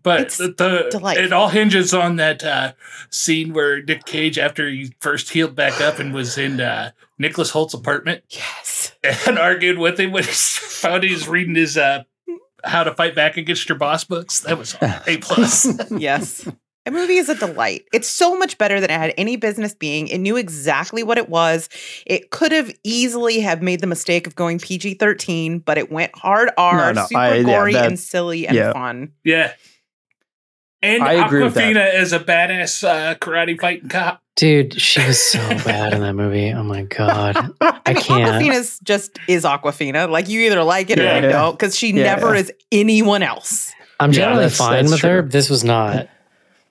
but 0.08 0.22
It's 0.22 0.38
the, 0.38 0.48
the 0.48 0.88
delightful. 0.92 1.26
it 1.26 1.34
all 1.34 1.50
hinges 1.50 1.94
on 1.94 2.16
that 2.16 2.44
uh, 2.44 2.74
scene 3.10 3.54
where 3.54 3.82
Nick 3.84 4.06
Cage, 4.06 4.38
after 4.40 4.70
he 4.70 4.94
first 5.00 5.30
healed 5.32 5.56
back 5.56 5.82
up 5.82 6.00
and 6.00 6.14
was 6.14 6.38
in 6.38 6.62
uh, 6.62 6.92
Nicholas 7.20 7.52
Hoult's 7.52 7.74
apartment, 7.74 8.24
yes. 8.30 8.94
and 9.28 9.38
argued 9.48 9.78
with 9.78 10.00
him 10.00 10.12
when 10.12 10.24
he 10.24 10.32
found 10.32 11.04
he 11.04 11.12
was 11.14 11.28
reading 11.28 11.56
his 11.56 11.78
uh, 11.78 12.04
"How 12.64 12.84
to 12.84 12.94
Fight 12.94 13.16
Back 13.16 13.38
Against 13.38 13.68
Your 13.68 13.78
Boss" 13.78 14.04
books. 14.04 14.40
That 14.42 14.58
was 14.58 14.76
a 14.82 15.18
plus. 15.18 15.68
Yes. 15.92 16.48
A 16.86 16.90
movie 16.92 17.18
is 17.18 17.28
a 17.28 17.36
delight. 17.36 17.84
It's 17.92 18.08
so 18.08 18.38
much 18.38 18.58
better 18.58 18.80
than 18.80 18.90
it 18.90 18.94
had 18.98 19.14
any 19.18 19.36
business 19.36 19.74
being. 19.76 20.08
It 20.08 20.20
knew 20.20 20.38
exactly 20.38 21.04
what 21.04 21.18
it 21.18 21.28
was. 21.28 21.68
It 22.06 22.32
could 22.32 22.54
have 22.54 22.72
easily 22.86 23.42
have 23.42 23.62
made 23.62 23.82
the 23.82 23.88
mistake 23.88 24.26
of 24.26 24.36
going 24.38 24.58
PG-13, 24.58 25.66
but 25.66 25.78
it 25.78 25.92
went 25.92 26.16
hard 26.16 26.50
R, 26.58 26.78
No, 26.78 27.02
no, 27.02 27.08
super 27.08 27.20
I- 27.20 27.36
yeah, 27.40 27.44
gory 27.44 27.74
that- 27.74 27.88
and 27.88 28.00
silly 28.00 28.48
and 28.48 28.56
yeah. 28.56 28.72
fun. 28.72 29.12
yeah. 29.26 29.52
And 30.82 31.04
I 31.04 31.26
agree. 31.26 31.42
Awkwafina 31.42 31.96
is 31.96 32.14
a 32.14 32.20
badass 32.20 32.84
uh, 32.88 33.16
karate 33.16 33.60
fighting 33.60 33.90
cop. 33.90 34.22
Dude, 34.36 34.80
she 34.80 35.04
was 35.06 35.20
so 35.20 35.40
bad 35.66 35.94
in 35.94 36.02
that 36.02 36.14
movie. 36.14 36.52
Oh 36.52 36.64
my 36.64 36.84
god. 36.84 37.36
I, 37.60 37.80
I 37.86 37.94
mean, 37.94 38.04
can't. 38.04 38.44
Awkwafina's 38.44 38.80
just 38.84 39.18
is 39.28 39.44
Awkwafina. 39.44 40.10
Like 40.10 40.30
you 40.30 40.42
either 40.42 40.64
like 40.64 40.90
it 40.92 41.00
or 41.00 41.04
Yeah. 41.04 41.16
you 41.16 41.30
don't, 41.30 41.54
because 41.58 41.76
she 41.76 41.88
Yeah. 41.88 42.04
never 42.16 42.36
is 42.36 42.52
anyone 42.72 43.24
else. 43.24 43.74
I'm 44.00 44.12
Yeah, 44.12 44.18
generally 44.20 44.42
that's- 44.44 44.58
fine 44.58 44.84
that's 44.86 44.92
with 44.92 45.02
her. 45.02 45.22
This 45.24 45.50
was 45.50 45.64
not. 45.64 46.08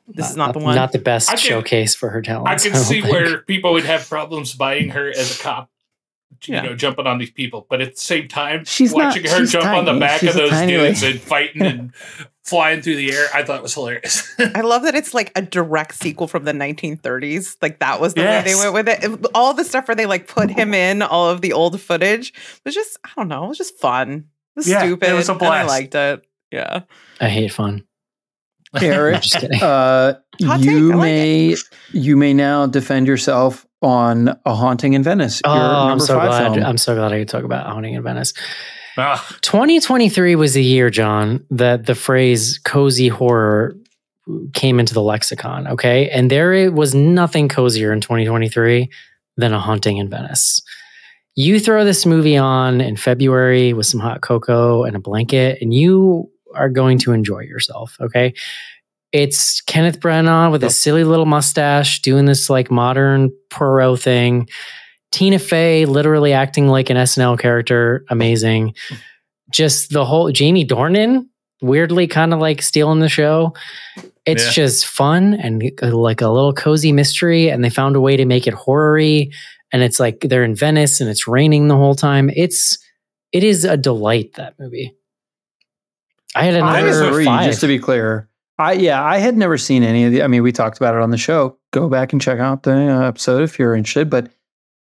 This 0.08 0.30
is 0.30 0.36
not 0.36 0.52
the 0.52 0.60
one. 0.60 0.76
Not 0.76 0.92
the 0.92 1.00
best 1.00 1.28
can- 1.28 1.38
showcase 1.38 1.96
for 1.96 2.08
her 2.10 2.22
talent. 2.22 2.48
I 2.48 2.54
can 2.56 2.76
see 2.76 3.02
where 3.02 3.38
people 3.38 3.72
would 3.72 3.84
have 3.86 4.08
problems 4.08 4.54
buying 4.54 4.90
her 4.90 5.08
as 5.10 5.36
a 5.36 5.42
cop. 5.42 5.68
You 6.44 6.54
Yeah. 6.54 6.60
know, 6.62 6.76
jumping 6.76 7.08
on 7.08 7.18
these 7.18 7.30
people, 7.32 7.66
but 7.68 7.80
at 7.80 7.94
the 7.96 8.00
same 8.00 8.28
time, 8.28 8.64
She's 8.66 8.94
not- 8.94 9.06
watching 9.06 9.24
her 9.24 9.38
she's 9.38 9.50
jump 9.52 9.64
on 9.66 9.84
the 9.84 9.90
tiny. 9.92 10.00
back 10.00 10.20
She's 10.20 10.28
of 10.30 10.36
those 10.36 10.50
tiny 10.50 10.72
dudes 10.76 11.02
and 11.02 11.20
fighting 11.20 11.62
and 11.62 11.92
flying 12.46 12.80
through 12.80 12.96
the 12.96 13.12
air, 13.12 13.26
I 13.34 13.42
thought 13.42 13.56
it 13.56 13.62
was 13.62 13.74
hilarious. 13.74 14.34
I 14.38 14.60
love 14.62 14.82
that 14.84 14.94
it's 15.00 15.12
like 15.14 15.32
a 15.36 15.42
direct 15.42 15.94
sequel 15.96 16.28
from 16.28 16.44
the 16.44 16.52
1930s. 16.52 17.56
Like 17.60 17.80
that 17.80 18.00
was 18.00 18.14
the 18.14 18.22
way 18.22 18.42
they 18.44 18.54
went 18.54 18.72
with 18.72 18.88
it. 18.88 19.04
It- 19.04 19.26
All 19.34 19.52
the 19.54 19.64
stuff 19.64 19.88
where 19.88 19.94
they 19.94 20.06
like 20.06 20.28
put 20.28 20.50
him 20.50 20.72
in 20.74 21.02
all 21.02 21.28
of 21.30 21.40
the 21.40 21.52
old 21.52 21.80
footage 21.80 22.32
was 22.64 22.74
just 22.74 22.98
I 23.04 23.10
don't 23.16 23.28
know, 23.28 23.44
it 23.44 23.48
was 23.48 23.58
just 23.58 23.78
fun. 23.78 24.26
was 24.54 24.68
Yeah, 24.68 24.78
it 24.84 24.86
stupid. 24.86 25.12
was 25.14 25.28
a 25.28 25.32
and 25.32 25.42
I 25.44 25.64
liked 25.64 25.94
it. 25.94 26.24
Yeah. 26.50 26.82
I 27.20 27.28
hate 27.28 27.52
fun. 27.52 27.84
Eric, 28.82 29.22
uh, 29.62 30.14
Hot 30.44 30.58
take, 30.60 30.64
you 30.66 30.88
like 30.90 30.98
may 30.98 31.56
you 31.92 32.16
may 32.16 32.34
now 32.34 32.66
defend 32.66 33.06
yourself 33.06 33.66
on 33.80 34.38
a 34.44 34.54
haunting 34.54 34.92
in 34.92 35.02
Venice. 35.02 35.40
Oh, 35.44 35.50
I'm 35.50 35.98
so 36.00 36.18
glad. 36.20 36.52
film. 36.54 36.64
I'm 36.66 36.76
so 36.78 36.94
glad 36.94 37.12
I 37.12 37.20
could 37.20 37.28
talk 37.28 37.44
about 37.44 37.66
Haunting 37.66 37.94
in 37.94 38.02
Venice. 38.02 38.34
Ah, 38.96 39.24
2023 39.42 40.36
was 40.36 40.54
the 40.54 40.62
year, 40.62 40.90
John, 40.90 41.44
that 41.50 41.86
the 41.86 41.94
phrase 41.94 42.58
cozy 42.64 43.08
horror 43.08 43.76
came 44.54 44.80
into 44.80 44.94
the 44.94 45.02
lexicon. 45.02 45.68
Okay. 45.68 46.08
And 46.10 46.30
there 46.30 46.70
was 46.72 46.94
nothing 46.94 47.48
cozier 47.48 47.92
in 47.92 48.00
2023 48.00 48.90
than 49.36 49.52
a 49.52 49.60
haunting 49.60 49.98
in 49.98 50.08
Venice. 50.08 50.62
You 51.34 51.60
throw 51.60 51.84
this 51.84 52.06
movie 52.06 52.36
on 52.36 52.80
in 52.80 52.96
February 52.96 53.72
with 53.72 53.86
some 53.86 54.00
hot 54.00 54.22
cocoa 54.22 54.84
and 54.84 54.96
a 54.96 55.00
blanket, 55.00 55.58
and 55.60 55.74
you 55.74 56.30
are 56.54 56.70
going 56.70 56.98
to 57.00 57.12
enjoy 57.12 57.40
yourself. 57.40 57.96
Okay. 58.00 58.32
It's 59.12 59.60
Kenneth 59.62 60.00
Branagh 60.00 60.50
with 60.50 60.64
a 60.64 60.70
silly 60.70 61.04
little 61.04 61.26
mustache 61.26 62.02
doing 62.02 62.24
this 62.24 62.50
like 62.50 62.70
modern 62.70 63.30
Poirot 63.50 64.00
thing. 64.00 64.48
Tina 65.16 65.38
Fey 65.38 65.86
literally 65.86 66.34
acting 66.34 66.68
like 66.68 66.90
an 66.90 66.98
SNL 66.98 67.38
character, 67.38 68.04
amazing. 68.10 68.74
Just 69.50 69.90
the 69.90 70.04
whole 70.04 70.30
Jamie 70.30 70.66
Dornan 70.66 71.26
weirdly 71.62 72.06
kind 72.06 72.34
of 72.34 72.38
like 72.38 72.60
stealing 72.60 73.00
the 73.00 73.08
show. 73.08 73.54
It's 74.26 74.44
Yeah. 74.44 74.50
just 74.52 74.86
fun 74.86 75.32
and 75.32 75.62
like 75.80 76.20
a 76.20 76.28
little 76.28 76.52
cozy 76.52 76.92
mystery, 76.92 77.48
and 77.48 77.64
they 77.64 77.70
found 77.70 77.96
a 77.96 78.00
way 78.00 78.18
to 78.18 78.26
make 78.26 78.46
it 78.46 78.52
horror-y. 78.52 79.30
And 79.72 79.82
it's 79.82 79.98
like 79.98 80.20
they're 80.20 80.44
in 80.44 80.54
Venice 80.54 81.00
and 81.00 81.08
it's 81.08 81.26
raining 81.26 81.68
the 81.68 81.76
whole 81.76 81.94
time. 81.94 82.28
It's 82.36 82.76
it 83.32 83.42
is 83.42 83.64
a 83.64 83.78
delight 83.78 84.34
that 84.34 84.52
movie. 84.58 84.94
I 86.34 86.44
had 86.44 86.56
I 86.56 86.80
another 86.80 87.08
agree. 87.08 87.24
five. 87.24 87.46
Just 87.46 87.62
to 87.62 87.66
be 87.66 87.78
clear, 87.78 88.28
I 88.58 88.72
yeah, 88.74 89.02
I 89.02 89.16
had 89.16 89.34
never 89.38 89.56
seen 89.56 89.82
any 89.82 90.04
of 90.04 90.12
the. 90.12 90.22
I 90.22 90.26
mean, 90.26 90.42
we 90.42 90.52
talked 90.52 90.76
about 90.76 90.94
it 90.94 91.00
on 91.00 91.10
the 91.10 91.16
show. 91.16 91.56
Go 91.72 91.88
back 91.88 92.12
and 92.12 92.20
check 92.20 92.38
out 92.38 92.64
the 92.64 92.72
uh, 92.76 93.08
episode 93.08 93.42
if 93.42 93.58
you're 93.58 93.74
interested. 93.74 94.10
But 94.10 94.28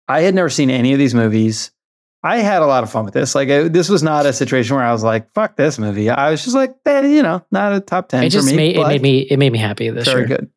I 0.08 0.22
had 0.22 0.36
never 0.36 0.50
seen 0.50 0.70
any 0.70 0.94
of 0.94 1.00
these 1.00 1.16
movies. 1.16 1.72
I 2.24 2.38
had 2.40 2.62
a 2.62 2.66
lot 2.66 2.84
of 2.84 2.92
fun 2.92 3.06
with 3.06 3.14
this. 3.14 3.36
Like, 3.36 3.50
I, 3.50 3.68
this 3.68 3.88
was 3.88 4.02
not 4.02 4.26
a 4.26 4.34
situation 4.34 4.76
where 4.76 4.86
I 4.86 4.92
was 4.92 5.04
like, 5.04 5.32
"Fuck 5.34 5.56
this 5.58 5.78
movie." 5.78 6.10
I 6.10 6.32
was 6.32 6.44
just 6.44 6.56
like, 6.56 6.76
eh, 6.86 7.02
you 7.08 7.22
know, 7.22 7.46
not 7.52 7.74
a 7.74 7.80
top 7.80 8.10
ten 8.10 8.24
it 8.24 8.28
for 8.28 8.34
just 8.34 8.48
me. 8.48 8.56
made 8.56 8.76
it 8.78 8.88
made 8.88 9.02
me 9.02 9.20
it 9.20 9.38
made 9.38 9.52
me 9.52 9.60
happy 9.60 9.90
this 9.92 10.06
very 10.08 10.22
year. 10.28 10.38
good. 10.38 10.50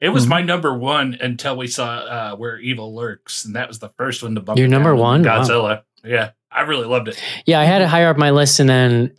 it 0.00 0.08
was 0.08 0.24
Mhm. 0.24 0.28
my 0.30 0.42
number 0.42 0.72
one 0.76 1.18
until 1.20 1.56
we 1.58 1.66
saw 1.66 1.88
uh, 1.98 2.36
Where 2.36 2.58
Evil 2.58 2.94
Lurks, 2.94 3.44
and 3.44 3.54
that 3.56 3.68
was 3.68 3.80
the 3.80 3.90
first 3.90 4.22
one 4.22 4.34
to 4.34 4.40
bump. 4.40 4.58
Your 4.58 4.68
number 4.68 4.90
down, 4.92 4.98
one? 4.98 5.22
Wow. 5.22 5.42
Godzilla. 5.42 5.82
Yeah, 6.02 6.30
I 6.50 6.62
really 6.62 6.86
loved 6.86 7.08
it. 7.08 7.22
Yeah, 7.44 7.60
I 7.60 7.64
had 7.64 7.82
it 7.82 7.88
higher 7.88 8.08
up 8.08 8.16
my 8.16 8.30
list 8.30 8.58
and 8.60 8.68
then 8.70 9.14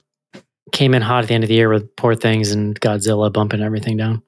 came 0.71 0.95
in 0.95 1.03
hot 1.03 1.23
at 1.23 1.27
the 1.27 1.35
end 1.35 1.43
of 1.43 1.49
the 1.49 1.53
year 1.53 1.69
with 1.69 1.95
Poor 1.95 2.15
Things 2.15 2.51
and 2.51 2.79
Godzilla 2.81 3.31
bumping 3.31 3.61
everything 3.61 3.97
down. 3.97 4.23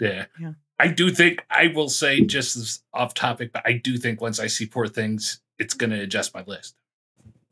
Yeah. 0.00 0.24
Yeah. 0.40 0.52
I 0.78 0.88
do 0.88 1.10
think 1.10 1.44
I 1.50 1.68
will 1.74 1.88
say 1.88 2.20
just 2.20 2.56
as 2.56 2.80
off 2.92 3.14
topic, 3.14 3.52
but 3.52 3.62
I 3.64 3.72
do 3.72 3.96
think 3.96 4.20
once 4.20 4.38
I 4.38 4.46
see 4.46 4.66
Poor 4.66 4.86
Things, 4.86 5.40
it's 5.58 5.74
going 5.74 5.90
to 5.90 6.00
adjust 6.00 6.34
my 6.34 6.44
list 6.46 6.74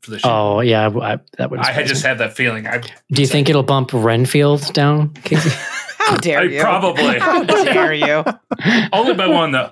for 0.03 0.11
the 0.11 0.19
show. 0.19 0.29
Oh 0.31 0.61
yeah, 0.61 0.89
I, 0.89 1.15
I- 1.15 1.19
that 1.39 1.51
would. 1.51 1.61
I 1.61 1.73
had 1.73 1.87
just 1.87 2.05
me. 2.05 2.09
had 2.09 2.19
that 2.19 2.37
feeling. 2.37 2.67
I 2.67 2.79
Do 3.11 3.23
you 3.23 3.27
think 3.27 3.49
it'll 3.49 3.63
bump 3.63 3.91
Renfield 3.93 4.73
down, 4.75 5.11
Casey? 5.25 5.51
How 5.99 6.17
dare 6.19 6.41
I 6.41 6.43
you? 6.45 6.61
probably. 6.61 7.19
How 7.19 7.43
dare 7.45 7.95
you? 7.95 8.25
only 8.93 9.15
by 9.15 9.27
one 9.27 9.53
though. 9.53 9.71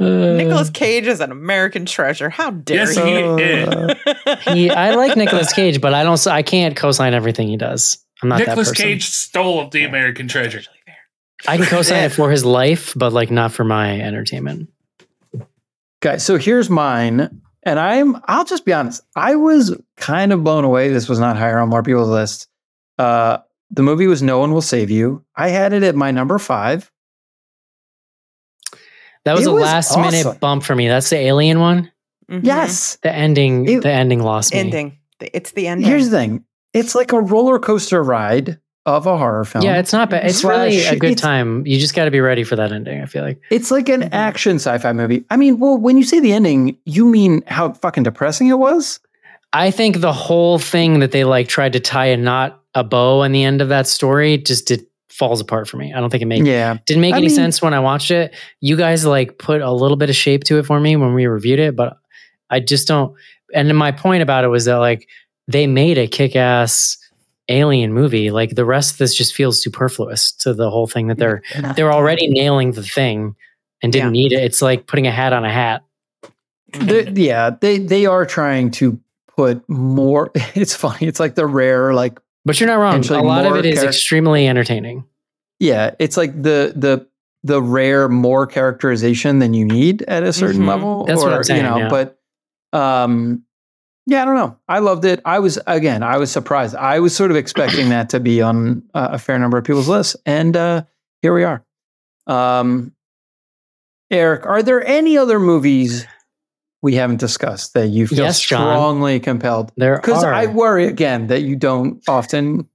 Uh, 0.00 0.34
Nicolas 0.36 0.68
Cage 0.70 1.06
is 1.06 1.20
an 1.20 1.32
American 1.32 1.86
treasure. 1.86 2.28
How 2.30 2.50
dare 2.50 2.84
Yes, 2.92 2.96
you? 2.96 3.36
he 3.36 3.42
is. 3.42 3.68
Uh, 3.68 4.36
he, 4.52 4.70
I 4.70 4.94
like 4.94 5.16
Nicolas 5.16 5.52
Cage, 5.54 5.80
but 5.80 5.94
I 5.94 6.02
don't. 6.04 6.24
I 6.26 6.42
can't 6.42 6.76
co-sign 6.76 7.14
everything 7.14 7.48
he 7.48 7.56
does. 7.56 7.98
I'm 8.22 8.28
not 8.28 8.40
Nicolas. 8.40 8.70
Cage 8.72 9.08
stole 9.08 9.68
the 9.70 9.84
American 9.84 10.28
treasure. 10.28 10.60
I 11.46 11.56
can 11.56 11.66
co-sign 11.66 12.04
it 12.04 12.08
for 12.12 12.30
his 12.30 12.44
life, 12.44 12.92
but 12.96 13.12
like 13.12 13.30
not 13.30 13.52
for 13.52 13.64
my 13.64 14.00
entertainment. 14.00 14.70
Guys, 16.00 16.24
so 16.24 16.36
here's 16.38 16.68
mine. 16.70 17.42
And 17.64 17.78
I'm 17.78 18.16
I'll 18.24 18.44
just 18.44 18.64
be 18.64 18.72
honest. 18.72 19.02
I 19.16 19.34
was 19.34 19.76
kind 19.96 20.32
of 20.32 20.42
blown 20.44 20.64
away. 20.64 20.88
This 20.88 21.08
was 21.08 21.18
not 21.18 21.36
higher 21.36 21.58
on 21.58 21.68
more 21.68 21.82
people's 21.82 22.08
list. 22.08 22.48
Uh 22.98 23.38
the 23.70 23.82
movie 23.82 24.06
was 24.06 24.22
No 24.22 24.38
One 24.38 24.52
Will 24.52 24.62
Save 24.62 24.90
You. 24.90 25.24
I 25.36 25.48
had 25.48 25.72
it 25.72 25.82
at 25.82 25.94
my 25.94 26.10
number 26.10 26.38
five. 26.38 26.90
That 29.24 29.34
was 29.34 29.46
It 29.46 29.50
a 29.50 29.52
was 29.52 29.62
last 29.62 29.90
awesome. 29.90 30.02
minute 30.02 30.40
bump 30.40 30.62
for 30.62 30.74
me. 30.74 30.88
That's 30.88 31.10
the 31.10 31.16
Alien 31.18 31.60
one. 31.60 31.92
Mhm. 32.30 32.40
Yes. 32.44 32.96
The 33.02 33.12
ending. 33.14 33.68
It- 33.68 33.82
the 33.82 33.90
ending 33.92 34.22
lost 34.22 34.54
me. 34.54 34.60
Ending. 34.60 34.98
It's 35.20 35.50
the 35.52 35.66
ending. 35.66 35.86
Here's 35.86 36.08
the 36.10 36.16
thing. 36.16 36.44
It's 36.72 36.94
like 36.94 37.12
a 37.12 37.20
roller 37.20 37.58
coaster 37.58 38.02
ride 38.02 38.58
of 38.96 39.06
a 39.06 39.16
horror 39.16 39.44
film. 39.44 39.64
Yeah, 39.64 39.78
it's 39.78 39.92
not 39.92 40.10
bad. 40.10 40.26
It's 40.26 40.38
Slash- 40.38 40.72
really 40.74 40.86
a 40.86 40.96
good 40.98 41.18
time. 41.18 41.66
You 41.66 41.78
just 41.78 41.94
got 41.94 42.06
to 42.06 42.10
be 42.10 42.20
ready 42.20 42.44
for 42.44 42.56
that 42.56 42.72
ending. 42.72 43.00
I 43.00 43.06
feel 43.06 43.22
like. 43.22 43.40
It's 43.50 43.70
like 43.70 43.88
an 43.88 44.02
Mhm. 44.02 44.08
action 44.12 44.56
sci-fi 44.56 44.92
movie. 44.92 45.24
I 45.30 45.36
mean, 45.36 45.58
well, 45.58 45.76
when 45.78 45.96
you 45.96 46.04
say 46.04 46.20
the 46.20 46.32
ending, 46.32 46.76
you 46.84 47.04
mean 47.06 47.42
how 47.46 47.72
fucking 47.72 48.02
depressing 48.02 48.48
it 48.48 48.58
was? 48.58 49.00
I 49.52 49.70
think 49.70 50.00
the 50.00 50.12
whole 50.12 50.58
thing 50.58 51.00
that 51.00 51.12
they 51.12 51.24
like 51.24 51.48
tried 51.48 51.72
to 51.74 51.80
tie 51.80 52.06
a 52.06 52.16
knot, 52.16 52.60
a 52.74 52.84
bow 52.84 53.20
on 53.20 53.32
the 53.32 53.42
end 53.44 53.60
of 53.62 53.68
that 53.70 53.86
story 53.86 54.36
just 54.38 54.66
did 54.68 54.84
falls 55.08 55.40
apart 55.40 55.66
for 55.68 55.78
me. 55.78 55.92
I 55.92 55.98
don't 56.00 56.10
think 56.10 56.22
it 56.22 56.26
made 56.26 56.46
Yeah. 56.46 56.76
didn't 56.86 57.00
make 57.00 57.14
I 57.14 57.16
any 57.16 57.26
mean- 57.26 57.34
sense 57.34 57.60
when 57.62 57.74
I 57.74 57.80
watched 57.80 58.10
it. 58.10 58.34
You 58.60 58.76
guys 58.76 59.04
like 59.06 59.38
put 59.38 59.62
a 59.62 59.72
little 59.72 59.96
bit 59.96 60.10
of 60.10 60.16
shape 60.16 60.44
to 60.44 60.58
it 60.58 60.66
for 60.66 60.78
me 60.78 60.94
when 60.96 61.12
we 61.14 61.26
reviewed 61.26 61.58
it, 61.58 61.74
but 61.74 61.96
I 62.50 62.60
just 62.60 62.86
don't. 62.86 63.14
And 63.54 63.66
then 63.68 63.74
my 63.76 63.90
point 63.90 64.22
about 64.22 64.44
it 64.44 64.48
was 64.48 64.66
that 64.66 64.76
like 64.76 65.08
they 65.48 65.66
made 65.66 65.96
a 65.98 66.06
kick-ass 66.06 66.98
alien 67.48 67.92
movie. 67.92 68.30
Like 68.30 68.54
the 68.54 68.64
rest 68.64 68.92
of 68.92 68.98
this 68.98 69.14
just 69.14 69.34
feels 69.34 69.62
superfluous 69.62 70.32
to 70.32 70.54
the 70.54 70.70
whole 70.70 70.86
thing 70.86 71.06
that 71.08 71.18
they're 71.18 71.42
they're 71.76 71.92
already 71.92 72.26
nailing 72.28 72.72
the 72.72 72.82
thing 72.82 73.34
and 73.82 73.92
didn't 73.92 74.12
need 74.12 74.32
it. 74.32 74.42
It's 74.42 74.60
like 74.62 74.86
putting 74.86 75.06
a 75.06 75.10
hat 75.12 75.32
on 75.32 75.44
a 75.44 75.52
hat. 75.52 75.84
They- 76.72 77.08
yeah, 77.14 77.50
they 77.60 77.78
they 77.78 78.06
are 78.06 78.26
trying 78.26 78.70
to 78.72 79.00
put 79.36 79.66
more. 79.68 80.30
It's 80.54 80.74
funny. 80.74 81.06
It's 81.06 81.20
like 81.20 81.34
the 81.34 81.46
rare, 81.46 81.94
like 81.94 82.18
But 82.44 82.60
you're 82.60 82.68
not 82.68 82.76
wrong. 82.76 83.04
A 83.08 83.22
lot 83.22 83.46
of 83.46 83.56
it 83.56 83.64
is 83.66 83.78
charac- 83.78 83.86
extremely 83.88 84.46
entertaining. 84.46 85.04
yeah, 85.60 85.94
it's 85.98 86.16
like 86.16 86.34
the 86.42 86.72
the 86.76 87.06
the 87.44 87.62
rare 87.62 88.08
more 88.08 88.46
characterization 88.46 89.38
than 89.38 89.54
you 89.54 89.64
need 89.64 90.02
at 90.02 90.24
a 90.24 90.32
certain 90.32 90.62
Mhm. 90.62 90.68
level. 90.68 91.04
That's 91.04 91.22
what 91.22 91.32
I'm 91.32 91.44
saying, 91.44 91.64
You 91.64 91.70
know, 91.70 91.78
yeah. 91.78 91.88
but 91.88 92.18
um, 92.78 93.44
yeah, 94.10 94.22
I 94.22 94.24
don't 94.24 94.34
know. 94.36 94.56
I 94.68 94.78
loved 94.78 95.04
it. 95.04 95.20
I 95.26 95.38
was 95.38 95.58
again, 95.66 96.02
I 96.02 96.16
was 96.16 96.30
surprised. 96.32 96.74
I 96.74 96.98
was 96.98 97.14
sort 97.14 97.30
of 97.30 97.36
expecting 97.36 97.90
that 97.90 98.08
to 98.10 98.20
be 98.20 98.40
on 98.40 98.82
uh, 98.94 99.08
a 99.12 99.18
fair 99.18 99.38
number 99.38 99.58
of 99.58 99.64
people's 99.64 99.88
lists, 99.88 100.16
and 100.24 100.56
uh, 100.56 100.82
here 101.20 101.34
we 101.34 101.44
are. 101.44 101.62
Um, 102.26 102.92
Eric, 104.10 104.46
are 104.46 104.62
there 104.62 104.82
any 104.86 105.18
other 105.18 105.38
movies 105.38 106.06
we 106.80 106.94
haven't 106.94 107.20
discussed 107.20 107.74
that 107.74 107.88
you 107.88 108.06
feel 108.06 108.18
Yes, 108.20 108.40
John. 108.40 108.60
strongly 108.60 109.20
compelled? 109.20 109.72
There 109.76 109.96
Because. 109.96 110.24
I 110.24 110.46
worry 110.46 110.86
again 110.86 111.26
that 111.26 111.42
you 111.42 111.56
don't 111.56 112.02
often 112.08 112.66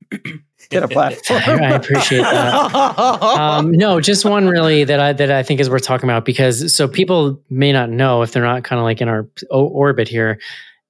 get 0.70 0.84
a 0.84 0.88
platform. 0.90 1.42
I 1.64 1.72
appreciate 1.76 2.22
that. 2.22 2.76
um, 2.76 3.72
no, 3.72 4.00
just 4.00 4.24
one 4.26 4.48
really 4.48 4.84
that 4.84 5.00
I 5.00 5.14
that 5.14 5.32
I 5.32 5.42
think 5.42 5.60
is 5.60 5.70
worth 5.70 5.84
talking 5.84 6.08
about 6.08 6.26
because 6.26 6.72
so 6.76 6.88
people 6.88 7.42
may 7.50 7.72
not 7.72 7.90
know 7.90 8.22
if 8.22 8.32
they're 8.34 8.44
not 8.44 8.64
kind 8.64 8.80
of 8.80 8.84
like 8.84 9.02
in 9.02 9.08
our 9.10 9.28
o- 9.50 9.66
orbit 9.68 10.08
here 10.08 10.40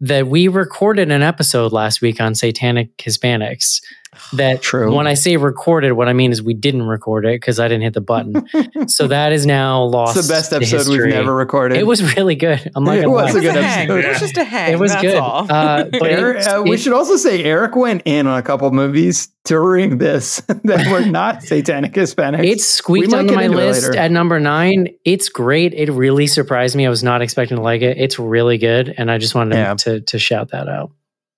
that 0.04 0.28
we 0.28 0.50
recorded 0.50 1.10
an 1.12 1.24
episode 1.24 1.72
last 1.72 2.02
week 2.02 2.20
on 2.20 2.36
satanic 2.36 2.98
Hispanics. 2.98 3.82
That 4.34 4.62
True. 4.62 4.94
when 4.96 5.06
I 5.06 5.14
say 5.14 5.38
recorded, 5.38 5.92
what 5.94 6.08
I 6.08 6.14
mean 6.14 6.32
is 6.32 6.42
we 6.42 6.54
didn't 6.56 6.84
record 6.84 7.26
it 7.26 7.40
because 7.40 7.60
I 7.60 7.68
didn't 7.68 7.84
hit 7.84 7.94
the 7.94 8.02
button. 8.02 8.48
so 8.88 9.08
that 9.08 9.32
is 9.32 9.46
now 9.46 9.84
lost. 9.84 10.18
It's 10.18 10.28
the 10.28 10.34
best 10.34 10.52
episode 10.54 10.88
we've 10.92 11.06
never 11.08 11.36
recorded. 11.36 11.78
It 11.78 11.86
was 11.86 12.16
really 12.16 12.36
good. 12.36 12.72
I'm 12.76 12.84
not 12.84 12.98
It 12.98 13.02
gonna 13.04 13.14
was 13.14 13.34
lie. 13.34 13.40
a 13.40 13.44
good 13.44 13.56
a 13.56 13.62
hang. 13.64 13.90
episode. 13.92 14.06
It 14.06 14.10
was 14.10 14.20
just 14.20 14.38
a 14.38 14.44
hang. 14.44 14.74
It 14.74 14.80
was 14.80 14.92
that's 14.92 15.02
good. 15.04 15.16
All. 15.18 15.46
Uh, 15.52 15.84
but 15.86 16.04
Eric, 16.04 16.38
it- 16.40 16.48
uh, 16.48 16.64
we 16.64 16.72
it- 16.72 16.80
should 16.80 16.94
also 16.94 17.16
say 17.16 17.44
Eric 17.44 17.76
went 17.76 18.02
in 18.06 18.26
on 18.26 18.40
a 18.40 18.42
couple 18.44 18.70
movies 18.72 19.28
during 19.46 19.98
this 20.00 20.38
that 20.64 20.88
were 20.92 21.06
not 21.06 21.44
satanic 21.44 21.94
Hispanics. 21.94 22.46
It's 22.46 22.66
squeaked 22.66 23.14
onto 23.14 23.36
my 23.36 23.48
list 23.48 23.84
later. 23.90 23.98
at 24.00 24.12
number 24.12 24.40
nine. 24.40 24.90
It's 25.06 25.30
great. 25.30 25.74
It 25.76 25.92
really 25.92 26.26
surprised 26.28 26.76
me. 26.76 26.86
I 26.88 26.90
was 26.90 27.04
not 27.04 27.22
expecting 27.22 27.58
to 27.58 27.64
like 27.64 27.82
it. 27.84 27.98
It's 28.00 28.18
really 28.18 28.58
good, 28.58 28.94
and 28.98 29.12
I 29.12 29.18
just 29.20 29.36
wanted 29.36 29.56
Yeah. 29.56 29.74
to 29.76 30.02
to 30.02 30.18
shout 30.20 30.50
that 30.52 30.68
out. 30.68 30.92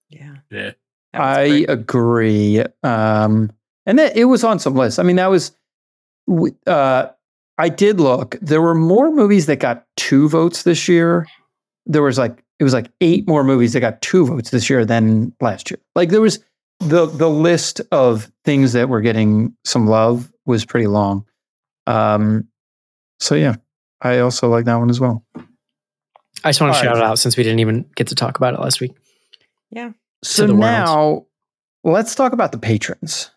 yeah. 0.09 0.35
Yeah. 0.51 0.71
That 1.15 1.19
was 1.19 1.37
I 1.37 1.47
great. 1.47 1.69
agree. 1.69 2.63
Um, 2.83 3.51
and 3.85 3.99
that 3.99 4.17
it 4.17 4.25
was 4.25 4.43
on 4.43 4.59
some 4.59 4.75
lists. 4.75 4.99
I 4.99 5.03
mean, 5.03 5.15
that 5.17 5.27
was. 5.27 5.51
Uh, 6.65 7.07
I 7.57 7.69
did 7.69 7.99
look. 7.99 8.35
There 8.41 8.61
were 8.61 8.75
more 8.75 9.11
movies 9.11 9.45
that 9.45 9.57
got 9.57 9.85
two 9.95 10.27
votes 10.27 10.63
this 10.63 10.87
year. 10.87 11.25
There 11.85 12.01
was 12.01 12.17
like 12.17 12.43
it 12.59 12.63
was 12.63 12.73
like 12.73 12.91
eight 13.01 13.27
more 13.27 13.43
movies 13.43 13.73
that 13.73 13.79
got 13.81 14.01
two 14.01 14.25
votes 14.25 14.49
this 14.49 14.69
year 14.69 14.85
than 14.85 15.33
last 15.39 15.69
year. 15.69 15.79
Like 15.95 16.09
there 16.09 16.21
was 16.21 16.39
the 16.79 17.05
the 17.05 17.29
list 17.29 17.79
of 17.91 18.31
things 18.43 18.73
that 18.73 18.89
were 18.89 19.01
getting 19.01 19.55
some 19.63 19.87
love 19.87 20.31
was 20.45 20.65
pretty 20.65 20.87
long. 20.87 21.25
Um, 21.87 22.47
so 23.19 23.35
yeah, 23.35 23.55
I 24.01 24.19
also 24.19 24.49
like 24.49 24.65
that 24.65 24.75
one 24.75 24.89
as 24.89 24.99
well. 24.99 25.23
I 26.43 26.49
just 26.49 26.61
want 26.61 26.73
to 26.73 26.77
All 26.77 26.83
shout 26.83 26.95
right. 26.95 27.03
it 27.03 27.03
out 27.03 27.19
since 27.19 27.37
we 27.37 27.43
didn't 27.43 27.59
even 27.59 27.85
get 27.95 28.07
to 28.07 28.15
talk 28.15 28.37
about 28.37 28.53
it 28.53 28.59
last 28.59 28.81
week. 28.81 28.91
So 30.25 30.47
the 30.47 30.53
world. 30.53 30.61
now 30.61 31.25
let's 31.83 32.15
talk 32.15 32.33
about 32.33 32.51
the 32.51 32.57
patrons. 32.59 33.31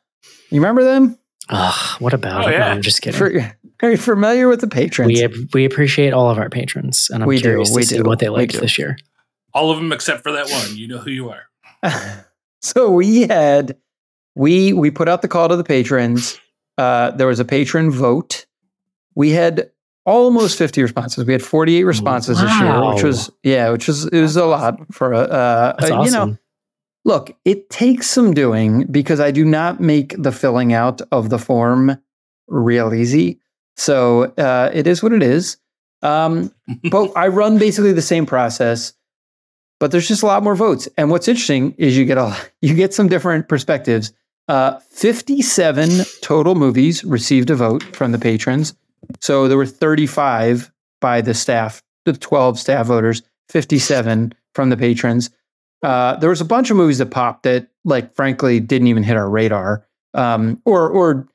You 0.50 0.60
remember 0.60 0.82
them? 0.84 1.18
Ugh, 1.50 2.00
what 2.00 2.12
about 2.14 2.44
Oh, 2.44 2.48
it? 2.48 2.58
No. 2.58 2.64
I'm 2.64 2.82
just 2.82 3.00
kidding. 3.02 3.18
For- 3.18 3.56
are 3.82 3.90
you 3.90 3.96
familiar 3.96 4.48
with 4.48 4.60
the 4.60 4.66
patrons? 4.68 5.08
we 5.12 5.48
we 5.54 5.64
appreciate 5.64 6.12
all 6.12 6.30
of 6.30 6.38
our 6.38 6.48
patrons, 6.50 7.08
and 7.12 7.22
I'm 7.22 7.28
We 7.28 7.36
do, 7.36 7.42
curious 7.42 7.70
we 7.74 7.82
to 7.82 7.88
see 7.88 7.96
do, 7.98 8.02
what 8.04 8.18
they 8.18 8.28
liked 8.28 8.60
this 8.60 8.78
year. 8.78 8.98
All 9.54 9.70
of 9.70 9.78
them 9.78 9.92
except 9.92 10.22
for 10.22 10.32
that 10.32 10.48
one. 10.50 10.76
You 10.76 10.88
know 10.88 10.98
who 10.98 11.10
you 11.10 11.30
are. 11.30 11.42
so 12.62 12.90
we 12.90 13.22
had 13.28 13.76
we 14.34 14.72
we 14.72 14.90
put 14.90 15.08
out 15.08 15.22
the 15.22 15.28
call 15.28 15.48
to 15.48 15.56
the 15.56 15.64
patrons. 15.64 16.38
Uh, 16.76 17.10
there 17.12 17.26
was 17.26 17.40
a 17.40 17.44
patron 17.44 17.90
vote. 17.90 18.46
We 19.14 19.30
had 19.30 19.70
almost 20.06 20.56
50 20.58 20.80
responses. 20.82 21.24
We 21.26 21.32
had 21.32 21.42
48 21.42 21.84
responses 21.84 22.40
this 22.40 22.60
year, 22.60 22.92
which 22.94 23.02
was 23.02 23.30
yeah, 23.42 23.70
which 23.70 23.88
was 23.88 24.04
it 24.06 24.20
was 24.20 24.36
a 24.36 24.44
lot 24.44 24.78
for 24.92 25.12
a 25.12 25.18
uh, 25.20 25.76
That's 25.78 25.90
uh, 25.90 25.94
awesome. 25.96 26.04
you 26.04 26.10
know. 26.32 26.38
Look, 27.04 27.36
it 27.44 27.70
takes 27.70 28.08
some 28.08 28.34
doing 28.34 28.84
because 28.84 29.20
I 29.20 29.30
do 29.30 29.44
not 29.44 29.80
make 29.80 30.14
the 30.20 30.32
filling 30.32 30.72
out 30.72 31.00
of 31.12 31.30
the 31.30 31.38
form 31.38 31.98
real 32.48 32.92
easy. 32.92 33.40
So 33.76 34.24
uh, 34.36 34.70
it 34.74 34.86
is 34.86 35.02
what 35.02 35.12
it 35.12 35.22
is. 35.22 35.56
Um, 36.02 36.52
but 36.90 37.12
I 37.16 37.28
run 37.28 37.58
basically 37.58 37.92
the 37.92 38.02
same 38.02 38.26
process, 38.26 38.92
but 39.80 39.90
there's 39.90 40.08
just 40.08 40.22
a 40.22 40.26
lot 40.26 40.42
more 40.42 40.56
votes. 40.56 40.88
And 40.96 41.10
what's 41.10 41.28
interesting 41.28 41.74
is 41.78 41.96
you 41.96 42.04
get 42.04 42.18
a 42.18 42.36
you 42.62 42.74
get 42.74 42.94
some 42.94 43.08
different 43.08 43.48
perspectives. 43.48 44.12
Uh, 44.48 44.78
57 44.90 45.90
total 46.22 46.54
movies 46.54 47.04
received 47.04 47.50
a 47.50 47.54
vote 47.54 47.82
from 47.94 48.12
the 48.12 48.18
patrons. 48.18 48.74
So 49.20 49.46
there 49.46 49.58
were 49.58 49.66
35 49.66 50.72
by 51.00 51.20
the 51.20 51.34
staff, 51.34 51.82
the 52.06 52.14
12 52.14 52.58
staff 52.58 52.86
voters, 52.86 53.22
57 53.50 54.32
from 54.54 54.70
the 54.70 54.76
patrons. 54.76 55.28
Uh, 55.82 56.16
there 56.16 56.30
was 56.30 56.40
a 56.40 56.44
bunch 56.44 56.70
of 56.70 56.76
movies 56.76 56.98
that 56.98 57.06
popped 57.06 57.44
that, 57.44 57.68
like, 57.84 58.14
frankly, 58.16 58.58
didn't 58.60 58.88
even 58.88 59.02
hit 59.02 59.16
our 59.16 59.28
radar, 59.30 59.86
um, 60.14 60.60
or 60.64 60.88
or 60.88 61.28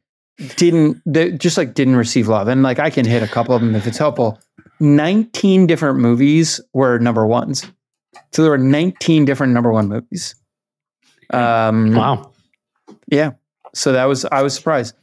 didn't 0.57 1.01
that 1.05 1.37
just 1.39 1.57
like 1.57 1.73
didn't 1.75 1.95
receive 1.95 2.27
love. 2.27 2.47
And 2.47 2.63
like, 2.63 2.79
I 2.79 2.89
can 2.89 3.05
hit 3.05 3.23
a 3.23 3.27
couple 3.27 3.55
of 3.55 3.61
them 3.61 3.75
if 3.75 3.87
it's 3.87 3.97
helpful. 3.97 4.39
19 4.79 5.67
different 5.67 5.99
movies 5.99 6.59
were 6.73 6.99
number 6.99 7.25
ones. 7.25 7.65
So 8.33 8.41
there 8.41 8.51
were 8.51 8.57
19 8.57 9.25
different 9.25 9.53
number 9.53 9.71
one 9.71 9.87
movies. 9.87 10.35
Um, 11.29 11.93
Wow. 11.95 12.31
yeah. 13.07 13.31
So 13.73 13.91
that 13.93 14.05
was 14.05 14.25
I 14.25 14.41
was 14.41 14.53
surprised. 14.53 14.95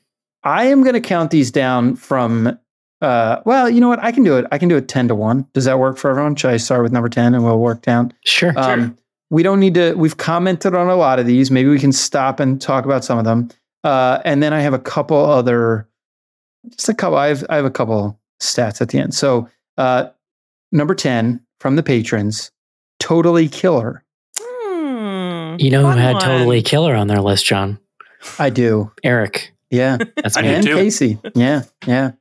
I 0.45 0.67
am 0.67 0.83
going 0.83 0.95
to 0.95 1.01
count 1.01 1.31
these 1.31 1.51
down 1.51 1.97
from. 1.97 2.59
Uh, 3.03 3.41
well, 3.47 3.71
you 3.71 3.81
know 3.81 3.89
what? 3.89 3.99
I 4.05 4.13
can 4.13 4.23
do 4.25 4.37
it. 4.37 4.45
I 4.53 4.59
can 4.59 4.69
do 4.69 4.77
it 4.77 4.87
ten 4.89 5.09
to 5.09 5.15
one. 5.15 5.47
Does 5.55 5.65
that 5.65 5.79
work 5.79 5.97
for 5.97 6.11
everyone? 6.11 6.37
Should 6.37 6.51
I 6.51 6.57
start 6.59 6.83
with 6.83 6.93
number 6.93 7.09
ten 7.09 7.35
and 7.35 7.43
we'll 7.45 7.59
work 7.59 7.81
down? 7.83 8.13
Sure. 8.25 8.53
Um, 8.57 8.97
we 9.31 9.43
don't 9.43 9.61
need 9.61 9.75
to. 9.75 9.95
We've 9.95 10.17
commented 10.17 10.75
on 10.75 10.89
a 10.89 10.97
lot 10.97 11.19
of 11.19 11.27
these. 11.27 11.51
Maybe 11.51 11.69
we 11.69 11.79
can 11.79 11.93
stop 11.93 12.41
and 12.41 12.61
talk 12.61 12.85
about 12.85 13.05
some 13.05 13.19
of 13.19 13.25
them. 13.25 13.49
Uh, 13.85 14.21
and 14.25 14.43
then 14.43 14.53
I 14.53 14.61
have 14.61 14.75
a 14.75 14.79
couple 14.79 15.17
other, 15.17 15.89
just 16.71 16.89
a 16.89 16.95
couple. 16.95 17.17
I 17.19 17.29
have 17.29 17.45
I 17.49 17.57
have 17.57 17.65
a 17.65 17.71
couple 17.71 18.19
stats 18.43 18.81
at 18.81 18.89
the 18.91 18.99
end. 18.99 19.15
So 19.15 19.49
uh, 19.79 20.09
number 20.73 20.95
ten 20.95 21.41
from 21.61 21.77
the 21.77 21.83
patrons, 21.83 22.51
totally 22.99 23.49
killer. 23.49 24.05
Hmm, 24.39 25.57
you 25.59 25.71
know 25.71 25.91
who 25.91 25.97
had 25.99 26.15
one. 26.15 26.23
totally 26.23 26.63
killer 26.63 26.95
on 26.95 27.07
their 27.07 27.21
list, 27.21 27.45
John? 27.47 27.79
I 28.39 28.51
do. 28.51 28.93
Eric. 29.03 29.55
Yeah, 29.71 29.99
That's 30.17 30.37
me. 30.37 30.43
do 30.43 30.49
and 30.49 30.67
too. 30.67 30.75
Casey. 30.75 31.19
Yeah, 31.35 31.63
yeah. 31.87 32.13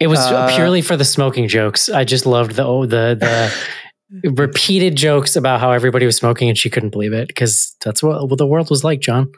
It 0.00 0.08
was 0.08 0.18
Uh, 0.18 0.54
purely 0.56 0.82
for 0.82 0.96
the 0.96 1.04
smoking 1.04 1.46
jokes. 1.48 1.88
I 1.88 2.04
just 2.04 2.26
loved 2.26 2.56
the 2.56 2.64
oh, 2.64 2.84
the 2.86 3.16
the 3.18 3.54
repeated 4.24 4.96
jokes 4.96 5.36
about 5.36 5.60
how 5.60 5.72
everybody 5.72 6.06
was 6.06 6.16
smoking 6.16 6.48
and 6.48 6.56
she 6.56 6.70
couldn't 6.70 6.90
believe 6.90 7.12
it 7.12 7.28
because 7.28 7.76
that's 7.84 8.02
what, 8.02 8.28
what 8.28 8.38
the 8.38 8.46
world 8.46 8.70
was 8.70 8.84
like, 8.84 9.00
John. 9.00 9.32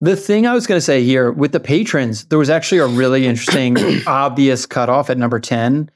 The 0.00 0.16
thing 0.16 0.46
I 0.46 0.54
was 0.54 0.66
going 0.66 0.78
to 0.78 0.84
say 0.84 1.02
here 1.04 1.30
with 1.30 1.52
the 1.52 1.60
patrons, 1.60 2.24
there 2.26 2.38
was 2.38 2.48
actually 2.48 2.78
a 2.78 2.86
really 2.86 3.26
interesting, 3.26 3.76
obvious 4.06 4.64
cutoff 4.64 5.10
at 5.10 5.18
number 5.18 5.38
ten, 5.38 5.90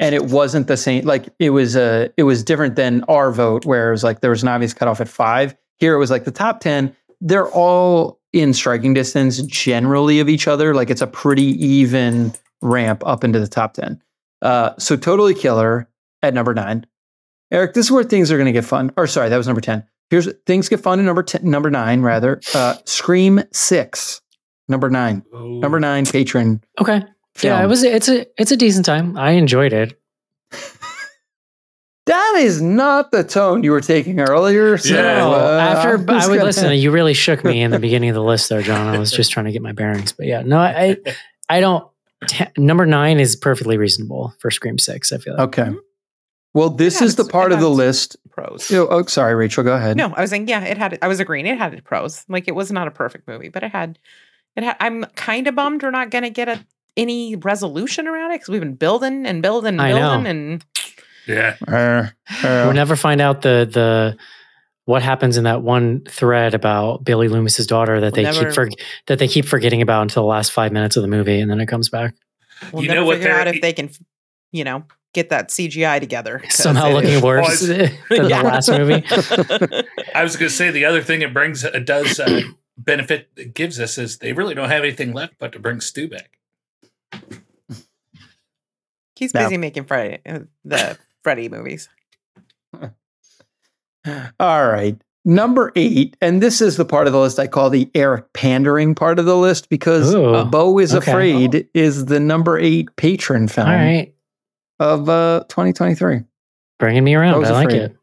and 0.00 0.14
it 0.14 0.26
wasn't 0.26 0.66
the 0.66 0.76
same. 0.76 1.04
Like 1.04 1.28
it 1.38 1.50
was 1.50 1.76
a, 1.76 2.10
it 2.16 2.24
was 2.24 2.42
different 2.42 2.74
than 2.74 3.04
our 3.04 3.30
vote, 3.30 3.64
where 3.64 3.88
it 3.88 3.92
was 3.92 4.02
like 4.02 4.20
there 4.20 4.30
was 4.30 4.42
an 4.42 4.48
obvious 4.48 4.74
cutoff 4.74 5.00
at 5.00 5.08
five. 5.08 5.54
Here 5.78 5.94
it 5.94 5.98
was 5.98 6.10
like 6.10 6.24
the 6.24 6.32
top 6.32 6.58
ten. 6.60 6.94
They're 7.20 7.48
all 7.48 8.18
in 8.32 8.52
striking 8.52 8.94
distance 8.94 9.42
generally 9.42 10.18
of 10.18 10.28
each 10.28 10.48
other. 10.48 10.74
Like 10.74 10.90
it's 10.90 11.02
a 11.02 11.06
pretty 11.06 11.64
even 11.64 12.32
ramp 12.62 13.06
up 13.06 13.22
into 13.22 13.38
the 13.38 13.48
top 13.48 13.74
ten. 13.74 14.02
Uh, 14.42 14.72
so 14.78 14.96
totally 14.96 15.34
killer 15.34 15.88
at 16.22 16.34
number 16.34 16.52
nine. 16.52 16.84
Eric, 17.50 17.74
this 17.74 17.86
is 17.86 17.92
where 17.92 18.04
things 18.04 18.30
are 18.30 18.36
going 18.36 18.46
to 18.46 18.52
get 18.52 18.64
fun. 18.64 18.92
Or 18.96 19.06
sorry, 19.06 19.28
that 19.28 19.36
was 19.36 19.46
number 19.46 19.60
ten. 19.60 19.84
Here's 20.10 20.28
things 20.46 20.68
get 20.68 20.80
fun 20.80 20.98
in 20.98 21.04
number 21.06 21.22
10, 21.22 21.48
number 21.48 21.70
nine, 21.70 22.02
rather. 22.02 22.40
Uh, 22.54 22.74
Scream 22.84 23.42
Six, 23.52 24.20
number 24.68 24.90
nine, 24.90 25.22
Oh. 25.32 25.58
number 25.60 25.78
nine 25.78 26.04
patron. 26.04 26.62
Okay. 26.80 27.02
Film. 27.36 27.56
Yeah, 27.58 27.62
it 27.62 27.66
was. 27.68 27.84
It's 27.84 28.08
a 28.08 28.26
it's 28.40 28.50
a 28.50 28.56
decent 28.56 28.84
time. 28.86 29.16
I 29.16 29.32
enjoyed 29.32 29.72
it. 29.72 30.00
That 32.06 32.36
is 32.40 32.60
not 32.60 33.12
the 33.12 33.22
tone 33.22 33.62
you 33.62 33.70
were 33.70 33.80
taking 33.80 34.18
earlier. 34.18 34.76
So, 34.78 34.94
Yeah. 34.94 35.18
No, 35.18 35.32
uh, 35.32 35.58
after 35.60 35.94
I'm 35.94 36.10
I 36.10 36.26
would 36.26 36.34
gonna- 36.36 36.44
listen. 36.44 36.72
You 36.72 36.90
really 36.90 37.14
shook 37.14 37.44
me 37.44 37.62
in 37.62 37.70
the 37.70 37.78
beginning 37.86 38.08
of 38.08 38.14
the 38.14 38.22
list 38.22 38.48
there, 38.48 38.62
John. 38.62 38.92
I 38.92 38.98
was 38.98 39.12
just 39.12 39.30
trying 39.30 39.46
to 39.46 39.52
get 39.52 39.62
my 39.62 39.70
bearings, 39.72 40.10
but 40.12 40.26
yeah, 40.26 40.42
no, 40.42 40.58
I 40.58 40.96
I 41.48 41.60
don't. 41.60 41.86
T- 42.26 42.46
number 42.56 42.84
nine 42.84 43.20
is 43.20 43.36
perfectly 43.36 43.76
reasonable 43.78 44.34
for 44.40 44.50
Scream 44.50 44.76
Six. 44.78 45.12
I 45.12 45.18
feel 45.18 45.34
like. 45.36 45.58
Okay. 45.58 45.70
Well, 46.54 46.70
this 46.70 47.00
Yeah, 47.00 47.06
is 47.06 47.16
the 47.16 47.24
part 47.24 47.52
of 47.52 47.60
the 47.60 47.68
list. 47.70 48.16
pros. 48.30 48.70
Oh, 48.72 48.88
oh, 48.90 49.04
sorry, 49.06 49.34
Rachel. 49.34 49.62
Go 49.64 49.74
ahead. 49.74 49.96
No, 49.96 50.12
I 50.16 50.22
was 50.22 50.30
saying, 50.30 50.48
yeah, 50.48 50.64
it 50.64 50.78
had. 50.78 50.98
I 51.02 51.08
was 51.08 51.20
agreeing, 51.20 51.46
it 51.46 51.58
had 51.58 51.82
pros. 51.84 52.24
Like 52.28 52.48
it 52.48 52.54
was 52.54 52.72
not 52.72 52.88
a 52.88 52.90
perfect 52.90 53.28
movie, 53.28 53.48
but 53.48 53.62
it 53.62 53.70
had. 53.72 53.98
It 54.56 54.64
had. 54.64 54.76
I'm 54.80 55.04
kind 55.14 55.46
of 55.46 55.54
bummed 55.54 55.82
we're 55.82 55.90
not 55.90 56.10
going 56.10 56.24
to 56.24 56.30
get 56.30 56.48
a 56.48 56.64
any 56.96 57.36
resolution 57.36 58.08
around 58.08 58.32
it 58.32 58.34
because 58.36 58.48
we've 58.48 58.60
been 58.60 58.74
building 58.74 59.24
and 59.26 59.42
building 59.42 59.78
and 59.78 59.94
building 59.96 60.26
and 60.26 60.64
Yeah. 61.26 61.54
Uh, 61.68 62.08
We'll 62.42 62.70
uh, 62.70 62.72
never 62.72 62.96
find 62.96 63.20
out 63.20 63.42
the 63.42 63.68
the 63.72 64.16
what 64.86 65.02
happens 65.02 65.36
in 65.36 65.44
that 65.44 65.62
one 65.62 66.00
thread 66.08 66.52
about 66.52 67.04
Billy 67.04 67.28
Loomis's 67.28 67.68
daughter 67.68 68.00
that 68.00 68.14
they 68.14 68.24
We'll 68.24 68.32
keep 68.32 68.42
never- 68.42 68.52
for, 68.54 68.68
that 69.06 69.20
they 69.20 69.28
keep 69.28 69.44
forgetting 69.44 69.82
about 69.82 70.02
until 70.02 70.24
the 70.24 70.28
last 70.28 70.50
five 70.50 70.72
minutes 70.72 70.96
of 70.96 71.02
the 71.02 71.08
movie, 71.08 71.38
and 71.40 71.48
then 71.48 71.60
it 71.60 71.66
comes 71.66 71.88
back 71.88 72.14
we'll 72.72 72.82
You 72.82 72.88
never 72.88 73.00
know 73.02 73.06
what 73.06 73.18
figure 73.18 73.30
out 73.32 73.46
if 73.46 73.60
they 73.62 73.72
can, 73.72 73.88
you 74.50 74.64
know, 74.64 74.82
get 75.12 75.30
that 75.30 75.48
CGI 75.48 76.00
together. 76.00 76.42
somehow 76.50 76.90
looking 76.90 77.10
is- 77.10 77.22
worse 77.22 77.60
than 77.66 77.90
Yeah. 78.10 78.42
the 78.42 78.48
last 78.48 78.68
movie. 78.70 79.04
I 80.14 80.22
was 80.22 80.36
going 80.36 80.48
to 80.48 80.54
say 80.54 80.70
the 80.70 80.84
other 80.84 81.02
thing 81.02 81.22
it 81.22 81.32
brings 81.34 81.64
it 81.64 81.84
does 81.86 82.18
uh, 82.20 82.42
benefit 82.78 83.28
it 83.36 83.54
gives 83.54 83.78
us 83.80 83.98
is 83.98 84.18
they 84.18 84.32
really 84.32 84.54
don't 84.54 84.68
have 84.70 84.82
anything 84.82 85.12
left 85.12 85.34
but 85.38 85.52
to 85.52 85.58
bring 85.58 85.80
Stu 85.80 86.08
back. 86.08 86.38
He's 89.16 89.34
No. 89.34 89.42
busy 89.44 89.58
making 89.58 89.84
Freddy 89.84 90.18
uh, 90.24 90.40
the 90.64 90.96
Freddy 91.22 91.48
movies. 91.50 91.88
All 94.40 94.66
right. 94.66 94.96
Number 95.26 95.70
eight, 95.76 96.16
and 96.22 96.42
this 96.42 96.62
is 96.62 96.78
the 96.78 96.86
part 96.86 97.06
of 97.06 97.12
the 97.12 97.20
list 97.20 97.38
I 97.38 97.46
call 97.46 97.68
the 97.68 97.90
Eric 97.94 98.32
pandering 98.32 98.94
part 98.94 99.18
of 99.18 99.26
the 99.26 99.36
list 99.36 99.68
because 99.68 100.14
Ooh, 100.14 100.46
Beau 100.46 100.78
is 100.78 100.94
okay. 100.94 101.10
Afraid 101.10 101.68
is 101.74 102.06
the 102.06 102.18
number 102.18 102.58
eight 102.58 102.88
patron 102.96 103.46
film 103.46 103.68
All 103.68 103.74
right, 103.74 104.14
of 104.80 105.08
uh, 105.08 105.44
2023. 105.48 106.22
bringing 106.80 107.04
me 107.04 107.14
around. 107.14 107.40
Beau's 107.40 107.50
I 107.50 107.64
like 107.64 107.72
it. 107.72 107.96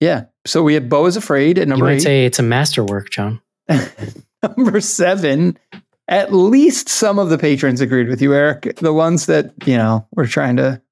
Yeah. 0.00 0.24
So 0.44 0.64
we 0.64 0.74
have 0.74 0.88
Beau 0.88 1.06
is 1.06 1.16
Afraid 1.16 1.58
at 1.58 1.66
You 1.66 1.70
number 1.70 1.84
might 1.84 1.92
eight. 1.96 2.00
say 2.00 2.24
it's 2.24 2.40
a 2.40 2.42
masterwork, 2.42 3.10
John. 3.10 3.40
number 4.42 4.80
seven. 4.80 5.56
At 6.08 6.32
least 6.32 6.88
some 6.88 7.20
of 7.20 7.28
the 7.28 7.38
patrons 7.38 7.80
agreed 7.80 8.08
with 8.08 8.20
you, 8.20 8.34
Eric. 8.34 8.76
The 8.80 8.92
ones 8.92 9.26
that, 9.26 9.52
you 9.64 9.76
know, 9.76 10.06
were 10.16 10.26
trying 10.26 10.56
to 10.56 10.82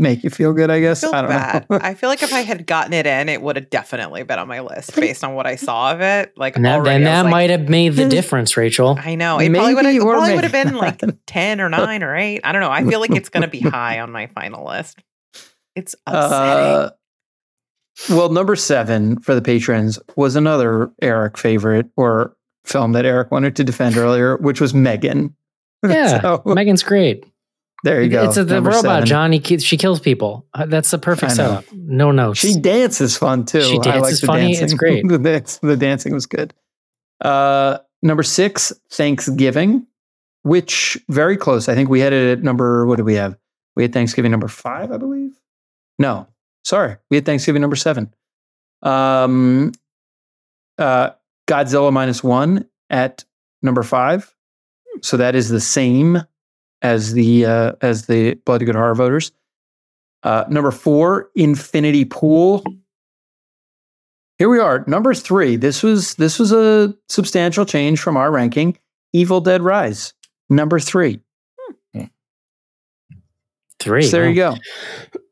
make 0.00 0.24
you 0.24 0.30
feel 0.30 0.52
good, 0.52 0.70
I 0.70 0.80
guess. 0.80 1.02
feel 1.02 1.14
I 1.14 1.20
don't 1.22 1.30
bad. 1.30 1.66
know. 1.70 1.78
I 1.82 1.94
feel 1.94 2.08
like 2.08 2.22
if 2.22 2.32
I 2.32 2.40
had 2.40 2.66
gotten 2.66 2.92
it 2.92 3.06
in, 3.06 3.28
it 3.28 3.40
would 3.42 3.56
have 3.56 3.70
definitely 3.70 4.22
been 4.22 4.38
on 4.38 4.48
my 4.48 4.60
list 4.60 4.96
based 4.96 5.22
on 5.22 5.34
what 5.34 5.46
I 5.46 5.56
saw 5.56 5.92
of 5.92 6.00
it. 6.00 6.32
Like 6.36 6.56
And 6.56 6.64
that, 6.64 6.76
already, 6.80 7.04
then 7.04 7.06
I 7.06 7.10
was 7.10 7.18
that 7.18 7.22
like, 7.24 7.30
might 7.30 7.50
have 7.50 7.68
made 7.68 7.94
the 7.94 8.08
difference, 8.08 8.56
Rachel. 8.56 8.98
I 9.00 9.14
know 9.14 9.38
it 9.38 9.52
probably 9.52 9.74
would 9.74 9.84
Maybe 9.84 9.98
have 9.98 10.02
probably 10.06 10.34
would 10.34 10.44
have 10.44 10.52
been 10.52 10.74
like 10.76 11.00
ten 11.26 11.60
or 11.60 11.68
nine 11.68 12.02
or 12.02 12.16
eight. 12.16 12.40
I 12.44 12.52
don't 12.52 12.62
know. 12.62 12.70
I 12.70 12.84
feel 12.84 13.00
like 13.00 13.10
it's 13.12 13.28
going 13.28 13.42
to 13.42 13.48
be 13.48 13.60
high 13.60 14.00
on 14.00 14.10
my 14.10 14.26
final 14.28 14.66
list. 14.66 14.98
It's 15.76 15.94
upsetting. 16.06 16.64
Uh, 16.74 16.90
well, 18.08 18.30
number 18.30 18.56
seven 18.56 19.20
for 19.20 19.34
the 19.34 19.42
patrons 19.42 19.98
was 20.16 20.34
another 20.36 20.90
Eric 21.02 21.36
favorite 21.36 21.86
or 21.96 22.34
film 22.64 22.92
that 22.92 23.04
Eric 23.04 23.30
wanted 23.30 23.56
to 23.56 23.64
defend 23.64 23.96
earlier, 23.96 24.36
which 24.38 24.60
was 24.60 24.72
M3GAN. 24.72 25.34
Yeah, 25.86 26.20
So, 26.20 26.38
M3GAN's 26.46 26.82
great. 26.82 27.24
There 27.82 28.02
you 28.02 28.10
go. 28.10 28.24
It's 28.24 28.36
a, 28.36 28.44
the 28.44 28.54
number 28.54 28.70
robot, 28.70 28.82
seven. 28.82 29.06
John. 29.06 29.32
He, 29.32 29.58
she 29.58 29.76
kills 29.76 30.00
people. 30.00 30.46
Uh, 30.52 30.66
That's 30.66 30.90
the 30.90 30.98
perfect 30.98 31.32
setup. 31.32 31.64
No 31.72 32.10
notes. 32.10 32.40
She 32.40 32.58
dances 32.58 33.16
fun 33.16 33.44
too. 33.46 33.62
She 33.62 33.78
I 33.78 33.82
dances 33.82 34.20
funny. 34.20 34.50
It's 34.50 34.60
dancing. 34.60 34.76
great. 34.76 35.04
the, 35.08 35.18
dance, 35.18 35.58
the 35.58 35.76
dancing 35.76 36.12
was 36.12 36.26
good. 36.26 36.52
Uh, 37.20 37.78
number 38.02 38.22
six, 38.22 38.72
Thanksgiving, 38.90 39.86
which 40.42 40.98
very 41.08 41.36
close. 41.36 41.68
I 41.68 41.74
think 41.74 41.88
we 41.88 42.00
had 42.00 42.12
it 42.12 42.38
at 42.38 42.44
number. 42.44 42.86
What 42.86 42.96
did 42.96 43.04
we 43.04 43.14
have? 43.14 43.36
We 43.76 43.82
had 43.82 43.92
Thanksgiving 43.92 44.30
number 44.30 44.48
five, 44.48 44.92
I 44.92 44.96
believe. 44.96 45.38
No, 45.98 46.26
sorry, 46.64 46.96
we 47.10 47.16
had 47.16 47.24
Thanksgiving 47.24 47.60
number 47.60 47.76
seven. 47.76 48.12
Um, 48.82 49.72
uh, 50.78 51.10
Godzilla 51.46 51.92
minus 51.92 52.24
one 52.24 52.66
at 52.88 53.24
number 53.62 53.82
five. 53.82 54.34
So 55.02 55.16
that 55.16 55.34
is 55.34 55.48
the 55.48 55.60
same 55.60 56.22
as 56.82 57.12
the 57.12 57.46
uh, 57.46 57.72
as 57.82 58.06
the 58.06 58.34
Bloody 58.46 58.64
Good 58.64 58.74
Horror 58.74 58.94
voters. 58.94 59.32
Uh, 60.22 60.44
number 60.48 60.70
four, 60.70 61.30
Infinity 61.34 62.04
Pool. 62.04 62.62
Here 64.38 64.48
we 64.48 64.58
are, 64.58 64.84
number 64.86 65.12
three. 65.14 65.56
This 65.56 65.82
was 65.82 66.14
this 66.16 66.38
was 66.38 66.52
a 66.52 66.94
substantial 67.08 67.64
change 67.66 68.00
from 68.00 68.16
our 68.16 68.30
ranking. 68.30 68.78
Evil 69.12 69.40
Dead 69.40 69.62
Rise, 69.62 70.14
number 70.48 70.78
three. 70.78 71.20
Three. 73.78 74.02
So 74.02 74.10
there 74.18 74.28
you 74.28 74.34
go. 74.34 74.56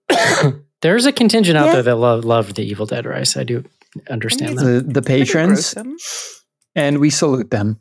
go. 0.08 0.52
There's 0.82 1.04
a 1.04 1.12
contingent 1.12 1.58
out 1.58 1.66
Yeah. 1.66 1.72
there 1.74 1.82
that 1.82 1.96
love 1.96 2.24
loved 2.24 2.56
the 2.56 2.62
Evil 2.62 2.86
Dead 2.86 3.04
Rise. 3.04 3.36
I 3.36 3.44
do 3.44 3.62
understand 4.08 4.58
that. 4.58 4.64
The 4.64 4.80
the 4.80 5.02
patrons, 5.02 5.74
and 6.74 6.98
we 6.98 7.10
salute 7.10 7.50
them, 7.50 7.78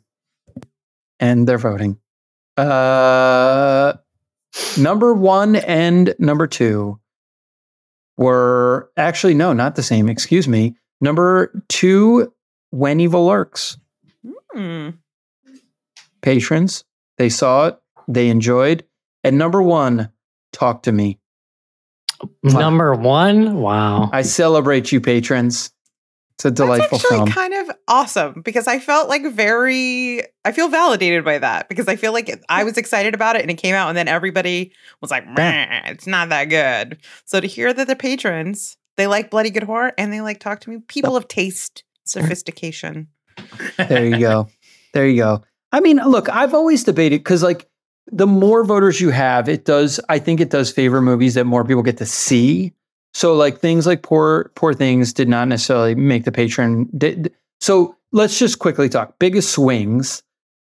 and 1.20 1.48
they're 1.48 1.56
voting. 1.58 1.98
Uh, 2.58 3.94
number 4.76 5.14
one 5.14 5.56
and 5.56 6.14
number 6.18 6.46
two 6.46 6.98
were 8.16 8.90
actually 8.96 9.34
no, 9.34 9.52
not 9.52 9.76
the 9.76 9.82
same. 9.82 10.08
Excuse 10.08 10.48
me. 10.48 10.76
Number 11.00 11.62
two, 11.68 12.32
When 12.70 13.00
Evil 13.00 13.26
Lurks. 13.26 13.78
Hmm. 14.52 14.90
Patrons, 16.20 16.84
they 17.16 17.28
saw 17.28 17.68
it, 17.68 17.78
they 18.08 18.28
enjoyed, 18.28 18.84
and 19.22 19.38
number 19.38 19.62
one, 19.62 20.10
Talk 20.52 20.82
to 20.84 20.92
Me. 20.92 21.18
Number 22.42 22.94
one. 22.94 23.60
Wow. 23.60 24.10
I 24.12 24.22
celebrate 24.22 24.90
you, 24.90 25.00
patrons. 25.00 25.70
It's 26.38 26.44
a 26.44 26.50
delightful 26.52 26.98
That's 26.98 27.04
actually 27.04 27.16
film. 27.16 27.30
kind 27.32 27.54
of 27.54 27.76
awesome 27.88 28.42
because 28.42 28.68
I 28.68 28.78
felt 28.78 29.08
like 29.08 29.26
very, 29.26 30.22
I 30.44 30.52
feel 30.52 30.68
validated 30.68 31.24
by 31.24 31.38
that 31.38 31.68
because 31.68 31.88
I 31.88 31.96
feel 31.96 32.12
like 32.12 32.30
I 32.48 32.62
was 32.62 32.78
excited 32.78 33.12
about 33.12 33.34
it 33.34 33.42
and 33.42 33.50
it 33.50 33.54
came 33.54 33.74
out 33.74 33.88
and 33.88 33.98
then 33.98 34.06
everybody 34.06 34.72
was 35.00 35.10
like, 35.10 35.24
it's 35.36 36.06
not 36.06 36.28
that 36.28 36.44
good. 36.44 36.98
So 37.24 37.40
to 37.40 37.46
hear 37.48 37.72
that 37.72 37.88
the 37.88 37.96
patrons, 37.96 38.76
they 38.96 39.08
like 39.08 39.30
Bloody 39.30 39.50
Good 39.50 39.64
Horror 39.64 39.92
and 39.98 40.12
they 40.12 40.20
like 40.20 40.38
Talk 40.38 40.60
to 40.60 40.70
Me, 40.70 40.78
people 40.86 41.16
of 41.16 41.26
taste, 41.26 41.82
sophistication. 42.04 43.08
there 43.76 44.06
you 44.06 44.20
go. 44.20 44.48
There 44.94 45.08
you 45.08 45.16
go. 45.16 45.42
I 45.72 45.80
mean, 45.80 45.96
look, 45.96 46.28
I've 46.28 46.54
always 46.54 46.84
debated 46.84 47.18
because, 47.18 47.42
like, 47.42 47.68
the 48.06 48.26
more 48.26 48.64
voters 48.64 49.00
you 49.00 49.10
have, 49.10 49.48
it 49.48 49.64
does. 49.64 50.00
I 50.08 50.18
think 50.18 50.40
it 50.40 50.50
does 50.50 50.70
favor 50.70 51.02
movies 51.02 51.34
that 51.34 51.44
more 51.44 51.64
people 51.64 51.82
get 51.82 51.98
to 51.98 52.06
see. 52.06 52.72
So, 53.14 53.34
like, 53.34 53.58
things 53.58 53.86
like 53.86 54.02
Poor 54.02 54.50
Poor 54.54 54.74
Things 54.74 55.12
did 55.12 55.28
not 55.28 55.48
necessarily 55.48 55.94
make 55.94 56.24
the 56.24 56.32
patron. 56.32 56.88
Did, 56.96 57.32
so, 57.60 57.96
let's 58.12 58.38
just 58.38 58.58
quickly 58.58 58.88
talk. 58.88 59.18
Biggest 59.18 59.50
swings. 59.50 60.22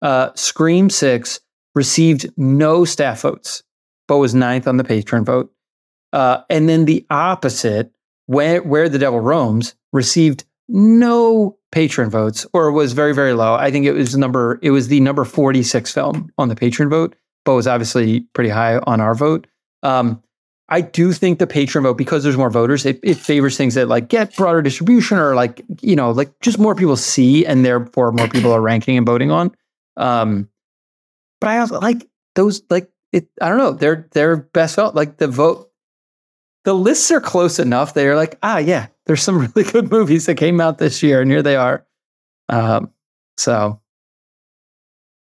Uh, 0.02 0.30
Scream 0.34 0.90
Six 0.90 1.40
received 1.74 2.30
no 2.36 2.84
staff 2.84 3.22
votes, 3.22 3.62
but 4.08 4.18
was 4.18 4.34
ninth 4.34 4.68
on 4.68 4.76
the 4.76 4.84
patron 4.84 5.24
vote. 5.24 5.52
Uh, 6.12 6.42
and 6.48 6.68
then 6.68 6.84
the 6.84 7.04
opposite, 7.10 7.92
where 8.26 8.62
Where 8.62 8.88
the 8.88 8.98
Devil 8.98 9.20
Roams, 9.20 9.74
received 9.92 10.44
no 10.68 11.56
patron 11.72 12.10
votes 12.10 12.46
or 12.52 12.72
was 12.72 12.92
very 12.92 13.14
very 13.14 13.32
low 13.34 13.54
i 13.54 13.70
think 13.70 13.86
it 13.86 13.92
was 13.92 14.16
number 14.16 14.58
it 14.62 14.70
was 14.70 14.88
the 14.88 15.00
number 15.00 15.24
46 15.24 15.92
film 15.92 16.30
on 16.38 16.48
the 16.48 16.56
patron 16.56 16.88
vote 16.88 17.14
but 17.44 17.54
was 17.54 17.66
obviously 17.66 18.20
pretty 18.32 18.50
high 18.50 18.78
on 18.78 19.00
our 19.00 19.14
vote 19.14 19.46
um, 19.82 20.20
i 20.68 20.80
do 20.80 21.12
think 21.12 21.38
the 21.38 21.46
patron 21.46 21.84
vote 21.84 21.96
because 21.96 22.22
there's 22.22 22.36
more 22.36 22.50
voters 22.50 22.84
it, 22.86 23.00
it 23.02 23.16
favors 23.16 23.56
things 23.56 23.74
that 23.74 23.88
like 23.88 24.08
get 24.08 24.34
broader 24.36 24.62
distribution 24.62 25.18
or 25.18 25.34
like 25.34 25.62
you 25.80 25.96
know 25.96 26.10
like 26.10 26.38
just 26.40 26.58
more 26.58 26.74
people 26.74 26.96
see 26.96 27.44
and 27.46 27.64
therefore 27.64 28.12
more 28.12 28.28
people 28.28 28.52
are 28.52 28.60
ranking 28.60 28.96
and 28.96 29.06
voting 29.06 29.30
on. 29.30 29.54
Um, 29.96 30.48
but 31.40 31.48
i 31.50 31.58
also 31.58 31.80
like 31.80 32.08
those 32.34 32.62
like 32.70 32.90
it 33.12 33.28
i 33.40 33.48
don't 33.48 33.58
know 33.58 33.72
they're 33.72 34.08
they're 34.12 34.36
best 34.36 34.76
felt 34.76 34.94
like 34.94 35.16
the 35.16 35.28
vote 35.28 35.70
the 36.64 36.74
lists 36.74 37.10
are 37.10 37.20
close 37.20 37.58
enough 37.58 37.94
they're 37.94 38.16
like 38.16 38.38
ah 38.42 38.58
yeah 38.58 38.88
there's 39.06 39.22
some 39.22 39.38
really 39.56 39.70
good 39.70 39.90
movies 39.90 40.26
that 40.26 40.36
came 40.36 40.60
out 40.60 40.78
this 40.78 41.02
year 41.02 41.20
and 41.22 41.30
here 41.30 41.42
they 41.42 41.56
are. 41.56 41.86
Um, 42.48 42.90
so 43.36 43.80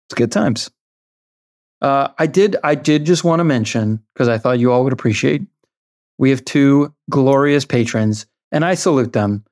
it's 0.07 0.15
good 0.15 0.31
times 0.31 0.69
uh, 1.85 2.07
i 2.17 2.25
did 2.27 2.55
i 2.63 2.73
did 2.89 3.05
just 3.05 3.23
want 3.23 3.39
to 3.39 3.43
mention 3.43 3.85
because 4.13 4.27
i 4.27 4.37
thought 4.37 4.59
you 4.59 4.71
all 4.71 4.83
would 4.83 4.93
appreciate 4.93 5.41
we 6.17 6.29
have 6.33 6.43
two 6.45 6.93
glorious 7.09 7.65
patrons 7.65 8.25
and 8.51 8.63
i 8.65 8.73
salute 8.75 9.13
them 9.13 9.43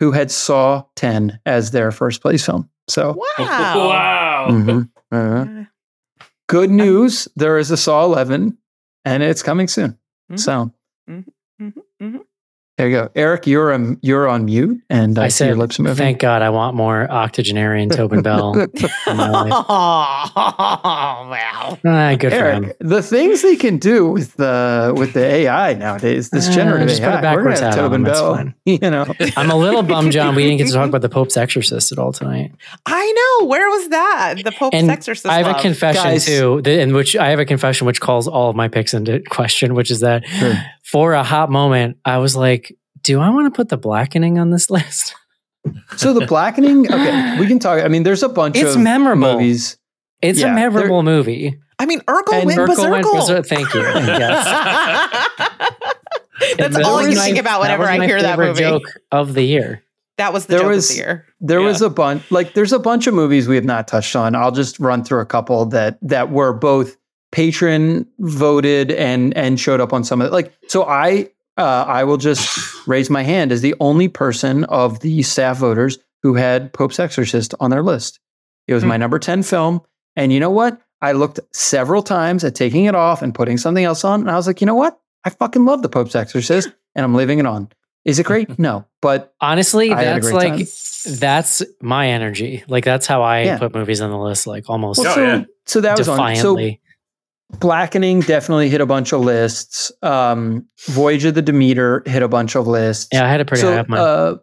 who 0.00 0.12
had 0.12 0.30
saw 0.30 0.82
10 0.96 1.38
as 1.46 1.70
their 1.70 1.90
first 2.00 2.20
place 2.22 2.44
film 2.44 2.68
so 2.88 3.04
Wow. 3.12 3.24
wow. 3.92 4.46
mhm, 4.50 4.88
uh, 5.12 5.16
Uh, 5.16 5.64
good 6.48 6.70
news 6.70 7.28
there 7.36 7.58
is 7.58 7.70
a 7.70 7.76
saw 7.76 8.04
11 8.04 8.56
and 9.04 9.22
it's 9.22 9.42
coming 9.42 9.68
soon 9.68 9.92
Mhm. 10.32 10.38
so. 10.40 10.72
There 12.78 12.88
you 12.88 12.96
go 12.96 13.08
eric 13.14 13.46
you're 13.46 13.72
um, 13.72 13.98
you're 14.02 14.28
on 14.28 14.44
mute 14.44 14.80
and 14.90 15.18
i, 15.18 15.24
I 15.24 15.28
see 15.28 15.46
your 15.46 15.56
lips 15.56 15.78
moving 15.78 15.96
thank 15.96 16.18
God 16.20 16.42
I 16.42 16.50
want 16.50 16.76
more 16.76 17.10
octogenarian 17.10 17.88
Tobin 17.88 18.22
Bell. 18.22 18.54
in 19.06 19.16
my 19.16 19.28
life. 19.30 19.64
Oh, 20.38 21.28
wow. 21.30 21.78
Ah, 21.84 22.14
good 22.18 22.32
for 22.32 22.50
him. 22.50 22.64
Eric, 22.64 22.76
the 22.80 23.02
things 23.02 23.42
they 23.42 23.56
can 23.56 23.78
do 23.78 24.08
with 24.10 24.34
the 24.34 24.92
with 24.96 25.12
the 25.12 25.24
AI 25.24 25.74
nowadays, 25.74 26.30
this 26.30 26.48
Uh, 26.48 26.52
generative 26.52 26.88
just 26.88 27.02
put 27.02 27.08
a 27.08 27.12
AI, 27.12 27.16
we're 27.16 27.22
backwards 27.22 27.60
gonna 27.60 27.72
have 27.72 27.80
Tobin 27.84 28.04
Bell. 28.04 28.34
fine. 28.34 28.54
You 28.64 28.78
know, 28.90 29.06
I'm 29.36 29.50
a 29.50 29.56
little 29.56 29.82
bummed, 29.82 30.12
John. 30.12 30.34
We 30.34 30.42
didn't 30.42 30.58
get 30.58 30.66
to 30.68 30.72
talk 30.72 30.88
about 30.88 31.02
the 31.02 31.08
Pope's 31.08 31.36
Exorcist 31.36 31.92
at 31.92 31.98
all 31.98 32.12
tonight. 32.12 32.52
I 32.84 33.12
know. 33.40 33.46
Where 33.46 33.68
was 33.70 33.88
that? 33.88 34.34
The 34.44 34.52
Pope's 34.52 34.74
And 34.76 34.90
Exorcist. 34.90 35.26
I 35.26 35.38
have 35.42 35.56
a 35.56 35.60
confession 35.60 36.02
Guys. 36.02 36.26
too, 36.26 36.58
in 36.64 36.92
which 36.94 37.16
I 37.16 37.30
have 37.30 37.38
a 37.38 37.44
confession 37.44 37.86
which 37.86 38.00
calls 38.00 38.28
all 38.28 38.50
of 38.50 38.56
my 38.56 38.68
picks 38.68 38.92
into 38.94 39.20
question, 39.30 39.74
which 39.74 39.90
is 39.90 40.00
that 40.00 40.26
Sure. 40.26 40.54
For 40.90 41.12
a 41.14 41.22
hot 41.22 41.50
moment, 41.50 41.98
I 42.04 42.18
was 42.18 42.36
like, 42.36 42.74
do 43.02 43.20
I 43.20 43.30
want 43.30 43.52
to 43.52 43.56
put 43.56 43.68
the 43.68 43.76
blackening 43.76 44.38
on 44.38 44.50
this 44.50 44.70
list? 44.76 45.14
so 45.96 46.12
the 46.14 46.26
blackening. 46.26 46.86
Okay, 46.86 47.38
we 47.40 47.46
can 47.46 47.58
talk. 47.58 47.82
I 47.84 47.88
mean, 47.88 48.02
there's 48.04 48.22
a 48.22 48.28
bunch 48.28 48.56
It's 48.56 48.74
of 48.76 48.80
memorable. 48.80 49.32
movies. 49.34 49.78
It's 50.22 50.40
Yeah, 50.40 50.52
a 50.52 50.54
memorable 50.54 51.02
movie. 51.02 51.58
I 51.78 51.84
mean, 51.86 52.00
Urkel 52.02 52.34
And 52.34 52.46
went 52.46 52.58
Urkel 52.58 52.90
went 52.90 53.04
berserkle. 53.04 53.14
berserk- 53.28 53.46
Thank 53.46 53.74
you. 53.74 53.80
Yes. 53.82 54.46
That's 56.58 56.76
That 56.76 56.84
all 56.84 56.98
I 56.98 57.04
can 57.04 57.14
think 57.14 57.38
about 57.38 57.62
that 57.62 57.78
whenever 57.78 57.84
I 57.84 58.06
hear 58.06 58.20
that 58.22 58.38
movie. 58.38 58.60
joke 58.60 58.82
of 59.10 59.34
the 59.34 59.42
year. 59.42 59.82
That 60.18 60.32
was 60.32 60.46
the 60.46 60.52
There 60.52 60.60
joke 60.60 60.68
was- 60.70 60.90
of 60.90 60.96
the 60.96 61.02
year. 61.02 61.24
There 61.40 61.60
Yeah. 61.60 61.66
was 61.66 61.82
a 61.82 61.90
bunch. 61.90 62.22
Like, 62.30 62.54
there's 62.54 62.72
a 62.72 62.78
bunch 62.78 63.06
of 63.06 63.14
movies 63.14 63.48
we 63.48 63.56
have 63.56 63.64
not 63.64 63.88
touched 63.88 64.14
on. 64.16 64.34
I'll 64.34 64.52
just 64.52 64.78
run 64.80 65.04
through 65.04 65.20
a 65.20 65.26
couple 65.26 65.66
that 65.66 65.98
that 66.02 66.30
were 66.30 66.52
both 66.54 66.96
patron 67.32 68.06
voted 68.18 68.90
and 68.92 69.36
and 69.36 69.58
showed 69.60 69.80
up 69.80 69.92
on 69.92 70.04
some 70.04 70.20
of 70.20 70.28
it. 70.28 70.32
Like, 70.32 70.52
so 70.68 70.84
I 70.84 71.30
uh, 71.58 71.84
I 71.86 72.04
will 72.04 72.16
just 72.18 72.86
raise 72.86 73.08
my 73.10 73.22
hand 73.22 73.52
as 73.52 73.62
the 73.62 73.74
only 73.80 74.08
person 74.08 74.64
of 74.64 75.00
the 75.00 75.22
staff 75.22 75.58
voters 75.58 75.98
who 76.22 76.34
had 76.34 76.72
Pope's 76.72 76.98
Exorcist 76.98 77.54
on 77.60 77.70
their 77.70 77.82
list. 77.82 78.20
It 78.68 78.74
was 78.74 78.84
my 78.84 78.96
number 78.96 79.18
10 79.18 79.42
film. 79.42 79.80
And 80.16 80.32
you 80.32 80.40
know 80.40 80.50
what? 80.50 80.80
I 81.00 81.12
looked 81.12 81.40
several 81.52 82.02
times 82.02 82.42
at 82.44 82.54
taking 82.54 82.84
it 82.86 82.94
off 82.94 83.22
and 83.22 83.34
putting 83.34 83.58
something 83.58 83.84
else 83.84 84.04
on. 84.04 84.20
And 84.20 84.30
I 84.30 84.34
was 84.36 84.46
like, 84.46 84.60
you 84.60 84.66
know 84.66 84.74
what? 84.74 84.98
I 85.24 85.30
fucking 85.30 85.64
love 85.64 85.82
the 85.82 85.88
Pope's 85.88 86.14
Exorcist 86.14 86.68
and 86.94 87.04
I'm 87.04 87.14
leaving 87.14 87.38
it 87.38 87.46
on. 87.46 87.68
Is 88.04 88.18
it 88.18 88.26
great? 88.26 88.58
No. 88.58 88.84
But 89.00 89.34
Honestly, 89.40 89.92
I 89.92 90.02
had 90.02 90.06
a 90.08 90.20
that's 90.20 90.26
great 90.30 90.34
like 90.34 90.58
time. 90.58 91.18
that's 91.20 91.62
my 91.80 92.08
energy. 92.08 92.64
Like 92.68 92.84
that's 92.84 93.06
how 93.06 93.22
I 93.22 93.42
Yeah. 93.42 93.58
put 93.58 93.74
movies 93.74 94.00
on 94.00 94.10
the 94.10 94.18
list. 94.18 94.46
Like 94.46 94.68
almost 94.68 94.98
well, 95.00 95.12
Oh, 95.12 95.14
so, 95.14 95.22
yeah. 95.22 95.44
so 95.64 95.80
that 95.82 95.96
was 95.98 96.08
on. 96.08 96.16
So 96.16 96.54
defiantly. 96.56 96.80
Blackening 97.60 98.20
definitely 98.20 98.68
hit 98.68 98.80
a 98.80 98.86
bunch 98.86 99.12
of 99.12 99.20
lists. 99.20 99.92
Um, 100.02 100.66
Voyage 100.88 101.24
of 101.24 101.34
the 101.34 101.42
Demeter 101.42 102.02
hit 102.04 102.22
a 102.22 102.28
bunch 102.28 102.56
of 102.56 102.66
lists. 102.66 103.08
yeah, 103.12 103.24
I 103.24 103.28
had 103.28 103.40
a 103.40 103.44
pretty 103.44 103.60
so, 103.60 103.72
high 103.72 103.78
up 103.78 103.88
mine. 103.88 104.00
uh, 104.00 104.34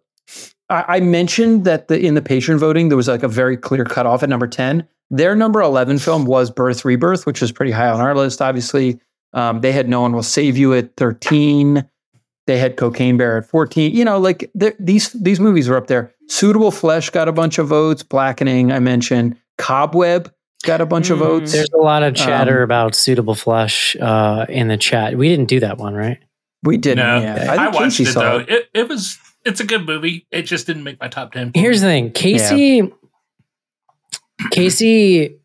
I, 0.70 0.86
I 0.88 1.00
mentioned 1.02 1.66
that 1.66 1.90
the 1.90 2.00
in 2.00 2.16
the 2.16 2.22
patron 2.22 2.58
voting 2.58 2.90
there 2.90 2.98
was 2.98 3.08
like 3.08 3.24
a 3.24 3.28
very 3.28 3.58
clear 3.58 3.84
cutoff 3.84 4.24
at 4.24 4.30
number 4.30 4.48
ten. 4.48 4.88
Their 5.10 5.36
number 5.36 5.62
eleven 5.62 6.00
film 6.00 6.26
was 6.26 6.50
Birth 6.50 6.86
Rebirth, 6.86 7.26
which 7.26 7.42
was 7.42 7.52
pretty 7.52 7.72
high 7.72 7.90
on 7.90 8.00
our 8.00 8.16
list. 8.16 8.42
Obviously, 8.42 9.00
um, 9.34 9.62
they 9.62 9.72
had 9.72 9.90
No 9.90 10.02
One 10.02 10.14
Will 10.14 10.24
Save 10.24 10.58
You 10.58 10.74
at 10.74 10.96
thirteen. 10.96 11.88
They 12.48 12.58
had 12.58 12.78
Cocaine 12.78 13.18
Bear 13.18 13.38
at 13.38 13.46
fourteen. 13.46 13.94
You 13.94 14.06
know, 14.06 14.18
like 14.18 14.50
these 14.80 15.12
these 15.12 15.40
movies 15.40 15.68
were 15.68 15.78
up 15.78 15.88
there. 15.88 16.14
Suitable 16.30 16.72
Flesh 16.72 17.10
got 17.10 17.28
a 17.28 17.34
bunch 17.34 17.58
of 17.58 17.68
votes. 17.68 18.02
Blackening, 18.02 18.72
I 18.72 18.80
mentioned. 18.80 19.38
Cobweb 19.58 20.32
got 20.64 20.82
a 20.82 20.86
bunch 20.86 21.10
of 21.12 21.20
Mm. 21.20 21.22
votes. 21.22 21.52
There's 21.52 21.70
a 21.74 21.78
lot 21.78 22.02
of 22.04 22.16
chatter 22.16 22.60
um, 22.60 22.64
about 22.64 22.96
suitable 22.96 23.36
flesh 23.36 23.96
uh, 24.02 24.46
in 24.50 24.68
the 24.68 24.78
chat. 24.78 25.16
We 25.16 25.30
didn't 25.30 25.48
do 25.48 25.60
that 25.60 25.78
one, 25.78 25.94
right? 25.94 26.18
We 26.64 26.78
didn't. 26.78 27.06
No, 27.06 27.20
yeah. 27.20 27.48
I, 27.52 27.58
think 27.58 27.74
watched 27.76 27.98
Casey 27.98 28.04
it 28.04 28.14
saw 28.14 28.22
though. 28.22 28.46
It. 28.48 28.70
it 28.74 28.90
was. 28.90 29.20
It's 29.46 29.60
a 29.60 29.66
good 29.66 29.86
movie. 29.86 30.26
It 30.32 30.44
just 30.44 30.66
didn't 30.66 30.84
make 30.84 31.00
my 31.00 31.10
top 31.10 31.34
ten. 31.34 31.52
Here's 31.54 31.82
the 31.82 31.88
thing, 31.88 32.12
Casey. 32.12 32.92
Casey, 34.52 35.38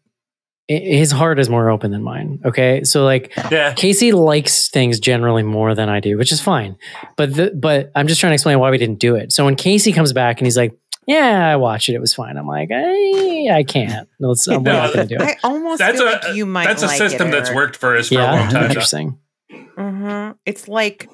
his 0.68 1.10
heart 1.10 1.38
is 1.38 1.48
more 1.48 1.70
open 1.70 1.90
than 1.90 2.02
mine. 2.02 2.40
Okay, 2.44 2.84
so 2.84 3.04
like 3.04 3.32
yeah. 3.50 3.72
Casey 3.74 4.12
likes 4.12 4.68
things 4.68 5.00
generally 5.00 5.42
more 5.42 5.74
than 5.74 5.88
I 5.88 6.00
do, 6.00 6.16
which 6.16 6.32
is 6.32 6.40
fine. 6.40 6.76
But 7.16 7.34
the, 7.34 7.50
but 7.54 7.90
I'm 7.94 8.06
just 8.06 8.20
trying 8.20 8.30
to 8.30 8.34
explain 8.34 8.58
why 8.58 8.70
we 8.70 8.78
didn't 8.78 8.98
do 8.98 9.14
it. 9.16 9.32
So 9.32 9.44
when 9.44 9.56
Casey 9.56 9.92
comes 9.92 10.12
back 10.12 10.38
and 10.38 10.46
he's 10.46 10.56
like, 10.56 10.76
Yeah, 11.08 11.48
I 11.48 11.56
watched 11.56 11.88
it. 11.88 11.94
It 11.94 12.00
was 12.00 12.12
fine. 12.14 12.36
I'm 12.36 12.46
like, 12.46 12.68
I, 12.70 13.48
I 13.50 13.64
can't. 13.66 14.08
No, 14.20 14.30
it's, 14.32 14.46
we're 14.46 14.60
not 14.60 14.92
going 14.94 15.08
to 15.08 15.16
do 15.16 15.22
it. 15.24 15.26
I 15.26 15.36
almost 15.42 15.78
That's 15.78 15.98
feel 15.98 16.06
a 16.06 16.10
like 16.12 16.34
you 16.36 16.44
might 16.46 16.66
that's 16.66 16.82
a 16.82 16.86
like 16.86 16.98
system 16.98 17.28
it, 17.28 17.30
that's 17.30 17.50
worked 17.52 17.76
for 17.76 17.96
us 17.96 18.10
for 18.10 18.16
a 18.16 18.18
long 18.18 18.48
time. 18.50 18.52
now. 18.52 18.64
interesting. 18.66 19.18
Mhm. 19.50 20.36
It's 20.44 20.68
like 20.68 21.08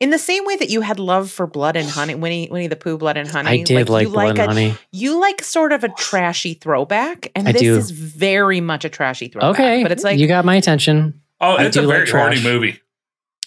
in 0.00 0.10
the 0.10 0.18
same 0.18 0.44
way 0.44 0.56
that 0.56 0.68
you 0.68 0.80
had 0.80 0.98
love 0.98 1.30
for 1.30 1.46
Blood 1.46 1.76
and 1.76 1.88
Honey, 1.88 2.16
Winnie, 2.16 2.48
Winnie 2.50 2.66
the 2.66 2.74
Pooh, 2.76 2.98
Blood 2.98 3.16
and 3.16 3.28
Honey. 3.28 3.48
I 3.60 3.62
did 3.62 3.88
like, 3.88 4.08
you 4.08 4.12
Blood 4.12 4.30
and 4.30 4.38
a, 4.40 4.46
Honey. 4.46 4.74
You 4.90 5.20
like 5.20 5.42
sort 5.44 5.72
of 5.72 5.84
a 5.84 5.88
trashy 5.90 6.54
throwback, 6.54 7.30
and 7.36 7.46
I 7.48 7.52
this 7.52 7.62
do. 7.62 7.76
is 7.76 7.90
very 7.92 8.60
much 8.60 8.84
a 8.84 8.88
trashy 8.88 9.28
throwback. 9.28 9.50
Okay, 9.60 9.82
but 9.84 9.92
it's 9.92 10.02
like 10.02 10.18
you 10.18 10.26
got 10.26 10.44
my 10.44 10.56
attention. 10.56 11.20
Oh, 11.40 11.54
I 11.56 11.64
it's 11.66 11.76
a 11.76 11.82
do 11.82 11.86
like 11.86 12.06
very 12.08 12.10
horny 12.10 12.36
trash. 12.36 12.44
movie. 12.44 12.80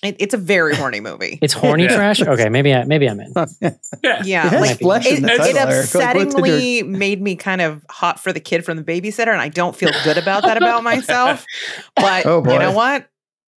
It, 0.05 0.15
it's 0.19 0.33
a 0.33 0.37
very 0.37 0.75
horny 0.75 0.99
movie. 0.99 1.39
It's 1.41 1.53
horny 1.53 1.83
Yeah. 1.83 1.95
trash. 1.95 2.21
Okay, 2.21 2.49
maybe 2.49 2.73
I 2.73 2.83
maybe 2.85 3.07
I'm 3.09 3.19
in. 3.19 3.33
Yeah. 4.03 4.21
yeah, 4.23 4.45
It 4.47 4.49
has 4.51 4.61
like 4.61 4.79
flesh 4.79 5.05
it, 5.05 5.17
in 5.17 5.23
the 5.23 5.33
it 5.33 5.37
title, 5.37 5.57
Eric. 5.57 5.93
Like, 5.95 6.15
upsettingly 6.17 6.87
made 6.87 7.21
me 7.21 7.35
kind 7.35 7.61
of 7.61 7.85
hot 7.89 8.19
for 8.19 8.31
the 8.33 8.39
kid 8.39 8.63
from 8.65 8.77
the 8.77 8.83
babysitter, 8.83 9.31
and 9.31 9.41
I 9.41 9.49
don't 9.49 9.75
feel 9.75 9.91
good 10.03 10.17
about 10.17 10.43
that 10.43 10.57
about 10.57 10.83
myself. 10.91 11.45
But 11.95 12.25
Oh, 12.25 12.41
boy. 12.41 12.53
you 12.53 12.59
know 12.59 12.71
what? 12.71 13.07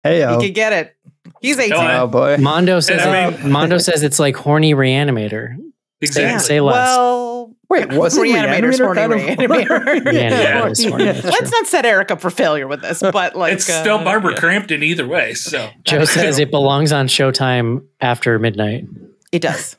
Hey, 0.03 0.17
He 0.17 0.23
oh, 0.23 0.39
can 0.39 0.53
get 0.53 0.73
it. 0.73 0.95
He's 1.41 1.57
18. 1.59 1.73
oh 1.77 2.07
boy. 2.07 2.38
Mondo 2.38 2.80
says 2.80 3.01
it- 3.03 3.45
Mondo 3.45 3.77
says 3.77 4.03
it's 4.03 4.19
like 4.19 4.35
horny 4.35 4.73
reanimator. 4.73 5.57
Exactly. 6.01 6.39
Say 6.45 6.61
less. 6.61 6.76
Well, 6.95 7.55
Wait, 7.69 7.88
was 7.93 8.17
it 8.17 8.22
Reanimator's 8.22 8.80
Reanimator 8.80 8.85
horny 8.85 9.65
reanimator. 9.65 10.13
Yeah, 10.13 10.67
it's 10.67 10.84
let's 11.26 11.51
not 11.51 11.65
set 11.67 11.85
Eric 11.85 12.11
up 12.11 12.22
for 12.22 12.30
failure 12.30 12.67
with 12.67 12.81
this, 12.81 12.99
but 13.01 13.35
like 13.35 13.53
it's 13.53 13.65
still 13.65 13.97
uh, 13.97 14.03
Barbara 14.03 14.34
yeah. 14.34 14.39
Crampton 14.39 14.84
either 14.84 15.07
way. 15.07 15.34
So 15.34 15.69
Joe 15.84 16.05
says 16.05 16.38
it 16.39 16.51
belongs 16.51 16.91
on 16.91 17.07
Showtime 17.07 17.85
after 18.01 18.38
midnight. 18.39 18.85
It 19.31 19.41
does. 19.41 19.77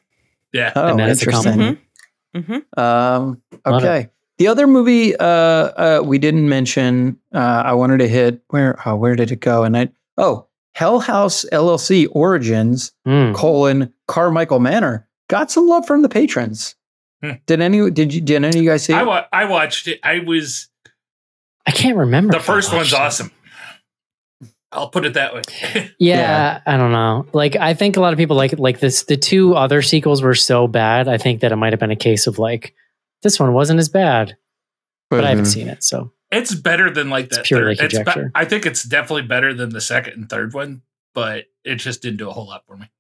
yeah. 0.52 0.72
Oh, 0.74 0.88
And 0.88 0.98
then 0.98 1.10
it's 1.10 1.22
a 1.22 1.26
interesting. 1.30 1.78
compliment. 2.34 2.64
hmm 2.76 2.80
Um, 2.80 3.42
Love 3.64 3.82
it. 3.84 3.86
okay. 3.86 4.08
The 4.38 4.48
other 4.48 4.66
movie 4.66 5.16
uh, 5.16 5.24
uh, 5.24 6.02
we 6.04 6.18
didn't 6.18 6.46
mention, 6.48 7.18
uh, 7.34 7.38
I 7.64 7.72
wanted 7.72 7.98
to 7.98 8.08
hit 8.08 8.42
where 8.48 8.78
oh, 8.84 8.94
where 8.96 9.16
did 9.16 9.30
it 9.32 9.40
go? 9.40 9.62
And 9.64 9.76
I 9.76 9.88
oh 10.18 10.46
Hell 10.72 11.00
House 11.00 11.46
LLC 11.52 12.06
Origins 12.10 12.92
Mm. 13.06 13.34
colon 13.34 13.94
Carmichael 14.08 14.58
Manor 14.60 15.05
got 15.28 15.50
some 15.50 15.66
love 15.66 15.86
from 15.86 16.02
the 16.02 16.08
patrons. 16.08 16.74
Hmm. 17.22 17.32
Did 17.46 17.60
any 17.60 17.90
did 17.90 18.12
you 18.12 18.20
did 18.20 18.36
any 18.44 18.48
of 18.48 18.54
you 18.64 18.68
guys 18.70 18.84
see? 18.84 18.92
I, 18.92 19.02
it? 19.02 19.06
wa- 19.06 19.24
I 19.32 19.44
watched 19.46 19.88
it. 19.88 20.00
I 20.02 20.20
was 20.20 20.68
I 21.66 21.70
can't 21.70 21.96
remember. 21.96 22.32
the 22.34 22.40
first 22.40 22.72
one's 22.72 22.92
it. 22.92 22.98
awesome. 22.98 23.30
I'll 24.72 24.90
put 24.90 25.06
it 25.06 25.14
that 25.14 25.32
way. 25.34 25.42
Yeah, 25.98 26.16
Yeah. 26.18 26.60
I 26.66 26.76
don't 26.76 26.92
know. 26.92 27.26
Like 27.32 27.56
I 27.56 27.72
think 27.74 27.96
a 27.96 28.00
lot 28.00 28.12
of 28.12 28.18
people 28.18 28.36
like 28.36 28.58
like 28.58 28.80
this 28.80 29.04
the 29.04 29.16
two 29.16 29.54
other 29.54 29.80
sequels 29.80 30.22
were 30.22 30.34
so 30.34 30.66
bad. 30.68 31.08
I 31.08 31.16
think 31.18 31.40
that 31.40 31.52
it 31.52 31.56
might 31.56 31.72
have 31.72 31.80
been 31.80 31.90
a 31.90 31.96
case 31.96 32.26
of 32.26 32.38
like 32.38 32.74
this 33.22 33.40
one 33.40 33.54
wasn't 33.54 33.78
as 33.80 33.88
bad, 33.88 34.36
but 35.08 35.24
I 35.24 35.30
haven't 35.30 35.44
Mhm. 35.46 35.52
seen 35.52 35.68
it. 35.68 35.82
So 35.82 36.12
it's 36.30 36.54
better 36.54 36.90
than 36.90 37.08
like 37.08 37.26
It's 37.26 37.38
purely 37.44 37.76
third. 37.76 37.94
It's 37.94 38.14
be- 38.14 38.22
I 38.34 38.44
think 38.44 38.66
it's 38.66 38.82
definitely 38.82 39.22
better 39.22 39.54
than 39.54 39.70
the 39.70 39.80
second 39.80 40.14
and 40.14 40.28
third 40.28 40.52
one, 40.52 40.82
but 41.14 41.46
it 41.64 41.76
just 41.76 42.02
didn't 42.02 42.18
do 42.18 42.28
a 42.28 42.32
whole 42.32 42.46
lot 42.48 42.64
for 42.66 42.76
me. 42.76 42.90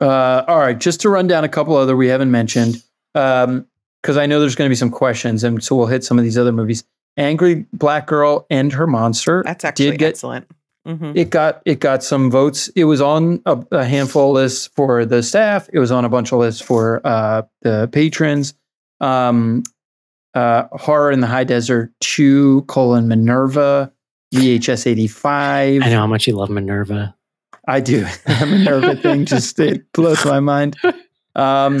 Uh, 0.00 0.44
all 0.46 0.58
right, 0.58 0.78
just 0.78 1.00
to 1.02 1.08
run 1.08 1.26
down 1.26 1.44
a 1.44 1.48
couple 1.48 1.74
other 1.76 1.96
we 1.96 2.08
haven't 2.08 2.30
mentioned, 2.30 2.82
Um, 3.14 3.66
because 4.02 4.16
I 4.18 4.26
know 4.26 4.38
there's 4.38 4.54
going 4.54 4.68
to 4.68 4.72
be 4.72 4.76
some 4.76 4.90
questions, 4.90 5.42
and 5.42 5.62
so 5.64 5.74
we'll 5.74 5.86
hit 5.86 6.04
some 6.04 6.16
of 6.18 6.22
these 6.24 6.38
other 6.38 6.52
movies. 6.52 6.84
Angry 7.16 7.66
Black 7.72 8.06
Girl 8.06 8.46
and 8.50 8.72
Her 8.72 8.86
Monster. 8.86 9.42
That's 9.44 9.64
actually 9.64 9.92
did 9.92 9.98
get 9.98 10.08
excellent. 10.10 10.46
hmm 10.86 11.12
it 11.16 11.30
got 11.30 11.62
it 11.64 11.80
got 11.80 12.04
some 12.04 12.30
votes. 12.30 12.68
It 12.76 12.84
was 12.84 13.00
on 13.00 13.40
a, 13.46 13.58
a 13.72 13.84
handful 13.84 14.28
of 14.30 14.34
lists 14.34 14.68
for 14.76 15.04
the 15.06 15.22
staff. 15.22 15.68
It 15.72 15.78
was 15.80 15.90
on 15.90 16.04
a 16.04 16.08
bunch 16.10 16.30
of 16.30 16.38
lists 16.38 16.60
for 16.60 17.00
uh, 17.04 17.42
the 17.62 17.88
patrons. 17.90 18.52
Um, 19.00 19.62
uh, 20.34 20.64
Horror 20.72 21.10
in 21.10 21.20
the 21.20 21.26
High 21.26 21.44
Desert 21.44 21.90
Two 22.00 22.62
colon 22.68 23.08
Minerva 23.08 23.90
VHS 24.34 24.86
eighty 24.86 25.08
five. 25.08 25.82
I 25.82 25.88
know 25.88 26.00
how 26.00 26.06
much 26.06 26.26
you 26.28 26.36
love 26.36 26.50
Minerva. 26.50 27.15
I 27.66 27.80
do. 27.80 28.06
The 28.26 28.46
Minerva 28.46 28.96
thing 28.96 29.24
just 29.24 29.58
it 29.58 29.90
blows 29.92 30.24
my 30.24 30.40
mind. 30.40 30.76
Um, 31.34 31.80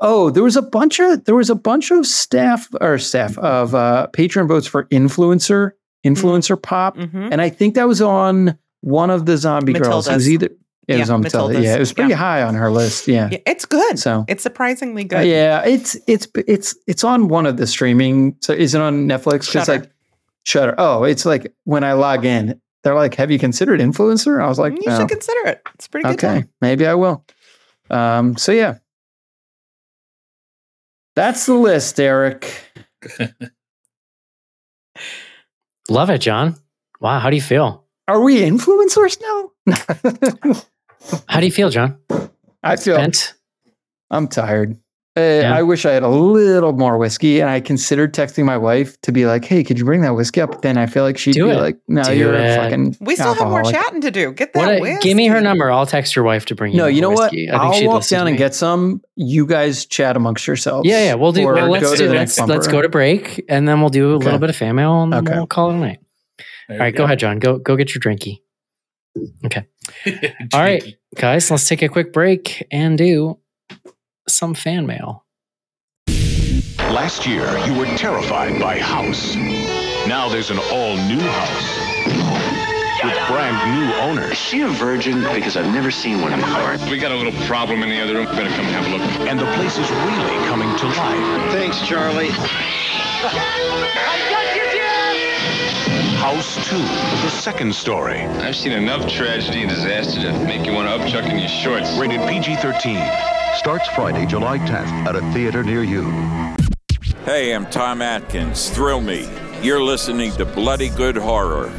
oh, 0.00 0.30
there 0.30 0.42
was 0.42 0.56
a 0.56 0.62
bunch 0.62 1.00
of 1.00 1.24
there 1.24 1.34
was 1.34 1.50
a 1.50 1.54
bunch 1.54 1.90
of 1.90 2.06
staff 2.06 2.68
or 2.80 2.98
staff 2.98 3.36
of 3.38 3.74
uh, 3.74 4.06
patron 4.08 4.46
votes 4.48 4.66
for 4.66 4.84
influencer 4.86 5.72
influencer 6.04 6.60
pop, 6.60 6.96
hmm 6.96 7.28
and 7.30 7.40
I 7.40 7.48
think 7.48 7.74
that 7.76 7.86
was 7.88 8.00
on 8.02 8.58
one 8.80 9.10
of 9.10 9.26
the 9.26 9.36
zombie 9.36 9.72
girls. 9.72 10.08
It 10.08 10.14
was 10.14 10.28
either 10.30 10.46
it 10.88 10.98
was 10.98 11.08
Yeah, 11.08 11.14
on 11.14 11.20
Matilda. 11.22 11.54
Matildas. 11.54 11.62
Yeah, 11.64 11.76
it 11.76 11.78
was 11.78 11.92
pretty 11.92 12.10
Yeah. 12.10 12.16
high 12.16 12.42
on 12.42 12.54
her 12.56 12.70
list. 12.70 13.06
Yeah. 13.06 13.28
Yeah, 13.30 13.38
it's 13.46 13.64
good. 13.64 13.98
So 14.00 14.24
It's 14.26 14.42
surprisingly 14.42 15.04
uh, 15.04 15.08
good. 15.08 15.26
yeah, 15.28 15.64
it's 15.64 15.96
it's 16.08 16.26
it's 16.46 16.74
it's 16.88 17.04
on 17.04 17.28
one 17.28 17.46
of 17.46 17.56
the 17.56 17.66
streaming. 17.68 18.36
So 18.40 18.52
is 18.52 18.74
it 18.74 18.80
on 18.80 19.06
Netflix? 19.06 19.48
Shudder. 19.50 19.72
like 19.82 19.90
Shudder. 20.44 20.74
Oh, 20.78 21.04
it's 21.04 21.24
like 21.24 21.52
when 21.64 21.84
I 21.84 21.92
log 21.92 22.24
in, 22.24 22.60
they're 22.82 22.94
like, 22.94 23.14
"Have 23.14 23.30
you 23.30 23.38
considered 23.38 23.80
influencer?" 23.80 24.42
I 24.42 24.48
was 24.48 24.58
like, 24.58 24.72
you 24.72 24.82
"No." 24.90 24.98
should 24.98 25.08
consider 25.08 25.48
it. 25.48 25.62
It's 25.74 25.86
a 25.86 25.90
pretty 25.90 26.08
good. 26.08 26.14
Okay, 26.14 26.34
one. 26.34 26.48
maybe 26.60 26.86
I 26.86 26.94
will. 26.94 27.24
Um, 27.90 28.36
so 28.36 28.52
yeah, 28.52 28.78
that's 31.16 31.46
the 31.46 31.54
list, 31.54 32.00
Eric. 32.00 32.52
Love 35.88 36.10
it, 36.10 36.18
John. 36.18 36.56
Wow, 37.00 37.18
how 37.18 37.30
do 37.30 37.36
you 37.36 37.42
feel? 37.42 37.84
Are 38.08 38.22
we 38.22 38.40
influencers 38.40 39.20
now? 39.20 39.50
How 41.28 41.40
do 41.40 41.46
you 41.46 41.52
feel, 41.52 41.68
John? 41.70 41.98
I 42.62 42.76
feel 42.76 42.94
Spent? 42.94 43.34
I'm 44.10 44.28
tired. 44.28 44.76
Uh, 45.14 45.20
I 45.44 45.62
wish 45.62 45.84
I 45.84 45.90
had 45.92 46.02
a 46.02 46.08
little 46.08 46.72
more 46.72 46.96
whiskey, 46.96 47.40
and 47.40 47.50
I 47.50 47.60
considered 47.60 48.14
texting 48.14 48.46
my 48.46 48.56
wife 48.56 48.98
to 49.02 49.12
be 49.12 49.26
like, 49.26 49.44
"Hey, 49.44 49.62
could 49.62 49.78
you 49.78 49.84
bring 49.84 50.00
that 50.00 50.14
whiskey 50.14 50.40
up?" 50.40 50.62
Then 50.62 50.78
I 50.78 50.86
feel 50.86 51.02
like 51.02 51.18
she'd 51.18 51.32
Do 51.34 51.44
be 51.46 51.50
it. 51.50 51.56
like, 51.60 51.76
"No, 51.86 52.02
Do 52.02 52.16
you're 52.16 52.32
it. 52.34 52.50
a 52.50 52.56
fucking." 52.56 52.96
We 53.00 53.16
still 53.16 53.34
have 53.34 53.46
more 53.48 53.62
chatting 53.62 54.00
to 54.00 54.10
do. 54.10 54.32
Get 54.32 54.54
that. 54.54 54.58
What 54.58 54.76
a- 54.78 54.80
whiskey. 54.80 55.08
give 55.10 55.16
me 55.18 55.26
her 55.26 55.42
number. 55.42 55.70
I'll 55.70 55.84
text 55.84 56.16
your 56.16 56.24
wife 56.24 56.46
to 56.46 56.54
bring 56.54 56.72
you. 56.72 56.78
No, 56.78 56.86
you 56.86 57.02
know 57.02 57.10
more 57.10 57.16
what? 57.16 57.32
I 57.32 57.36
think 57.36 57.52
I'll 57.52 57.72
she'd 57.74 57.86
walk 57.88 58.06
down 58.08 58.26
and 58.26 58.38
get 58.38 58.54
some. 58.54 59.02
You 59.16 59.44
guys 59.44 59.84
chat 59.84 60.16
amongst 60.16 60.46
yourselves. 60.46 60.88
Yeah, 60.88 61.04
yeah, 61.04 61.14
we'll 61.14 61.32
do. 61.32 61.44
or 61.44 61.54
Well, 61.56 61.68
let's 61.68 61.90
to 61.90 61.96
do. 61.98 62.08
Let's 62.10 62.40
let's 62.40 62.66
go 62.66 62.80
to 62.80 62.88
break, 62.88 63.44
and 63.50 63.68
then 63.68 63.80
we'll 63.80 63.90
do 63.90 64.12
a 64.12 64.14
Okay. 64.14 64.24
little 64.24 64.40
bit 64.40 64.48
of 64.48 64.56
fan 64.56 64.76
mail, 64.76 65.02
and 65.02 65.12
then 65.12 65.24
we'll 65.26 65.46
call 65.46 65.70
it 65.72 65.74
a 65.74 65.78
night. 65.78 65.98
There 66.68 66.78
All 66.78 66.84
right, 66.84 66.94
you 66.94 66.96
go 66.96 67.04
ahead, 67.04 67.18
John. 67.18 67.38
Go 67.38 67.58
go 67.58 67.76
get 67.76 67.94
your 67.94 68.00
drinky, 68.00 68.38
Okay. 69.44 69.66
All 70.54 70.60
right. 70.60 70.82
guys. 71.16 71.50
Let's 71.50 71.68
take 71.68 71.82
a 71.82 71.88
quick 71.90 72.14
break 72.14 72.66
and 72.70 72.96
do 72.96 73.36
some 74.28 74.54
fan 74.54 74.86
mail. 74.86 75.24
Last 76.78 77.26
year, 77.26 77.56
you 77.66 77.74
were 77.74 77.86
terrified 77.96 78.60
by 78.60 78.78
House. 78.78 79.34
Now 80.06 80.28
there's 80.28 80.50
an 80.50 80.58
all-new 80.58 81.20
House 81.20 81.92
with 83.04 83.16
brand 83.26 83.56
new 83.74 83.92
owners 83.94 84.32
Is 84.32 84.38
she 84.38 84.60
a 84.60 84.68
virgin? 84.68 85.22
Because 85.34 85.56
I've 85.56 85.72
never 85.72 85.90
seen 85.90 86.20
one 86.20 86.38
before. 86.38 86.76
We 86.90 86.98
got 86.98 87.10
a 87.10 87.16
little 87.16 87.32
problem 87.46 87.82
in 87.82 87.88
the 87.88 88.00
other 88.00 88.14
room. 88.14 88.26
Better 88.26 88.50
come 88.50 88.66
have 88.66 88.86
a 88.86 88.90
look. 88.90 89.28
and 89.28 89.38
the 89.40 89.46
place 89.54 89.78
is 89.78 89.90
really 89.90 90.36
coming 90.46 90.68
to 90.78 90.86
life. 90.86 91.52
Thanks, 91.52 91.80
Charlie. 91.86 92.30
House 96.18 96.68
2, 96.68 96.76
the 96.76 97.30
second 97.30 97.74
story, 97.74 98.20
I've 98.20 98.54
seen 98.54 98.72
enough 98.72 99.08
tragedy 99.10 99.62
and 99.62 99.70
disaster 99.70 100.22
to 100.22 100.32
make 100.44 100.64
you 100.64 100.72
want 100.72 100.88
to 100.88 101.04
upchuck 101.04 101.28
in 101.28 101.38
your 101.38 101.48
shorts. 101.48 101.98
rated 101.98 102.20
PG-13. 102.28 103.41
Starts 103.56 103.86
Friday, 103.90 104.26
July 104.26 104.58
10th 104.58 105.06
at 105.06 105.14
a 105.14 105.20
theater 105.32 105.62
near 105.62 105.82
you. 105.82 106.10
Hey, 107.24 107.54
I'm 107.54 107.66
Tom 107.66 108.00
Atkins. 108.00 108.70
Thrill 108.70 109.00
me. 109.00 109.28
You're 109.62 109.82
listening 109.82 110.32
to 110.32 110.44
Bloody 110.44 110.88
Good 110.88 111.16
Horror. 111.16 111.70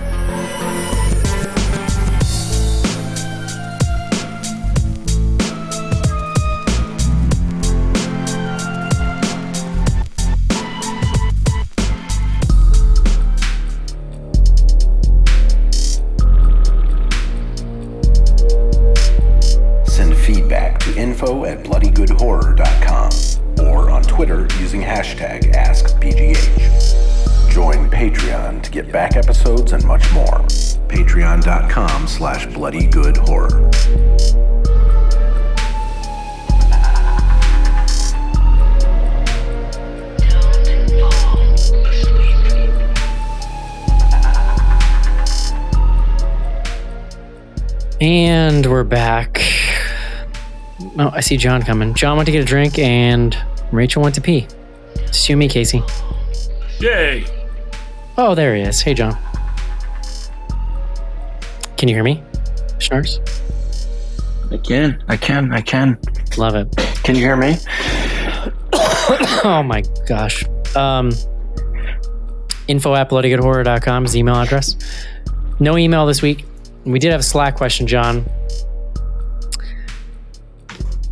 Info 21.24 21.46
at 21.46 21.64
bloodygoodhorror.com 21.64 23.66
or 23.66 23.90
on 23.90 24.04
Twitter 24.04 24.42
using 24.60 24.82
hashtag 24.82 25.54
AskBGH. 25.54 27.50
Join 27.50 27.90
Patreon 27.90 28.62
to 28.62 28.70
get 28.70 28.92
back 28.92 29.16
episodes 29.16 29.72
and 29.72 29.86
much 29.86 30.12
more. 30.12 30.40
Patreon.com 30.90 32.08
slash 32.08 32.46
bloodygoodhorror. 32.48 33.72
And 48.02 48.66
we're 48.66 48.84
back. 48.84 49.63
Oh, 51.00 51.12
I 51.14 51.22
see 51.22 51.38
John 51.38 51.62
coming. 51.62 51.94
John 51.94 52.18
went 52.18 52.26
to 52.28 52.32
get 52.32 52.42
a 52.42 52.46
drink, 52.46 52.78
and 52.80 53.38
Rachel 53.72 54.02
went 54.02 54.16
to 54.16 54.22
pee. 54.22 54.48
Just 55.08 55.28
you 55.28 55.34
and 55.34 55.40
me, 55.40 55.48
Casey. 55.48 55.82
Yay! 56.80 57.26
Oh, 58.18 58.36
there 58.36 58.56
he 58.56 58.62
is. 58.62 58.82
Hey, 58.82 58.94
John. 58.94 59.18
Can 61.78 61.90
you 61.90 61.96
hear 61.96 62.04
me? 62.04 62.22
Schnars? 62.78 63.20
I 64.52 64.58
can. 64.58 65.04
I 65.08 65.18
can. 65.18 65.52
I 65.52 65.62
can. 65.62 65.98
Love 66.38 66.56
it. 66.56 66.74
Can 67.04 67.16
you 67.16 67.22
hear 67.22 67.36
me? 67.36 67.58
oh 69.44 69.64
my 69.66 69.84
gosh. 70.08 70.44
Um, 70.76 71.12
info 72.68 72.94
at 72.96 73.10
bloodygoodhorror.com 73.10 74.06
is 74.06 74.14
the 74.14 74.20
email 74.20 74.36
address. 74.36 74.76
No 75.60 75.78
email 75.78 76.06
this 76.06 76.22
week. 76.22 76.46
We 76.86 77.00
did 77.00 77.12
have 77.12 77.22
a 77.22 77.24
Slack 77.24 77.56
question, 77.56 77.88
John. 77.88 78.26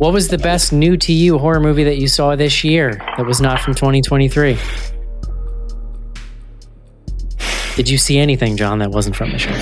What 0.02 0.12
was 0.12 0.26
the 0.26 0.36
best 0.36 0.72
new 0.72 0.96
to 0.96 1.12
you 1.12 1.38
horror 1.38 1.60
movie 1.60 1.84
that 1.84 1.96
you 1.96 2.08
saw 2.08 2.34
this 2.34 2.64
year 2.64 2.94
that 3.16 3.24
was 3.24 3.40
not 3.40 3.60
from 3.60 3.72
2023? 3.72 4.58
Did 7.76 7.88
you 7.88 7.96
see 7.98 8.18
anything, 8.18 8.56
John, 8.56 8.80
that 8.80 8.90
wasn't 8.90 9.14
from 9.14 9.30
this 9.30 9.44
year? 9.46 9.54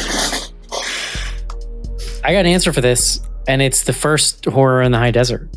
I 2.25 2.33
got 2.33 2.39
an 2.39 2.47
answer 2.47 2.73
for 2.73 2.81
this, 2.81 3.21
and 3.47 3.61
it's 3.61 3.85
the 3.85 3.93
first 3.93 4.47
horror 4.47 4.81
in 4.81 4.93
the 4.93 4.99
high 4.99 5.11
desert. 5.11 5.51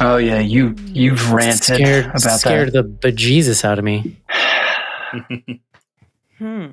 Oh 0.00 0.18
yeah, 0.18 0.40
you 0.40 0.74
you've 0.88 1.32
ranted 1.32 1.76
scared, 1.76 2.04
about 2.04 2.40
scared 2.40 2.72
that. 2.74 3.00
the 3.00 3.08
bejesus 3.08 3.64
out 3.64 3.78
of 3.78 3.86
me. 3.86 4.20
Hmm. 6.38 6.66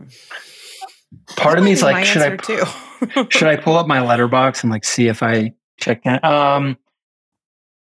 Part 1.37 1.57
of 1.57 1.63
me 1.63 1.71
is 1.71 1.81
like, 1.81 2.03
should 2.03 2.21
I 2.21 2.35
too. 2.35 2.65
should 3.29 3.47
I 3.47 3.55
pull 3.55 3.77
up 3.77 3.87
my 3.87 3.99
Letterboxd 3.99 4.63
and 4.63 4.71
like 4.73 4.83
see 4.83 5.07
if 5.07 5.23
I 5.23 5.53
check 5.77 6.03
that? 6.03 6.23
Um, 6.23 6.77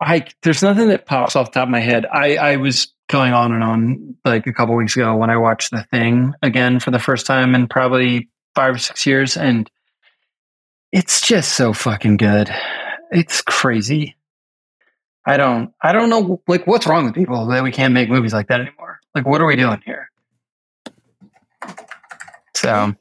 I 0.02 0.26
there's 0.42 0.64
nothing 0.64 0.88
that 0.90 1.06
pops 1.06 1.36
off 1.36 1.52
the 1.52 1.60
top 1.60 1.68
of 1.68 1.72
my 1.72 1.80
head. 1.80 2.06
I 2.06 2.36
I 2.36 2.56
was 2.58 2.94
going 3.10 3.34
on 3.34 3.52
and 3.52 3.64
on 3.64 4.16
like 4.26 4.48
a 4.48 4.54
couple 4.54 4.76
weeks 4.76 4.96
ago 4.96 5.16
when 5.16 5.30
I 5.30 5.38
watched 5.38 5.72
The 5.72 5.84
Thing 5.92 6.34
again 6.42 6.80
for 6.80 6.92
the 6.92 7.00
first 7.00 7.26
time 7.26 7.54
in 7.54 7.68
probably 7.68 8.30
five 8.56 8.76
or 8.76 8.80
six 8.80 9.06
years, 9.06 9.38
and 9.38 9.70
it's 10.92 11.22
just 11.22 11.54
so 11.54 11.74
fucking 11.74 12.18
good. 12.18 12.50
It's 13.12 13.42
crazy. 13.42 14.16
I 15.26 15.38
don't 15.38 15.72
I 15.82 15.92
don't 15.92 16.10
know 16.10 16.42
like 16.48 16.66
what's 16.66 16.88
wrong 16.88 17.06
with 17.06 17.14
people 17.14 17.46
that 17.48 17.64
we 17.64 17.72
can't 17.72 17.94
make 17.94 18.10
movies 18.10 18.34
like 18.34 18.48
that 18.48 18.62
anymore. 18.62 19.00
Like 19.14 19.26
what 19.26 19.40
are 19.42 19.46
we 19.46 19.56
doing 19.56 19.82
here? 19.86 20.10
So 22.56 22.96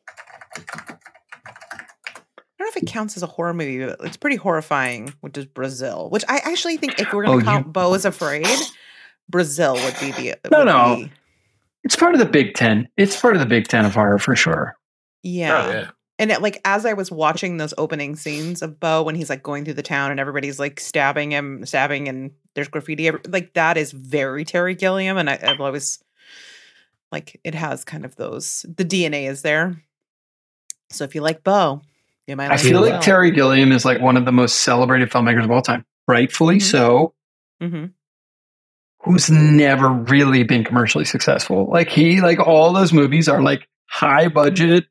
know 2.71 2.77
if 2.77 2.83
it 2.83 2.87
counts 2.87 3.17
as 3.17 3.23
a 3.23 3.27
horror 3.27 3.55
movie, 3.55 3.85
but 3.85 3.99
it's 4.03 4.17
pretty 4.17 4.37
horrifying, 4.37 5.13
which 5.21 5.37
is 5.39 5.47
Brazil. 5.47 6.09
Which 6.11 6.25
I 6.29 6.39
actually 6.39 6.77
think 6.77 6.99
if 6.99 7.13
we're 7.13 7.25
Oh, 7.25 7.29
going 7.29 7.39
you- 7.41 7.45
to 7.45 7.51
count 7.51 7.73
Beau 7.73 7.95
is 7.95 8.05
Afraid, 8.05 8.47
Brazil 9.29 9.75
would 9.75 9.95
be 10.01 10.11
the 10.13 10.35
No, 10.51 10.59
would 10.59 10.65
no. 10.67 10.97
be- 10.97 11.13
it's 11.85 11.97
part 11.97 12.15
of 12.15 12.19
the 12.21 12.27
Big 12.27 12.55
Ten. 12.55 12.89
It's 12.97 13.19
part 13.21 13.35
of 13.35 13.41
the 13.41 13.47
Big 13.47 13.67
Ten 13.69 13.85
of 13.85 13.95
horror 13.95 14.19
for 14.19 14.37
sure. 14.37 14.77
yeah. 15.23 15.65
Oh, 15.67 15.71
yeah. 15.71 15.91
And 16.19 16.31
it, 16.31 16.43
like 16.43 16.61
as 16.67 16.85
I 16.85 16.93
was 16.93 17.11
watching 17.11 17.57
those 17.57 17.73
opening 17.79 18.15
scenes 18.15 18.61
of 18.61 18.79
Beau 18.79 19.03
when 19.03 19.15
he's 19.15 19.31
like 19.31 19.43
going 19.43 19.65
through 19.65 19.73
the 19.75 19.83
town 19.83 20.11
and 20.11 20.21
everybody's 20.21 20.59
like 20.59 20.79
stabbing 20.79 21.31
him, 21.33 21.65
stabbing, 21.65 22.09
and 22.11 22.33
there's 22.55 22.69
graffiti, 22.69 23.11
like 23.29 23.55
that 23.55 23.79
is 23.79 23.91
very 23.93 24.45
Terry 24.45 24.75
Gilliam, 24.75 25.17
and 25.17 25.31
I, 25.31 25.39
I've 25.43 25.61
always 25.63 25.99
like 27.11 27.41
it 27.43 27.55
has 27.55 27.85
kind 27.87 28.05
of 28.05 28.17
those. 28.17 28.67
The 28.77 28.85
DNA 28.85 29.31
is 29.31 29.41
there. 29.41 29.83
So 30.91 31.05
if 31.05 31.15
you 31.15 31.23
like 31.23 31.43
Beau, 31.43 31.81
you 32.31 32.37
might. 32.37 32.51
I 32.51 32.57
feel 32.57 32.81
like 32.81 32.91
Brazil. 32.93 33.03
Terry 33.03 33.31
Gilliam 33.33 33.73
is 33.73 33.85
like 33.85 34.01
one 34.01 34.17
of 34.17 34.25
the 34.25 34.33
most 34.33 34.63
celebrated 34.63 35.11
filmmakers 35.11 35.45
of 35.45 35.51
all 35.51 35.63
time, 35.63 35.85
rightfully 36.09 36.57
Mhm. 36.57 36.63
so. 36.63 37.15
Mhm. 37.63 37.93
Who's 39.03 39.31
never 39.31 39.89
really 39.89 40.43
been 40.43 40.63
commercially 40.65 41.05
successful? 41.05 41.69
Like 41.71 41.89
he, 41.89 42.21
like 42.21 42.39
all 42.39 42.73
those 42.73 42.93
movies 42.93 43.29
are 43.29 43.43
like 43.43 43.67
high 43.89 44.29
budget, 44.29 44.85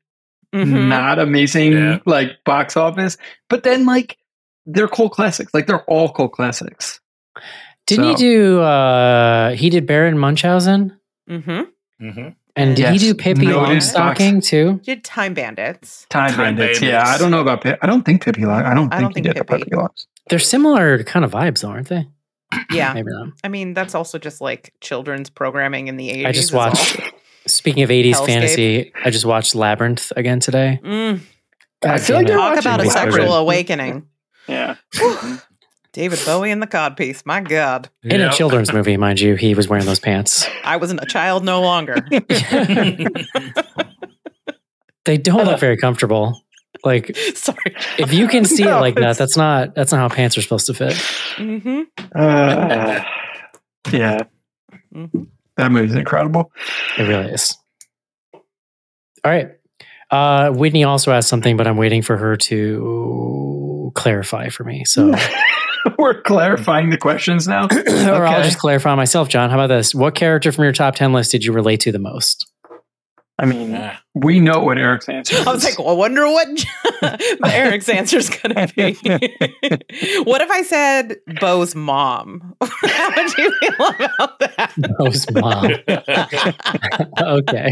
Mhm. 0.54 0.88
not 0.88 1.18
amazing, 1.18 1.72
Yeah. 1.72 1.98
like 2.06 2.42
box 2.44 2.76
office, 2.76 3.16
but 3.48 3.62
then 3.62 3.86
like 3.86 4.16
they're 4.66 4.88
cult 4.88 5.12
classics. 5.12 5.54
Like 5.54 5.66
they're 5.66 5.84
all 5.84 6.08
cult 6.12 6.32
classics. 6.32 7.00
Didn't 7.86 8.04
he 8.10 8.14
do? 8.16 8.60
uh 8.60 9.50
He 9.52 9.70
did 9.70 9.86
Baron 9.86 10.18
Munchausen, 10.18 10.96
Mm-hmm. 11.28 11.60
Mm-hmm. 12.04 12.28
And 12.56 12.76
did 12.76 12.92
he 12.92 12.98
do 12.98 13.14
Pippi 13.14 13.46
Longstocking 13.46 14.44
too? 14.44 14.80
Did 14.84 15.04
Time 15.04 15.34
Bandits? 15.34 16.06
Time, 16.10 16.30
Time 16.32 16.56
Bandits. 16.56 16.80
Yeah, 16.82 17.04
I 17.06 17.18
don't 17.18 17.30
know 17.30 17.40
about. 17.40 17.62
Pip- 17.62 17.78
I 17.82 17.86
don't 17.86 18.04
think 18.04 18.24
Pippi 18.24 18.44
Long. 18.44 18.62
I 18.62 18.74
don't 18.74 18.92
I 18.92 18.98
think 18.98 19.02
don't 19.02 19.10
he 19.10 19.14
think 19.14 19.26
did 19.26 19.36
the 19.36 19.44
Pippi. 19.44 19.64
Pippi 19.64 19.76
Longs. 19.76 20.06
They're 20.28 20.38
similar 20.38 21.02
kind 21.04 21.24
of 21.24 21.32
vibes, 21.32 21.60
though, 21.62 21.68
aren't 21.68 21.88
they? 21.88 22.06
Yeah. 22.72 22.92
Maybe 22.94 23.10
not. 23.10 23.28
I 23.44 23.48
mean, 23.48 23.74
that's 23.74 23.94
also 23.94 24.18
just 24.18 24.40
like 24.40 24.72
children's 24.80 25.30
programming 25.30 25.88
in 25.88 25.96
the 25.96 26.08
80s. 26.10 26.26
I 26.26 26.32
just 26.32 26.52
watched. 26.52 27.00
Speaking 27.46 27.82
of 27.82 27.88
'80s 27.90 28.24
fantasy, 28.26 28.92
I 29.02 29.10
just 29.10 29.24
watched 29.24 29.54
Labyrinth 29.54 30.12
again 30.14 30.40
today. 30.40 30.78
Mm, 30.84 31.20
I 31.82 31.98
feel 31.98 32.16
like 32.16 32.28
you're 32.28 32.36
it. 32.36 32.40
talk 32.40 32.58
about 32.60 32.80
a 32.84 32.90
sexual 32.90 33.32
awakening. 33.34 34.06
Yeah. 34.46 34.76
David 35.92 36.20
Bowie 36.24 36.50
and 36.50 36.62
the 36.62 36.66
Codpiece. 36.66 37.24
My 37.26 37.40
God. 37.40 37.88
In 38.04 38.20
a 38.20 38.30
children's 38.32 38.72
movie, 38.72 38.96
mind 38.96 39.20
you, 39.20 39.34
he 39.34 39.54
was 39.54 39.68
wearing 39.68 39.86
those 39.86 39.98
pants. 40.00 40.46
I 40.64 40.76
wasn't 40.76 41.00
a 41.02 41.06
child 41.06 41.44
no 41.44 41.60
longer. 41.62 42.06
They 45.06 45.16
don't 45.16 45.44
look 45.46 45.58
very 45.58 45.76
comfortable. 45.78 46.40
Like 46.84 47.16
Sorry. 47.34 47.74
if 47.98 48.12
you 48.12 48.28
can 48.28 48.44
see 48.44 48.62
No, 48.64 48.76
it 48.78 48.80
like 48.80 48.94
that, 48.96 49.16
that's 49.16 49.36
not 49.36 49.74
that's 49.74 49.92
not 49.92 49.98
how 49.98 50.14
pants 50.14 50.36
are 50.38 50.42
supposed 50.42 50.66
to 50.66 50.74
fit. 50.74 50.94
hmm 51.36 51.82
Uh, 52.14 53.02
yeah. 53.92 54.22
Mhm. 54.94 55.26
That 55.56 55.72
movie's 55.72 55.94
incredible. 55.94 56.52
It 56.98 57.02
really 57.04 57.32
is. 57.32 57.56
All 58.34 58.40
right. 59.24 59.52
Uh, 60.10 60.50
Whitney 60.50 60.84
also 60.84 61.12
asked 61.12 61.28
something, 61.28 61.56
but 61.56 61.66
I'm 61.66 61.76
waiting 61.76 62.02
for 62.02 62.16
her 62.16 62.36
to 62.36 63.92
clarify 63.94 64.48
for 64.48 64.64
me. 64.64 64.84
So, 64.84 65.14
We're 65.98 66.20
clarifying 66.22 66.90
the 66.90 66.98
questions 66.98 67.46
now. 67.48 67.64
or 68.10 68.26
I'll 68.26 68.42
just 68.42 68.58
clarify 68.58 68.94
myself, 68.94 69.28
John. 69.28 69.50
How 69.50 69.56
about 69.56 69.68
this? 69.68 69.94
What 69.94 70.14
character 70.14 70.52
from 70.52 70.64
your 70.64 70.72
top 70.72 70.94
10 70.96 71.12
list 71.12 71.30
did 71.32 71.44
you 71.44 71.52
relate 71.52 71.80
to 71.80 71.92
the 71.92 71.98
most? 71.98 72.46
I 73.38 73.46
mean, 73.46 73.74
Ah. 73.74 73.98
we 74.14 74.38
know 74.38 74.60
what 74.62 74.76
Eric's 74.76 75.08
answer 75.08 75.34
is. 75.36 75.46
I 75.46 75.52
was 75.52 75.64
like, 75.64 75.78
well, 75.78 75.88
I 75.88 75.92
wonder 75.92 76.26
what 76.26 76.46
Eric's 77.50 77.88
answer 77.88 78.18
is 78.18 78.28
going 78.28 78.54
to 78.54 78.66
be. 78.76 78.92
what 80.24 80.42
if 80.42 80.50
I 80.50 80.60
said 80.60 81.16
Beau's 81.40 81.74
mom? 81.74 82.54
How 82.60 83.10
would 83.16 83.38
you 83.38 83.50
feel 83.60 83.72
about 83.78 84.38
that? 84.40 84.72
Beau's 84.98 85.30
mom. 85.30 85.72
okay. 87.38 87.70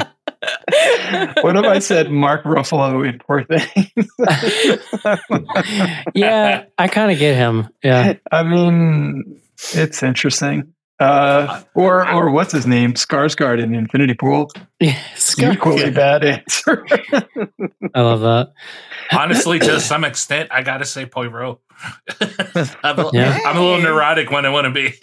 What 1.43 1.57
if 1.57 1.65
I 1.65 1.79
said 1.81 2.11
Mark 2.11 2.45
Ruffalo 2.45 3.07
in 3.09 3.19
Poor 3.19 3.45
Things? 3.45 4.09
Yeah, 6.15 6.65
I 6.79 6.89
kind 6.89 7.11
of 7.13 7.19
get 7.19 7.37
him. 7.37 7.69
Yeah. 7.83 8.15
I 8.31 8.43
mean, 8.43 9.41
it's 9.75 10.03
interesting. 10.03 10.73
Uh, 11.01 11.63
or 11.75 12.09
or 12.11 12.31
what's 12.31 12.53
his 12.53 12.67
name? 12.67 12.95
Skarsgård 12.95 13.63
in 13.63 13.73
Infinity 13.75 14.15
Pool. 14.15 14.51
Yeah. 14.81 14.99
Scar- 15.15 15.53
Equally 15.53 15.91
bad 15.91 16.25
answer. 16.25 16.85
I 17.95 18.01
love 18.01 18.21
that. 18.21 18.53
Honestly, 19.13 19.61
to 19.61 19.79
some 19.81 20.03
extent, 20.05 20.49
I 20.53 20.63
gotta 20.63 20.85
say 20.85 21.07
Poirot. 21.07 21.59
I'm, 22.83 22.99
a, 22.99 23.11
Yeah. 23.13 23.39
I'm 23.47 23.57
a 23.57 23.61
little 23.61 23.81
neurotic 23.81 24.31
when 24.33 24.45
I 24.45 24.49
want 24.49 24.65
to 24.65 24.71
be. 24.73 24.95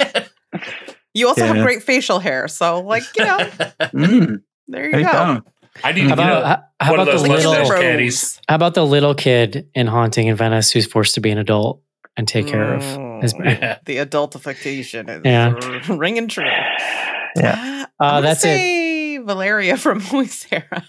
You 1.14 1.30
also 1.30 1.46
Yeah. 1.46 1.54
have 1.54 1.64
great 1.66 1.82
facial 1.82 2.20
hair. 2.20 2.50
So, 2.50 2.82
like, 2.82 3.04
you 3.18 3.24
know, 3.24 3.38
Mm, 3.94 4.42
there 4.68 4.86
you 4.90 4.96
hey, 4.98 5.04
go. 5.04 5.12
Tom. 5.12 5.46
I 5.84 5.92
need 5.92 6.04
How 6.04 6.08
to 6.08 6.14
about, 6.14 6.28
get 6.30 6.44
a, 6.44 6.48
how, 6.48 6.64
how 6.80 6.92
one 6.92 7.00
of 7.02 7.08
about 7.08 7.12
those 7.12 7.24
the 7.24 7.30
little 7.30 7.54
Rose. 7.54 7.70
caddies. 7.70 8.42
how 8.48 8.56
about 8.56 8.74
the 8.76 8.86
little 8.86 9.14
kid 9.14 9.68
in 9.76 9.88
Haunting 9.88 10.28
in 10.28 10.36
Venice 10.36 10.72
who's 10.72 10.86
forced 10.86 11.16
to 11.16 11.22
be 11.22 11.32
an 11.32 11.38
adult 11.38 11.82
and 12.16 12.26
take 12.28 12.48
care 12.48 12.76
of 12.76 12.82
his 13.22 13.34
Yeah. 13.38 13.80
The 13.86 13.98
adultification 13.98 15.10
is 15.10 15.22
Yeah. 15.26 15.54
ringing 15.94 16.28
true. 16.30 16.46
Yeah. 16.46 17.86
Uh, 18.00 18.04
Uh, 18.04 18.06
I'm 18.18 18.24
that's 18.24 18.44
it. 18.46 19.22
Valeria 19.26 19.76
from 19.76 20.00
Huesera. 20.12 20.84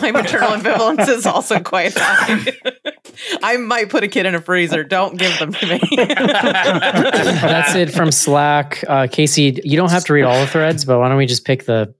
My 0.00 0.10
maternal 0.12 0.50
ambivalence 0.52 1.08
is 1.08 1.26
also 1.26 1.60
quite 1.60 1.92
high. 1.96 2.46
I 3.42 3.58
might 3.58 3.90
put 3.90 4.02
a 4.02 4.08
kid 4.08 4.24
in 4.26 4.34
a 4.34 4.40
freezer. 4.40 4.82
Don't 4.82 5.18
give 5.18 5.38
them 5.38 5.52
to 5.52 5.66
me. 5.66 5.80
That's 6.54 7.74
it 7.74 7.90
from 7.92 8.10
Slack. 8.12 8.82
Uh, 8.88 9.08
Casey, 9.10 9.60
you 9.64 9.76
don't 9.76 9.90
have 9.90 10.04
to 10.06 10.12
read 10.12 10.22
all 10.22 10.40
the 10.40 10.46
threads, 10.46 10.84
but 10.84 10.98
why 10.98 11.08
don't 11.08 11.18
we 11.18 11.26
just 11.26 11.44
pick 11.44 11.64
the 11.66 11.94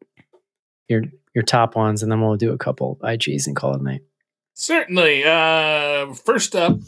your 0.90 1.04
your 1.34 1.44
top 1.44 1.76
ones 1.76 2.02
and 2.02 2.10
then 2.10 2.20
we'll 2.20 2.36
do 2.36 2.52
a 2.52 2.58
couple 2.58 2.98
IGs 3.02 3.46
and 3.46 3.56
call 3.56 3.74
it 3.74 3.80
a 3.80 3.84
night. 3.84 4.02
Certainly. 4.54 5.24
Uh, 5.24 6.12
first 6.12 6.54
up, 6.56 6.78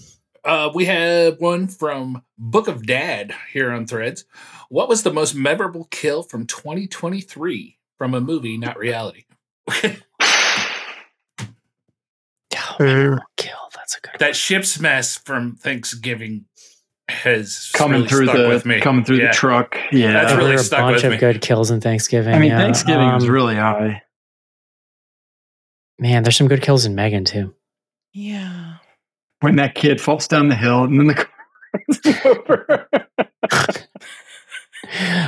uh, 0.44 0.70
we 0.74 0.84
have 0.86 1.40
one 1.40 1.68
from 1.68 2.22
Book 2.36 2.68
of 2.68 2.84
Dad 2.84 3.32
here 3.52 3.70
on 3.70 3.86
Threads. 3.86 4.24
What 4.68 4.88
was 4.88 5.04
the 5.04 5.12
most 5.12 5.34
memorable 5.34 5.86
kill 5.90 6.22
from 6.22 6.46
2023 6.46 7.78
from 7.96 8.14
a 8.14 8.20
movie, 8.20 8.58
not 8.58 8.76
reality? 8.78 9.24
Oh, 12.80 13.18
kill. 13.36 13.56
That's 13.74 13.96
a 13.96 14.00
good. 14.00 14.18
that 14.18 14.34
ship's 14.36 14.80
mess 14.80 15.16
from 15.16 15.56
Thanksgiving 15.56 16.46
has 17.12 17.70
coming 17.74 17.98
really 17.98 18.08
through 18.08 18.24
stuck 18.26 18.36
the 18.36 18.48
with 18.48 18.66
me. 18.66 18.80
coming 18.80 19.04
through 19.04 19.16
Yeah. 19.18 19.28
the 19.28 19.32
truck. 19.34 19.76
Yeah, 19.92 20.12
That's 20.12 20.28
there 20.30 20.38
really 20.38 20.50
were 20.50 20.56
a 20.56 20.58
stuck 20.64 20.80
bunch 20.80 20.94
with 20.96 21.04
of 21.04 21.10
me. 21.12 21.16
good 21.18 21.40
kills 21.40 21.70
in 21.70 21.80
Thanksgiving. 21.80 22.34
I 22.34 22.38
mean, 22.38 22.50
yeah. 22.50 22.58
Thanksgiving 22.58 23.12
was 23.12 23.24
Um, 23.24 23.30
really 23.30 23.54
high. 23.56 24.02
man. 25.98 26.22
There's 26.22 26.36
some 26.36 26.48
good 26.48 26.62
kills 26.62 26.84
in 26.84 26.94
M3GAN 26.96 27.26
too. 27.26 27.54
Yeah. 28.12 28.74
When 29.40 29.56
that 29.56 29.74
kid 29.74 30.00
falls 30.00 30.28
down 30.28 30.48
the 30.48 30.54
hill 30.54 30.84
and 30.84 30.98
then 30.98 31.06
the 31.08 31.14
car 31.14 31.28
runs 31.74 32.26
over. 32.26 32.88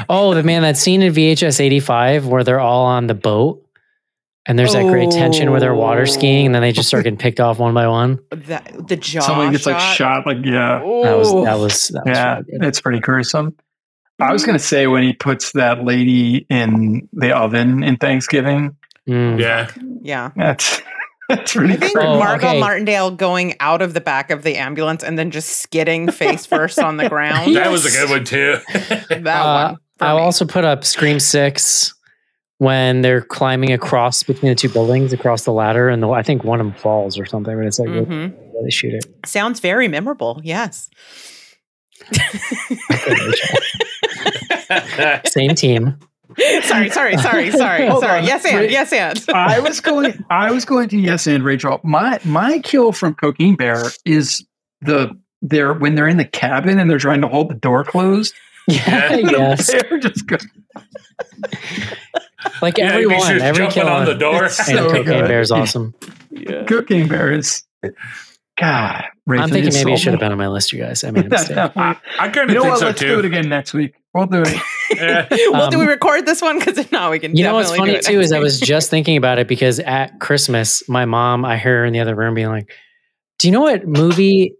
Oh, 0.08 0.34
the 0.34 0.42
man 0.42 0.62
that 0.62 0.76
scene 0.76 1.00
in 1.02 1.12
VHS 1.12 1.60
85 1.60 2.26
where 2.26 2.42
they're 2.44 2.60
all 2.60 2.84
on 2.86 3.06
the 3.06 3.14
boat 3.14 3.63
and 4.46 4.58
there's 4.58 4.72
that 4.74 4.84
great 4.86 5.10
tension 5.10 5.50
where 5.50 5.60
they're 5.60 5.74
water 5.74 6.06
skiing 6.06 6.46
and 6.46 6.54
then 6.54 6.62
they 6.62 6.72
just 6.72 6.88
start 6.88 7.04
getting 7.04 7.18
picked 7.18 7.40
off 7.40 7.58
one 7.58 7.74
by 7.74 7.86
one. 7.88 8.18
That 8.30 8.88
the 8.88 8.96
jaw. 8.96 9.20
Someone 9.20 9.52
gets 9.52 9.66
like 9.66 9.78
shot. 9.80 9.96
shot. 9.96 10.26
Like 10.26 10.38
yeah, 10.44 10.78
That 10.80 11.16
was 11.16 11.32
that 11.32 11.54
was 11.58 11.88
that 11.88 12.02
was 12.04 12.16
yeah, 12.16 12.40
really 12.48 12.66
it's 12.68 12.80
pretty 12.80 13.00
gruesome. 13.00 13.56
I 14.20 14.32
was 14.32 14.44
gonna 14.44 14.58
say 14.58 14.86
when 14.86 15.02
he 15.02 15.12
puts 15.14 15.52
that 15.52 15.84
lady 15.84 16.46
in 16.50 17.08
the 17.12 17.34
oven 17.36 17.82
in 17.82 17.96
Thanksgiving. 17.96 18.76
Mm. 19.08 19.40
Yeah. 19.40 19.70
Yeah. 20.02 20.30
That's 20.36 20.82
that's 21.28 21.56
really 21.56 21.74
I 21.74 21.76
think. 21.78 21.96
Oh, 21.98 22.18
Margo 22.18 22.48
okay. 22.48 22.60
Martindale 22.60 23.10
going 23.12 23.54
out 23.60 23.80
of 23.82 23.94
the 23.94 24.00
back 24.00 24.30
of 24.30 24.42
the 24.42 24.56
ambulance 24.56 25.02
and 25.02 25.18
then 25.18 25.30
just 25.30 25.56
skidding 25.62 26.10
face 26.12 26.44
first 26.44 26.78
on 26.78 26.96
the 26.98 27.08
ground. 27.08 27.56
That 27.56 27.70
was 27.70 27.86
a 27.86 27.90
good 27.98 28.10
one 28.10 28.24
too. 28.24 28.58
That 29.08 29.26
Uh, 29.26 29.68
one. 29.70 29.78
I'll 30.00 30.16
me. 30.16 30.22
also 30.22 30.44
put 30.44 30.64
up 30.64 30.84
Scream 30.84 31.18
Six 31.20 31.93
when 32.58 33.02
they're 33.02 33.22
climbing 33.22 33.72
across 33.72 34.22
between 34.22 34.50
the 34.50 34.54
two 34.54 34.68
buildings 34.68 35.12
across 35.12 35.44
the 35.44 35.52
ladder, 35.52 35.88
and 35.88 36.02
the, 36.02 36.08
I 36.10 36.22
think 36.22 36.44
one 36.44 36.60
of 36.60 36.66
them 36.66 36.74
falls 36.76 37.18
or 37.18 37.26
something. 37.26 37.56
But 37.56 37.66
it's 37.66 37.78
like 37.78 37.88
Mhm. 37.88 38.32
where 38.52 38.62
they 38.62 38.70
shoot 38.70 38.94
it. 38.94 39.06
Sounds 39.26 39.60
very 39.60 39.88
memorable. 39.88 40.40
Yes. 40.44 40.88
Same 45.26 45.54
team. 45.54 45.96
sorry, 46.62 46.90
sorry, 46.90 47.16
sorry, 47.18 47.50
sorry, 47.50 47.86
Hold 47.88 48.02
sorry. 48.02 48.20
on. 48.20 48.24
Yes, 48.24 48.44
and 48.44 48.56
Wait. 48.60 48.70
yes, 48.70 48.92
and. 48.92 49.22
I 49.32 49.60
was 49.60 49.80
going. 49.80 50.24
I 50.30 50.50
was 50.50 50.64
going 50.64 50.88
to 50.90 50.98
yes 50.98 51.26
and 51.26 51.44
Rachel. 51.44 51.80
My 51.84 52.18
my 52.24 52.58
kill 52.60 52.92
from 52.92 53.14
Cocaine 53.14 53.56
Bear 53.56 53.82
is 54.04 54.44
the 54.80 55.10
they're 55.42 55.74
when 55.74 55.94
they're 55.94 56.08
in 56.08 56.16
the 56.16 56.24
cabin 56.24 56.78
and 56.78 56.90
they're 56.90 56.98
trying 56.98 57.20
to 57.20 57.28
hold 57.28 57.50
the 57.50 57.54
door 57.54 57.84
closed. 57.84 58.34
Yeah, 58.66 59.12
And 59.12 59.28
the 59.28 59.32
yes. 59.32 59.70
bear 59.70 59.98
just 59.98 60.26
goes, 60.26 60.46
Like 62.62 62.78
Yeah, 62.78 62.92
everyone, 62.92 63.14
he's 63.16 63.26
just 63.28 63.44
every 63.44 63.64
jumping 63.64 63.82
kill 63.82 63.88
on 63.92 64.04
the 64.06 64.14
door. 64.14 64.44
It's 64.44 64.58
and 64.68 64.78
so 64.78 64.86
Cocaine 64.88 65.04
good. 65.04 65.28
Bear 65.28 65.40
is 65.40 65.50
awesome. 65.50 65.94
Cocaine 66.66 67.08
Bear 67.08 67.32
is 67.32 67.62
God. 68.58 69.04
Rachel, 69.26 69.44
I'm 69.44 69.50
thinking 69.50 69.72
maybe 69.72 69.92
it 69.94 69.98
should 69.98 70.12
have 70.12 70.20
been 70.20 70.30
on 70.32 70.38
my 70.38 70.48
list, 70.48 70.72
you 70.72 70.78
guys. 70.80 71.02
I 71.02 71.10
mean, 71.12 71.26
a 71.26 71.28
mistake. 71.30 71.56
I, 71.56 71.96
I 72.18 72.28
kind 72.28 72.36
you 72.36 72.42
of 72.42 72.48
know 72.48 72.60
think 72.62 72.64
what? 72.72 72.78
so 72.80 72.86
Let's 72.86 73.00
too. 73.00 73.06
do 73.08 73.18
it 73.20 73.24
again 73.24 73.48
next 73.48 73.72
week. 73.74 73.94
We'll 74.14 74.26
do 74.26 74.42
it. 74.42 74.60
Yeah. 74.94 75.26
well, 75.50 75.70
do 75.70 75.78
we 75.78 75.84
Um, 75.84 75.90
record 75.90 76.26
this 76.26 76.42
one? 76.42 76.58
Because 76.58 76.76
if 76.76 76.92
not, 76.92 77.10
we 77.10 77.18
can. 77.18 77.34
You 77.34 77.42
know 77.44 77.54
what's 77.54 77.70
definitely 77.70 78.02
funny 78.02 78.02
too 78.16 78.20
is 78.20 78.32
I 78.32 78.38
was 78.38 78.60
just 78.60 78.90
thinking 78.90 79.16
about 79.16 79.38
it 79.38 79.48
because 79.48 79.80
at 79.80 80.20
Christmas, 80.20 80.86
my 80.90 81.06
mom, 81.06 81.44
I 81.44 81.56
heard 81.56 81.78
her 81.78 81.84
in 81.86 81.94
the 81.94 82.00
other 82.00 82.14
room 82.14 82.34
being 82.34 82.48
like, 82.48 82.70
"Do 83.38 83.48
you 83.48 83.52
know 83.52 83.62
what 83.62 83.88
movie 83.88 84.54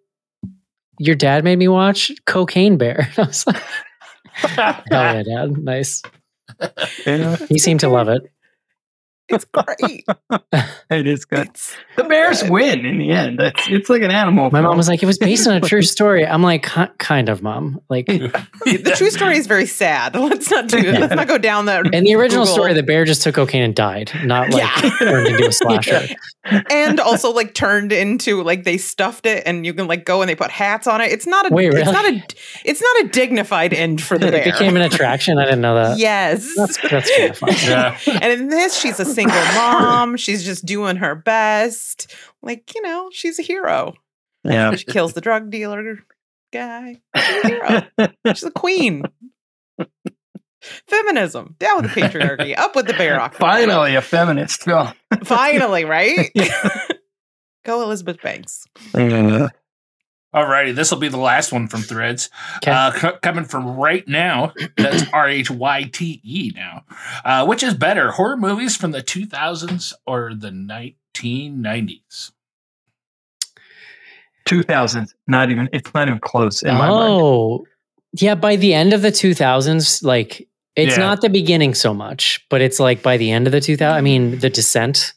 your 0.99 1.15
dad 1.15 1.45
made 1.45 1.57
me 1.59 1.69
watch? 1.69 2.11
Cocaine 2.27 2.79
Bear." 2.79 3.11
I 3.19 3.23
was 3.23 3.47
like, 3.47 3.63
"Hell 4.33 4.83
yeah, 4.91 5.23
dad! 5.23 5.59
Nice." 5.59 6.03
Yeah, 7.07 7.37
He 7.49 7.59
seemed 7.59 7.81
to 7.81 7.89
love 7.89 8.09
it. 8.09 8.23
It's 9.29 9.45
great. 9.47 10.05
it 10.91 11.07
is 11.07 11.25
good. 11.25 11.49
It's 11.49 11.75
The 11.97 12.05
bears 12.05 12.45
win 12.45 12.85
in 12.85 12.99
the 12.99 13.11
end. 13.11 13.41
It's, 13.41 13.69
it's 13.69 13.89
like 13.89 14.03
an 14.03 14.11
animal. 14.11 14.51
My 14.51 14.61
mom 14.61 14.77
was 14.77 14.87
like, 14.89 15.03
"It 15.03 15.07
was 15.07 15.17
based 15.19 15.47
on 15.49 15.57
a 15.57 15.61
true 15.61 15.81
story." 15.97 16.27
I'm 16.27 16.43
like, 16.43 16.63
"Kind 16.99 17.29
of, 17.31 17.43
mom." 17.43 17.81
Like, 17.89 18.07
the 18.07 18.95
true 18.97 19.11
story 19.11 19.39
is 19.39 19.47
very 19.47 19.65
sad. 19.67 20.15
Let's 20.15 20.51
not 20.51 20.69
do. 20.69 20.79
Let's 20.93 21.15
not 21.15 21.27
go 21.27 21.39
down 21.39 21.67
that. 21.67 21.95
And 21.95 22.07
the 22.07 22.15
original 22.17 22.45
Google. 22.45 22.55
story, 22.55 22.75
the 22.75 22.83
bear 22.83 23.05
just 23.07 23.23
took 23.23 23.35
cocaine 23.35 23.63
and 23.63 23.75
died, 23.75 24.11
not 24.25 24.51
like 24.51 24.63
Yeah. 24.83 24.91
turned 24.99 25.29
into 25.29 25.49
a 25.49 25.53
slasher. 25.53 26.09
and 26.71 27.01
also 27.01 27.31
like 27.33 27.55
turned 27.55 27.93
into 27.93 28.43
like 28.43 28.65
they 28.65 28.77
stuffed 28.77 29.25
it, 29.25 29.43
and 29.47 29.65
you 29.65 29.73
can 29.73 29.87
like 29.87 30.05
go 30.05 30.21
and 30.21 30.29
they 30.29 30.35
put 30.37 30.51
hats 30.51 30.87
on 30.87 31.01
it. 31.01 31.11
It's 31.13 31.27
not 31.27 31.51
a. 31.51 31.55
Wait, 31.55 31.69
It's 31.69 31.77
really? 31.77 31.93
not 31.93 32.05
a. 32.05 32.23
It's 32.67 32.83
not 32.83 33.05
a 33.07 33.09
dignified 33.09 33.73
end 33.73 34.03
for 34.03 34.19
the 34.19 34.27
It 34.29 34.33
bear. 34.33 34.45
became 34.45 34.77
an 34.77 34.83
attraction. 34.83 35.39
I 35.39 35.45
didn't 35.47 35.63
know 35.63 35.75
that. 35.77 35.99
yes. 35.99 36.47
That's 36.57 36.79
that's 36.91 37.11
kind 37.17 37.31
of 37.31 37.39
fun. 37.39 37.51
Yeah. 37.63 37.99
and 38.07 38.25
in 38.41 38.49
this, 38.49 38.79
she's 38.79 39.01
a 39.01 39.14
single 39.15 39.45
mom. 39.55 40.17
She's 40.17 40.45
just 40.45 40.65
doing 40.67 40.97
her 40.97 41.15
best. 41.15 42.15
Like, 42.43 42.75
you 42.75 42.83
know, 42.83 43.11
she's 43.13 43.39
a 43.39 43.43
hero. 43.43 43.95
yeah. 44.45 44.75
She 44.75 44.85
kills 44.85 45.13
the 45.15 45.21
drug 45.21 45.51
dealer 45.51 45.99
guy. 46.53 47.01
She's 47.17 47.45
a 47.45 47.49
hero. 47.49 47.83
She's 48.35 48.45
a 48.45 48.51
queen. 48.51 49.05
Feminism. 50.89 51.57
Down 51.59 51.83
with 51.83 51.95
the 51.95 52.01
patriarchy. 52.01 52.57
Up 52.57 52.75
with 52.75 52.87
the 52.87 52.95
bear. 52.95 53.29
Finally, 53.31 53.95
a 53.97 54.03
feminist 54.03 54.63
film. 54.63 54.93
Finally, 55.25 55.85
right? 55.85 56.31
Go 57.65 57.83
Elizabeth 57.83 58.21
Banks. 58.23 58.65
Uh, 58.95 59.49
Alrighty, 60.35 60.75
this 60.75 60.91
will 60.91 60.99
be 60.99 61.09
the 61.09 61.17
last 61.17 61.53
one 61.53 61.69
from 61.69 61.83
Threads. 61.83 62.29
Uh, 62.67 62.91
c- 62.93 63.09
coming 63.23 63.45
from 63.45 63.77
right 63.77 64.07
now, 64.09 64.53
that's 64.77 65.05
R 65.13 65.29
H 65.29 65.51
Y 65.51 65.85
T 65.93 66.21
E 66.25 66.53
now. 66.57 66.83
Uh, 67.25 67.47
which 67.47 67.63
is 67.63 67.75
better, 67.75 68.11
horror 68.11 68.37
movies 68.37 68.77
from 68.77 68.91
the 68.91 69.01
2000s 69.03 69.93
or 70.07 70.35
the 70.35 70.51
1990s? 70.51 72.33
2000s. 74.47 75.15
Not 75.27 75.51
even. 75.51 75.69
It's 75.73 75.93
not 75.95 76.09
even 76.09 76.21
close 76.21 76.63
in 76.63 76.75
my 76.75 76.89
mind. 76.89 76.93
Oh, 77.13 77.67
yeah. 78.13 78.35
By 78.35 78.57
the 78.57 78.75
end 78.75 78.93
of 78.93 79.03
the 79.03 79.13
2000s, 79.13 80.03
like 80.05 80.49
it's 80.77 80.97
Yeah. 80.97 81.03
not 81.05 81.21
the 81.21 81.31
beginning 81.31 81.75
so 81.75 81.95
much, 81.95 82.45
but 82.51 82.61
it's 82.61 82.79
like 82.81 83.03
by 83.03 83.17
the 83.17 83.31
end 83.31 83.47
of 83.47 83.53
the 83.53 83.61
2000s. 83.61 83.91
I 83.93 84.01
mean, 84.01 84.39
The 84.41 84.51
Descent. 84.51 85.15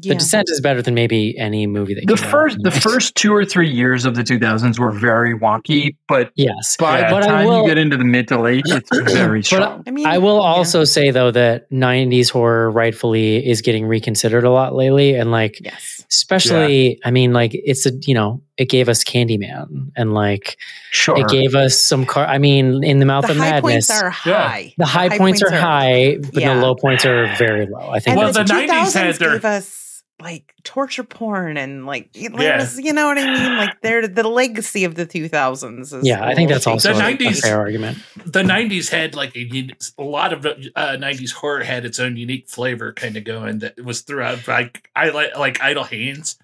Yeah. 0.00 0.14
The 0.14 0.18
Descent 0.20 0.48
is 0.50 0.60
better 0.62 0.80
than 0.80 0.94
maybe 0.94 1.36
any 1.36 1.66
movie 1.66 1.92
that 1.94 2.06
The 2.06 2.16
came 2.16 2.30
first, 2.30 2.56
in 2.56 2.62
the 2.62 2.70
first 2.70 3.14
two 3.14 3.34
or 3.34 3.44
three 3.44 3.68
years 3.70 4.06
of 4.06 4.14
the 4.14 4.22
2000s 4.22 4.78
were 4.78 4.90
very 4.90 5.38
wonky, 5.38 5.96
but 6.08 6.30
Yes, 6.34 6.76
by 6.78 7.00
Yeah. 7.00 7.08
the 7.10 7.14
But 7.16 7.22
time 7.26 7.46
will- 7.46 7.60
you 7.62 7.68
get 7.68 7.76
into 7.76 7.98
the 7.98 8.04
mid 8.04 8.26
to 8.28 8.40
late, 8.40 8.62
it's 8.66 8.88
very 9.12 9.40
But 9.40 9.44
strong. 9.46 9.82
I 9.86 9.90
mean, 9.90 10.06
I 10.06 10.16
will 10.16 10.36
yeah. 10.36 10.48
also 10.48 10.84
say 10.84 11.10
though 11.10 11.30
that 11.32 11.70
90s 11.70 12.30
horror 12.30 12.70
rightfully 12.70 13.46
is 13.46 13.60
getting 13.60 13.84
reconsidered 13.86 14.44
a 14.44 14.50
lot 14.50 14.74
lately, 14.74 15.14
and 15.14 15.30
like 15.30 15.60
Yes. 15.62 16.02
especially, 16.10 16.98
I 17.04 17.10
mean, 17.10 17.34
like 17.34 17.50
it's 17.52 17.84
a 17.84 17.90
you 18.06 18.14
know 18.14 18.40
it 18.56 18.70
gave 18.70 18.88
us 18.88 19.04
Candyman, 19.04 19.90
and 19.96 20.14
like 20.14 20.56
Sure. 20.90 21.18
it 21.18 21.28
gave 21.28 21.54
us 21.54 21.76
some 21.78 22.06
car. 22.06 22.26
I 22.26 22.38
mean, 22.38 22.82
in 22.82 22.98
the 22.98 23.06
mouth 23.06 23.26
The 23.26 23.32
of 23.32 23.36
high 23.38 23.50
madness. 23.60 23.88
points 23.88 23.90
are 23.90 24.08
high. 24.10 24.72
the 24.78 24.86
high, 24.86 25.16
points, 25.18 25.42
are 25.42 25.50
high, 25.50 26.16
but 26.32 26.40
yeah. 26.40 26.54
the 26.54 26.60
low 26.62 26.74
points 26.76 27.04
are 27.04 27.26
very 27.36 27.66
low. 27.66 27.90
I 27.90 27.98
think 28.00 28.16
And 28.16 28.18
Well, 28.18 28.32
the 28.32 28.42
the 28.44 28.52
90s 28.54 28.94
had 28.94 29.14
their- 29.16 29.32
gave 29.32 29.44
us 29.44 29.78
like 30.20 30.54
torture 30.62 31.02
porn 31.02 31.56
and 31.56 31.84
like 31.84 32.10
it 32.14 32.32
Yeah. 32.38 32.58
was, 32.58 32.78
you 32.78 32.92
know 32.92 33.06
what 33.06 33.18
I 33.18 33.24
mean? 33.26 33.56
Like 33.56 33.80
they're 33.82 34.06
the 34.06 34.28
legacy 34.28 34.84
of 34.84 34.94
the 34.94 35.04
2000s. 35.04 35.80
Is 35.94 36.06
yeah, 36.06 36.24
I 36.24 36.34
think 36.36 36.48
that's 36.48 36.66
also 36.66 36.92
The 36.92 37.00
a, 37.04 37.08
a 37.08 37.16
90s 37.16 37.40
fair 37.40 37.58
argument. 37.58 37.98
The 38.24 38.42
90s 38.42 38.88
had 38.90 39.16
like 39.16 39.34
a, 39.36 39.68
a 39.98 40.04
lot 40.04 40.32
of 40.32 40.46
uh, 40.46 40.52
90s 40.76 41.32
horror 41.32 41.64
had 41.64 41.84
its 41.84 41.98
own 41.98 42.16
unique 42.16 42.48
flavor 42.48 42.92
kind 42.92 43.16
of 43.16 43.24
going 43.24 43.58
that 43.60 43.82
was 43.84 44.02
throughout. 44.02 44.46
Like, 44.46 44.88
I 44.94 45.08
like, 45.08 45.36
like 45.36 45.60
Idle 45.60 45.84
Hands. 45.84 46.36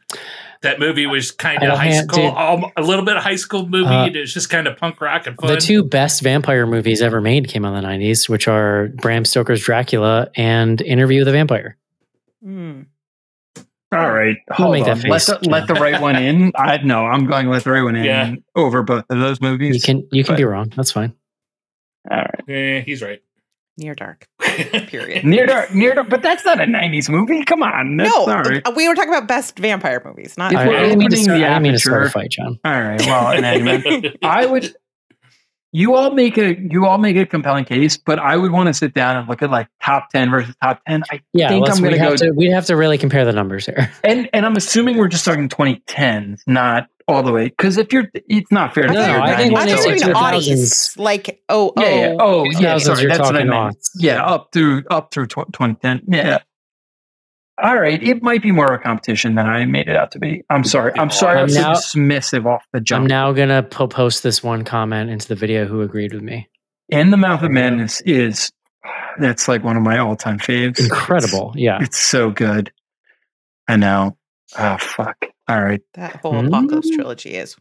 That 0.63 0.81
movie 0.81 1.07
was 1.07 1.31
kind 1.31 1.63
of 1.63 1.79
high 1.79 1.85
Hand- 1.85 2.11
school, 2.11 2.31
dude. 2.31 2.37
um, 2.37 2.73
a 2.77 2.83
little 2.83 3.05
bit 3.05 3.17
of 3.17 3.23
high 3.23 3.37
school 3.37 3.65
movie. 3.69 3.87
Uh, 3.87 4.07
it 4.07 4.17
was 4.17 4.35
just 4.35 4.51
kind 4.51 4.67
of 4.67 4.77
punk 4.77 5.01
rock 5.01 5.29
and 5.29 5.37
fun. 5.37 5.51
The 5.51 5.57
two 5.61 5.85
best 5.85 6.21
vampire 6.23 6.67
movies 6.67 7.01
ever 7.01 7.21
made 7.21 7.47
came 7.47 7.65
out 7.65 7.77
in 7.77 7.81
the 7.85 7.89
90s, 7.89 8.29
which 8.29 8.49
are 8.49 8.89
Bram 8.89 9.25
Stoker's 9.25 9.63
Dracula 9.63 10.31
and 10.35 10.81
Interview 10.81 11.21
with 11.21 11.27
the 11.27 11.33
Vampire. 11.33 11.77
Mm. 12.45 12.87
All 13.91 14.11
right, 14.13 14.37
Don't 14.49 14.57
hold 14.57 14.73
make 14.75 14.87
on. 14.87 14.99
that 15.01 15.09
let, 15.09 15.23
the, 15.27 15.39
let 15.49 15.67
the 15.67 15.75
right 15.75 16.01
one 16.01 16.17
in. 16.17 16.53
I 16.57 16.77
no, 16.79 17.07
I'm 17.07 17.27
going 17.27 17.47
to 17.47 17.51
let 17.51 17.65
the 17.65 17.71
right 17.71 17.83
one 17.83 17.97
in 17.97 18.05
Yeah. 18.05 18.35
over 18.55 18.83
both 18.83 19.05
of 19.09 19.19
those 19.19 19.41
movies. 19.41 19.77
You 19.77 19.81
can 19.81 20.09
you 20.13 20.25
can 20.25 20.35
But- 20.35 20.39
be 20.39 20.45
wrong. 20.45 20.73
That's 20.77 20.93
fine. 20.93 21.15
All 22.11 22.19
right, 22.19 22.45
Eh, 22.49 22.81
he's 22.83 23.01
right. 23.03 23.21
Near 23.79 23.95
dark. 23.95 24.27
Period. 24.41 25.25
near 25.25 25.47
dark, 25.47 25.73
near 25.73 25.95
dark, 25.95 26.09
but 26.11 26.21
that's 26.21 26.45
not 26.45 26.61
a 26.61 26.65
'90s 26.65 27.09
movie. 27.09 27.45
Come 27.45 27.63
on, 27.63 27.97
no, 27.97 28.25
sorry. 28.27 28.63
uh, 28.65 28.73
we 28.73 28.89
were 28.89 28.95
talking 28.95 29.11
about 29.15 29.29
best 29.29 29.59
vampire 29.59 30.03
movies, 30.05 30.37
not 30.37 30.53
If 30.53 30.59
I, 30.59 30.63
I 30.65 30.81
didn't 30.83 30.99
mean 30.99 31.11
to 31.11 31.17
start, 31.17 31.39
the 31.39 31.47
I 31.47 31.59
mean 31.61 31.73
to 31.75 31.79
start 31.79 32.03
a 32.03 32.07
aperture- 32.07 32.11
fight, 32.19 32.31
John. 32.31 32.59
All 32.65 32.73
right, 32.83 33.01
well, 33.03 33.31
in 33.33 33.45
any 33.45 33.71
event, 33.71 34.17
I 34.23 34.47
would. 34.47 34.75
You 35.73 35.95
all 35.97 36.13
make 36.13 36.39
a 36.39 36.57
you 36.59 36.87
all 36.87 36.97
make 36.99 37.17
a 37.17 37.27
compelling 37.27 37.65
case, 37.67 37.97
but 37.99 38.19
I 38.19 38.37
would 38.37 38.53
want 38.53 38.69
to 38.69 38.75
sit 38.75 38.95
down 38.95 39.17
and 39.19 39.29
look 39.29 39.43
at 39.43 39.51
like 39.51 39.69
top 39.83 40.09
ten 40.11 40.31
versus 40.31 40.55
top 40.63 40.81
ten. 40.89 41.03
I 41.13 41.21
Yeah, 41.35 41.49
think 41.51 41.69
I'm 41.69 41.79
going 41.81 41.93
to 41.93 41.99
have 41.99 42.11
go 42.19 42.27
to 42.29 42.31
we 42.35 42.47
have 42.51 42.65
to 42.67 42.77
really 42.77 42.97
compare 42.99 43.25
the 43.27 43.33
numbers 43.33 43.67
here. 43.67 43.93
and 44.05 44.31
and 44.33 44.47
I'm 44.47 44.57
assuming 44.57 44.97
we're 44.97 45.09
just 45.09 45.25
talking 45.27 45.49
2010s, 45.49 46.41
not 46.47 46.89
all 47.07 47.23
the 47.23 47.33
way. 47.33 47.45
Because 47.49 47.77
if 47.79 47.93
you're, 47.93 48.11
it's 48.15 48.51
not 48.53 48.75
fair. 48.75 48.87
to 48.87 48.93
No, 48.93 49.01
say 49.03 49.13
no, 49.13 49.21
I 49.23 49.37
think 49.37 49.53
90s, 49.53 49.55
when 49.55 49.63
I 49.63 49.67
they 49.67 49.73
thought 49.73 49.83
so 49.83 49.91
you 49.91 49.99
say 49.99 50.07
it's- 50.11 50.95
2000s. 50.97 50.97
oddies. 50.97 50.99
Like, 50.99 51.43
oh, 51.49 51.73
oh. 51.77 51.83
Yeah, 51.83 51.89
yeah. 51.95 52.17
Oh, 52.19 52.41
oh 52.41 52.45
yeah. 52.45 52.75
2000s, 52.77 52.81
Sorry, 52.81 53.01
you're 53.03 53.09
that's 53.09 53.21
what 53.21 53.29
I 53.37 53.39
talking 53.39 53.49
meant. 53.49 53.77
aughts. 53.77 53.89
Yeah, 53.97 54.25
up 54.25 54.49
through 54.53 54.85
up 54.91 55.11
through 55.13 55.27
tw 55.27 55.37
2010. 55.53 56.03
Yeah. 56.09 56.39
All 57.63 57.79
right, 57.79 58.03
it 58.03 58.23
might 58.23 58.43
be 58.43 58.53
more 58.53 58.73
of 58.73 58.81
a 58.81 58.83
competition 58.83 59.35
than 59.35 59.47
I 59.47 59.65
made 59.65 59.89
it 59.89 59.97
out 59.97 60.13
to 60.13 60.19
be. 60.19 60.43
I'm 60.51 60.65
sorry. 60.65 60.93
I'm 60.97 61.11
sorry. 61.11 61.37
I 61.37 61.41
I'm 61.41 61.47
was 61.47 61.55
so 61.55 61.61
now- 61.61 61.73
dismissive 61.75 62.47
off 62.47 62.65
the 62.73 62.81
jump. 62.81 63.03
I'm 63.03 63.09
now 63.09 63.33
gonna 63.33 63.63
po- 63.63 63.89
post 63.89 64.23
this 64.23 64.43
one 64.43 64.65
comment 64.65 65.11
into 65.11 65.29
the 65.29 65.35
video 65.35 65.67
who 65.67 65.83
agreed 65.83 66.13
with 66.13 66.23
me. 66.23 66.49
In 66.89 67.11
the 67.11 67.17
Mouth 67.17 67.43
of 67.43 67.51
Madness 67.51 68.01
is 68.03 68.51
that's 69.19 69.49
like 69.49 69.65
one 69.65 69.77
of 69.77 69.83
my 69.83 69.99
all 69.99 70.17
time 70.17 70.39
faves. 70.39 70.79
Incredible. 70.79 71.53
Yeah. 71.57 71.79
It's 71.83 71.99
so 71.99 72.31
good. 72.31 72.73
I 73.67 73.77
know. 73.77 74.17
Oh 74.59 74.77
fuck. 74.79 75.17
All 75.49 75.63
right. 75.63 75.81
That 75.95 76.17
whole 76.17 76.47
Apocalypse 76.47 76.91
mm. 76.91 76.95
trilogy 76.95 77.35
is. 77.35 77.57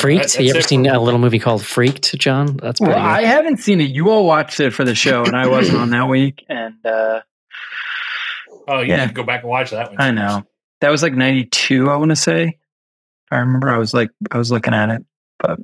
Freaked. 0.00 0.22
That's 0.22 0.40
you 0.40 0.50
ever 0.50 0.58
it 0.60 0.68
seen 0.68 0.86
a 0.86 1.00
little 1.00 1.20
movie 1.20 1.38
called 1.38 1.64
Freaked, 1.64 2.16
John? 2.18 2.56
That's 2.56 2.80
pretty 2.80 2.94
Well, 2.94 3.02
I 3.04 3.22
haven't 3.22 3.58
seen 3.58 3.80
it. 3.80 3.90
You 3.90 4.10
all 4.10 4.24
watched 4.26 4.60
it 4.60 4.72
for 4.72 4.84
the 4.84 4.94
show, 4.94 5.24
and 5.24 5.36
I 5.36 5.46
wasn't 5.46 5.78
on 5.78 5.90
that 5.90 6.08
week. 6.08 6.44
And 6.48 6.74
uh, 6.84 7.20
Oh, 8.68 8.80
you 8.80 8.88
Yeah. 8.88 9.00
need 9.02 9.08
to 9.08 9.14
go 9.14 9.22
back 9.24 9.42
and 9.42 9.50
watch 9.50 9.70
that 9.72 9.88
one. 9.90 10.00
I 10.00 10.10
know 10.10 10.44
that 10.80 10.90
was 10.90 11.02
like 11.02 11.14
'92. 11.14 11.90
I 11.90 11.96
want 11.96 12.10
to 12.10 12.16
say. 12.16 12.58
I 13.30 13.38
remember. 13.38 13.68
I 13.68 13.78
was 13.78 13.92
like, 13.94 14.10
I 14.30 14.38
was 14.38 14.50
looking 14.50 14.74
at 14.74 14.90
it, 14.90 15.04
but 15.38 15.58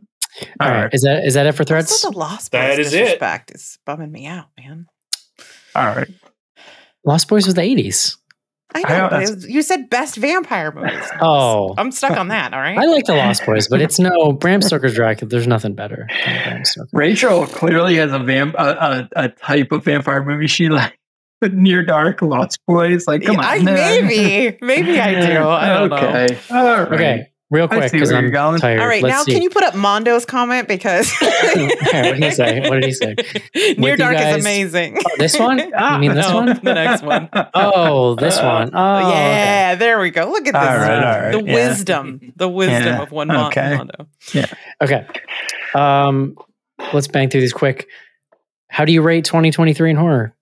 All 0.61 0.69
right. 0.71 0.93
Is 0.93 1.03
that 1.03 1.25
is 1.25 1.35
that 1.35 1.47
it 1.47 1.53
for 1.53 1.65
threads? 1.65 1.91
Also, 1.91 2.11
the 2.11 2.19
Lost 2.19 2.51
Boys 2.53 2.61
That 2.61 2.79
is 2.79 2.93
it. 2.93 2.99
disrespect 3.01 3.51
is 3.53 3.79
bumming 3.87 4.13
me 4.13 4.27
out, 4.27 4.47
man. 4.59 4.87
all 5.75 5.87
right. 5.95 6.09
Lost 7.05 7.29
Boys 7.29 7.47
was 7.47 7.55
the 7.55 7.63
80s. 7.63 8.17
I 8.85 8.93
I 8.93 8.99
know, 8.99 9.09
don't- 9.09 9.41
but 9.41 9.49
you 9.51 9.63
said 9.63 9.89
best 9.91 10.17
vampire 10.17 10.73
movies. 10.73 10.93
Oh. 11.21 11.75
I'm 11.79 11.91
stuck 11.93 12.17
on 12.17 12.29
that. 12.29 12.53
All 12.55 12.61
right. 12.61 12.77
I 12.79 12.85
like 12.87 13.05
the 13.07 13.15
Lost 13.15 13.45
Boys, 13.47 13.69
but 13.69 13.81
it's 13.81 13.99
no 13.99 14.33
Bram 14.33 14.61
Stoker's 14.63 14.95
Dracula. 14.95 15.29
There's 15.29 15.47
nothing 15.47 15.75
better 15.75 16.07
than 16.25 16.43
Bram 16.45 16.65
Stoker. 16.65 16.89
Rachel 16.93 17.47
clearly 17.47 17.97
has 17.97 18.13
a 18.13 18.19
vamp 18.19 18.55
a, 18.59 19.09
a, 19.17 19.25
a 19.25 19.29
type 19.31 19.73
of 19.73 19.85
vampire 19.85 20.23
movie 20.25 20.47
she 20.47 20.69
like. 20.69 20.99
Near 21.43 21.85
Dark, 21.85 22.23
Lost 22.23 22.59
Boys. 22.67 23.07
Like, 23.07 23.23
come 23.23 23.37
on. 23.39 23.45
I, 23.45 23.59
maybe, 23.59 24.57
maybe 24.63 24.99
I 24.99 25.13
do. 25.21 25.47
I 25.47 25.69
don't 25.69 25.91
know. 25.91 25.97
okay. 25.97 26.39
All 26.51 26.65
right. 26.65 26.93
Okay, 26.93 27.31
real 27.51 27.69
quick 27.69 27.93
because 27.93 28.13
I'm 28.13 28.31
going. 28.31 28.61
tired. 28.61 28.81
All 28.81 28.87
right, 28.87 29.03
Let's 29.03 29.15
now 29.15 29.23
see. 29.23 29.33
can 29.33 29.43
you 29.43 29.51
put 29.51 29.63
up 29.63 29.75
Mondo's 29.75 30.25
comment 30.25 30.69
because 30.69 31.11
what 31.21 31.55
did 31.55 32.23
he 32.23 32.31
say? 32.31 32.61
What 32.69 32.81
did 32.81 32.85
he 32.85 32.93
say? 32.93 33.15
Near 33.79 33.93
With 33.93 33.99
Dark 33.99 34.17
guys- 34.17 34.37
is 34.39 34.45
amazing. 34.45 34.99
Oh, 34.99 35.11
this 35.19 35.39
one? 35.39 35.59
You 35.59 35.99
mean 35.99 36.15
this 36.15 36.29
No, 36.29 36.35
one? 36.37 36.47
The 36.63 36.75
next 36.75 37.03
one. 37.03 37.29
Oh, 37.55 38.15
this 38.17 38.41
one. 38.41 38.71
Oh, 38.75 38.97
okay. 38.99 39.11
yeah, 39.11 39.75
there 39.77 40.01
we 40.01 40.11
go. 40.11 40.29
Look 40.31 40.47
at 40.47 40.53
this. 40.55 40.55
All 40.55 40.77
right, 40.77 41.05
all 41.05 41.21
right, 41.21 41.33
the 41.33 41.45
yeah. 41.45 41.55
wisdom, 41.55 42.33
the 42.37 42.49
wisdom 42.49 42.83
Yeah, 42.85 43.03
of 43.03 43.11
one 43.13 43.29
Mon- 43.29 43.47
okay. 43.49 43.77
Mondo. 43.77 44.07
Yeah. 44.33 44.47
Okay. 44.83 45.07
Um, 45.75 46.37
let's 46.93 47.09
bang 47.09 47.29
through 47.31 47.43
these 47.43 47.53
quick. 47.53 47.89
How 48.69 48.85
do 48.85 48.93
you 48.93 49.03
rate 49.03 49.25
2023 49.25 49.91
in 49.91 49.97
horror? 49.97 50.35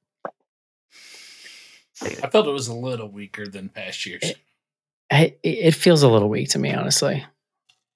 I 2.03 2.29
felt 2.29 2.47
it 2.47 2.51
was 2.51 2.69
a 2.69 2.75
little 2.75 3.09
weaker 3.09 3.47
than 3.47 3.69
past 3.69 4.05
years. 4.05 4.33
I, 5.11 5.37
it 5.43 5.73
feels 5.75 6.03
a 6.03 6.09
little 6.09 6.29
weak 6.29 6.51
to 6.51 6.59
me, 6.59 6.73
honestly. 6.73 7.25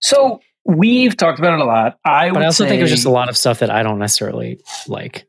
So 0.01 0.40
we've 0.64 1.16
talked 1.16 1.39
about 1.39 1.55
it 1.55 1.60
a 1.60 1.64
lot. 1.64 1.98
I 2.05 2.28
But 2.28 2.35
would 2.36 2.43
I 2.43 2.47
also 2.47 2.66
think 2.66 2.78
it 2.78 2.82
was 2.82 2.90
just 2.90 3.06
a 3.06 3.10
lot 3.10 3.28
of 3.28 3.36
stuff 3.36 3.60
that 3.60 3.70
I 3.70 3.82
don't 3.82 3.98
necessarily 3.98 4.60
like. 4.86 5.26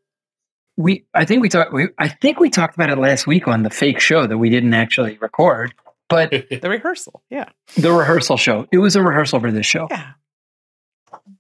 We, 0.78 1.06
I 1.14 1.26
think 1.26 1.42
we 1.42 1.50
talked. 1.50 1.74
We, 1.74 1.90
I 1.98 2.08
think 2.08 2.40
we 2.40 2.50
talked 2.50 2.76
about 2.76 2.90
it 2.90 2.98
last 2.98 3.28
week 3.28 3.48
on 3.48 3.64
the 3.64 3.70
fake 3.70 4.00
show 4.00 4.26
that 4.28 4.38
we 4.38 4.50
didn't 4.50 4.74
actually 4.74 5.18
record, 5.18 5.74
but 6.08 6.30
The 6.62 6.70
rehearsal. 6.70 7.22
Yeah. 7.30 7.50
the 7.76 7.92
rehearsal 7.92 8.38
show. 8.38 8.68
It 8.72 8.78
was 8.78 8.96
a 8.96 9.02
rehearsal 9.04 9.40
for 9.40 9.52
this 9.52 9.66
show. 9.66 9.88
Yeah. 9.90 10.12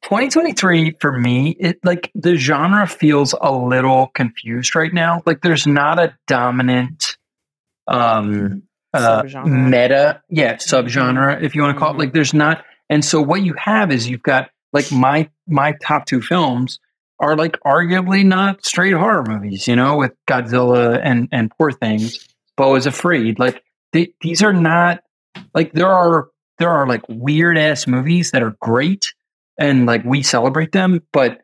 2023 0.03 0.95
for 0.99 1.11
me, 1.11 1.55
it 1.59 1.79
like 1.83 2.11
the 2.15 2.35
genre 2.35 2.87
feels 2.87 3.33
a 3.39 3.51
little 3.51 4.07
confused 4.07 4.75
right 4.75 4.93
now. 4.93 5.21
Like 5.25 5.41
there's 5.41 5.67
not 5.67 5.99
a 5.99 6.17
dominant 6.27 7.17
um 7.87 8.63
uh 8.93 9.23
meta, 9.45 10.21
yeah, 10.29 10.55
subgenre 10.55 11.41
if 11.43 11.55
you 11.55 11.61
want 11.61 11.75
to 11.75 11.79
call 11.79 11.93
it. 11.93 11.97
Like 11.97 12.13
there's 12.13 12.33
not 12.33 12.63
and 12.89 13.05
so 13.05 13.21
what 13.21 13.43
you 13.43 13.53
have 13.53 13.91
is 13.91 14.09
you've 14.09 14.23
got 14.23 14.49
like 14.73 14.91
my 14.91 15.29
my 15.47 15.73
top 15.83 16.05
two 16.05 16.21
films 16.21 16.79
are 17.19 17.35
like 17.35 17.59
arguably 17.65 18.25
not 18.25 18.65
straight 18.65 18.93
horror 18.93 19.23
movies, 19.27 19.67
you 19.67 19.75
know, 19.75 19.97
with 19.97 20.13
Godzilla 20.27 20.99
and 21.03 21.27
and 21.31 21.51
Poor 21.57 21.71
Things, 21.71 22.27
Beau 22.57 22.75
is 22.75 22.85
Afraid. 22.85 23.39
Like 23.39 23.63
they, 23.93 24.13
these 24.21 24.41
are 24.41 24.53
not 24.53 25.01
like 25.53 25.73
there 25.73 25.89
are 25.89 26.29
there 26.57 26.69
are 26.69 26.87
like 26.87 27.01
weird 27.07 27.57
ass 27.57 27.87
movies 27.87 28.31
that 28.31 28.43
are 28.43 28.55
great 28.59 29.13
and 29.59 29.85
like 29.85 30.03
we 30.03 30.23
celebrate 30.23 30.71
them, 30.71 31.01
but 31.11 31.39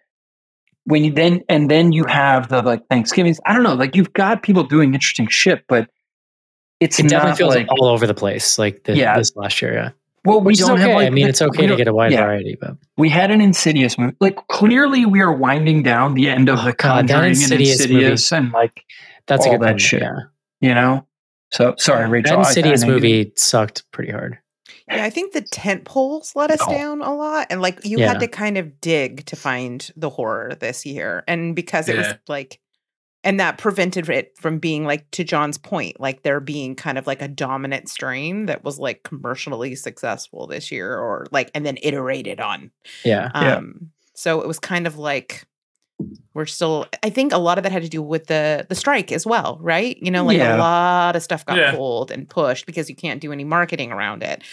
when 0.86 1.04
you 1.04 1.12
then 1.12 1.42
and 1.50 1.70
then 1.70 1.92
you 1.92 2.06
have 2.06 2.50
the 2.50 2.62
like 2.62 2.88
Thanksgivings, 2.90 3.40
I 3.46 3.54
don't 3.54 3.64
know, 3.64 3.74
like 3.74 3.96
you've 3.96 4.14
got 4.14 4.44
people 4.44 4.64
doing 4.64 4.94
interesting 4.94 5.28
shit, 5.28 5.66
but 5.68 5.90
it's 6.80 7.00
It 7.00 7.04
definitely 7.04 7.30
not 7.30 7.38
feels 7.38 7.56
like 7.56 7.68
all 7.72 7.86
over 7.86 8.06
the 8.08 8.14
place, 8.14 8.58
like 8.60 8.84
the, 8.84 8.96
Yeah. 8.96 9.18
this 9.18 9.36
last 9.36 9.62
year. 9.62 9.74
Yeah. 9.74 9.90
well, 10.26 10.40
we 10.40 10.48
Which 10.48 10.60
don't 10.60 10.72
okay. 10.72 10.82
have 10.82 10.92
like 10.96 11.08
I 11.08 11.10
mean, 11.12 11.26
the- 11.26 11.30
it's 11.30 11.42
okay 11.42 11.68
to 11.68 11.76
get 11.76 11.88
a 11.88 11.94
wide 11.94 12.12
yeah. 12.12 12.24
variety, 12.26 12.58
but 12.60 12.76
We 12.98 13.10
had 13.10 13.32
an 13.32 13.42
Insidious 13.42 13.98
movie. 13.98 14.16
Like 14.20 14.36
clearly, 14.48 15.06
we 15.06 15.22
are 15.22 15.32
winding 15.32 15.84
down 15.84 16.14
the 16.16 16.30
end 16.30 16.50
of 16.50 16.58
the 16.64 16.72
Oh, 16.72 16.74
God, 16.78 17.08
that 17.08 17.14
Conjuring 17.14 17.24
and 17.24 17.30
Insidious 17.42 17.82
Insidious 17.82 18.32
and 18.32 18.52
like 18.52 18.84
that's 19.28 19.46
a 19.46 19.50
good 19.50 19.62
that 19.62 19.68
point, 19.72 19.82
shit. 19.82 20.02
Yeah. 20.02 20.18
you 20.62 20.74
know. 20.74 21.06
So 21.52 21.76
sorry, 21.78 22.10
Rachel. 22.10 22.38
That 22.38 22.40
I- 22.40 22.44
I 22.44 22.48
Insidious 22.50 22.82
know 22.82 22.88
movie 22.90 23.32
sucked 23.36 23.84
pretty 23.92 24.12
hard. 24.12 24.40
Yeah, 24.90 25.04
I 25.04 25.10
think 25.10 25.34
the 25.34 25.42
tent 25.42 25.84
poles 25.86 26.34
let 26.36 26.52
us 26.52 26.64
down 26.68 27.02
a 27.02 27.14
lot. 27.16 27.48
And 27.50 27.62
like 27.62 27.84
you 27.86 27.98
Yeah. 28.00 28.10
had 28.10 28.20
to 28.20 28.28
kind 28.28 28.58
of 28.58 28.82
dig 28.82 29.26
to 29.28 29.36
find 29.36 29.90
the 29.96 30.10
horror 30.10 30.56
this 30.60 30.86
year. 30.86 31.24
And 31.28 31.56
because 31.56 31.88
it 31.90 31.98
was 31.98 32.14
like 32.28 32.60
and 33.26 33.40
that 33.40 33.58
prevented 33.58 34.08
it 34.08 34.38
from 34.38 34.60
being 34.60 34.86
like 34.86 35.10
to 35.12 35.24
John's 35.24 35.58
point, 35.58 36.00
like 36.00 36.22
there 36.22 36.40
being 36.40 36.76
kind 36.76 36.98
of 37.00 37.08
like 37.08 37.24
a 37.24 37.28
dominant 37.28 37.90
strain 37.90 38.46
that 38.46 38.64
was 38.64 38.78
like 38.78 39.04
commercially 39.04 39.74
successful 39.76 40.46
this 40.46 40.72
year 40.72 40.96
or 40.96 41.26
like 41.32 41.50
and 41.56 41.66
then 41.66 41.78
iterated 41.82 42.40
on. 42.40 42.72
Yeah. 43.04 43.32
Yeah. 43.34 43.56
Um 43.58 43.90
so 44.14 44.40
it 44.42 44.48
was 44.48 44.60
kind 44.60 44.86
of 44.86 44.98
like 44.98 45.46
we're 46.36 46.46
still 46.46 46.86
I 47.02 47.10
think 47.10 47.34
a 47.34 47.38
lot 47.40 47.58
of 47.58 47.64
that 47.64 47.72
had 47.72 47.82
to 47.82 47.90
do 47.90 48.02
with 48.04 48.28
the 48.28 48.66
the 48.70 48.76
strike 48.76 49.12
as 49.12 49.26
well, 49.26 49.58
right? 49.62 49.98
You 50.02 50.12
know, 50.12 50.24
like 50.26 50.38
Yeah. 50.38 50.58
a 50.58 50.60
lot 50.60 51.16
of 51.16 51.24
stuff 51.24 51.46
got 51.46 51.58
Yeah. 51.58 51.72
pulled 51.76 52.12
and 52.12 52.30
pushed 52.30 52.66
because 52.68 52.90
you 52.90 52.96
can't 52.96 53.20
do 53.22 53.32
any 53.32 53.44
marketing 53.46 53.92
around 53.92 54.22
it. 54.22 54.44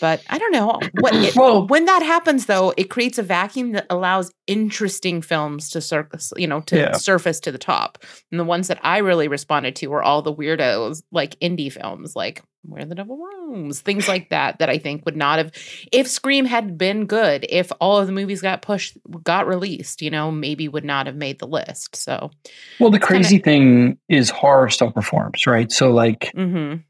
But 0.00 0.22
I 0.28 0.38
don't 0.38 0.52
know 0.52 0.80
what 1.00 1.14
it, 1.14 1.36
Well- 1.36 1.66
when 1.66 1.84
that 1.84 2.02
happens 2.02 2.46
though, 2.46 2.72
it 2.76 2.88
creates 2.90 3.18
a 3.18 3.22
vacuum 3.22 3.72
that 3.72 3.86
allows 3.90 4.30
interesting 4.46 5.20
films 5.20 5.70
to 5.70 5.80
surface, 5.80 6.32
you 6.36 6.46
know, 6.46 6.60
to 6.62 6.76
Yeah. 6.76 6.92
surface 6.92 7.40
to 7.40 7.52
the 7.52 7.58
top. 7.58 7.98
And 8.30 8.38
the 8.40 8.44
ones 8.44 8.68
that 8.68 8.78
I 8.82 8.98
really 8.98 9.28
responded 9.28 9.76
to 9.76 9.88
were 9.88 10.02
all 10.02 10.22
the 10.22 10.32
weirdos, 10.34 11.02
like 11.12 11.38
indie 11.40 11.72
films, 11.72 12.14
like 12.16 12.42
Where 12.68 12.84
the 12.84 12.96
Devil 12.96 13.16
Roams, 13.18 13.80
things 13.80 14.08
like 14.08 14.30
that, 14.30 14.58
that 14.58 14.68
I 14.68 14.78
think 14.78 15.04
would 15.04 15.16
not 15.16 15.38
have, 15.38 15.52
if 15.92 16.08
Scream 16.08 16.44
had 16.46 16.76
been 16.76 17.06
good, 17.06 17.46
if 17.48 17.70
all 17.80 17.98
of 17.98 18.06
the 18.08 18.12
movies 18.12 18.42
got 18.42 18.60
pushed, 18.60 18.96
got 19.22 19.46
released, 19.46 20.02
you 20.02 20.10
know, 20.10 20.32
maybe 20.32 20.66
would 20.68 20.84
not 20.84 21.06
have 21.06 21.15
made 21.16 21.38
the 21.38 21.46
list. 21.46 21.96
So, 21.96 22.30
Well, 22.78 22.90
the 22.90 22.98
kinda- 22.98 23.06
crazy 23.06 23.38
thing 23.38 23.98
is 24.08 24.30
horror 24.30 24.68
still 24.68 24.92
performs, 24.92 25.46
right? 25.46 25.70
So 25.72 25.90
like 25.90 26.30
mm-hmm. 26.36 26.80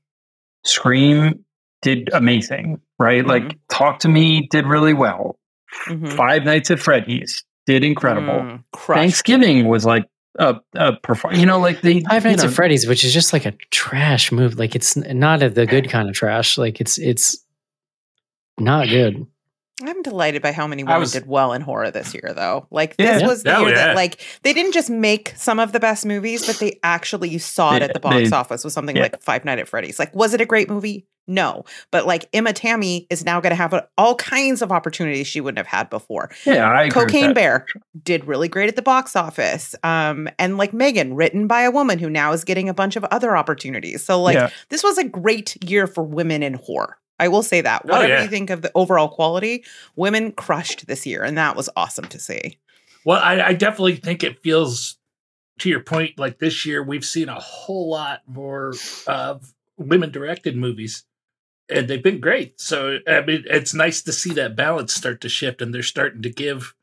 Scream 0.64 1.44
did 1.82 2.10
amazing, 2.12 2.80
right? 2.98 3.20
Mm-hmm. 3.20 3.30
Like 3.30 3.58
Talk 3.68 4.00
to 4.00 4.08
Me 4.08 4.46
did 4.50 4.66
really 4.66 4.94
well. 4.94 5.38
Mhm. 5.86 6.12
Five 6.12 6.44
Nights 6.44 6.70
at 6.70 6.80
Freddy's 6.80 7.44
did 7.66 7.84
incredible. 7.84 8.40
Mm. 8.40 8.64
Thanksgiving 8.76 9.68
was 9.68 9.84
like 9.84 10.04
a, 10.38 10.56
a 10.74 10.94
perform. 10.96 11.34
You 11.34 11.46
know, 11.46 11.58
like 11.58 11.80
the 11.82 12.02
Five 12.04 12.24
you 12.24 12.30
Nights 12.30 12.42
know, 12.42 12.48
at 12.48 12.54
Freddy's, 12.54 12.86
which 12.86 13.04
is 13.04 13.12
just 13.12 13.32
like 13.32 13.46
a 13.46 13.52
trash 13.70 14.32
movie. 14.32 14.54
Like 14.54 14.74
it's 14.74 14.96
not 14.96 15.42
a, 15.42 15.50
the 15.50 15.66
good 15.66 15.88
kind 15.90 16.08
of 16.08 16.14
trash. 16.14 16.56
Like 16.58 16.80
it's 16.80 16.98
it's 16.98 17.36
not 18.58 18.88
good. 18.88 19.26
I'm 19.82 20.02
delighted 20.02 20.40
by 20.42 20.52
how 20.52 20.66
many 20.66 20.84
women 20.84 21.00
was- 21.00 21.12
did 21.12 21.26
well 21.26 21.52
in 21.52 21.60
horror 21.60 21.90
this 21.90 22.14
year, 22.14 22.32
though. 22.34 22.66
Like 22.70 22.94
Yeah. 22.98 23.18
this 23.18 23.22
was 23.28 23.42
the 23.42 23.58
year 23.60 23.68
yeah. 23.70 23.74
that, 23.74 23.96
like, 23.96 24.20
they 24.42 24.52
didn't 24.54 24.72
just 24.72 24.88
make 24.88 25.34
some 25.36 25.58
of 25.58 25.72
the 25.72 25.80
best 25.80 26.06
movies, 26.06 26.46
but 26.46 26.58
they 26.58 26.78
actually 26.82 27.28
you 27.28 27.38
saw 27.38 27.76
it 27.76 27.80
They- 27.80 27.84
at 27.86 27.92
the 27.94 28.00
box 28.00 28.30
they- 28.30 28.36
office 28.36 28.64
with 28.64 28.72
something 28.72 28.96
yeah. 28.96 29.02
like 29.02 29.22
Five 29.22 29.44
Nights 29.44 29.60
at 29.60 29.68
Freddy's. 29.68 29.98
Like, 29.98 30.14
was 30.14 30.32
it 30.32 30.40
a 30.40 30.46
great 30.46 30.70
movie? 30.70 31.06
No, 31.28 31.64
but 31.90 32.06
like 32.06 32.26
Emma 32.32 32.52
Tammi 32.52 33.06
is 33.10 33.24
now 33.24 33.40
going 33.40 33.50
to 33.50 33.56
have 33.56 33.72
a- 33.72 33.88
all 33.98 34.14
kinds 34.14 34.62
of 34.62 34.70
opportunities 34.70 35.26
she 35.26 35.40
wouldn't 35.40 35.58
have 35.58 35.66
had 35.66 35.90
before. 35.90 36.30
Yeah, 36.46 36.70
I 36.70 36.84
agree 36.84 37.02
with 37.02 37.12
Cocaine 37.12 37.26
that. 37.30 37.34
Bear 37.34 37.66
did 38.02 38.26
really 38.26 38.46
great 38.48 38.68
at 38.68 38.76
the 38.76 38.82
box 38.82 39.16
office. 39.16 39.74
Um, 39.82 40.28
and 40.38 40.56
like 40.56 40.70
M3GAN, 40.72 41.10
written 41.16 41.48
by 41.48 41.62
a 41.62 41.70
woman 41.72 41.98
who 41.98 42.08
now 42.08 42.32
is 42.32 42.44
getting 42.44 42.68
a 42.68 42.74
bunch 42.74 42.94
of 42.94 43.02
other 43.06 43.36
opportunities. 43.36 44.04
So 44.04 44.22
like 44.22 44.36
Yeah. 44.36 44.50
this 44.68 44.84
was 44.84 44.98
a 44.98 45.04
great 45.04 45.56
year 45.68 45.86
for 45.88 46.04
women 46.04 46.44
in 46.44 46.54
horror. 46.54 46.96
I 47.18 47.28
will 47.28 47.42
say 47.42 47.60
that. 47.60 47.82
Oh, 47.84 47.92
Whatever 47.92 48.12
yeah. 48.12 48.22
you 48.22 48.28
think 48.28 48.50
of 48.50 48.62
the 48.62 48.70
overall 48.74 49.08
quality, 49.08 49.64
women 49.96 50.32
crushed 50.32 50.86
this 50.86 51.06
year, 51.06 51.22
and 51.22 51.38
that 51.38 51.56
was 51.56 51.70
awesome 51.76 52.06
to 52.06 52.18
see. 52.18 52.58
Well, 53.04 53.20
I, 53.22 53.40
I 53.40 53.52
definitely 53.54 53.96
think 53.96 54.24
it 54.24 54.42
feels, 54.42 54.96
to 55.60 55.68
your 55.68 55.80
point, 55.80 56.18
like 56.18 56.38
this 56.38 56.66
year 56.66 56.82
we've 56.82 57.04
seen 57.04 57.28
a 57.28 57.40
whole 57.40 57.88
lot 57.90 58.22
more 58.26 58.74
of 59.06 59.54
women 59.78 60.10
directed 60.10 60.56
movies, 60.56 61.04
and 61.68 61.88
they've 61.88 62.02
been 62.02 62.20
great. 62.20 62.60
So, 62.60 62.98
I 63.08 63.22
mean, 63.22 63.44
it's 63.46 63.74
nice 63.74 64.02
to 64.02 64.12
see 64.12 64.32
that 64.34 64.56
balance 64.56 64.94
start 64.94 65.20
to 65.22 65.28
shift, 65.28 65.62
and 65.62 65.74
they're 65.74 65.82
starting 65.82 66.22
to 66.22 66.30
give 66.30 66.74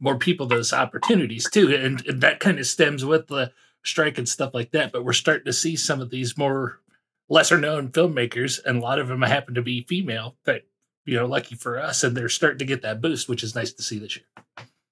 more 0.00 0.18
people 0.18 0.46
those 0.46 0.72
opportunities 0.72 1.48
too. 1.50 1.74
And, 1.74 2.06
and 2.06 2.20
that 2.20 2.40
kind 2.40 2.58
of 2.58 2.66
stems 2.66 3.04
with 3.04 3.28
the 3.28 3.52
strike 3.82 4.18
and 4.18 4.28
stuff 4.28 4.52
like 4.52 4.72
that. 4.72 4.92
But 4.92 5.04
we're 5.04 5.14
starting 5.14 5.46
to 5.46 5.52
see 5.52 5.76
some 5.76 6.00
of 6.00 6.10
these 6.10 6.36
more 6.36 6.80
lesser 7.28 7.58
known 7.58 7.88
filmmakers, 7.90 8.60
and 8.64 8.78
a 8.78 8.80
lot 8.80 8.98
of 8.98 9.08
them 9.08 9.22
happen 9.22 9.54
to 9.54 9.62
be 9.62 9.82
female. 9.88 10.36
That 10.44 10.62
you 11.04 11.14
know, 11.16 11.26
lucky 11.26 11.54
for 11.54 11.78
us, 11.78 12.02
and 12.02 12.16
they're 12.16 12.28
starting 12.28 12.58
to 12.58 12.64
get 12.64 12.82
that 12.82 13.00
boost, 13.00 13.28
which 13.28 13.42
is 13.44 13.54
nice 13.54 13.72
to 13.74 13.82
see 13.82 13.98
this 13.98 14.16
year. 14.16 14.24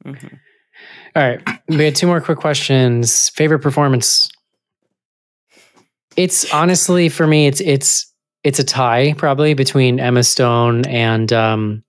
Mhm. 0.05 0.39
All 1.17 1.23
right. 1.29 1.41
We 1.69 1.85
had 1.85 1.95
two 1.97 2.07
more 2.07 2.21
quick 2.21 2.39
questions. 2.39 3.29
Favorite 3.31 3.61
performance? 3.61 4.29
It's 6.17 6.53
honestly 6.53 7.09
for 7.09 7.27
me, 7.27 7.47
it's 7.47 7.61
it's 7.61 8.13
it's 8.45 8.59
a 8.59 8.65
tie 8.65 9.15
probably 9.17 9.55
between 9.55 9.99
Emma 9.99 10.23
Stone 10.23 10.85
and 10.87 11.33
um 11.33 11.83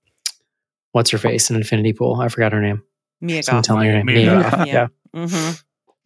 what's 0.94 1.10
her 1.12 1.18
face 1.18 1.50
in 1.50 1.56
Infinity 1.56 1.94
Pool. 1.94 2.20
I 2.22 2.30
forgot 2.30 2.52
her 2.54 2.62
name. 2.62 2.82
Mia 3.22 3.44
Someone 3.44 3.60
Goth. 3.62 3.68
tell 3.68 3.78
me 3.78 3.88
her 3.88 3.94
name. 3.94 4.06
Mia 4.06 4.16
Mia 4.16 4.26
Goth. 4.42 4.52
Goth, 4.52 4.68
Yeah. 4.68 4.88
Yeah. 5.14 5.28
hmm 5.28 5.52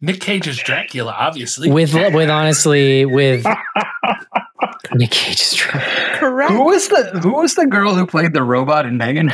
Nick 0.00 0.20
Cage's 0.20 0.58
Dracula, 0.58 1.14
obviously. 1.16 1.70
With 1.70 1.94
with 1.94 2.30
honestly 2.30 3.04
with 3.04 3.44
Nick 4.94 5.10
Cage's 5.10 5.52
Dracula. 5.54 6.18
Correct. 6.18 6.52
Who 6.52 6.64
was 6.64 6.88
the 6.88 7.20
Who 7.22 7.34
was 7.34 7.54
the 7.54 7.66
girl 7.66 7.94
who 7.94 8.06
played 8.06 8.32
the 8.32 8.42
robot 8.42 8.86
in 8.86 8.98
M3GAN? 8.98 9.30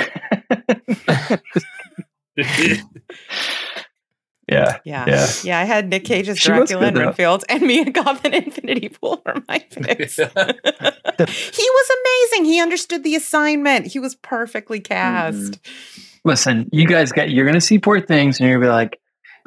yeah, 4.48 4.78
Yeah. 4.84 5.04
Yeah. 5.06 5.26
yeah. 5.44 5.60
I 5.60 5.64
had 5.64 5.88
Nick 5.88 6.04
Cage's 6.04 6.38
She 6.38 6.48
Dracula 6.48 6.88
in 6.88 6.94
good, 6.94 7.00
though. 7.00 7.06
Renfield 7.06 7.44
and 7.48 7.62
Mia 7.62 7.90
Goth 7.90 8.24
in 8.24 8.34
Infinity 8.34 8.88
Pool 8.88 9.18
for 9.18 9.42
my 9.48 9.58
picks. 9.70 10.16
he 10.16 10.24
was 10.24 11.90
amazing. 12.00 12.44
He 12.44 12.60
understood 12.60 13.04
the 13.04 13.14
assignment. 13.14 13.86
He 13.86 14.00
was 14.00 14.16
perfectly 14.16 14.80
mm-hmm. 14.80 14.92
cast. 14.92 15.60
Listen, 16.24 16.68
you 16.72 16.88
guys 16.88 17.12
got. 17.12 17.30
You're 17.30 17.46
gonna 17.46 17.60
see 17.60 17.78
poor 17.78 18.00
things, 18.00 18.40
and 18.40 18.48
you're 18.48 18.58
gonna 18.58 18.66
be 18.66 18.74
like, 18.74 18.98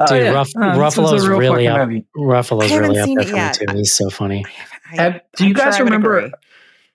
Dude, 0.07 0.23
yeah, 0.23 0.29
Ruff- 0.31 0.49
oh, 0.55 0.61
this 0.79 0.97
was 0.97 0.97
a 0.97 1.01
Ruffalo's 1.15 1.27
real 1.27 1.39
really 1.39 1.65
fucking 1.67 1.81
up. 1.81 1.87
movie. 1.89 2.05
Ruffalo's 2.17 2.71
really 2.71 2.99
up 2.99 3.05
there 3.05 3.19
it 3.19 3.27
for 3.27 3.35
me 3.63 3.67
too. 3.73 3.77
He's 3.77 3.93
so 3.95 4.09
funny. 4.09 4.45
I- 4.91 4.95
Have, 5.01 5.21
do 5.35 5.43
you 5.45 5.49
I'm 5.49 5.55
guys 5.55 5.75
I 5.75 5.83
would 5.83 5.91
remember. 5.91 6.31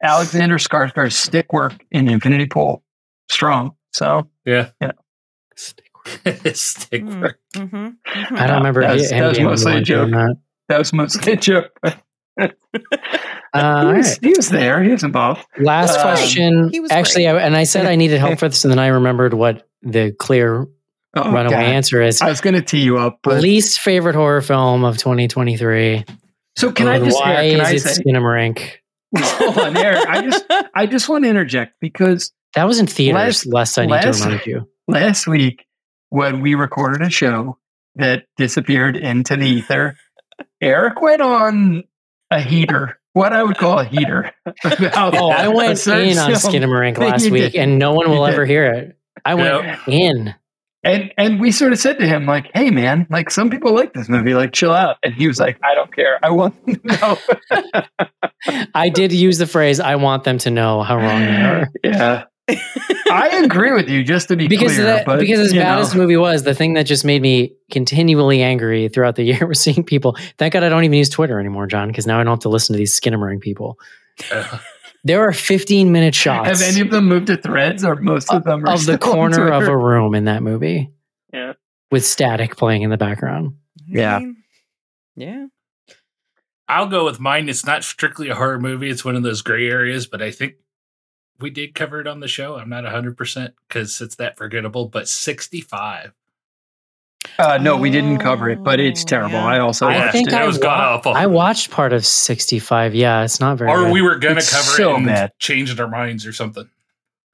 Alexander 0.02 0.56
Skarsgård's 0.58 1.16
stick 1.16 1.52
work 1.52 1.72
in 1.90 2.08
Infinity 2.08 2.46
Pool? 2.46 2.82
Strong. 3.30 3.74
So 3.92 4.28
yeah. 4.44 4.70
Yeah. 4.80 4.92
Stick 5.56 7.02
Mm, 7.04 7.22
work. 7.22 7.38
mhm, 7.56 7.70
mhm. 7.70 7.96
I 8.38 8.46
don't 8.46 8.58
remember 8.58 8.82
That 8.82 8.94
was- 8.94 9.10
him 9.10 9.20
that 9.20 9.28
was 9.28 9.40
mostly 9.40 9.76
a 9.78 9.80
joke. 9.80 10.10
that 10.68 10.78
was 10.78 10.92
mostly 10.92 11.32
a 11.32 11.36
joke. 11.36 11.70
Uh, 13.54 13.86
he, 13.92 13.96
was, 13.96 14.08
right. 14.08 14.18
he 14.22 14.32
was 14.36 14.48
there. 14.48 14.82
He 14.82 14.90
was 14.90 15.04
involved. 15.04 15.46
Last 15.60 15.96
Uh, 15.98 16.02
question. 16.02 16.68
He 16.72 16.80
was 16.80 16.90
Actually, 16.90 17.28
I, 17.28 17.36
and 17.38 17.56
I 17.56 17.62
said 17.64 17.86
I 17.86 17.94
needed 17.94 18.18
help 18.18 18.38
for 18.40 18.48
this, 18.48 18.64
and 18.64 18.70
then 18.72 18.80
I 18.80 18.88
remembered 18.88 19.32
what 19.32 19.68
the 19.82 20.10
clear 20.12 20.66
Oh, 21.16 21.30
runaway 21.32 21.52
God. 21.54 21.62
answer 21.64 22.02
is. 22.02 22.20
I 22.20 22.28
was 22.28 22.40
going 22.40 22.54
to 22.54 22.62
tee 22.62 22.82
you 22.82 22.98
up, 22.98 23.18
but 23.22 23.40
Least 23.42 23.80
favorite 23.80 24.14
horror 24.14 24.40
film 24.42 24.84
of 24.84 24.98
2023. 24.98 26.04
so 26.56 26.72
can 26.72 26.88
I 26.88 26.98
just 26.98 27.18
Why 27.20 27.34
Eric, 27.46 27.50
can 27.52 27.60
is 27.74 27.86
I 27.86 27.90
it 27.90 27.94
say? 27.94 28.02
Skinamarink? 28.02 28.70
Hold 29.16 29.58
on, 29.58 29.76
Eric. 29.76 30.06
I 30.08 30.22
just 30.22 30.44
I 30.74 30.86
just 30.86 31.08
want 31.08 31.24
to 31.24 31.30
interject 31.30 31.74
because 31.80 32.32
That 32.54 32.64
was 32.64 32.78
in 32.80 32.86
theaters. 32.86 33.14
Last- 33.14 33.46
lest 33.46 33.78
I 33.78 33.86
need 33.86 33.92
last- 33.92 34.22
to 34.22 34.28
remind 34.28 34.46
you. 34.46 34.68
last 34.88 35.26
week 35.26 35.64
when 36.10 36.40
we 36.40 36.54
recorded 36.56 37.02
a 37.06 37.10
show 37.10 37.58
that 37.96 38.24
disappeared 38.36 38.96
into 38.96 39.36
the 39.36 39.46
ether, 39.46 39.96
Eric 40.60 41.00
went 41.00 41.22
on 41.22 41.84
a 42.30 42.40
heater, 42.40 42.98
what 43.12 43.32
I 43.32 43.42
would 43.44 43.56
call 43.56 43.78
a 43.78 43.84
heater. 43.84 44.32
Oh, 44.64 45.30
I 45.30 45.46
went 45.48 45.86
in 45.86 46.18
on. 46.18 46.30
Skinamarink 46.32 46.98
last 46.98 47.30
week, 47.30 47.52
did. 47.52 47.60
and 47.60 47.78
no 47.78 47.92
one 47.92 48.10
will 48.10 48.26
ever 48.26 48.44
hear 48.44 48.64
it. 48.66 48.98
I 49.24 49.34
went 49.36 49.64
Yeah. 49.64 49.78
in. 49.86 50.34
And 50.84 51.12
and 51.16 51.40
we 51.40 51.50
sort 51.50 51.72
of 51.72 51.78
said 51.78 51.98
to 51.98 52.06
him, 52.06 52.26
like, 52.26 52.50
hey 52.54 52.70
man, 52.70 53.06
like 53.10 53.30
some 53.30 53.50
people 53.50 53.74
like 53.74 53.92
this 53.94 54.08
movie, 54.08 54.34
like 54.34 54.52
chill 54.52 54.72
out. 54.72 54.96
And 55.02 55.14
he 55.14 55.26
was 55.26 55.40
like, 55.40 55.58
I 55.64 55.74
don't 55.74 55.94
care. 55.94 56.18
I 56.22 56.30
want 56.30 56.66
them 56.66 56.76
to 56.76 57.18
know. 58.46 58.66
I 58.74 58.88
did 58.90 59.12
use 59.12 59.38
the 59.38 59.46
phrase 59.46 59.80
"I 59.80 59.96
want 59.96 60.24
them 60.24 60.38
to 60.38 60.50
know 60.50 60.82
how 60.82 60.96
wrong 60.96 61.20
they 61.20 61.42
are." 61.42 61.68
yeah. 61.82 62.24
I 63.10 63.40
agree 63.42 63.72
with 63.72 63.88
you, 63.88 64.04
just 64.04 64.28
to 64.28 64.36
be 64.36 64.48
because 64.48 64.74
clear. 64.74 64.84
that, 64.84 65.06
but, 65.06 65.18
because 65.18 65.40
as 65.40 65.52
bad 65.54 65.76
know. 65.76 65.80
as 65.80 65.92
the 65.92 65.98
movie 65.98 66.16
was, 66.16 66.42
the 66.42 66.54
thing 66.54 66.74
that 66.74 66.82
just 66.82 67.04
made 67.04 67.22
me 67.22 67.54
continually 67.70 68.42
angry 68.42 68.88
throughout 68.88 69.16
the 69.16 69.22
year 69.22 69.46
was 69.46 69.60
seeing 69.60 69.82
people. 69.82 70.16
Thank 70.36 70.52
God 70.52 70.62
I 70.62 70.68
don't 70.68 70.84
even 70.84 70.98
use 70.98 71.08
Twitter 71.08 71.40
anymore, 71.40 71.66
John, 71.66 71.88
because 71.88 72.06
now 72.06 72.20
I 72.20 72.24
don't 72.24 72.32
have 72.32 72.40
to 72.40 72.50
listen 72.50 72.74
to 72.74 72.78
these 72.78 72.98
Skinamarink 72.98 73.40
people. 73.40 73.78
There 75.04 75.20
are 75.28 75.32
15 75.32 75.92
minute 75.92 76.14
shots 76.14 76.48
have 76.48 76.62
any 76.62 76.80
of 76.80 76.90
them 76.90 77.06
moved 77.06 77.26
to 77.26 77.36
threads 77.36 77.84
or 77.84 77.96
most 77.96 78.32
of 78.32 78.44
them 78.44 78.64
are 78.64 78.72
of 78.72 78.86
the 78.86 78.96
corner 78.98 79.52
of 79.52 79.68
a 79.68 79.76
room 79.76 80.14
in 80.14 80.24
that 80.24 80.42
movie 80.42 80.90
Yeah. 81.32 81.52
with 81.90 82.04
static 82.06 82.56
playing 82.56 82.82
in 82.82 82.90
the 82.90 82.96
background. 82.96 83.56
Yeah. 83.86 84.20
Yeah. 85.14 85.46
I'll 86.66 86.88
go 86.88 87.04
with 87.04 87.20
mine. 87.20 87.50
It's 87.50 87.66
not 87.66 87.84
strictly 87.84 88.30
a 88.30 88.34
horror 88.34 88.58
movie. 88.58 88.88
It's 88.88 89.04
one 89.04 89.16
of 89.16 89.22
those 89.22 89.42
gray 89.42 89.68
areas, 89.68 90.06
but 90.06 90.22
I 90.22 90.30
think 90.30 90.54
we 91.38 91.50
did 91.50 91.74
cover 91.74 92.00
it 92.00 92.06
on 92.06 92.20
the 92.20 92.28
show. 92.28 92.56
I'm 92.56 92.70
not 92.70 92.84
100% 92.84 93.52
because 93.68 94.00
it's 94.00 94.16
that 94.16 94.38
forgettable, 94.38 94.88
but 94.88 95.06
65. 95.06 96.12
Uh, 97.38 97.58
no, 97.60 97.76
we 97.76 97.90
didn't 97.90 98.18
cover 98.18 98.48
it, 98.50 98.62
but 98.62 98.78
it's 98.80 99.02
Oh, 99.02 99.06
terrible. 99.06 99.34
yeah. 99.34 99.46
I 99.46 99.58
also 99.58 99.86
I 99.88 99.98
watched 99.98 100.12
think 100.12 100.28
it. 100.28 100.34
I- 100.34 100.46
was 100.46 100.58
god-awful. 100.58 101.14
I 101.14 101.26
watched 101.26 101.70
part 101.70 101.92
of 101.92 102.04
65. 102.06 102.94
Yeah, 102.94 103.22
it's 103.24 103.40
not 103.40 103.58
very 103.58 103.70
Or 103.70 103.84
good. 103.84 103.92
we 103.92 104.02
were 104.02 104.16
going 104.16 104.34
to 104.34 104.38
It's 104.40 104.50
cover 104.52 104.76
so 104.76 104.92
it 104.92 104.96
and 104.98 105.06
bad. 105.06 105.32
changed 105.38 105.78
our 105.80 105.88
minds 105.88 106.26
or 106.26 106.32
something. 106.32 106.68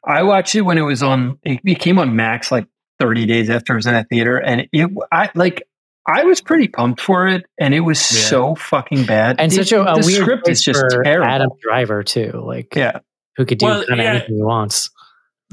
I 0.06 0.22
watched 0.22 0.54
it 0.54 0.62
when 0.62 0.78
it 0.78 0.82
was 0.82 1.02
on. 1.02 1.38
It, 1.44 1.60
it 1.64 1.78
came 1.78 1.98
on 1.98 2.16
Max 2.16 2.50
like 2.50 2.66
30 3.00 3.26
days 3.26 3.50
after 3.50 3.74
it 3.74 3.76
was 3.76 3.86
in 3.86 3.92
that 3.92 4.08
theater, 4.08 4.38
and 4.38 4.66
it. 4.72 4.90
I 5.12 5.28
like. 5.34 5.62
I 6.06 6.24
was 6.24 6.40
pretty 6.40 6.66
pumped 6.68 7.00
for 7.02 7.28
it, 7.28 7.44
and 7.58 7.74
it 7.74 7.80
was 7.80 7.98
Yeah. 8.10 8.20
so 8.22 8.54
fucking 8.54 9.04
bad. 9.04 9.36
and 9.38 9.52
It- 9.52 9.56
such 9.56 9.72
a, 9.72 9.82
a 9.82 10.00
the 10.00 10.06
weird 10.06 10.22
script 10.22 10.48
is 10.48 10.62
just 10.62 10.80
for 10.80 11.02
terrible. 11.04 11.28
Adam 11.28 11.50
Driver 11.62 12.02
too, 12.02 12.42
like 12.46 12.74
Yeah, 12.74 13.00
who 13.36 13.44
could 13.44 13.58
do 13.58 13.66
Well, 13.66 13.84
yeah. 13.88 14.02
anything 14.04 14.36
he 14.36 14.42
wants. 14.42 14.88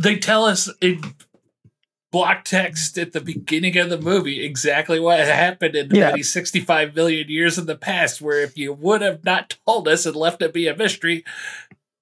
They 0.02 0.16
tell 0.18 0.46
us 0.46 0.70
in 0.80 1.02
block 2.12 2.46
text 2.46 2.98
at 2.98 3.12
the 3.12 3.20
beginning 3.22 3.78
of 3.78 3.90
the 3.90 4.00
movie 4.00 4.44
exactly 4.46 5.00
what 5.00 5.20
happened 5.20 5.76
in 5.76 5.94
Yeah. 5.94 6.10
maybe 6.12 6.24
65 6.24 6.96
million 6.96 7.28
years 7.30 7.58
in 7.58 7.66
the 7.66 7.76
past, 7.76 8.22
where 8.22 8.42
if 8.42 8.58
you 8.58 8.72
would 8.74 9.02
have 9.02 9.24
not 9.26 9.58
told 9.66 9.88
us 9.88 10.06
and 10.06 10.16
left 10.16 10.42
it 10.42 10.54
be 10.54 10.68
a 10.68 10.76
mystery, 10.76 11.26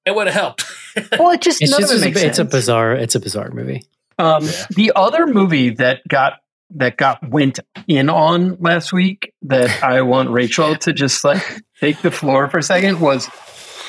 it 0.06 0.14
would 0.16 0.28
have 0.28 0.36
helped. 0.36 0.66
well, 1.20 1.32
it 1.32 1.42
just 1.42 1.62
It's 1.62 1.72
none 1.72 1.82
just 1.82 1.94
of 1.94 2.00
it 2.00 2.02
a, 2.04 2.06
makes 2.06 2.22
it's 2.22 2.40
a 2.40 2.46
bizarre 2.46 2.94
it's 2.94 3.16
a 3.16 3.20
bizarre 3.20 3.50
movie. 3.52 3.84
Um, 4.20 4.44
Yeah. 4.46 4.66
The 4.70 4.92
other 4.96 5.26
movie 5.28 5.72
that 5.72 6.08
got 6.08 6.40
that 6.72 6.98
got 6.98 7.28
went 7.30 7.60
in 7.88 8.10
on 8.10 8.58
last 8.60 8.92
week 8.92 9.34
that 9.44 9.84
I 9.84 10.02
want 10.02 10.30
Rachel 10.30 10.76
to 10.78 10.94
just 10.94 11.24
like 11.24 11.44
take 11.80 12.02
the 12.02 12.12
floor 12.12 12.50
for 12.50 12.58
a 12.58 12.64
second 12.64 13.00
was 13.00 13.28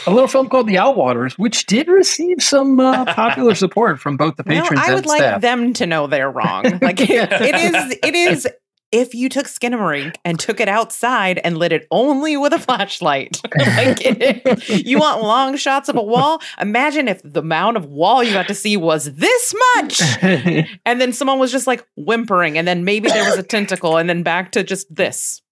a 0.07 0.11
little 0.11 0.29
film 0.29 0.49
called 0.49 0.67
The 0.69 0.77
Outwaters, 0.77 1.33
which 1.39 1.67
did 1.67 1.89
receive 1.89 2.43
some 2.43 2.79
uh, 2.81 3.05
popular 3.15 3.55
support 3.55 4.01
from 4.01 4.17
both 4.17 4.37
the 4.37 4.45
patrons. 4.45 4.71
No, 4.71 4.77
patrons 4.77 4.81
I 4.81 4.87
and 4.87 4.95
would 4.97 5.07
like 5.07 5.21
staff. 5.21 5.41
them 5.41 5.73
to 5.75 5.87
know 5.87 6.07
they're 6.07 6.31
wrong. 6.31 6.65
Like 6.83 7.01
it, 7.01 7.11
it 7.33 7.55
is 7.55 7.99
it 8.03 8.15
is 8.15 8.49
if 8.93 9.15
you 9.15 9.29
took 9.29 9.47
Skinamarink 9.47 10.15
and 10.25 10.39
took 10.39 10.61
it 10.61 10.69
outside 10.69 11.39
and 11.43 11.59
lit 11.59 11.73
it 11.73 11.89
only 11.91 12.37
with 12.37 12.53
a 12.53 12.59
flashlight. 12.59 13.41
like 13.59 13.99
it, 14.01 14.87
you 14.87 14.99
want 15.01 15.23
long 15.23 15.57
shots 15.57 15.89
of 15.89 15.97
a 15.97 16.03
wall? 16.03 16.41
Imagine 16.61 17.09
if 17.09 17.21
the 17.25 17.41
amount 17.41 17.77
of 17.77 17.87
wall 17.87 18.23
you 18.23 18.33
got 18.33 18.47
to 18.49 18.55
see 18.55 18.77
was 18.77 19.13
this 19.15 19.55
much. 19.75 20.01
And 20.23 21.01
then 21.01 21.13
someone 21.13 21.41
was 21.41 21.51
just 21.51 21.67
like 21.67 21.85
whimpering, 21.97 22.57
and 22.57 22.67
then 22.67 22.85
maybe 22.85 23.09
there 23.09 23.25
was 23.29 23.37
a 23.39 23.43
tentacle, 23.43 23.97
and 23.97 24.09
then 24.09 24.23
back 24.23 24.53
to 24.53 24.63
just 24.63 24.95
this. 24.95 25.43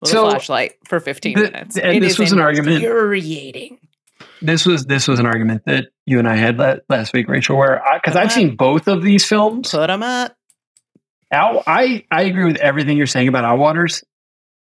With 0.00 0.10
So, 0.10 0.26
a 0.26 0.30
flashlight 0.30 0.72
for 0.88 0.98
15 0.98 1.34
the- 1.36 1.42
minutes. 1.44 1.76
and 1.76 1.96
It 1.98 2.00
this 2.00 2.14
is 2.14 2.18
was 2.18 2.32
an 2.32 2.40
argument- 2.40 2.76
Infuriating. 2.76 3.78
This 4.42 4.66
was 4.66 4.84
this 4.86 5.08
was 5.08 5.18
an 5.18 5.26
argument 5.26 5.62
that 5.66 5.86
you 6.06 6.18
and 6.18 6.28
I 6.28 6.36
had 6.36 6.58
la- 6.58 6.76
last 6.88 7.12
week, 7.12 7.28
Rachel, 7.28 7.56
where 7.56 7.82
I 7.84 7.98
because 7.98 8.16
I've 8.16 8.32
seen 8.32 8.56
both 8.56 8.88
of 8.88 9.02
these 9.02 9.24
films. 9.26 9.70
Put 9.70 9.86
them 9.86 10.02
up. 10.02 10.36
Al, 11.32 11.62
I 11.66 12.04
I 12.10 12.22
agree 12.22 12.44
with 12.44 12.56
everything 12.58 12.96
you're 12.96 13.06
saying 13.06 13.28
about 13.28 13.44
Outwaters. 13.44 14.04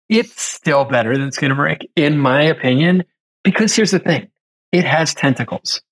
It's 0.09 0.41
still 0.43 0.85
better 0.85 1.17
than 1.17 1.31
Skinamarink, 1.31 1.83
in 1.97 2.19
my 2.19 2.43
opinion, 2.43 3.05
because 3.45 3.75
here's 3.75 3.91
the 3.91 3.99
thing: 3.99 4.29
it 4.73 4.85
has 4.85 5.15
tentacles. 5.15 5.83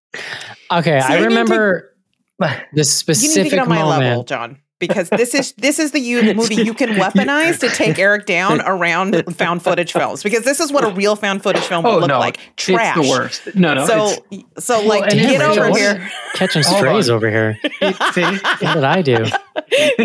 Okay, 0.71 1.01
See, 1.01 1.07
I 1.07 1.17
I 1.17 1.17
need 1.17 1.23
to- 1.23 1.29
remember 1.29 1.95
the 2.39 2.47
You 2.47 2.53
need 2.73 2.77
to 2.77 2.85
specific 2.85 3.51
get 3.53 3.59
on 3.61 3.69
my 3.69 3.77
moment. 3.83 4.01
level, 4.01 4.25
John. 4.25 4.59
Because 4.79 5.09
this 5.11 5.35
is 5.35 5.53
this 5.55 5.79
is 5.81 5.91
the 5.91 5.99
you 5.99 6.23
movie 6.35 6.55
you 6.55 6.73
can 6.73 6.91
weaponize 6.91 7.59
to 7.61 7.69
take 7.69 7.99
Eric 7.99 8.27
down 8.27 8.61
around 8.65 9.25
found 9.35 9.63
footage 9.63 9.93
films. 9.93 10.23
Because 10.23 10.45
this 10.45 10.61
is 10.61 10.71
what 10.73 10.85
a 10.85 10.91
real 10.91 11.17
found 11.17 11.43
footage 11.43 11.65
film 11.65 11.85
would 11.85 11.91
Oh 11.95 11.99
look 11.99 12.09
no, 12.09 12.19
like. 12.21 12.39
Trash. 12.57 12.97
it's 12.97 13.07
the 13.07 13.11
worst. 13.11 13.55
No, 13.57 13.75
no. 13.75 13.87
so 13.87 14.15
so 14.59 14.79
Well, 14.79 14.89
like 14.89 15.13
and 15.13 15.21
get 15.21 15.41
Rachel, 15.41 15.65
over 15.65 15.77
here. 15.79 16.11
Catching 16.35 16.63
strays 16.63 17.09
on. 17.11 17.17
over 17.17 17.29
here. 17.29 17.59
it, 17.63 17.99
What 17.99 18.75
did 18.75 18.85
I 18.85 19.03
do? 19.03 19.25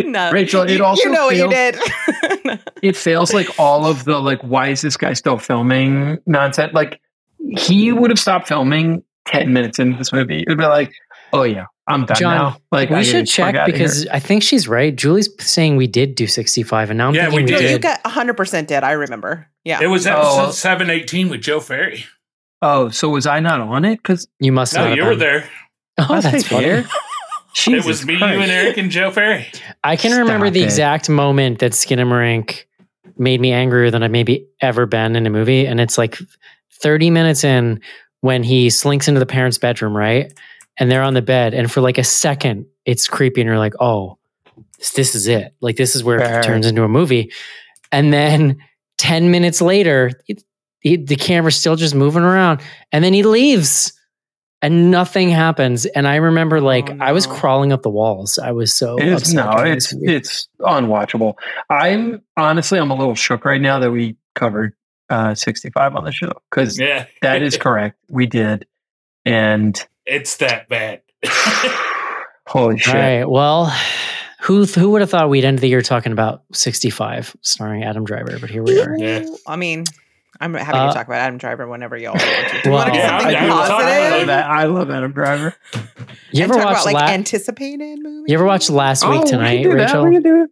no, 0.09 0.31
Rachel, 0.31 0.63
it 0.63 0.71
you, 0.71 0.83
also 0.83 1.03
you 1.07 1.11
know 1.13 1.25
what 1.27 1.35
you 1.35 1.49
did. 1.49 1.77
it 2.81 2.95
fails 2.95 3.33
like 3.33 3.47
all 3.59 3.85
of 3.85 4.05
the 4.05 4.19
like. 4.19 4.41
Why 4.41 4.69
is 4.69 4.81
this 4.81 4.97
guy 4.97 5.13
still 5.13 5.37
filming 5.37 6.17
nonsense? 6.25 6.73
Like 6.73 6.99
he 7.57 7.91
would 7.91 8.09
have 8.09 8.19
stopped 8.19 8.47
filming 8.47 9.03
ten 9.25 9.53
minutes 9.53 9.77
into 9.79 9.97
this 9.97 10.11
movie. 10.11 10.39
It 10.39 10.49
would 10.49 10.57
be 10.57 10.65
like, 10.65 10.91
oh 11.31 11.43
yeah, 11.43 11.65
I'm 11.87 12.05
done 12.05 12.17
John, 12.17 12.35
now. 12.37 12.57
Like 12.71 12.89
we 12.89 12.95
I 12.97 13.03
should 13.03 13.15
need 13.17 13.27
to 13.27 13.41
fuck 13.41 13.53
check 13.55 13.65
because. 13.65 14.07
I 14.07 14.19
think 14.19 14.41
she's 14.43 14.67
right. 14.67 14.95
Julie's 14.95 15.29
saying 15.39 15.75
we 15.75 15.87
did 15.87 16.15
do 16.15 16.27
65, 16.27 16.89
and 16.91 16.97
now 16.97 17.09
I'm 17.09 17.15
Yeah, 17.15 17.23
thinking 17.29 17.45
we 17.45 17.51
we 17.53 17.57
did. 17.59 17.61
you 17.63 17.67
did. 17.79 17.81
got 17.81 18.03
100% 18.03 18.67
did. 18.67 18.83
I 18.83 18.91
remember. 18.91 19.47
Yeah. 19.65 19.79
It 19.81 19.87
was 19.87 20.07
Oh. 20.07 20.11
episode 20.11 20.51
seven 20.53 20.89
eighteen 20.89 21.29
with 21.29 21.41
Joe 21.41 21.59
Ferry. 21.59 22.05
oh, 22.61 22.89
so 22.89 23.09
was 23.09 23.27
I 23.27 23.39
not 23.41 23.59
on 23.59 23.83
it? 23.85 23.97
Because 23.97 24.27
You 24.39 24.51
must 24.53 24.73
No, 24.73 24.81
not 24.81 24.89
have 24.89 24.97
you 24.97 25.05
were 25.05 25.15
there. 25.15 25.49
Oh, 25.97 26.19
that's 26.21 26.47
funny. 26.47 26.65
it 27.67 27.85
was 27.85 28.03
me, 28.05 28.15
you, 28.15 28.23
and 28.23 28.51
Eric, 28.51 28.77
and 28.77 28.89
Joe 28.89 29.11
Ferry. 29.11 29.45
I 29.83 29.95
can 29.95 30.17
remember 30.17 30.49
the 30.49 30.61
it. 30.61 30.65
exact 30.65 31.07
moment 31.09 31.59
that 31.59 31.73
Skinamarink 31.73 32.63
made 33.17 33.39
me 33.39 33.51
angrier 33.51 33.91
than 33.91 34.01
I've 34.01 34.09
maybe 34.09 34.47
ever 34.59 34.85
been 34.87 35.15
in 35.15 35.27
a 35.27 35.29
movie. 35.29 35.67
And 35.67 35.79
it's 35.79 35.97
like 35.99 36.17
30 36.81 37.11
minutes 37.11 37.43
in 37.43 37.79
when 38.21 38.41
he 38.41 38.69
slinks 38.71 39.07
into 39.07 39.19
the 39.19 39.25
parents' 39.27 39.59
bedroom, 39.59 39.95
right? 39.95 40.33
And 40.79 40.89
they're 40.89 41.03
on 41.03 41.13
the 41.13 41.21
bed. 41.21 41.53
And 41.53 41.71
for 41.71 41.81
like 41.81 41.97
a 41.97 42.03
second, 42.03 42.65
it's 42.85 43.07
creepy. 43.07 43.41
And 43.41 43.47
you're 43.47 43.59
like, 43.59 43.75
oh, 43.79 44.17
this, 44.77 44.91
this 44.91 45.15
is 45.15 45.27
it. 45.27 45.53
Like, 45.61 45.75
this 45.77 45.95
is 45.95 46.03
where 46.03 46.19
Fair. 46.19 46.39
it 46.39 46.43
turns 46.43 46.65
into 46.65 46.83
a 46.83 46.87
movie. 46.87 47.31
And 47.91 48.11
then 48.11 48.57
10 48.97 49.29
minutes 49.31 49.61
later, 49.61 50.11
it, 50.27 50.43
it, 50.83 51.07
the 51.07 51.15
camera's 51.15 51.55
still 51.55 51.75
just 51.75 51.93
moving 51.95 52.23
around. 52.23 52.61
And 52.91 53.03
then 53.03 53.13
he 53.13 53.23
leaves. 53.23 53.93
And 54.63 54.89
nothing 54.91 55.29
happens. 55.29 55.85
And 55.85 56.07
I 56.07 56.15
remember, 56.15 56.61
like, 56.61 56.89
Oh, 56.89 56.97
I 57.01 57.11
was 57.11 57.27
crawling 57.27 57.73
up 57.73 57.81
the 57.81 57.89
walls. 57.89 58.39
I 58.39 58.51
was 58.53 58.73
so 58.73 58.95
It 58.97 59.09
is 59.09 59.21
upset 59.23 59.35
no, 59.35 59.63
it's 59.63 59.93
movie. 59.93 60.15
it's 60.15 60.47
unwatchable. 60.61 61.33
I'm 61.69 62.21
honestly 62.37 62.79
I'm 62.79 62.89
a 62.89 62.95
little 62.95 63.13
shook 63.13 63.43
right 63.43 63.59
now 63.59 63.79
that 63.79 63.91
we 63.91 64.15
covered 64.35 64.73
uh 65.09 65.35
65 65.35 65.97
on 65.97 66.05
the 66.05 66.13
show 66.13 66.31
because 66.49 66.79
Yeah, 66.79 67.07
that 67.21 67.41
is 67.43 67.57
correct. 67.59 67.99
We 68.09 68.25
did, 68.25 68.65
and 69.25 69.85
It's 70.05 70.37
that 70.37 70.67
bad. 70.69 71.01
holy 72.47 72.77
shit! 72.77 72.93
All 72.95 73.01
right. 73.01 73.23
Well, 73.29 73.73
who 74.41 74.65
who 74.65 74.91
would 74.91 75.01
have 75.01 75.09
thought 75.09 75.29
we'd 75.29 75.45
end 75.45 75.59
the 75.59 75.67
year 75.67 75.81
talking 75.81 76.11
about 76.11 76.43
65 76.53 77.35
starring 77.41 77.83
Adam 77.83 78.03
Driver, 78.03 78.37
but 78.39 78.49
here 78.49 78.63
we 78.63 78.79
are. 78.81 78.97
Yeah. 78.97 79.25
I 79.47 79.55
mean, 79.55 79.85
I'm 80.41 80.53
happy 80.53 80.77
Uh, 80.77 80.87
to 80.89 80.93
talk 80.93 81.07
about 81.07 81.19
Adam 81.19 81.37
Driver 81.37 81.67
whenever 81.67 81.95
y'all 81.97 82.11
want 82.13 82.21
to. 82.21 82.61
Do 82.63 82.69
you 82.69 82.75
well, 82.75 82.83
want 82.83 82.87
to 82.87 82.93
do 82.93 82.97
Yeah, 82.99 83.19
something 83.19 83.35
I- 83.35 83.39
I 83.39 83.45
I 83.45 83.47
love 83.47 83.69
positive? 83.69 84.27
that. 84.27 84.45
I 84.49 84.63
love 84.65 84.89
Adam 84.91 85.11
Driver. 85.13 85.55
You 86.31 86.43
ever 86.43 86.53
talk 86.55 86.65
watched 86.65 86.81
about 86.81 86.93
like 86.93 86.95
la- 86.95 87.07
anticipated 87.13 87.99
movies? 87.99 88.25
You 88.27 88.35
ever 88.35 88.45
watched 88.45 88.69
Last 88.69 89.03
Week 89.07 89.11
Oh, 89.11 89.23
we 89.23 89.29
can 89.29 89.39
Tonight, 89.39 89.63
do 89.63 89.69
that. 89.69 89.75
Rachel, 89.85 90.05
We 90.05 90.11
can 90.15 90.23
do 90.23 90.43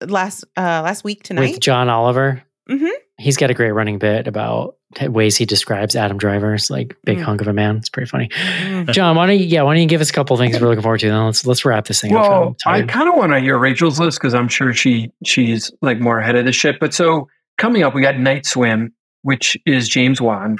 it. 0.00 0.10
last 0.10 0.44
uh 0.56 0.60
last 0.84 1.02
week 1.04 1.22
tonight? 1.24 1.52
with 1.52 1.60
John 1.60 1.88
Oliver? 1.88 2.42
Mhm. 2.68 2.90
He's 3.20 3.36
got 3.36 3.50
a 3.50 3.54
great 3.54 3.72
running 3.72 3.98
bit 3.98 4.26
about 4.26 4.76
ways 5.02 5.36
he 5.36 5.44
describes 5.44 5.94
Adam 5.94 6.16
Driver's 6.18 6.70
like 6.70 6.96
big 7.04 7.18
Mm. 7.18 7.22
hunk 7.22 7.40
of 7.42 7.48
a 7.48 7.52
man. 7.52 7.76
It's 7.76 7.88
pretty 7.88 8.08
funny. 8.08 8.28
Mm. 8.28 8.90
John, 8.92 9.14
why 9.16 9.26
don't 9.26 9.38
you? 9.38 9.44
Yeah, 9.44 9.62
why 9.62 9.74
don't 9.74 9.82
you 9.82 9.88
give 9.88 10.00
us 10.00 10.10
a 10.10 10.12
couple 10.12 10.36
things 10.36 10.58
we're 10.58 10.66
looking 10.68 10.82
forward 10.82 11.00
to? 11.00 11.08
Then 11.08 11.24
let's 11.26 11.46
let's 11.46 11.64
wrap 11.64 11.86
this 11.86 12.00
thing 12.00 12.14
up. 12.16 12.22
Well, 12.22 12.56
I'm 12.66 12.82
I 12.84 12.86
kind 12.86 13.08
of 13.08 13.16
want 13.16 13.32
to 13.32 13.40
hear 13.40 13.58
Rachel's 13.58 14.00
list 14.00 14.18
because 14.18 14.34
I'm 14.34 14.48
sure 14.48 14.72
she 14.72 15.12
she's 15.24 15.70
like 15.82 16.00
more 16.00 16.18
ahead 16.18 16.34
of 16.36 16.44
the 16.46 16.52
shit. 16.52 16.80
But 16.80 16.94
so 16.94 17.28
coming 17.58 17.82
up, 17.82 17.94
we 17.94 18.02
got 18.02 18.18
Night 18.18 18.46
Swim, 18.46 18.92
which 19.22 19.56
is 19.66 19.88
James 19.88 20.20
Wan. 20.20 20.56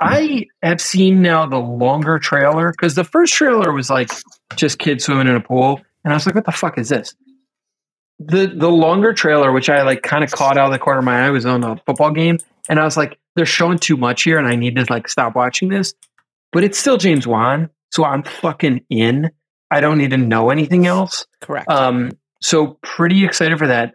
I 0.00 0.46
have 0.62 0.80
seen 0.80 1.22
now 1.22 1.46
the 1.46 1.58
longer 1.58 2.18
trailer 2.18 2.70
because 2.72 2.96
the 2.96 3.04
first 3.04 3.32
trailer 3.34 3.72
was 3.72 3.90
like 3.90 4.10
just 4.56 4.78
kids 4.78 5.04
swimming 5.04 5.28
in 5.28 5.36
a 5.36 5.40
pool, 5.40 5.80
and 6.04 6.12
I 6.12 6.16
was 6.16 6.26
like, 6.26 6.34
"What 6.34 6.44
the 6.44 6.52
fuck 6.52 6.78
is 6.78 6.88
this?" 6.90 7.14
The 8.20 8.46
the 8.46 8.70
longer 8.70 9.12
trailer, 9.12 9.52
which 9.52 9.68
I 9.68 9.82
like, 9.82 10.02
kind 10.02 10.22
of 10.24 10.30
caught 10.30 10.56
out 10.56 10.66
of 10.66 10.72
the 10.72 10.78
corner 10.78 11.00
of 11.00 11.04
my 11.04 11.26
eye, 11.26 11.30
was 11.30 11.44
on 11.46 11.64
a 11.64 11.76
football 11.84 12.12
game, 12.12 12.38
and 12.68 12.78
I 12.78 12.84
was 12.84 12.96
like, 12.96 13.18
"They're 13.34 13.44
showing 13.46 13.78
too 13.78 13.96
much 13.96 14.22
here, 14.22 14.38
and 14.38 14.46
I 14.46 14.54
need 14.54 14.76
to 14.76 14.86
like 14.88 15.08
stop 15.08 15.34
watching 15.34 15.68
this." 15.68 15.94
But 16.52 16.62
it's 16.64 16.78
still 16.78 16.96
James 16.96 17.26
Wan, 17.26 17.70
so 17.92 18.04
I'm 18.04 18.22
fucking 18.22 18.84
in. 18.88 19.30
I 19.70 19.80
don't 19.80 19.98
need 19.98 20.10
to 20.10 20.16
know 20.16 20.50
anything 20.50 20.86
else. 20.86 21.26
Correct. 21.40 21.68
Um, 21.68 22.12
so 22.40 22.78
pretty 22.82 23.24
excited 23.24 23.58
for 23.58 23.66
that. 23.66 23.94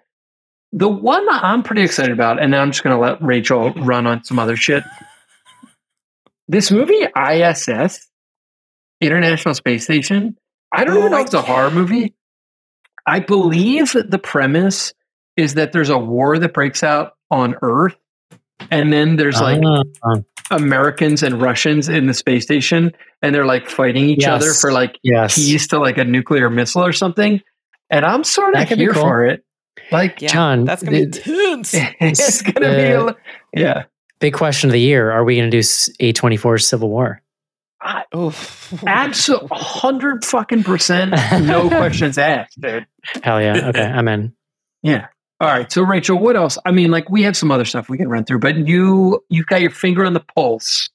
The 0.73 0.89
one 0.89 1.25
that 1.27 1.43
I'm 1.43 1.63
pretty 1.63 1.83
excited 1.83 2.11
about, 2.11 2.41
and 2.41 2.51
now 2.51 2.61
I'm 2.61 2.71
just 2.71 2.83
going 2.83 2.95
to 2.95 3.01
let 3.01 3.21
Rachel 3.23 3.71
run 3.73 4.05
on 4.05 4.23
some 4.25 4.37
other 4.37 4.57
shit. 4.57 4.83
This 6.47 6.69
movie, 6.71 7.05
ISS, 7.15 8.07
International 9.01 9.53
Space 9.53 9.83
Station. 9.83 10.35
I 10.73 10.83
don't 10.83 10.95
Oh, 10.95 10.99
even 10.99 11.11
know 11.11 11.19
if 11.19 11.25
it's 11.27 11.33
a 11.33 11.41
horror 11.41 11.71
movie. 11.71 12.13
I 13.05 13.19
believe 13.19 13.93
that 13.93 14.11
the 14.11 14.19
premise 14.19 14.93
is 15.37 15.53
that 15.55 15.71
there's 15.71 15.89
a 15.89 15.97
war 15.97 16.37
that 16.37 16.53
breaks 16.53 16.83
out 16.83 17.13
on 17.31 17.55
Earth, 17.61 17.95
and 18.71 18.91
then 18.91 19.15
there's 19.15 19.39
like 19.39 19.61
Ah, 20.03 20.15
Americans 20.51 21.23
and 21.23 21.41
Russians 21.41 21.89
in 21.89 22.07
the 22.07 22.13
space 22.13 22.43
station, 22.43 22.91
and 23.21 23.33
they're 23.33 23.45
like 23.45 23.69
fighting 23.69 24.09
each 24.09 24.25
other 24.25 24.53
for 24.53 24.71
like 24.71 24.99
yes. 25.03 25.35
keys 25.35 25.67
to 25.67 25.79
like 25.79 25.97
a 25.97 26.03
nuclear 26.03 26.49
missile 26.49 26.83
or 26.83 26.93
something. 26.93 27.41
And 27.89 28.05
I'm 28.05 28.23
sort 28.23 28.55
of 28.55 28.67
here 28.69 28.93
cool. 28.93 29.01
for 29.01 29.25
it. 29.25 29.43
Like, 29.91 30.21
yeah, 30.21 30.29
John, 30.29 30.65
that's 30.65 30.83
gonna 30.83 30.97
be 30.97 31.05
the- 31.05 31.19
tense. 31.19 31.73
it's 31.99 32.41
gonna 32.41 32.75
be, 32.75 32.81
a, 32.81 33.01
Uh, 33.05 33.13
yeah. 33.53 33.83
Big 34.19 34.33
question 34.33 34.69
of 34.69 34.73
the 34.73 34.81
year: 34.81 35.11
Are 35.11 35.23
we 35.23 35.37
going 35.37 35.49
to 35.49 35.57
do 35.57 35.59
A24 35.59 36.61
Civil 36.61 36.89
War? 36.89 37.21
Oof. 38.15 38.83
Absolutely, 38.85 39.49
hundred 39.51 40.25
fucking 40.25 40.63
percent, 40.63 41.11
no 41.43 41.67
questions 41.69 42.17
asked, 42.17 42.59
dude. 42.59 42.85
Hell 43.23 43.41
yeah! 43.41 43.69
Okay, 43.69 43.83
I'm 43.83 44.07
in. 44.07 44.33
Yeah. 44.83 45.07
All 45.41 45.47
right. 45.47 45.71
So, 45.71 45.83
Rachel, 45.83 46.17
what 46.19 46.35
else? 46.35 46.57
I 46.65 46.71
mean, 46.71 46.91
like, 46.91 47.09
we 47.09 47.23
have 47.23 47.37
some 47.37 47.49
other 47.49 47.63
stuff 47.63 47.87
we 47.87 47.97
can 47.97 48.09
run 48.09 48.25
through, 48.25 48.39
but 48.39 48.67
you 48.67 49.23
you've 49.29 49.45
got 49.45 49.61
your 49.61 49.71
finger 49.71 50.03
on 50.05 50.13
the 50.13 50.19
pulse. 50.19 50.89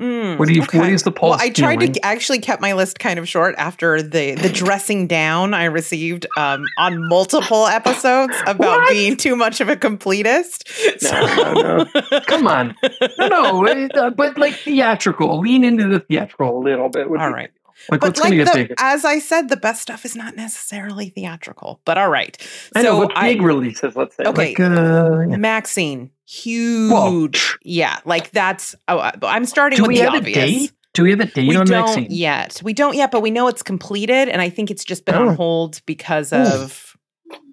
Mm, 0.00 0.38
What 0.38 0.48
do 0.48 0.54
you? 0.54 0.62
What 0.62 0.74
okay. 0.74 0.92
is 0.92 1.04
the 1.04 1.12
pulse? 1.12 1.38
Well, 1.38 1.40
I 1.40 1.50
tried 1.50 1.78
feeling? 1.78 1.92
to 1.92 2.04
actually 2.04 2.40
kept 2.40 2.60
my 2.60 2.72
list 2.72 2.98
kind 2.98 3.16
of 3.18 3.28
short 3.28 3.54
after 3.58 4.02
the 4.02 4.34
the 4.34 4.48
dressing 4.48 5.06
down 5.06 5.54
I 5.54 5.66
received 5.66 6.26
um, 6.36 6.64
on 6.78 7.08
multiple 7.08 7.66
episodes 7.68 8.34
about 8.46 8.80
What? 8.80 8.90
being 8.90 9.16
too 9.16 9.36
much 9.36 9.60
of 9.60 9.68
a 9.68 9.76
completist. 9.76 10.64
No, 11.02 11.54
no, 11.54 11.84
no. 12.10 12.20
Come 12.22 12.48
on. 12.48 12.74
No, 13.18 13.28
no. 13.28 13.66
it, 13.68 13.96
uh, 13.96 14.10
but 14.10 14.36
like 14.36 14.54
theatrical. 14.54 15.38
Lean 15.38 15.62
into 15.62 15.86
the 15.88 16.00
theatrical 16.00 16.58
a 16.58 16.62
little 16.62 16.88
bit. 16.88 17.06
All 17.06 17.30
right. 17.30 17.50
Be- 17.54 17.60
Like, 17.90 18.00
But 18.00 18.18
like 18.18 18.30
the, 18.32 18.74
as 18.78 19.04
I 19.04 19.18
said, 19.18 19.48
the 19.50 19.56
best 19.58 19.82
stuff 19.82 20.04
is 20.04 20.16
not 20.16 20.36
necessarily 20.36 21.10
theatrical. 21.10 21.80
But 21.84 21.98
all 21.98 22.08
right. 22.08 22.34
I 22.74 22.82
know, 22.82 23.00
so 23.02 23.08
but 23.08 23.20
big 23.20 23.42
releases, 23.42 23.94
let's 23.94 24.16
say. 24.16 24.24
Okay. 24.24 24.54
Like, 24.56 24.60
uh, 24.60 25.20
yeah. 25.28 25.36
Maxine, 25.36 26.10
huge. 26.26 27.58
yeah, 27.62 27.98
like 28.04 28.30
that's. 28.30 28.74
Oh, 28.88 28.98
I- 28.98 29.14
I'm 29.22 29.44
starting 29.44 29.76
Do 29.76 29.82
with 29.82 29.88
we 29.88 29.98
the 29.98 30.04
have 30.04 30.14
obvious. 30.14 30.36
a 30.36 30.40
date? 30.46 30.72
Do 30.94 31.02
we 31.02 31.10
have 31.10 31.20
a 31.20 31.24
date 31.26 31.48
We 31.48 31.56
on 31.56 31.66
don't 31.66 31.84
Maxine? 31.86 32.06
yet. 32.10 32.60
We 32.62 32.72
don't 32.72 32.94
yet, 32.94 33.10
but 33.10 33.20
we 33.20 33.30
know 33.30 33.48
it's 33.48 33.62
completed, 33.62 34.28
and 34.28 34.40
I 34.40 34.48
think 34.48 34.70
it's 34.70 34.84
just 34.84 35.04
been 35.04 35.16
Oh. 35.16 35.28
on 35.28 35.36
hold 35.36 35.80
because 35.86 36.32
Ooh. 36.32 36.36
of 36.36 36.96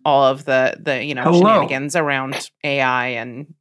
all 0.06 0.24
of 0.26 0.46
the 0.46 0.78
the 0.80 1.04
you 1.04 1.16
know 1.16 1.24
Hello. 1.24 1.40
shenanigans 1.42 1.96
around 1.96 2.50
AI 2.64 3.08
and 3.08 3.54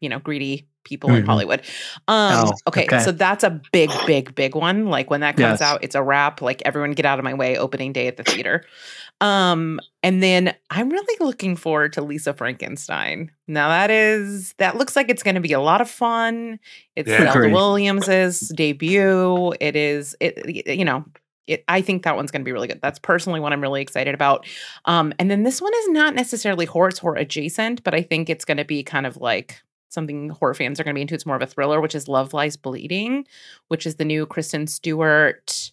you 0.00 0.08
know 0.08 0.18
greedy 0.18 0.68
people 0.84 1.10
in 1.12 1.24
Mhm. 1.24 1.26
Hollywood. 1.26 1.60
Um, 2.06 2.46
Oh, 2.46 2.52
okay, 2.68 2.84
okay. 2.84 3.00
so 3.00 3.10
that's 3.10 3.42
a 3.42 3.60
big, 3.72 3.90
big, 4.06 4.36
big 4.36 4.54
one. 4.54 4.86
Like 4.86 5.10
when 5.10 5.20
that 5.20 5.36
comes 5.36 5.60
Yes. 5.60 5.62
out, 5.62 5.82
it's 5.82 5.96
a 5.96 6.02
wrap. 6.02 6.40
Like 6.40 6.62
everyone 6.64 6.92
get 6.92 7.04
out 7.04 7.18
of 7.18 7.24
my 7.24 7.34
way. 7.34 7.56
Opening 7.58 7.92
day 7.92 8.06
at 8.06 8.16
the 8.16 8.22
theater. 8.22 8.64
Um, 9.20 9.80
and 10.02 10.22
then 10.22 10.54
I'm 10.70 10.90
really 10.90 11.16
looking 11.20 11.56
forward 11.56 11.92
to 11.94 12.02
Lisa 12.02 12.34
Frankenstein. 12.34 13.30
Now 13.48 13.68
that 13.68 13.90
is 13.90 14.54
that 14.58 14.76
looks 14.76 14.94
like 14.94 15.08
it's 15.08 15.22
going 15.22 15.36
to 15.36 15.40
be 15.40 15.52
a 15.52 15.60
lot 15.60 15.80
of 15.80 15.90
fun. 15.90 16.58
It's 16.96 17.08
Yeah. 17.08 17.32
Zelda 17.32 17.48
Williams's 17.50 18.52
debut. 18.54 19.54
It 19.60 19.74
is 19.74 20.14
it 20.20 20.68
you 20.68 20.84
know 20.84 21.04
it, 21.46 21.64
I 21.68 21.80
think 21.80 22.02
that 22.02 22.16
one's 22.16 22.30
going 22.30 22.42
to 22.42 22.44
be 22.44 22.52
really 22.52 22.68
good. 22.68 22.80
That's 22.82 22.98
personally 22.98 23.40
what 23.40 23.52
I'm 23.52 23.60
really 23.60 23.80
excited 23.80 24.14
about. 24.14 24.46
Um, 24.84 25.12
and 25.18 25.30
then 25.30 25.44
this 25.44 25.62
one 25.62 25.72
is 25.74 25.88
not 25.90 26.14
necessarily 26.14 26.66
horror, 26.66 26.88
it's 26.88 26.98
horror 26.98 27.16
adjacent, 27.16 27.84
but 27.84 27.94
I 27.94 28.02
think 28.02 28.28
it's 28.28 28.44
going 28.44 28.56
to 28.56 28.64
be 28.64 28.82
kind 28.82 29.06
of 29.06 29.16
like 29.16 29.62
something 29.88 30.30
horror 30.30 30.54
fans 30.54 30.80
are 30.80 30.84
going 30.84 30.94
to 30.94 30.98
be 30.98 31.02
into. 31.02 31.14
It's 31.14 31.24
more 31.24 31.36
of 31.36 31.42
a 31.42 31.46
thriller, 31.46 31.80
which 31.80 31.94
is 31.94 32.08
Love 32.08 32.34
Lies 32.34 32.56
Bleeding, 32.56 33.26
which 33.68 33.86
is 33.86 33.96
the 33.96 34.04
new 34.04 34.26
Kristen 34.26 34.66
Stewart 34.66 35.70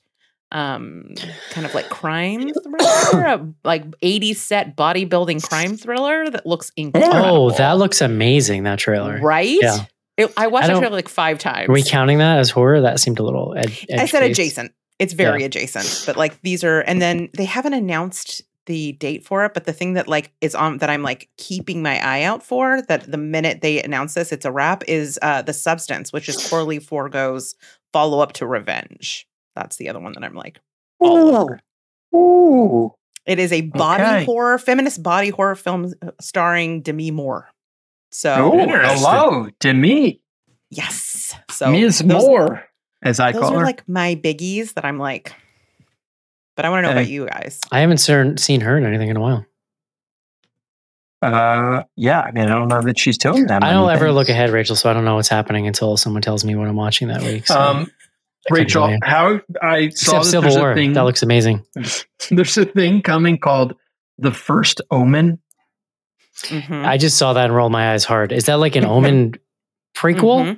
um 0.53 1.13
kind 1.49 1.65
of 1.65 1.73
like 1.73 1.89
crime 1.89 2.51
thriller 2.53 3.25
a, 3.25 3.47
like 3.63 3.83
80s 4.01 4.35
set 4.37 4.77
bodybuilding 4.77 5.41
crime 5.47 5.75
thriller 5.77 6.29
that 6.29 6.45
looks 6.45 6.71
incredible 6.77 7.15
Oh, 7.25 7.51
that 7.51 7.73
looks 7.73 8.01
amazing. 8.01 8.63
That 8.63 8.79
trailer. 8.79 9.19
right 9.21 9.57
Yeah. 9.61 9.85
It- 10.15 10.31
i 10.37 10.47
watched 10.47 10.69
I 10.69 10.73
the 10.73 10.79
trailer 10.79 10.95
like 10.95 11.09
five 11.09 11.39
times 11.39 11.69
Are 11.69 11.73
we 11.73 11.83
counting 11.83 12.19
that 12.19 12.37
as 12.39 12.49
horror? 12.51 12.81
That 12.81 12.99
seemed 12.99 13.19
a 13.19 13.23
little. 13.23 13.55
Ed- 13.57 13.73
I 13.97 14.05
said 14.05 14.23
adjacent. 14.23 14.71
It's 14.99 15.13
very 15.13 15.43
adjacent, 15.43 16.03
but 16.05 16.15
like 16.17 16.39
these 16.43 16.63
are, 16.63 16.81
and 16.81 17.01
then 17.01 17.29
they 17.35 17.45
haven't 17.45 17.73
announced 17.73 18.43
the 18.67 18.91
date 18.93 19.25
for 19.25 19.43
it. 19.43 19.53
But 19.55 19.65
the 19.65 19.73
thing 19.73 19.93
that 19.93 20.07
like 20.07 20.31
is 20.39 20.53
on 20.55 20.77
that 20.77 20.89
I'm 20.89 21.01
like 21.01 21.29
keeping 21.37 21.81
my 21.81 21.97
eye 21.99 22.21
out 22.23 22.43
for 22.43 22.81
that 22.83 23.11
the 23.11 23.17
minute 23.17 23.61
they 23.61 23.81
announce 23.81 24.13
this, 24.13 24.31
it's 24.31 24.45
a 24.45 24.51
wrap 24.51 24.83
is 24.87 25.17
uh 25.23 25.41
the 25.41 25.51
substance, 25.51 26.13
which 26.13 26.29
is 26.29 26.47
Coralie 26.47 26.79
Fargeat's 26.79 27.55
follow 27.91 28.19
up 28.19 28.33
to 28.33 28.45
Revenge. 28.47 29.27
That's 29.55 29.77
the 29.77 29.89
other 29.89 29.99
one 29.99 30.13
that 30.13 30.23
I'm 30.23 30.33
like 30.35 30.59
all 30.99 31.35
over. 31.35 31.59
Ooh. 32.15 32.93
It 33.25 33.39
is 33.39 33.51
a 33.53 33.61
body 33.61 34.03
Okay. 34.03 34.25
horror, 34.25 34.57
feminist 34.57 35.01
body 35.01 35.29
horror 35.29 35.55
film 35.55 35.93
uh, 36.01 36.11
starring 36.19 36.81
Demi 36.81 37.11
Moore. 37.11 37.49
So 38.11 38.51
Oh, 38.53 38.59
Interesting. 38.59 38.97
hello 38.99 39.47
to 39.61 39.73
me. 39.73 40.21
yes, 40.69 41.33
so 41.49 41.71
Ms. 41.71 41.99
those- 41.99 42.23
Moore, 42.23 42.63
as 43.01 43.19
I 43.19 43.31
Those 43.31 43.41
call 43.41 43.53
are 43.55 43.59
her. 43.59 43.65
like 43.65 43.87
my 43.87 44.15
biggies 44.15 44.73
that 44.75 44.85
I'm 44.85 44.99
like, 44.99 45.33
But 46.55 46.65
I 46.65 46.69
want 46.69 46.79
to 46.79 46.81
know 46.83 46.89
Okay. 46.91 46.99
about 47.01 47.09
you 47.09 47.25
guys. 47.27 47.59
I 47.71 47.79
haven't 47.79 47.97
seen 47.97 48.37
seen 48.37 48.61
her 48.61 48.77
in 48.77 48.85
anything 48.85 49.09
in 49.09 49.17
a 49.17 49.21
while. 49.21 49.45
Uh, 51.21 51.83
yeah. 51.95 52.19
I 52.21 52.31
mean, 52.31 52.45
I 52.45 52.49
don't 52.49 52.67
know 52.67 52.81
that 52.81 52.99
she's 52.99 53.17
doing 53.17 53.47
that. 53.47 53.63
I 53.63 53.71
don't 53.71 53.89
ever 53.89 54.05
things. 54.07 54.15
look 54.15 54.29
ahead, 54.29 54.49
Rachel, 54.49 54.75
so 54.75 54.89
I 54.89 54.93
don't 54.93 55.05
know 55.05 55.15
what's 55.15 55.29
happening 55.29 55.67
until 55.67 55.95
someone 55.97 56.21
tells 56.21 56.43
me 56.43 56.55
what 56.55 56.67
I'm 56.67 56.75
watching 56.75 57.07
that 57.07 57.21
week. 57.23 57.47
So. 57.47 57.59
Um, 57.59 57.77
I 57.77 57.79
couldn't 57.85 57.93
Rachel, 58.49 58.97
how 59.03 59.39
I 59.61 59.89
saw 59.89 60.17
Except 60.19 60.23
that 60.23 60.25
Civil 60.25 60.41
there's 60.51 60.57
War. 60.57 60.71
a 60.71 60.75
thing. 60.75 60.93
That 60.93 61.01
looks 61.03 61.23
amazing. 61.23 61.65
there's 62.31 62.57
a 62.57 62.65
thing 62.65 63.01
coming 63.01 63.37
called 63.37 63.73
the 64.17 64.31
First 64.31 64.81
Omen. 64.91 65.39
Mhm. 66.43 66.85
I 66.85 66.97
just 66.97 67.17
saw 67.17 67.33
that 67.33 67.45
and 67.45 67.55
rolled 67.55 67.71
my 67.71 67.93
eyes 67.93 68.03
hard. 68.05 68.31
Is 68.31 68.45
that 68.45 68.55
like 68.55 68.75
an 68.75 68.85
Omen 68.85 69.35
prequel? 69.95 70.57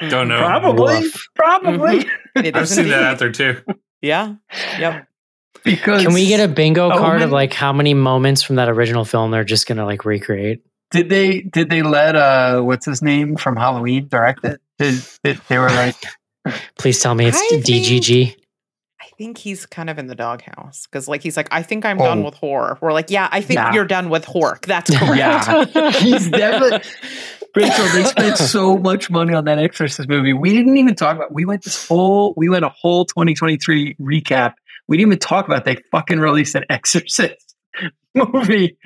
Mhm. 0.00 0.10
Don't 0.10 0.28
know. 0.28 0.38
Probably, 0.38 0.94
Woof. 1.00 1.28
probably 1.34 2.06
It 2.36 2.54
I've 2.56 2.68
seen 2.68 2.88
that 2.88 3.02
out 3.02 3.18
there 3.18 3.32
too. 3.32 3.56
Yeah. 4.02 4.34
Yep. 4.78 5.06
because. 5.64 6.02
Can 6.04 6.12
we 6.14 6.26
get 6.28 6.40
a 6.40 6.48
bingo 6.52 6.90
card 6.90 7.22
of 7.22 7.32
like 7.32 7.52
how 7.54 7.72
many 7.72 7.94
moments 7.94 8.42
from 8.42 8.56
that 8.56 8.68
original 8.68 9.04
film 9.04 9.30
they're 9.30 9.42
just 9.44 9.66
gonna 9.66 9.84
like 9.86 10.04
recreate? 10.04 10.62
Did 10.90 11.08
they 11.08 11.40
did 11.40 11.70
they 11.70 11.82
let 11.82 12.14
uh 12.14 12.60
what's 12.60 12.84
his 12.86 13.02
name 13.02 13.36
from 13.36 13.56
Halloween 13.56 14.06
direct 14.08 14.44
it? 14.44 14.60
Did, 14.78 15.02
did 15.24 15.40
they 15.48 15.58
were 15.58 15.68
like 15.70 15.96
Please 16.78 17.00
tell 17.00 17.14
me 17.14 17.26
it's 17.26 17.36
I 17.40 17.60
think- 17.60 17.64
DGG. 17.66 18.36
I 19.00 19.08
think 19.18 19.38
he's 19.38 19.64
kind 19.64 19.88
of 19.88 19.98
in 19.98 20.08
the 20.08 20.14
doghouse 20.14 20.86
because, 20.86 21.08
like, 21.08 21.22
he's 21.22 21.36
like, 21.38 21.48
I 21.50 21.62
think 21.62 21.86
I'm 21.86 21.96
done 21.96 22.20
Oh. 22.20 22.24
with 22.26 22.34
horror. 22.34 22.76
We're 22.82 22.92
like, 22.92 23.10
yeah, 23.10 23.28
I 23.32 23.40
think 23.40 23.56
Yeah. 23.58 23.72
you're 23.72 23.86
done 23.86 24.10
with 24.10 24.26
Hork. 24.26 24.66
That's 24.66 24.90
correct. 24.98 25.16
yeah 25.74 25.90
he's 26.00 26.28
never 26.28 26.80
Rachel 27.54 27.86
they 27.94 28.04
spent 28.04 28.36
so 28.52 28.76
much 28.76 29.08
money 29.08 29.32
on 29.32 29.44
that 29.46 29.58
Exorcist 29.58 30.06
movie. 30.08 30.34
We 30.34 30.52
didn't 30.52 30.76
even 30.76 30.94
talk 30.94 31.16
about. 31.16 31.32
We 31.32 31.46
went 31.46 31.62
this 31.64 31.86
whole 31.88 32.34
we 32.36 32.50
went 32.50 32.64
a 32.66 32.68
whole 32.68 33.06
2023 33.06 33.94
recap. 34.00 34.54
We 34.88 34.98
didn't 34.98 35.12
even 35.12 35.18
talk 35.18 35.46
about 35.46 35.64
they 35.64 35.76
fucking 35.90 36.18
released 36.20 36.54
an 36.54 36.64
Exorcist 36.68 37.54
movie. 38.14 38.76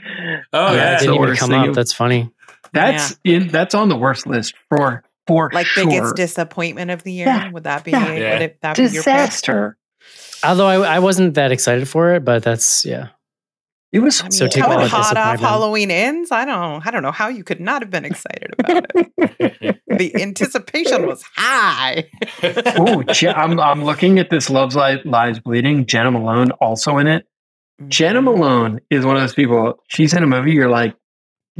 Oh 0.53 0.73
yeah, 0.73 0.73
yeah. 0.73 0.73
it 0.73 0.77
That's 0.77 1.03
didn't 1.03 1.23
even 1.23 1.37
come 1.37 1.51
thing. 1.51 1.69
up. 1.71 1.75
That's 1.75 1.93
funny. 1.93 2.31
That's 2.73 3.19
in 3.25 3.49
that's 3.49 3.75
on 3.75 3.89
the 3.89 3.97
worst 3.97 4.27
list 4.29 4.55
for 4.69 5.03
for 5.31 5.51
Like 5.53 5.67
sure. 5.67 5.87
biggest 5.87 6.17
disappointment 6.17 6.91
of 6.91 7.05
the 7.05 7.13
year. 7.13 7.27
Yeah. 7.27 7.51
Would 7.51 7.65
that 7.65 7.85
be? 7.85 7.93
Yeah. 7.93 8.09
Would 8.09 8.43
it, 8.43 8.59
that 8.63 8.77
be 8.77 8.83
your 8.83 8.91
pick? 8.91 8.97
disaster. 8.97 9.77
Although 10.43 10.67
I, 10.67 10.97
I 10.97 10.99
wasn't 10.99 11.35
that 11.35 11.53
excited 11.53 11.89
for 11.89 12.15
it, 12.15 12.25
but 12.25 12.43
that's 12.43 12.85
yeah. 12.85 13.09
It 13.93 13.99
was 13.99 14.21
I 14.21 14.25
mean, 14.25 14.33
So 14.33 14.47
take 14.47 14.65
how 14.65 14.79
all 14.79 14.87
hot 14.87 15.17
off. 15.17 15.41
Halloween 15.41 15.91
ends. 15.91 16.31
I 16.31 16.45
don't. 16.45 16.87
I 16.87 16.91
don't 16.91 17.03
know 17.03 17.11
how 17.11 17.29
you 17.29 17.43
could 17.43 17.61
not 17.61 17.83
have 17.83 17.91
been 17.91 18.05
excited 18.05 18.55
about 18.59 18.87
it. 18.95 19.81
the 19.89 20.13
anticipation 20.23 21.07
was 21.07 21.23
high. 21.37 22.09
Oh, 22.43 23.03
I'm 23.35 23.61
I'm 23.61 23.85
looking 23.85 24.19
at 24.19 24.31
this 24.31 24.49
Love's 24.49 24.77
Li- 24.77 25.03
Lies 25.05 25.39
Bleeding. 25.41 25.87
Jena 25.87 26.11
Malone 26.11 26.53
also 26.53 26.99
in 26.99 27.07
it. 27.07 27.27
Jena 27.89 28.21
mm-hmm. 28.21 28.25
Malone 28.25 28.81
is 28.91 29.05
one 29.05 29.17
of 29.17 29.23
those 29.23 29.35
people. 29.35 29.75
She's 29.89 30.15
in 30.15 30.23
a 30.23 30.27
movie. 30.27 30.53
You're 30.53 30.71
like, 30.71 30.95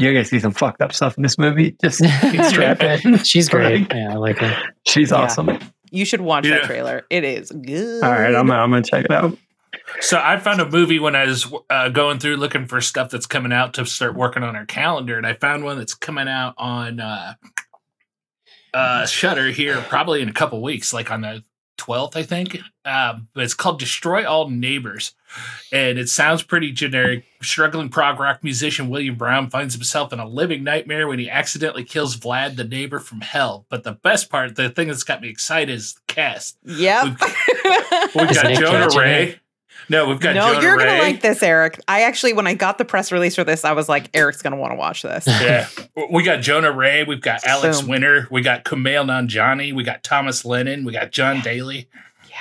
you're 0.01 0.13
gonna 0.13 0.25
see 0.25 0.41
some 0.41 0.53
fucked 0.53 0.81
up 0.83 0.93
stuff 0.93 1.17
in 1.17 1.23
this 1.23 1.39
movie. 1.39 1.77
Just 1.81 1.99
strap 2.49 2.81
in. 2.83 3.19
She's 3.25 3.49
great. 3.49 3.83
Like, 3.83 3.93
Yeah, 3.93 4.13
I 4.13 4.15
like 4.17 4.39
her. 4.39 4.57
she's 4.87 5.11
Yeah. 5.11 5.19
awesome. 5.19 5.59
You 5.93 6.05
should 6.05 6.21
watch 6.21 6.47
Yeah. 6.47 6.59
that 6.59 6.65
trailer. 6.65 7.03
It 7.11 7.25
is 7.25 7.51
good. 7.51 8.03
All 8.05 8.11
right, 8.11 8.35
I'm 8.35 8.51
I'm 8.51 8.71
gonna 8.71 8.83
check 8.83 9.05
it 9.05 9.11
out. 9.11 9.37
So 10.01 10.21
I 10.23 10.39
found 10.39 10.61
a 10.61 10.69
movie 10.69 10.99
when 10.99 11.15
I 11.17 11.27
was 11.27 11.53
uh, 11.69 11.89
going 11.91 12.19
through 12.19 12.37
looking 12.37 12.67
for 12.67 12.81
stuff 12.81 13.11
that's 13.11 13.27
coming 13.27 13.53
out 13.53 13.75
to 13.75 13.87
start 13.87 14.15
working 14.17 14.43
on 14.43 14.55
our 14.57 14.67
calendar, 14.67 15.17
and 15.17 15.27
I 15.27 15.35
found 15.35 15.65
one 15.65 15.79
that's 15.79 15.95
coming 15.95 16.29
out 16.29 16.55
on 16.59 17.01
uh, 17.01 17.35
uh, 18.75 19.07
Shudder 19.07 19.51
here 19.51 19.81
probably 19.89 20.23
in 20.23 20.29
a 20.29 20.33
couple 20.33 20.63
weeks, 20.63 20.93
like 20.93 21.11
on 21.11 21.23
the 21.23 21.43
twelfth, 21.81 22.17
I 22.17 22.23
think. 22.23 22.61
Um, 22.85 23.29
but 23.35 23.45
it's 23.45 23.55
called 23.55 23.79
"Destroy 23.79 24.29
All 24.29 24.49
Neighbors," 24.49 25.15
and 25.73 25.99
it 25.99 26.09
sounds 26.09 26.43
pretty 26.43 26.73
generic. 26.73 27.25
Struggling 27.43 27.89
prog 27.89 28.21
rock 28.21 28.45
musician 28.45 28.91
William 28.91 29.15
Brown 29.17 29.49
finds 29.49 29.75
himself 29.75 30.13
in 30.13 30.21
a 30.21 30.29
living 30.29 30.63
nightmare 30.63 31.09
when 31.09 31.19
he 31.19 31.31
accidentally 31.31 31.85
kills 31.85 32.17
Vlad, 32.17 32.57
the 32.57 32.65
neighbor 32.65 32.99
from 32.99 33.23
hell. 33.23 33.65
But 33.71 33.83
the 33.83 33.93
best 33.93 34.31
part, 34.31 34.57
the 34.57 34.69
thing 34.69 34.89
that's 34.89 35.05
got 35.05 35.23
me 35.23 35.29
excited, 35.29 35.75
is 35.75 35.95
the 35.95 36.01
cast. 36.07 36.59
Yep. 36.65 37.05
We've 38.15 38.31
Is 38.31 38.37
got 38.37 38.47
Nick 38.47 38.59
Jonah 38.59 38.87
Cage 38.87 38.95
in 38.95 39.01
Ray. 39.01 39.40
It? 39.91 39.97
No, 39.97 40.09
we've 40.09 40.21
got 40.21 40.35
no, 40.35 40.53
Jonah 40.53 40.63
you're 40.63 40.77
Ray. 40.79 40.85
gonna 40.87 40.99
like 41.03 41.21
this, 41.21 41.43
Eric. 41.43 41.81
I 41.89 42.03
actually, 42.03 42.33
when 42.33 42.47
I 42.47 42.55
got 42.55 42.79
the 42.79 42.85
press 42.85 43.11
release 43.11 43.35
for 43.35 43.45
this, 43.45 43.65
I 43.65 43.73
was 43.73 43.89
like, 43.89 44.09
Eric's 44.15 44.41
gonna 44.43 44.57
want 44.57 44.73
to 44.73 44.77
watch 44.77 45.03
this. 45.03 45.27
Yeah. 45.41 45.69
We 46.11 46.23
got 46.23 46.41
Jonah 46.43 46.73
Ray. 46.73 47.05
We've 47.05 47.21
got 47.21 47.45
Alex 47.45 47.81
Boom. 47.81 47.91
Winter. 47.91 48.29
We 48.31 48.43
got 48.43 48.65
Kumail 48.65 49.05
Nanjiani. 49.05 49.75
We 49.75 49.83
got 49.83 50.03
Thomas 50.03 50.45
Lennon. 50.45 50.85
We 50.85 50.93
got 50.93 51.11
Jon 51.13 51.41
Daly. 51.41 51.89
Yeah. 52.29 52.37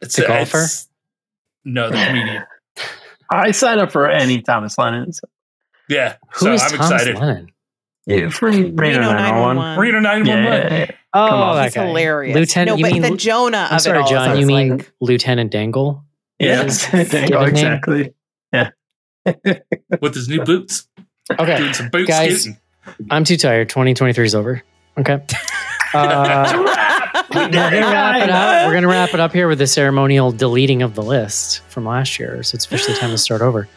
It's 0.00 0.16
The 0.16 0.26
golfer? 0.26 0.58
it's- 0.58 0.88
no, 1.64 1.88
the 1.90 1.96
comedian. 1.96 2.44
I 3.30 3.52
sign 3.52 3.78
up 3.78 3.90
for 3.90 4.08
any 4.10 4.42
Thomas 4.42 4.76
Lennon. 4.76 5.10
Yeah. 5.88 6.16
Who 6.34 6.46
so 6.46 6.52
is 6.52 6.62
I'm 6.62 6.70
Thomas 6.72 6.90
excited. 6.92 7.18
Lennon? 7.18 7.48
Yeah, 8.06 8.28
from 8.28 8.50
Reno 8.50 8.74
Reno 8.76 9.00
911. 9.00 9.78
911. 9.78 9.80
Reno 9.80 10.00
911. 10.00 10.44
Yeah, 10.44 10.62
yeah, 10.78 10.78
yeah. 10.80 10.96
Oh, 11.14 11.28
Come 11.30 11.40
on. 11.40 11.56
that 11.56 11.64
He's 11.64 11.74
guy. 11.74 11.86
hilarious. 11.86 12.34
Lieutenant. 12.36 12.68
no, 12.68 12.76
you 12.76 12.84
but 12.84 12.92
mean? 12.92 13.02
the 13.12 13.16
Jonah 13.16 13.68
I'm 13.70 13.78
sorry, 13.78 13.98
it 13.98 14.02
all. 14.02 14.08
John. 14.10 14.28
I 14.28 14.32
You 14.34 14.38
was 14.40 14.46
mean 14.46 14.76
like, 14.76 14.92
Lieutenant 15.00 15.50
Dangle? 15.50 16.03
Yeah, 16.38 16.64
His 16.64 16.86
there 16.90 17.02
you 17.24 17.28
go, 17.30 17.44
given 17.46 17.54
name? 17.54 17.72
exactly. 17.74 18.14
With 20.00 20.14
his 20.14 20.28
new 20.28 20.42
boots. 20.44 20.88
Okay, 21.30 21.58
Doing 21.58 21.72
some 21.72 21.88
boot 21.88 22.08
Guys. 22.08 22.42
scooting. 22.42 22.60
I'm 23.10 23.24
too 23.24 23.36
tired. 23.36 23.68
2023 23.70 24.24
is 24.26 24.34
over. 24.34 24.62
Okay. 24.98 25.20
Uh, 25.96 26.50
we're 27.32 27.48
gonna 27.50 27.70
wrap 27.86 28.16
it 28.24 28.28
up. 28.30 28.66
We're 28.66 28.74
gonna 28.74 28.88
wrap 28.88 29.14
it 29.14 29.20
up 29.20 29.32
here 29.32 29.46
with 29.46 29.58
the 29.60 29.66
ceremonial 29.68 30.32
deleting 30.32 30.82
of 30.82 30.96
the 30.96 31.04
list 31.04 31.60
from 31.68 31.84
last 31.84 32.18
year. 32.18 32.42
So 32.42 32.56
it's 32.56 32.66
officially 32.66 32.96
time 32.96 33.10
to 33.10 33.18
start 33.18 33.42
over. 33.42 33.68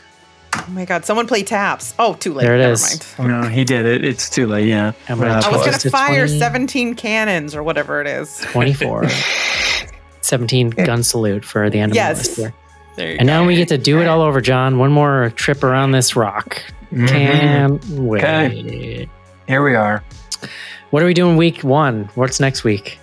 oh 0.56 0.66
my 0.70 0.84
god, 0.86 1.06
someone 1.06 1.28
play 1.28 1.44
taps. 1.44 1.94
Oh, 2.00 2.16
too 2.16 2.34
late. 2.34 2.46
There 2.46 2.56
it 2.56 2.60
Never 2.60 2.74
is. 2.74 3.14
mind. 3.20 3.30
No, 3.44 3.48
he 3.48 3.64
did 3.64 3.86
it. 3.86 4.04
It's 4.04 4.32
too 4.32 4.48
late. 4.48 4.68
Yeah. 4.68 4.94
I'm 5.08 5.20
gonna 5.20 5.30
Uh, 5.30 5.42
I 5.46 5.50
was 5.52 5.64
gonna 5.64 5.78
to 5.78 5.90
fire 5.92 6.26
20. 6.26 6.40
17 6.40 6.96
cannons 6.96 7.54
or 7.54 7.62
whatever 7.62 8.02
it 8.02 8.08
is. 8.08 8.40
24. 8.52 9.04
17 10.28 10.70
gun 10.72 11.04
salute 11.04 11.44
for 11.46 11.70
the 11.70 11.80
end 11.80 11.92
of 11.92 11.96
Yes. 11.96 12.16
the 12.16 12.28
list 12.30 12.38
here. 12.40 12.54
There 12.96 13.12
you 13.12 13.18
And 13.20 13.28
now 13.28 13.46
we 13.46 13.56
get 13.56 13.68
to 13.70 13.78
do 13.78 14.00
it 14.02 14.08
all 14.08 14.22
over, 14.22 14.42
John. 14.42 14.80
One 14.80 14.92
more 14.92 15.32
trip 15.36 15.64
around 15.64 15.92
this 15.92 16.16
rock. 16.16 16.62
Mhm. 16.94 17.08
Can't 17.08 17.86
wait. 17.90 18.24
Okay. 18.24 19.10
Here 19.48 19.64
we 19.64 19.76
are. 19.76 20.04
What 20.90 21.04
are 21.04 21.06
we 21.06 21.14
doing 21.14 21.38
week 21.38 21.64
one? 21.64 22.10
What's 22.16 22.40
next 22.40 22.64
week? 22.64 23.00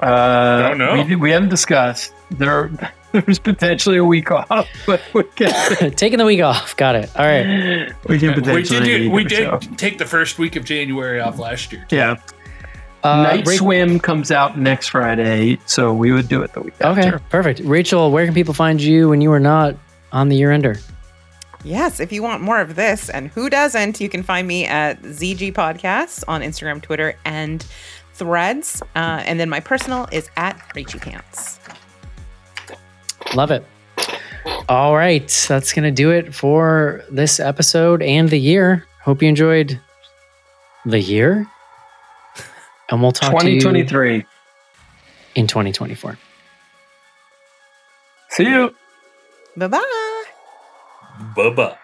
Uh, 0.00 0.68
Don't 0.68 0.78
know. 0.78 1.04
We, 1.08 1.16
we 1.16 1.30
haven't 1.30 1.48
discussed. 1.48 2.12
There, 2.30 2.70
there's 3.12 3.38
potentially 3.38 3.96
a 3.96 4.04
week 4.04 4.30
off, 4.30 4.68
but 4.86 5.00
we 5.14 5.22
can, 5.24 5.90
Taking 5.96 6.18
the 6.18 6.24
week 6.26 6.42
off. 6.42 6.76
Got 6.76 6.96
it. 6.96 7.10
All 7.16 7.24
right. 7.24 7.92
we 8.06 8.18
can 8.18 8.28
We 8.28 8.34
potentially. 8.34 8.80
did, 8.80 8.98
do, 9.04 9.10
we 9.10 9.24
did 9.24 9.38
so. 9.48 9.58
take 9.76 9.98
the 9.98 10.04
first 10.04 10.38
week 10.38 10.56
of 10.56 10.64
January 10.64 11.20
off 11.20 11.38
last 11.38 11.72
year. 11.72 11.86
Yeah. 11.90 12.16
Uh, 13.06 13.22
Night 13.22 13.46
Ra- 13.46 13.54
Swim 13.54 14.00
comes 14.00 14.30
out 14.30 14.58
next 14.58 14.88
Friday, 14.88 15.58
so 15.66 15.92
we 15.94 16.12
would 16.12 16.28
do 16.28 16.42
it 16.42 16.52
the 16.52 16.60
week 16.60 16.74
Okay, 16.80 17.02
after. 17.06 17.18
perfect. 17.30 17.60
Rachel, 17.60 18.10
where 18.10 18.24
can 18.24 18.34
people 18.34 18.54
find 18.54 18.80
you 18.80 19.08
when 19.08 19.20
you 19.20 19.30
are 19.32 19.40
not 19.40 19.74
on 20.12 20.28
the 20.28 20.36
year 20.36 20.50
ender? 20.52 20.76
Yes, 21.64 21.98
if 22.00 22.12
you 22.12 22.22
want 22.22 22.42
more 22.42 22.60
of 22.60 22.76
this, 22.76 23.08
and 23.10 23.28
who 23.28 23.50
doesn't, 23.50 24.00
you 24.00 24.08
can 24.08 24.22
find 24.22 24.46
me 24.46 24.66
at 24.66 25.02
ZG 25.02 25.52
Podcasts 25.52 26.22
on 26.28 26.40
Instagram, 26.42 26.80
Twitter, 26.80 27.14
and 27.24 27.64
Threads. 28.14 28.82
Uh, 28.94 29.22
and 29.26 29.38
then 29.40 29.48
my 29.50 29.60
personal 29.60 30.08
is 30.12 30.30
at 30.36 30.60
Rachy 30.74 30.98
Pants. 30.98 31.58
Love 33.34 33.50
it. 33.50 33.64
All 34.68 34.96
right, 34.96 35.28
that's 35.48 35.72
gonna 35.72 35.90
do 35.90 36.10
it 36.10 36.34
for 36.34 37.02
this 37.10 37.40
episode 37.40 38.00
and 38.02 38.28
the 38.30 38.38
year. 38.38 38.84
Hope 39.02 39.22
you 39.22 39.28
enjoyed 39.28 39.80
the 40.84 41.00
year, 41.00 41.46
and 42.90 43.02
we'll 43.02 43.12
talk 43.12 43.38
to 43.40 43.50
you 43.50 43.60
2023. 43.60 44.24
in 45.34 45.46
2024. 45.46 46.18
See 48.30 48.44
you. 48.44 48.74
Bye 49.56 49.68
bye. 49.68 50.24
Bye 51.34 51.50
bye. 51.50 51.76